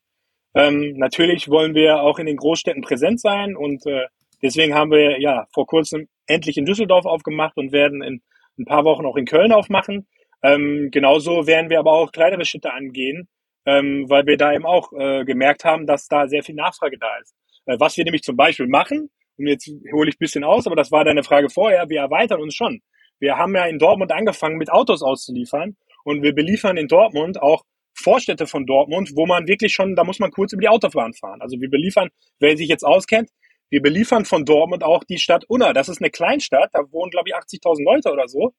Ähm, 0.56 0.96
natürlich 0.98 1.50
wollen 1.50 1.76
wir 1.76 2.02
auch 2.02 2.20
in 2.20 2.28
den 2.28 2.38
Großstädten 2.38 2.84
präsent 2.84 3.20
sein 3.20 3.56
und 3.56 3.86
äh, 3.88 4.06
deswegen 4.44 4.76
haben 4.76 4.92
wir 4.92 5.20
ja 5.20 5.48
vor 5.54 5.66
kurzem 5.66 6.08
endlich 6.28 6.58
in 6.58 6.66
Düsseldorf 6.66 7.06
aufgemacht 7.06 7.58
und 7.58 7.72
werden 7.72 8.04
in 8.04 8.22
ein 8.60 8.66
paar 8.66 8.86
Wochen 8.86 9.06
auch 9.06 9.18
in 9.18 9.26
Köln 9.26 9.52
aufmachen. 9.52 10.08
Ähm, 10.44 10.90
genauso 10.92 11.48
werden 11.48 11.70
wir 11.72 11.80
aber 11.80 11.94
auch 11.94 12.12
kleinere 12.12 12.46
Städte 12.46 12.74
angehen, 12.74 13.28
ähm, 13.66 14.06
weil 14.10 14.26
wir 14.28 14.38
da 14.38 14.54
eben 14.54 14.66
auch 14.66 14.94
äh, 14.94 15.26
gemerkt 15.26 15.66
haben, 15.66 15.88
dass 15.88 16.08
da 16.08 16.28
sehr 16.28 16.44
viel 16.44 16.56
Nachfrage 16.56 16.98
da 17.00 17.18
ist. 17.22 17.36
Äh, 17.66 17.80
was 17.80 17.98
wir 17.98 18.04
nämlich 18.04 18.24
zum 18.24 18.38
Beispiel 18.38 18.68
machen, 18.68 19.10
und 19.38 19.48
jetzt 19.48 19.68
hole 19.94 20.10
ich 20.10 20.16
ein 20.16 20.20
bisschen 20.20 20.44
aus, 20.44 20.66
aber 20.68 20.76
das 20.76 20.92
war 20.92 21.04
deine 21.04 21.24
Frage 21.24 21.50
vorher, 21.50 21.90
wir 21.90 22.00
erweitern 22.00 22.42
uns 22.42 22.56
schon. 22.56 22.82
Wir 23.20 23.38
haben 23.38 23.56
ja 23.56 23.66
in 23.66 23.80
Dortmund 23.80 24.12
angefangen, 24.12 24.58
mit 24.58 24.72
Autos 24.72 25.02
auszuliefern 25.02 25.76
und 26.04 26.24
wir 26.24 26.34
beliefern 26.34 26.78
in 26.78 26.88
Dortmund 26.88 27.42
auch 27.42 27.64
Vorstädte 27.94 28.46
von 28.46 28.66
Dortmund, 28.66 29.12
wo 29.16 29.26
man 29.26 29.48
wirklich 29.48 29.74
schon, 29.74 29.96
da 29.96 30.04
muss 30.04 30.20
man 30.20 30.32
kurz 30.32 30.54
über 30.54 30.62
die 30.62 30.70
Autobahn 30.70 31.14
fahren. 31.14 31.42
Also 31.42 31.60
wir 31.60 31.70
beliefern, 31.70 32.10
wer 32.40 32.56
sich 32.56 32.70
jetzt 32.70 32.84
auskennt, 32.84 33.30
wir 33.70 33.82
beliefern 33.82 34.24
von 34.24 34.46
Dortmund 34.46 34.84
auch 34.84 35.04
die 35.04 35.18
Stadt 35.18 35.46
Unna. 35.48 35.74
Das 35.74 35.90
ist 35.90 36.00
eine 36.02 36.12
Kleinstadt, 36.12 36.70
da 36.74 36.92
wohnen, 36.92 37.10
glaube 37.10 37.30
ich, 37.30 37.36
80.000 37.36 37.84
Leute 37.84 38.12
oder 38.12 38.28
so 38.28 38.54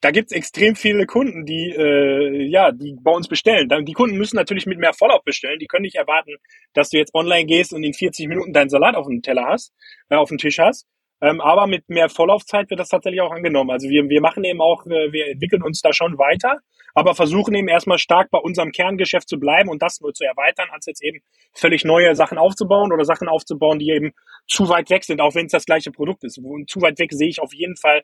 da 0.00 0.10
gibt's 0.10 0.32
extrem 0.32 0.76
viele 0.76 1.06
Kunden, 1.06 1.46
die 1.46 1.70
äh, 1.70 2.44
ja, 2.44 2.70
die 2.70 2.96
bei 3.00 3.10
uns 3.10 3.28
bestellen. 3.28 3.68
Die 3.84 3.92
Kunden 3.92 4.16
müssen 4.16 4.36
natürlich 4.36 4.66
mit 4.66 4.78
mehr 4.78 4.92
Vorlauf 4.92 5.24
bestellen. 5.24 5.58
Die 5.58 5.66
können 5.66 5.82
nicht 5.82 5.96
erwarten, 5.96 6.36
dass 6.74 6.90
du 6.90 6.98
jetzt 6.98 7.14
online 7.14 7.46
gehst 7.46 7.72
und 7.72 7.82
in 7.82 7.94
40 7.94 8.28
Minuten 8.28 8.52
deinen 8.52 8.68
Salat 8.68 8.94
auf 8.94 9.06
dem 9.06 9.22
Teller 9.22 9.46
hast, 9.46 9.72
äh, 10.10 10.16
auf 10.16 10.28
dem 10.28 10.38
Tisch 10.38 10.58
hast. 10.58 10.86
Ähm, 11.22 11.40
aber 11.40 11.66
mit 11.66 11.88
mehr 11.88 12.10
Vorlaufzeit 12.10 12.68
wird 12.68 12.78
das 12.78 12.90
tatsächlich 12.90 13.22
auch 13.22 13.32
angenommen. 13.32 13.70
Also 13.70 13.88
wir, 13.88 14.06
wir 14.08 14.20
machen 14.20 14.44
eben 14.44 14.60
auch, 14.60 14.84
äh, 14.86 15.12
wir 15.12 15.28
entwickeln 15.28 15.62
uns 15.62 15.80
da 15.80 15.94
schon 15.94 16.18
weiter, 16.18 16.58
aber 16.94 17.14
versuchen 17.14 17.54
eben 17.54 17.68
erstmal 17.68 17.98
stark 17.98 18.30
bei 18.30 18.38
unserem 18.38 18.70
Kerngeschäft 18.70 19.26
zu 19.26 19.38
bleiben 19.38 19.70
und 19.70 19.80
das 19.80 20.00
nur 20.00 20.12
zu 20.12 20.24
erweitern, 20.24 20.68
als 20.72 20.84
jetzt 20.84 21.02
eben 21.02 21.20
völlig 21.54 21.84
neue 21.84 22.14
Sachen 22.14 22.36
aufzubauen 22.36 22.92
oder 22.92 23.06
Sachen 23.06 23.28
aufzubauen, 23.28 23.78
die 23.78 23.90
eben 23.90 24.12
zu 24.46 24.68
weit 24.68 24.90
weg 24.90 25.04
sind, 25.04 25.22
auch 25.22 25.34
wenn 25.34 25.46
es 25.46 25.52
das 25.52 25.64
gleiche 25.64 25.90
Produkt 25.90 26.22
ist. 26.22 26.36
Und 26.38 26.68
zu 26.68 26.82
weit 26.82 26.98
weg 26.98 27.12
sehe 27.12 27.28
ich 27.28 27.40
auf 27.40 27.54
jeden 27.54 27.76
Fall 27.76 28.02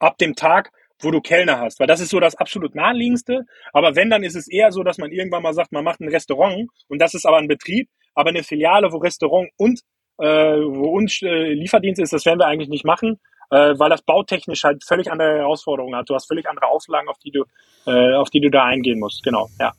ab 0.00 0.18
dem 0.18 0.34
Tag, 0.34 0.72
wo 1.00 1.10
du 1.10 1.20
Kellner 1.20 1.58
hast, 1.58 1.80
weil 1.80 1.86
das 1.86 2.00
ist 2.00 2.10
so 2.10 2.20
das 2.20 2.36
absolut 2.36 2.74
naheliegendste. 2.74 3.44
Aber 3.72 3.96
wenn, 3.96 4.10
dann 4.10 4.22
ist 4.22 4.36
es 4.36 4.48
eher 4.48 4.72
so, 4.72 4.82
dass 4.82 4.98
man 4.98 5.12
irgendwann 5.12 5.42
mal 5.42 5.54
sagt, 5.54 5.72
man 5.72 5.84
macht 5.84 6.00
ein 6.00 6.08
Restaurant 6.08 6.68
und 6.88 7.00
das 7.00 7.14
ist 7.14 7.26
aber 7.26 7.38
ein 7.38 7.48
Betrieb, 7.48 7.88
aber 8.14 8.30
eine 8.30 8.42
Filiale, 8.42 8.92
wo 8.92 8.98
Restaurant 8.98 9.50
und 9.56 9.80
äh, 10.18 10.26
wo 10.26 10.96
uns 10.96 11.22
äh, 11.22 11.52
Lieferdienst 11.52 12.00
ist, 12.00 12.12
das 12.12 12.26
werden 12.26 12.38
wir 12.38 12.46
eigentlich 12.46 12.68
nicht 12.68 12.84
machen, 12.84 13.18
äh, 13.50 13.74
weil 13.78 13.90
das 13.90 14.02
bautechnisch 14.02 14.64
halt 14.64 14.84
völlig 14.84 15.10
andere 15.10 15.38
Herausforderungen 15.38 15.96
hat. 15.96 16.08
Du 16.08 16.14
hast 16.14 16.26
völlig 16.26 16.46
andere 16.48 16.66
Auflagen, 16.66 17.08
auf 17.08 17.18
die 17.18 17.30
du, 17.30 17.44
äh, 17.86 18.14
auf 18.14 18.30
die 18.30 18.40
du 18.40 18.50
da 18.50 18.64
eingehen 18.64 19.00
musst. 19.00 19.22
Genau, 19.22 19.48
ja. 19.58 19.72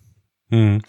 Hm. 0.49 0.81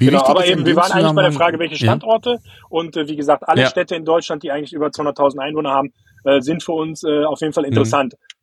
genau, 0.00 0.24
aber 0.24 0.46
eben, 0.46 0.66
wir 0.66 0.74
waren 0.74 0.90
eigentlich 0.90 1.14
bei 1.14 1.22
der 1.22 1.30
Frage, 1.30 1.60
welche 1.60 1.76
Standorte 1.76 2.30
ja. 2.30 2.52
und 2.70 2.96
äh, 2.96 3.06
wie 3.06 3.14
gesagt, 3.14 3.48
alle 3.48 3.62
ja. 3.62 3.68
Städte 3.68 3.94
in 3.94 4.04
Deutschland, 4.04 4.42
die 4.42 4.50
eigentlich 4.50 4.72
über 4.72 4.88
200.000 4.88 5.38
Einwohner 5.38 5.70
haben, 5.70 5.92
äh, 6.24 6.40
sind 6.40 6.64
für 6.64 6.72
uns 6.72 7.04
äh, 7.04 7.22
auf 7.24 7.40
jeden 7.40 7.52
Fall 7.52 7.64
hm. 7.64 7.70
interessant. 7.70 8.14
Hm. 8.14 8.35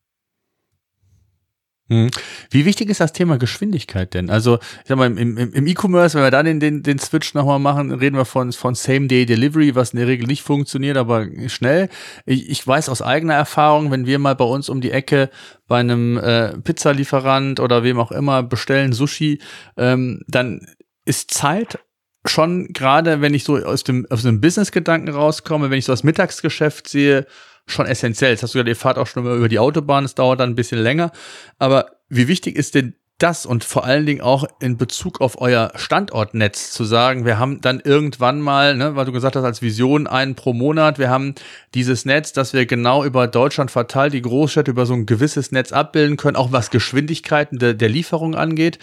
Hm. 1.89 2.09
Wie 2.49 2.65
wichtig 2.65 2.89
ist 2.89 3.01
das 3.01 3.11
Thema 3.11 3.37
Geschwindigkeit 3.37 4.13
denn? 4.13 4.29
Also, 4.29 4.55
ich 4.55 4.87
sag 4.87 4.97
mal, 4.97 5.17
im, 5.17 5.37
im 5.37 5.67
E-Commerce, 5.67 6.15
wenn 6.15 6.23
wir 6.23 6.31
da 6.31 6.41
den, 6.41 6.61
den, 6.61 6.81
den 6.81 6.97
Switch 6.97 7.33
nochmal 7.33 7.59
machen, 7.59 7.91
reden 7.91 8.15
wir 8.15 8.23
von, 8.23 8.53
von 8.53 8.73
Same-Day-Delivery, 8.73 9.75
was 9.75 9.91
in 9.91 9.99
der 9.99 10.07
Regel 10.07 10.25
nicht 10.25 10.43
funktioniert, 10.43 10.95
aber 10.95 11.27
schnell. 11.47 11.89
Ich, 12.25 12.49
ich 12.49 12.65
weiß 12.65 12.87
aus 12.87 13.01
eigener 13.01 13.33
Erfahrung, 13.33 13.91
wenn 13.91 14.05
wir 14.05 14.17
mal 14.17 14.35
bei 14.35 14.45
uns 14.45 14.69
um 14.69 14.79
die 14.79 14.91
Ecke 14.91 15.29
bei 15.67 15.81
einem 15.81 16.17
äh, 16.17 16.57
Pizzalieferant 16.57 17.59
oder 17.59 17.83
wem 17.83 17.99
auch 17.99 18.13
immer 18.13 18.43
bestellen, 18.43 18.93
Sushi, 18.93 19.39
ähm, 19.75 20.21
dann 20.27 20.65
ist 21.05 21.31
Zeit 21.31 21.79
schon 22.25 22.71
gerade, 22.71 23.19
wenn 23.19 23.33
ich 23.33 23.43
so 23.43 23.57
aus 23.57 23.83
dem, 23.83 24.07
aus 24.09 24.23
dem 24.23 24.39
Business-Gedanken 24.39 25.09
rauskomme, 25.09 25.69
wenn 25.69 25.79
ich 25.79 25.85
so 25.85 25.91
das 25.91 26.03
Mittagsgeschäft 26.03 26.87
sehe, 26.87 27.25
schon 27.65 27.85
essentiell. 27.85 28.31
Jetzt 28.31 28.43
hast 28.43 28.53
du 28.53 28.59
ja, 28.59 28.65
ihr 28.65 28.75
fahrt 28.75 28.97
auch 28.97 29.07
schon 29.07 29.25
über 29.25 29.49
die 29.49 29.59
Autobahn, 29.59 30.05
es 30.05 30.15
dauert 30.15 30.39
dann 30.39 30.51
ein 30.51 30.55
bisschen 30.55 30.79
länger. 30.79 31.11
Aber 31.59 31.97
wie 32.09 32.27
wichtig 32.27 32.55
ist 32.55 32.75
denn 32.75 32.95
das 33.23 33.45
und 33.45 33.63
vor 33.63 33.85
allen 33.85 34.05
Dingen 34.05 34.21
auch 34.21 34.43
in 34.59 34.75
Bezug 34.75 35.21
auf 35.21 35.39
euer 35.39 35.71
Standortnetz 35.75 36.71
zu 36.71 36.83
sagen, 36.83 37.25
wir 37.25 37.39
haben 37.39 37.61
dann 37.61 37.79
irgendwann 37.79 38.41
mal, 38.41 38.75
ne, 38.75 38.95
weil 38.95 39.05
du 39.05 39.11
gesagt 39.11 39.35
hast, 39.35 39.45
als 39.45 39.61
Vision 39.61 40.07
einen 40.07 40.35
pro 40.35 40.51
Monat, 40.51 40.99
wir 40.99 41.09
haben 41.09 41.35
dieses 41.73 42.05
Netz, 42.05 42.33
dass 42.33 42.53
wir 42.53 42.65
genau 42.65 43.05
über 43.05 43.27
Deutschland 43.27 43.71
verteilt, 43.71 44.13
die 44.13 44.21
Großstädte 44.21 44.71
über 44.71 44.85
so 44.85 44.93
ein 44.93 45.05
gewisses 45.05 45.51
Netz 45.51 45.71
abbilden 45.71 46.17
können, 46.17 46.35
auch 46.35 46.51
was 46.51 46.69
Geschwindigkeiten 46.69 47.59
de, 47.59 47.73
der 47.73 47.89
Lieferung 47.89 48.35
angeht. 48.35 48.79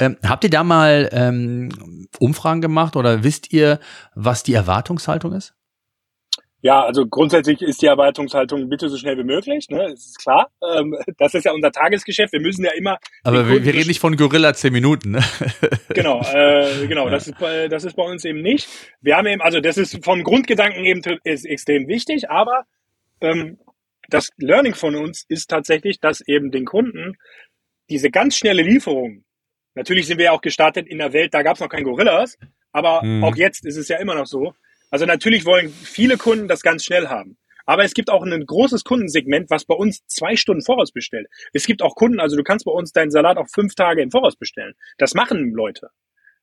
Ähm, 0.00 0.16
habt 0.24 0.44
ihr 0.44 0.50
da 0.50 0.64
mal 0.64 1.08
ähm, 1.12 1.70
Umfragen 2.18 2.60
gemacht 2.60 2.94
oder 2.94 3.24
wisst 3.24 3.52
ihr, 3.52 3.80
was 4.14 4.42
die 4.42 4.54
Erwartungshaltung 4.54 5.32
ist? 5.32 5.54
Ja, 6.60 6.82
also 6.82 7.06
grundsätzlich 7.06 7.62
ist 7.62 7.82
die 7.82 7.86
Erwartungshaltung 7.86 8.68
bitte 8.68 8.88
so 8.88 8.96
schnell 8.96 9.16
wie 9.16 9.24
möglich, 9.24 9.68
ne? 9.68 9.90
Das 9.90 10.06
ist 10.06 10.18
klar. 10.18 10.50
Ähm, 10.60 10.96
das 11.16 11.34
ist 11.34 11.44
ja 11.44 11.52
unser 11.52 11.70
Tagesgeschäft. 11.70 12.32
Wir 12.32 12.40
müssen 12.40 12.64
ja 12.64 12.72
immer. 12.72 12.98
Aber 13.22 13.48
wir, 13.48 13.64
wir 13.64 13.74
reden 13.74 13.86
nicht 13.86 14.00
von 14.00 14.16
Gorilla 14.16 14.52
10 14.52 14.72
Minuten, 14.72 15.12
ne? 15.12 15.20
Genau, 15.94 16.20
äh, 16.22 16.86
genau. 16.88 17.08
Das 17.08 17.28
ist, 17.28 17.36
das 17.40 17.84
ist 17.84 17.94
bei 17.94 18.02
uns 18.02 18.24
eben 18.24 18.42
nicht. 18.42 18.68
Wir 19.00 19.16
haben 19.16 19.26
eben, 19.26 19.40
also 19.40 19.60
das 19.60 19.78
ist 19.78 20.04
vom 20.04 20.24
Grundgedanken 20.24 20.84
eben 20.84 21.00
ist 21.22 21.46
extrem 21.46 21.86
wichtig, 21.86 22.28
aber 22.28 22.64
ähm, 23.20 23.58
das 24.08 24.30
Learning 24.36 24.74
von 24.74 24.96
uns 24.96 25.24
ist 25.28 25.48
tatsächlich, 25.48 26.00
dass 26.00 26.20
eben 26.26 26.50
den 26.50 26.64
Kunden 26.64 27.16
diese 27.88 28.10
ganz 28.10 28.36
schnelle 28.36 28.62
Lieferung, 28.62 29.24
natürlich 29.74 30.06
sind 30.06 30.18
wir 30.18 30.26
ja 30.26 30.32
auch 30.32 30.40
gestartet 30.40 30.88
in 30.88 30.98
der 30.98 31.12
Welt, 31.12 31.34
da 31.34 31.42
gab 31.42 31.54
es 31.54 31.60
noch 31.60 31.68
kein 31.68 31.84
Gorillas, 31.84 32.36
aber 32.72 33.02
hm. 33.02 33.24
auch 33.24 33.36
jetzt 33.36 33.64
ist 33.64 33.76
es 33.76 33.88
ja 33.88 33.98
immer 33.98 34.14
noch 34.14 34.26
so, 34.26 34.54
also 34.90 35.06
natürlich 35.06 35.44
wollen 35.44 35.70
viele 35.70 36.16
Kunden 36.16 36.48
das 36.48 36.62
ganz 36.62 36.84
schnell 36.84 37.08
haben. 37.08 37.36
Aber 37.66 37.84
es 37.84 37.92
gibt 37.92 38.08
auch 38.08 38.22
ein 38.22 38.46
großes 38.46 38.82
Kundensegment, 38.82 39.50
was 39.50 39.66
bei 39.66 39.74
uns 39.74 40.06
zwei 40.06 40.36
Stunden 40.36 40.64
voraus 40.64 40.90
bestellt. 40.90 41.26
Es 41.52 41.66
gibt 41.66 41.82
auch 41.82 41.94
Kunden, 41.96 42.18
also 42.18 42.34
du 42.34 42.42
kannst 42.42 42.64
bei 42.64 42.72
uns 42.72 42.92
deinen 42.92 43.10
Salat 43.10 43.36
auch 43.36 43.48
fünf 43.52 43.74
Tage 43.74 44.00
im 44.00 44.10
Voraus 44.10 44.36
bestellen. 44.36 44.72
Das 44.96 45.12
machen 45.12 45.52
Leute. 45.52 45.90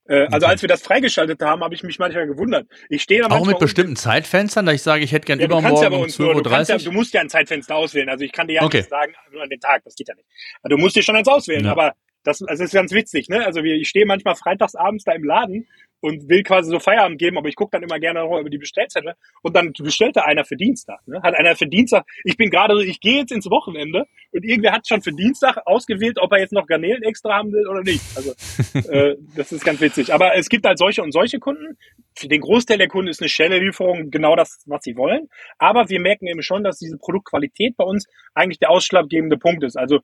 Äh, 0.08 0.28
also 0.32 0.46
als 0.46 0.62
wir 0.62 0.70
das 0.70 0.84
freigeschaltet 0.84 1.42
haben, 1.42 1.64
habe 1.64 1.74
ich 1.74 1.82
mich 1.82 1.98
manchmal 1.98 2.28
gewundert. 2.28 2.68
Ich 2.90 3.02
stehe 3.02 3.22
da 3.22 3.28
Auch 3.28 3.46
mit 3.48 3.58
bestimmten 3.58 3.96
Zeitfenstern, 3.96 4.68
da 4.68 4.72
ich 4.72 4.84
sage, 4.84 5.04
ich 5.04 5.12
hätte 5.12 5.26
gern 5.26 5.40
ja, 5.40 5.46
übermorgen 5.46 5.82
ja 5.82 5.90
um 5.90 6.06
12.30 6.06 6.74
Uhr. 6.74 6.78
Du, 6.78 6.84
du, 6.86 6.92
musst 6.92 7.14
ja 7.14 7.22
ein 7.22 7.30
Zeitfenster 7.30 7.76
auswählen. 7.76 8.10
Also 8.10 8.24
ich 8.24 8.32
kann 8.32 8.48
dir 8.48 8.58
ja 8.58 8.64
okay. 8.64 8.78
nicht 8.78 8.90
sagen, 8.90 9.16
nur 9.32 9.42
an 9.42 9.50
den 9.50 9.60
Tag, 9.60 9.84
das 9.84 9.96
geht 9.96 10.08
ja 10.08 10.14
nicht. 10.14 10.28
Du 10.64 10.78
musst 10.78 10.96
dir 10.96 11.02
schon 11.02 11.16
eins 11.16 11.28
auswählen, 11.28 11.66
ja. 11.66 11.72
aber 11.72 11.94
das, 12.24 12.42
also 12.42 12.64
das 12.64 12.72
ist 12.72 12.74
ganz 12.74 12.92
witzig, 12.92 13.30
ne? 13.30 13.46
Also 13.46 13.62
ich 13.62 13.88
stehe 13.88 14.06
manchmal 14.06 14.36
freitags 14.36 14.76
abends 14.76 15.04
da 15.06 15.14
im 15.14 15.24
Laden 15.24 15.68
und 16.06 16.30
will 16.30 16.44
quasi 16.44 16.70
so 16.70 16.80
Feierabend 16.80 17.18
geben, 17.18 17.38
aber 17.40 17.50
ich 17.50 17.56
gucke 17.56 17.72
dann 17.72 17.82
immer 17.82 18.00
gerne 18.00 18.20
noch 18.20 18.40
über 18.40 18.50
die 18.52 18.60
Bestellzettel 18.60 19.16
und 19.42 19.56
dann 19.56 19.74
bestellt 19.74 20.16
da 20.16 20.22
einer 20.22 20.46
für 20.46 20.56
Dienstag. 20.56 21.00
Ne? 21.08 21.20
Hat 21.24 21.34
einer 21.34 21.56
für 21.56 21.66
Dienstag, 21.66 22.06
ich 22.24 22.38
bin 22.38 22.52
gerade 22.52 22.76
so, 22.76 22.82
ich 22.82 23.00
gehe 23.00 23.18
jetzt 23.22 23.32
ins 23.32 23.50
Wochenende 23.50 24.06
und 24.32 24.46
irgendwer 24.46 24.74
hat 24.74 24.88
schon 24.88 25.02
für 25.02 25.12
Dienstag 25.12 25.58
ausgewählt, 25.66 26.20
ob 26.22 26.32
er 26.32 26.40
jetzt 26.40 26.54
noch 26.54 26.68
Garnelen 26.68 27.02
extra 27.02 27.34
haben 27.38 27.52
will 27.52 27.68
oder 27.68 27.82
nicht. 27.82 28.04
Also 28.16 28.34
äh, 28.90 29.16
das 29.36 29.52
ist 29.52 29.66
ganz 29.66 29.82
witzig. 29.82 30.14
Aber 30.14 30.36
es 30.36 30.48
gibt 30.48 30.68
halt 30.68 30.78
solche 30.78 31.02
und 31.02 31.12
solche 31.12 31.40
Kunden. 31.40 31.76
Für 32.16 32.28
den 32.28 32.42
Großteil 32.42 32.78
der 32.78 32.88
Kunden 32.88 33.10
ist 33.10 33.20
eine 33.20 33.30
schnelle 33.30 33.58
Lieferung 33.58 34.12
genau 34.12 34.36
das, 34.36 34.62
was 34.68 34.84
sie 34.84 34.96
wollen. 34.98 35.28
Aber 35.58 35.90
wir 35.90 36.00
merken 36.00 36.28
eben 36.28 36.44
schon, 36.44 36.64
dass 36.64 36.78
diese 36.78 37.00
Produktqualität 37.00 37.78
bei 37.78 37.84
uns 37.84 38.08
eigentlich 38.36 38.60
der 38.60 38.70
ausschlaggebende 38.70 39.38
Punkt 39.38 39.64
ist. 39.64 39.76
Also 39.76 40.02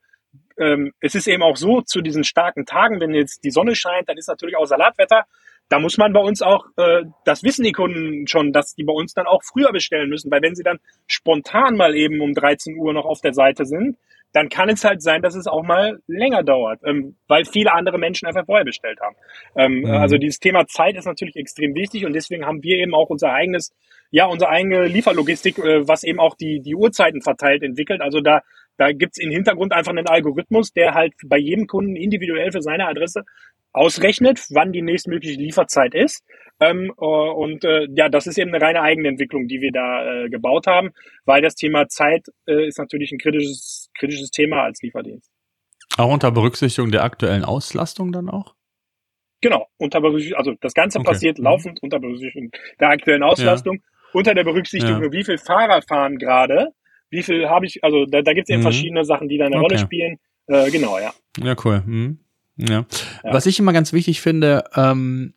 ähm, 0.58 0.94
es 1.00 1.14
ist 1.14 1.28
eben 1.28 1.44
auch 1.44 1.58
so, 1.58 1.82
zu 1.82 2.02
diesen 2.02 2.24
starken 2.24 2.66
Tagen, 2.66 3.00
wenn 3.00 3.14
jetzt 3.14 3.44
die 3.44 3.52
Sonne 3.52 3.76
scheint, 3.76 4.10
dann 4.10 4.18
ist 4.18 4.28
natürlich 4.28 4.58
auch 4.58 4.66
Salatwetter 4.66 5.26
da 5.70 5.80
muss 5.80 5.98
man 5.98 6.14
bei 6.14 6.20
uns 6.20 6.42
auch, 6.42 6.66
äh, 6.78 7.04
das 7.26 7.44
wissen 7.44 7.64
die 7.64 7.72
Kunden 7.72 8.28
schon, 8.28 8.52
dass 8.52 8.76
die 8.76 8.84
bei 8.84 8.94
uns 8.94 9.14
dann 9.14 9.26
auch 9.26 9.42
früher 9.44 9.72
bestellen 9.72 10.10
müssen, 10.10 10.30
weil 10.32 10.42
wenn 10.42 10.56
sie 10.56 10.64
dann 10.64 10.80
spontan 11.08 11.78
mal 11.78 11.96
eben 11.96 12.20
um 12.22 12.34
13 12.34 12.78
Uhr 12.78 12.94
noch 12.94 13.06
auf 13.06 13.22
der 13.22 13.34
Seite 13.34 13.66
sind, 13.66 13.98
dann 14.34 14.50
kann 14.50 14.70
es 14.70 14.84
halt 14.84 15.02
sein, 15.02 15.22
dass 15.22 15.36
es 15.36 15.48
auch 15.48 15.64
mal 15.64 16.00
länger 16.08 16.44
dauert, 16.44 16.80
ähm, 16.86 17.16
weil 17.28 17.46
viele 17.46 17.74
andere 17.74 17.98
Menschen 17.98 18.28
einfach 18.28 18.46
vorher 18.46 18.66
bestellt 18.66 19.00
haben. 19.02 19.16
Ähm, 19.56 19.82
mhm. 19.82 19.92
Also 19.92 20.18
dieses 20.18 20.40
Thema 20.40 20.66
Zeit 20.68 20.96
ist 20.96 21.06
natürlich 21.06 21.36
extrem 21.36 21.76
wichtig 21.76 22.06
und 22.06 22.14
deswegen 22.14 22.46
haben 22.46 22.64
wir 22.64 22.78
eben 22.78 22.94
auch 22.94 23.10
unser 23.10 23.34
eigenes, 23.34 23.74
ja, 24.10 24.26
unsere 24.26 24.50
eigene 24.50 24.86
Lieferlogistik, 24.86 25.58
äh, 25.60 25.88
was 25.88 26.04
eben 26.04 26.20
auch 26.20 26.36
die, 26.36 26.62
die 26.62 26.76
Uhrzeiten 26.76 27.22
verteilt, 27.22 27.64
entwickelt. 27.64 28.02
Also 28.02 28.22
da, 28.22 28.42
da 28.78 28.92
gibt's 28.94 29.18
im 29.18 29.32
Hintergrund 29.32 29.74
einfach 29.74 29.92
einen 29.92 30.08
Algorithmus, 30.08 30.72
der 30.72 30.94
halt 30.94 31.14
bei 31.26 31.38
jedem 31.38 31.68
Kunden 31.68 31.96
individuell 31.96 32.52
für 32.52 32.62
seine 32.62 32.88
Adresse 32.88 33.24
ausrechnet, 33.74 34.46
wann 34.50 34.72
die 34.72 34.82
nächstmögliche 34.82 35.40
Lieferzeit 35.40 35.94
ist. 35.94 36.24
Ähm, 36.60 36.94
äh, 37.00 37.04
und 37.04 37.64
äh, 37.64 37.88
ja, 37.96 38.10
das 38.10 38.28
ist 38.28 38.38
eben 38.38 38.54
eine 38.54 38.64
reine 38.64 38.82
Eigenentwicklung, 38.82 39.48
die 39.48 39.62
wir 39.62 39.72
da 39.72 40.06
äh, 40.06 40.30
gebaut 40.30 40.68
haben, 40.68 40.92
weil 41.26 41.42
das 41.42 41.56
Thema 41.56 41.88
Zeit 41.88 42.28
äh, 42.48 42.68
ist 42.68 42.78
natürlich 42.78 43.12
ein 43.12 43.18
kritisches, 43.18 43.90
kritisches 43.98 44.30
Thema 44.30 44.64
als 44.64 44.82
Lieferdienst. 44.82 45.32
Auch 45.98 46.12
unter 46.12 46.32
Berücksichtigung 46.32 46.92
der 46.92 47.04
aktuellen 47.04 47.44
Auslastung 47.44 48.12
dann 48.12 48.30
auch? 48.30 48.56
Genau, 49.42 49.68
unter 49.78 50.02
Berücksichtigung, 50.02 50.38
also 50.38 50.54
das 50.62 50.74
Ganze 50.74 51.00
okay. 51.00 51.08
passiert 51.08 51.40
mhm. 51.40 51.46
laufend 51.46 51.82
unter 51.82 52.00
Berücksichtigung 52.00 52.52
der 52.80 52.90
aktuellen 52.90 53.24
Auslastung, 53.24 53.78
ja. 53.78 54.10
unter 54.14 54.36
der 54.36 54.44
Berücksichtigung, 54.44 55.04
ja. 55.04 55.12
wie 55.12 55.24
viel 55.24 55.40
Fahrer 55.40 55.82
fahren 55.82 56.18
gerade, 56.18 56.70
wie 57.10 57.24
viel 57.24 57.50
habe 57.50 57.66
ich, 57.66 57.84
also 57.84 58.06
da, 58.06 58.22
da 58.22 58.34
gibt 58.34 58.48
es 58.48 58.54
eben 58.54 58.62
mhm. 58.62 58.66
verschiedene 58.66 59.04
Sachen, 59.04 59.28
die 59.28 59.38
da 59.38 59.46
eine 59.46 59.56
okay. 59.56 59.64
Rolle 59.64 59.78
spielen. 59.80 60.18
Äh, 60.48 60.70
genau, 60.70 61.00
ja. 61.00 61.12
Ja, 61.40 61.56
cool. 61.66 61.82
Mhm. 61.86 62.20
Ja. 62.58 62.70
ja. 62.76 62.86
Was 63.24 63.46
ich 63.46 63.60
immer 63.60 63.74
ganz 63.74 63.94
wichtig 63.94 64.22
finde, 64.22 64.64
ähm, 64.76 65.34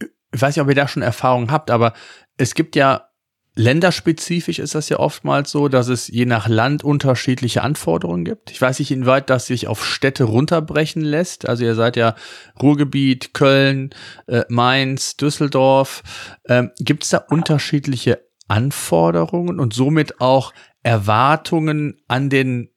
ich 0.00 0.40
weiß 0.40 0.56
nicht, 0.56 0.62
ob 0.62 0.68
ihr 0.68 0.74
da 0.74 0.88
schon 0.88 1.02
Erfahrung 1.02 1.50
habt, 1.50 1.70
aber 1.70 1.92
es 2.36 2.54
gibt 2.54 2.76
ja 2.76 3.12
länderspezifisch 3.54 4.58
ist 4.58 4.74
das 4.74 4.88
ja 4.88 4.98
oftmals 4.98 5.50
so, 5.50 5.68
dass 5.68 5.88
es 5.88 6.08
je 6.08 6.24
nach 6.24 6.48
Land 6.48 6.84
unterschiedliche 6.84 7.62
Anforderungen 7.62 8.24
gibt. 8.24 8.50
Ich 8.50 8.60
weiß 8.60 8.78
nicht, 8.78 8.90
inwieweit 8.90 9.28
das 9.28 9.46
sich 9.46 9.68
auf 9.68 9.84
Städte 9.84 10.24
runterbrechen 10.24 11.02
lässt. 11.02 11.46
Also 11.46 11.64
ihr 11.64 11.74
seid 11.74 11.96
ja 11.96 12.14
Ruhrgebiet, 12.60 13.34
Köln, 13.34 13.90
äh, 14.26 14.44
Mainz, 14.48 15.16
Düsseldorf. 15.16 16.02
Ähm, 16.48 16.70
gibt 16.78 17.04
es 17.04 17.10
da 17.10 17.18
unterschiedliche 17.18 18.26
Anforderungen 18.48 19.60
und 19.60 19.74
somit 19.74 20.20
auch 20.20 20.52
Erwartungen 20.82 22.00
an 22.08 22.30
den, 22.30 22.70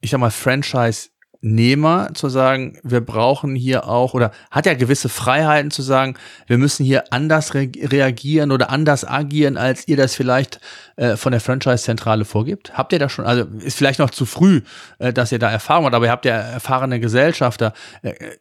ich 0.00 0.10
sag 0.10 0.20
mal, 0.20 0.30
Franchise 0.30 1.08
Nehmer 1.44 2.10
zu 2.14 2.28
sagen, 2.28 2.78
wir 2.84 3.00
brauchen 3.00 3.56
hier 3.56 3.88
auch 3.88 4.14
oder 4.14 4.30
hat 4.52 4.64
er 4.64 4.76
gewisse 4.76 5.08
Freiheiten 5.08 5.72
zu 5.72 5.82
sagen, 5.82 6.14
wir 6.46 6.56
müssen 6.56 6.84
hier 6.84 7.12
anders 7.12 7.54
re 7.54 7.68
reagieren 7.76 8.52
oder 8.52 8.70
anders 8.70 9.04
agieren, 9.04 9.56
als 9.56 9.88
ihr 9.88 9.96
das 9.96 10.14
vielleicht 10.14 10.60
äh, 10.96 11.16
von 11.16 11.32
der 11.32 11.40
Franchise-Zentrale 11.40 12.24
vorgibt? 12.24 12.78
Habt 12.78 12.92
ihr 12.92 13.00
da 13.00 13.08
schon, 13.08 13.26
also 13.26 13.44
ist 13.58 13.76
vielleicht 13.76 13.98
noch 13.98 14.10
zu 14.10 14.24
früh, 14.24 14.60
äh, 15.00 15.12
dass 15.12 15.32
ihr 15.32 15.40
da 15.40 15.50
Erfahrung 15.50 15.86
habt, 15.86 15.96
aber 15.96 16.06
ihr 16.06 16.12
habt 16.12 16.24
ja 16.24 16.36
erfahrene 16.36 17.00
Gesellschafter. 17.00 17.74
Äh, 18.02 18.10
äh 18.10 18.36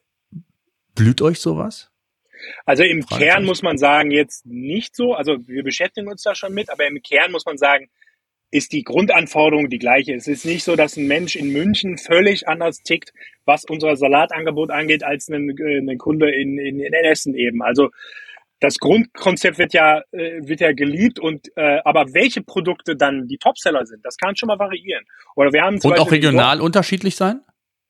blüht 0.93 1.21
euch 1.21 1.39
sowas? 1.39 1.89
Also 2.65 2.83
im 2.83 3.05
Kern 3.05 3.45
muss 3.45 3.63
man 3.63 3.77
sagen, 3.77 4.11
jetzt 4.11 4.45
nicht 4.45 4.95
so. 4.95 5.13
Also 5.13 5.37
wir 5.47 5.63
beschäftigen 5.63 6.07
uns 6.07 6.21
da 6.21 6.35
schon 6.35 6.53
mit, 6.53 6.69
aber 6.69 6.85
im 6.85 7.01
Kern 7.01 7.31
muss 7.31 7.45
man 7.45 7.57
sagen, 7.57 7.89
ist 8.51 8.73
die 8.73 8.83
Grundanforderung 8.83 9.69
die 9.69 9.79
gleiche. 9.79 10.13
Es 10.13 10.27
ist 10.27 10.45
nicht 10.45 10.63
so, 10.63 10.75
dass 10.75 10.97
ein 10.97 11.07
Mensch 11.07 11.35
in 11.35 11.51
München 11.51 11.97
völlig 11.97 12.47
anders 12.47 12.83
tickt, 12.83 13.13
was 13.45 13.63
unser 13.63 13.95
Salatangebot 13.95 14.69
angeht, 14.71 15.03
als 15.03 15.29
ein, 15.29 15.49
äh, 15.57 15.79
ein 15.79 15.97
Kunde 15.97 16.29
in, 16.29 16.57
in, 16.57 16.79
in 16.79 16.93
Essen 16.93 17.33
eben. 17.33 17.63
Also 17.63 17.89
das 18.59 18.77
Grundkonzept 18.77 19.57
wird 19.57 19.73
ja 19.73 20.01
äh, 20.11 20.39
wird 20.43 20.59
ja 20.59 20.71
geliebt 20.73 21.17
und 21.17 21.47
äh, 21.55 21.79
aber 21.83 22.13
welche 22.13 22.43
Produkte 22.43 22.95
dann 22.95 23.27
die 23.27 23.37
Topseller 23.37 23.85
sind, 23.85 24.05
das 24.05 24.17
kann 24.17 24.35
schon 24.35 24.47
mal 24.47 24.59
variieren. 24.59 25.03
Oder 25.35 25.51
wir 25.51 25.63
haben 25.63 25.79
und 25.81 25.99
auch 25.99 26.11
regional 26.11 26.57
Nord 26.57 26.65
unterschiedlich 26.65 27.15
sein. 27.15 27.41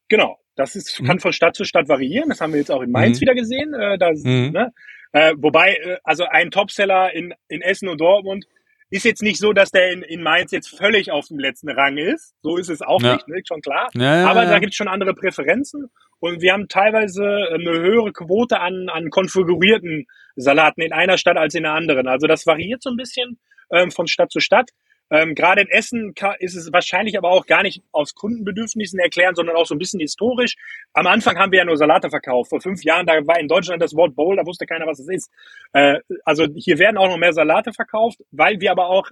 Genau, 0.07 0.39
das 0.55 0.75
ist, 0.75 0.97
kann 0.97 1.17
mhm. 1.17 1.19
von 1.19 1.33
Stadt 1.33 1.55
zu 1.55 1.65
Stadt 1.65 1.89
variieren. 1.89 2.29
Das 2.29 2.39
haben 2.39 2.53
wir 2.53 2.59
jetzt 2.59 2.71
auch 2.71 2.81
in 2.81 2.91
Mainz 2.91 3.17
mhm. 3.17 3.21
wieder 3.21 3.35
gesehen. 3.35 3.73
Äh, 3.73 3.97
da, 3.97 4.11
mhm. 4.11 4.51
ne? 4.51 4.71
äh, 5.11 5.33
wobei, 5.37 5.73
äh, 5.73 5.97
also 6.03 6.25
ein 6.25 6.51
Topseller 6.51 7.13
in, 7.13 7.33
in 7.47 7.61
Essen 7.61 7.89
und 7.89 7.99
Dortmund 7.99 8.45
ist 8.91 9.05
jetzt 9.05 9.23
nicht 9.23 9.39
so, 9.39 9.53
dass 9.53 9.71
der 9.71 9.91
in, 9.91 10.03
in 10.03 10.21
Mainz 10.21 10.51
jetzt 10.51 10.69
völlig 10.69 11.11
auf 11.11 11.27
dem 11.27 11.39
letzten 11.39 11.69
Rang 11.69 11.97
ist. 11.97 12.35
So 12.43 12.57
ist 12.57 12.69
es 12.69 12.81
auch 12.81 13.01
ja. 13.01 13.13
nicht, 13.13 13.27
ne? 13.27 13.41
schon 13.47 13.61
klar. 13.61 13.89
Ja, 13.93 14.27
Aber 14.27 14.45
da 14.45 14.59
gibt 14.59 14.73
es 14.73 14.77
schon 14.77 14.89
andere 14.89 15.13
Präferenzen. 15.13 15.89
Und 16.19 16.41
wir 16.41 16.53
haben 16.53 16.67
teilweise 16.67 17.23
eine 17.23 17.71
höhere 17.71 18.11
Quote 18.11 18.59
an, 18.59 18.89
an 18.89 19.09
konfigurierten 19.09 20.05
Salaten 20.35 20.81
in 20.81 20.93
einer 20.93 21.17
Stadt 21.17 21.37
als 21.37 21.55
in 21.55 21.63
der 21.63 21.71
anderen. 21.71 22.07
Also 22.07 22.27
das 22.27 22.45
variiert 22.45 22.83
so 22.83 22.91
ein 22.91 22.97
bisschen 22.97 23.39
ähm, 23.71 23.91
von 23.91 24.07
Stadt 24.07 24.31
zu 24.31 24.41
Stadt. 24.41 24.69
Ähm, 25.11 25.35
Gerade 25.35 25.61
in 25.61 25.67
Essen 25.67 26.13
ist 26.39 26.55
es 26.55 26.71
wahrscheinlich 26.71 27.17
aber 27.17 27.29
auch 27.29 27.45
gar 27.45 27.63
nicht 27.63 27.83
aus 27.91 28.15
Kundenbedürfnissen 28.15 28.97
erklären, 28.97 29.35
sondern 29.35 29.57
auch 29.57 29.65
so 29.65 29.75
ein 29.75 29.79
bisschen 29.79 29.99
historisch. 29.99 30.55
Am 30.93 31.05
Anfang 31.05 31.37
haben 31.37 31.51
wir 31.51 31.59
ja 31.59 31.65
nur 31.65 31.75
Salate 31.75 32.09
verkauft. 32.09 32.49
Vor 32.49 32.61
fünf 32.61 32.83
Jahren, 32.83 33.05
da 33.05 33.13
war 33.27 33.39
in 33.39 33.49
Deutschland 33.49 33.81
das 33.81 33.93
Wort 33.93 34.15
Bowl, 34.15 34.37
da 34.37 34.45
wusste 34.45 34.65
keiner, 34.65 34.87
was 34.87 34.99
es 34.99 35.09
ist. 35.09 35.29
Äh, 35.73 35.99
also 36.23 36.47
hier 36.55 36.79
werden 36.79 36.97
auch 36.97 37.09
noch 37.09 37.17
mehr 37.17 37.33
Salate 37.33 37.73
verkauft, 37.73 38.19
weil 38.31 38.61
wir 38.61 38.71
aber 38.71 38.87
auch 38.87 39.11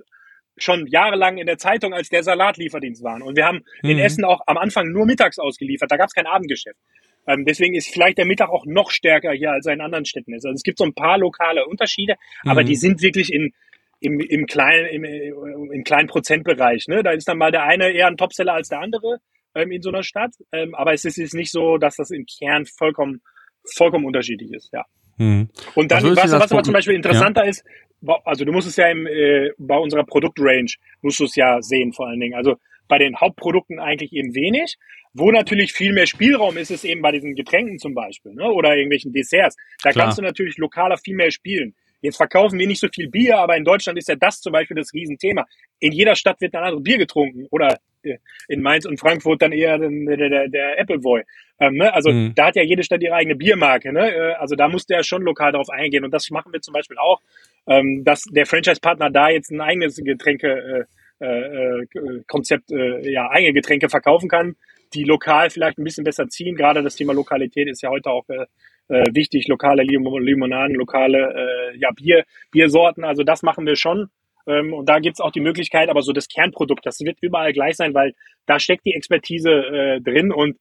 schon 0.58 0.88
jahrelang 0.88 1.38
in 1.38 1.47
der 1.47 1.58
Zeitung 1.58 1.93
als 1.93 2.10
der 2.10 2.24
Salatlieferdienst 2.24 3.04
waren. 3.04 3.22
Und 3.22 3.36
wir 3.36 3.45
haben 3.45 3.64
mhm. 3.82 3.89
in 3.89 4.00
Essen 4.00 4.24
auch 4.24 4.41
am 4.45 4.58
Anfang 4.58 4.91
nur 4.91 5.06
mittags 5.06 5.38
ausgeliefert. 5.38 5.91
Da 5.91 5.97
gab 5.97 6.08
es 6.08 6.14
kein 6.14 6.28
Abendgeschäft. 6.28 6.80
Ähm, 7.28 7.45
deswegen 7.45 7.76
ist 7.76 7.89
vielleicht 7.89 8.18
der 8.18 8.26
Mittag 8.26 8.50
auch 8.50 8.66
noch 8.66 8.91
stärker 8.91 9.32
hier 9.32 9.52
als 9.52 9.66
in 9.66 9.82
anderen 9.82 10.06
Städten 10.06 10.34
ist. 10.34 10.45
Also 10.45 10.56
es 10.56 10.64
gibt 10.64 10.78
so 10.78 10.86
ein 10.86 10.93
paar 10.93 11.18
lokale 11.18 11.66
Unterschiede, 11.66 12.16
mhm. 12.43 12.52
aber 12.52 12.64
die 12.64 12.76
sind 12.76 13.02
wirklich 13.02 13.34
in 13.34 13.54
im, 14.00 14.20
im, 14.20 14.45
kleinen, 14.45 14.88
im, 14.88 15.72
im 15.72 15.84
kleinen 15.84 16.08
Prozentbereich. 16.08 16.88
Ne? 16.88 17.04
Da 17.04 17.12
ist 17.12 17.28
dann 17.28 17.38
mal 17.38 17.52
der 17.52 17.64
eine 17.64 17.91
eher 17.91 18.08
ein 18.08 18.18
Topseller 18.18 18.54
als 18.54 18.70
der 18.70 18.80
andere 18.80 19.20
ähm, 19.56 19.72
in 19.72 19.82
so 19.82 19.89
einer 19.89 20.04
Stadt. 20.04 20.32
Ähm, 20.52 20.76
aber 20.76 20.93
es 20.93 21.06
ist, 21.06 21.18
ist 21.18 21.34
nicht 21.34 21.52
so, 21.52 21.78
dass 21.78 21.97
das 21.97 22.12
im 22.12 22.26
Kern 22.26 22.66
vollkommen, 22.66 23.22
vollkommen 23.76 24.06
unterschiedlich 24.06 24.52
ist, 24.54 24.70
ja. 24.74 24.86
Hm. 25.18 25.50
Und 25.76 25.91
dann, 25.91 25.97
also 25.97 26.16
was, 26.16 26.32
was 26.32 26.52
aber 26.52 26.64
zum 26.64 26.74
Beispiel 26.74 26.95
interessanter 26.95 27.43
ja. 27.43 27.50
ist, 27.50 27.66
also 28.24 28.45
du 28.45 28.54
musst 28.54 28.70
es 28.70 28.78
ja 28.78 28.88
im, 28.89 29.06
äh, 29.06 29.50
bei 29.58 29.78
unserer 29.78 30.06
Produktrange, 30.06 30.76
musst 31.02 31.20
du 31.20 31.26
es 31.26 31.36
ja 31.36 31.62
sehen 31.62 31.91
vor 31.91 32.08
allen 32.08 32.22
Dingen. 32.22 32.36
Also 32.36 32.56
bei 32.88 32.97
den 32.97 33.18
Hauptprodukten 33.18 33.80
eigentlich 33.80 34.14
eben 34.14 34.36
wenig. 34.36 34.78
Wo 35.14 35.32
natürlich 35.32 35.74
viel 35.74 35.91
mehr 35.91 36.06
Spielraum 36.06 36.56
ist, 36.58 36.70
ist 36.70 36.86
eben 36.86 37.02
bei 37.02 37.12
diesen 37.12 37.34
Getränken 37.34 37.80
zum 37.80 37.95
Beispiel 37.95 38.34
ne? 38.34 38.45
oder 38.52 38.76
irgendwelchen 38.76 39.12
Desserts. 39.12 39.56
Da 39.82 39.89
Klar. 39.89 40.06
kannst 40.06 40.20
du 40.20 40.22
natürlich 40.22 40.58
lokaler 40.58 40.97
viel 40.97 41.16
mehr 41.16 41.32
spielen. 41.32 41.74
Jetzt 42.02 42.18
verkaufen 42.18 42.58
wir 42.60 42.68
nicht 42.68 42.80
so 42.80 42.88
viel 42.93 43.10
Bier, 43.10 43.38
aber 43.38 43.58
in 43.58 43.64
Deutschland 43.64 43.97
ist 43.97 44.08
ja 44.08 44.16
das 44.16 44.39
zum 44.39 44.54
Beispiel 44.54 44.78
das 44.78 44.93
Riesenthema. 44.93 45.45
In 45.80 45.91
jeder 45.91 46.16
Stadt 46.16 46.39
wird 46.41 46.56
ein 46.56 46.64
anderes 46.64 46.84
Bier 46.84 46.97
getrunken 46.97 47.47
oder 47.52 47.78
äh, 48.04 48.18
in 48.47 48.62
Mainz 48.62 48.86
und 48.86 49.00
Frankfurt 49.00 49.41
dann 49.41 49.52
eher 49.52 49.78
der, 49.78 49.89
der, 49.89 50.47
der 50.47 50.80
Appleboy. 50.80 51.24
Ähm, 51.60 51.76
ne? 51.76 51.93
Also 51.93 52.12
mhm. 52.12 52.34
da 52.36 52.47
hat 52.47 52.56
ja 52.56 52.64
jede 52.64 52.84
Stadt 52.84 53.02
ihre 53.02 53.16
eigene 53.16 53.36
Biermarke. 53.36 53.91
Ne? 53.91 54.14
Äh, 54.14 54.34
also 54.36 54.56
da 54.56 54.70
musste 54.70 54.93
ja 54.93 55.04
schon 55.04 55.24
lokal 55.24 55.52
darauf 55.52 55.70
eingehen 55.70 56.06
und 56.06 56.14
das 56.14 56.30
machen 56.30 56.54
wir 56.54 56.62
zum 56.62 56.74
Beispiel 56.74 56.97
auch, 56.97 57.22
ähm, 57.68 58.04
dass 58.06 58.24
der 58.24 58.45
Franchise-Partner 58.45 59.10
da 59.10 59.30
jetzt 59.30 59.52
ein 59.52 59.62
eigenes 59.62 59.97
Getränke 59.97 60.88
äh, 61.20 61.26
äh, 61.26 61.86
Konzept, 62.28 62.72
äh, 62.72 63.12
ja 63.12 63.30
eigene 63.30 63.54
Getränke 63.54 63.89
verkaufen 63.89 64.30
kann, 64.30 64.56
die 64.93 65.04
lokal 65.04 65.50
vielleicht 65.50 65.78
ein 65.78 65.84
bisschen 65.84 66.06
besser 66.06 66.30
ziehen. 66.30 66.56
Gerade 66.56 66.82
das 66.82 66.95
Thema 66.95 67.14
Lokalität 67.14 67.68
ist 67.68 67.82
ja 67.82 67.89
heute 67.89 68.10
auch 68.10 68.26
äh, 68.89 69.05
wichtig, 69.13 69.47
lokale 69.47 69.83
Limonaden, 69.83 70.75
lokale 70.75 71.71
äh, 71.73 71.77
ja, 71.77 71.91
Bier, 71.91 72.25
Biersorten. 72.51 73.03
Also 73.03 73.23
das 73.23 73.43
machen 73.43 73.65
wir 73.65 73.75
schon. 73.75 74.09
Ähm, 74.47 74.73
und 74.73 74.89
da 74.89 74.99
gibt's 74.99 75.21
auch 75.21 75.31
die 75.31 75.41
Möglichkeit, 75.41 75.89
aber 75.89 76.01
so 76.01 76.11
das 76.11 76.27
Kernprodukt, 76.27 76.85
das 76.85 76.99
wird 76.99 77.17
überall 77.21 77.53
gleich 77.53 77.75
sein, 77.75 77.93
weil 77.93 78.13
da 78.45 78.59
steckt 78.59 78.85
die 78.85 78.93
Expertise 78.93 79.51
äh, 79.51 80.01
drin 80.01 80.31
und 80.31 80.57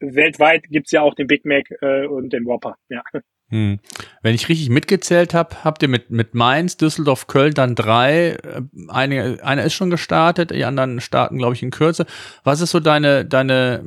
weltweit 0.00 0.64
gibt's 0.68 0.92
ja 0.92 1.02
auch 1.02 1.14
den 1.14 1.26
Big 1.26 1.44
Mac 1.44 1.64
äh, 1.80 2.06
und 2.06 2.32
den 2.32 2.44
Whopper. 2.44 2.76
Ja. 2.88 3.02
Hm. 3.48 3.80
Wenn 4.22 4.34
ich 4.34 4.48
richtig 4.48 4.70
mitgezählt 4.70 5.34
habe, 5.34 5.62
habt 5.62 5.82
ihr 5.82 5.88
mit, 5.88 6.10
mit 6.10 6.34
Mainz, 6.34 6.78
Düsseldorf, 6.78 7.26
Köln 7.26 7.52
dann 7.52 7.74
drei. 7.74 8.38
Äh, 8.42 8.62
eine, 8.88 9.38
einer 9.42 9.64
ist 9.64 9.74
schon 9.74 9.90
gestartet, 9.90 10.50
die 10.50 10.64
anderen 10.64 11.00
starten, 11.00 11.38
glaube 11.38 11.54
ich, 11.54 11.62
in 11.62 11.70
Kürze. 11.70 12.06
Was 12.44 12.60
ist 12.60 12.70
so 12.70 12.80
deine, 12.80 13.24
deine 13.24 13.84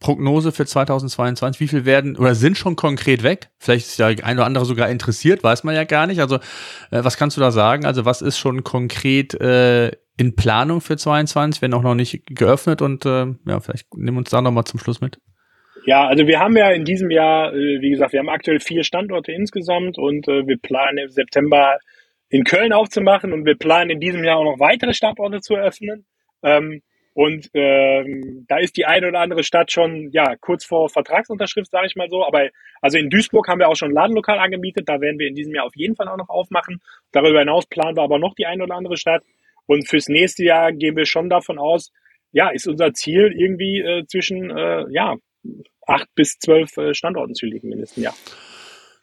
Prognose 0.00 0.52
für 0.52 0.66
2022? 0.66 1.60
Wie 1.60 1.68
viel 1.68 1.84
werden 1.84 2.16
oder 2.16 2.34
sind 2.34 2.56
schon 2.58 2.76
konkret 2.76 3.22
weg? 3.22 3.48
Vielleicht 3.58 3.86
ist 3.86 3.98
ja 3.98 4.06
ein 4.06 4.36
oder 4.36 4.46
andere 4.46 4.64
sogar 4.64 4.90
interessiert, 4.90 5.42
weiß 5.42 5.64
man 5.64 5.74
ja 5.74 5.84
gar 5.84 6.06
nicht. 6.06 6.20
Also, 6.20 6.36
äh, 6.36 7.02
was 7.02 7.16
kannst 7.16 7.36
du 7.36 7.40
da 7.40 7.50
sagen? 7.50 7.86
Also, 7.86 8.04
was 8.04 8.22
ist 8.22 8.38
schon 8.38 8.64
konkret 8.64 9.34
äh, 9.40 9.92
in 10.18 10.36
Planung 10.36 10.80
für 10.80 10.96
2022, 10.96 11.62
wenn 11.62 11.74
auch 11.74 11.82
noch 11.82 11.94
nicht 11.94 12.22
geöffnet? 12.26 12.82
Und 12.82 13.06
äh, 13.06 13.26
ja, 13.46 13.60
vielleicht 13.60 13.86
nimm 13.94 14.16
uns 14.16 14.30
da 14.30 14.42
nochmal 14.42 14.64
zum 14.64 14.80
Schluss 14.80 15.00
mit. 15.00 15.18
Ja, 15.86 16.06
also 16.08 16.26
wir 16.26 16.40
haben 16.40 16.56
ja 16.56 16.70
in 16.70 16.84
diesem 16.84 17.10
Jahr, 17.10 17.54
äh, 17.54 17.80
wie 17.80 17.90
gesagt, 17.90 18.12
wir 18.12 18.18
haben 18.18 18.28
aktuell 18.28 18.60
vier 18.60 18.82
Standorte 18.82 19.32
insgesamt 19.32 19.98
und 19.98 20.26
äh, 20.26 20.46
wir 20.46 20.58
planen 20.58 20.98
im 20.98 21.10
September 21.10 21.78
in 22.28 22.44
Köln 22.44 22.72
aufzumachen 22.72 23.32
und 23.32 23.44
wir 23.44 23.56
planen 23.56 23.90
in 23.90 24.00
diesem 24.00 24.24
Jahr 24.24 24.38
auch 24.38 24.44
noch 24.44 24.58
weitere 24.58 24.94
Standorte 24.94 25.40
zu 25.40 25.54
eröffnen. 25.54 26.04
Ähm, 26.42 26.82
und 27.16 27.48
ähm, 27.54 28.44
da 28.46 28.58
ist 28.58 28.76
die 28.76 28.84
eine 28.84 29.08
oder 29.08 29.20
andere 29.20 29.42
Stadt 29.42 29.72
schon 29.72 30.10
ja 30.12 30.36
kurz 30.38 30.66
vor 30.66 30.90
Vertragsunterschrift, 30.90 31.70
sage 31.70 31.86
ich 31.86 31.96
mal 31.96 32.10
so. 32.10 32.22
Aber 32.22 32.50
also 32.82 32.98
in 32.98 33.08
Duisburg 33.08 33.48
haben 33.48 33.58
wir 33.58 33.70
auch 33.70 33.74
schon 33.74 33.88
ein 33.88 33.94
Ladenlokal 33.94 34.38
angemietet. 34.38 34.86
Da 34.86 35.00
werden 35.00 35.18
wir 35.18 35.26
in 35.26 35.34
diesem 35.34 35.54
Jahr 35.54 35.64
auf 35.64 35.74
jeden 35.74 35.96
Fall 35.96 36.08
auch 36.08 36.18
noch 36.18 36.28
aufmachen. 36.28 36.82
Darüber 37.12 37.38
hinaus 37.38 37.64
planen 37.64 37.96
wir 37.96 38.02
aber 38.02 38.18
noch 38.18 38.34
die 38.34 38.44
eine 38.44 38.64
oder 38.64 38.74
andere 38.74 38.98
Stadt. 38.98 39.22
Und 39.64 39.88
fürs 39.88 40.08
nächste 40.08 40.44
Jahr 40.44 40.74
gehen 40.74 40.94
wir 40.94 41.06
schon 41.06 41.30
davon 41.30 41.58
aus, 41.58 41.90
ja, 42.32 42.50
ist 42.50 42.68
unser 42.68 42.92
Ziel 42.92 43.32
irgendwie 43.34 43.80
äh, 43.80 44.04
zwischen 44.06 44.50
äh, 44.50 44.84
ja 44.90 45.16
acht 45.86 46.14
bis 46.16 46.38
zwölf 46.38 46.76
äh, 46.76 46.92
Standorten 46.92 47.34
zu 47.34 47.46
liegen 47.46 47.72
im 47.72 47.78
nächsten 47.78 48.02
Jahr. 48.02 48.14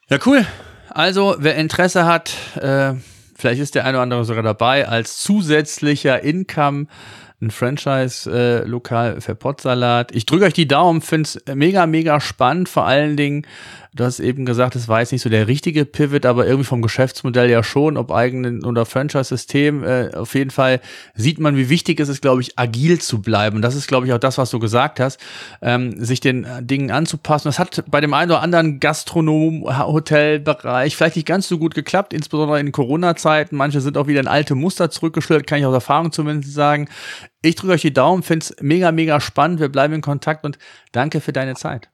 Ja, 0.08 0.18
cool. 0.24 0.46
Also, 0.88 1.34
wer 1.40 1.56
Interesse 1.56 2.06
hat, 2.06 2.36
äh, 2.60 2.94
vielleicht 3.34 3.60
ist 3.60 3.74
der 3.74 3.86
eine 3.86 3.96
oder 3.96 4.02
andere 4.02 4.24
sogar 4.24 4.44
dabei, 4.44 4.86
als 4.86 5.18
zusätzlicher 5.18 6.22
Income 6.22 6.86
ein 7.40 7.50
Franchise-Lokal 7.50 9.16
äh, 9.16 9.20
für 9.20 9.34
Potsalat. 9.34 10.14
Ich 10.14 10.26
drücke 10.26 10.46
euch 10.46 10.54
die 10.54 10.68
Daumen, 10.68 11.00
finde 11.00 11.28
es 11.28 11.54
mega, 11.54 11.86
mega 11.86 12.20
spannend. 12.20 12.68
Vor 12.68 12.86
allen 12.86 13.16
Dingen, 13.16 13.46
du 13.94 14.04
hast 14.04 14.18
eben 14.18 14.44
gesagt, 14.44 14.74
es 14.74 14.88
war 14.88 15.00
jetzt 15.00 15.12
nicht 15.12 15.22
so 15.22 15.30
der 15.30 15.46
richtige 15.46 15.84
Pivot, 15.84 16.26
aber 16.26 16.46
irgendwie 16.46 16.64
vom 16.64 16.82
Geschäftsmodell 16.82 17.48
ja 17.48 17.62
schon, 17.62 17.96
ob 17.96 18.10
eigenen 18.10 18.64
oder 18.64 18.84
Franchise-System. 18.84 19.84
Äh, 19.84 20.10
auf 20.14 20.34
jeden 20.34 20.50
Fall 20.50 20.80
sieht 21.14 21.38
man, 21.38 21.56
wie 21.56 21.68
wichtig 21.68 22.00
es 22.00 22.08
ist, 22.08 22.20
glaube 22.20 22.42
ich, 22.42 22.58
agil 22.58 23.00
zu 23.00 23.22
bleiben. 23.22 23.56
Und 23.56 23.62
das 23.62 23.76
ist, 23.76 23.86
glaube 23.86 24.06
ich, 24.06 24.12
auch 24.12 24.18
das, 24.18 24.36
was 24.36 24.50
du 24.50 24.58
gesagt 24.58 24.98
hast, 24.98 25.20
ähm, 25.62 26.04
sich 26.04 26.20
den 26.20 26.44
äh, 26.44 26.62
Dingen 26.62 26.90
anzupassen. 26.90 27.48
Das 27.48 27.58
hat 27.58 27.84
bei 27.88 28.00
dem 28.00 28.14
einen 28.14 28.32
oder 28.32 28.42
anderen 28.42 28.80
Gastronom, 28.80 29.64
Hotelbereich 29.64 30.96
vielleicht 30.96 31.16
nicht 31.16 31.28
ganz 31.28 31.46
so 31.48 31.58
gut 31.58 31.74
geklappt, 31.74 32.12
insbesondere 32.12 32.58
in 32.58 32.72
Corona-Zeiten. 32.72 33.56
Manche 33.56 33.80
sind 33.80 33.96
auch 33.96 34.08
wieder 34.08 34.20
in 34.20 34.28
alte 34.28 34.56
Muster 34.56 34.90
zurückgeschlürt, 34.90 35.46
kann 35.46 35.60
ich 35.60 35.66
aus 35.66 35.74
Erfahrung 35.74 36.10
zumindest 36.10 36.52
sagen. 36.52 36.88
Ich 37.42 37.54
drücke 37.54 37.74
euch 37.74 37.82
die 37.82 37.92
Daumen, 37.92 38.22
finde 38.22 38.44
es 38.44 38.56
mega, 38.60 38.90
mega 38.90 39.20
spannend. 39.20 39.60
Wir 39.60 39.68
bleiben 39.68 39.94
in 39.94 40.00
Kontakt 40.00 40.44
und 40.44 40.58
danke 40.92 41.20
für 41.20 41.32
deine 41.32 41.54
Zeit. 41.54 41.93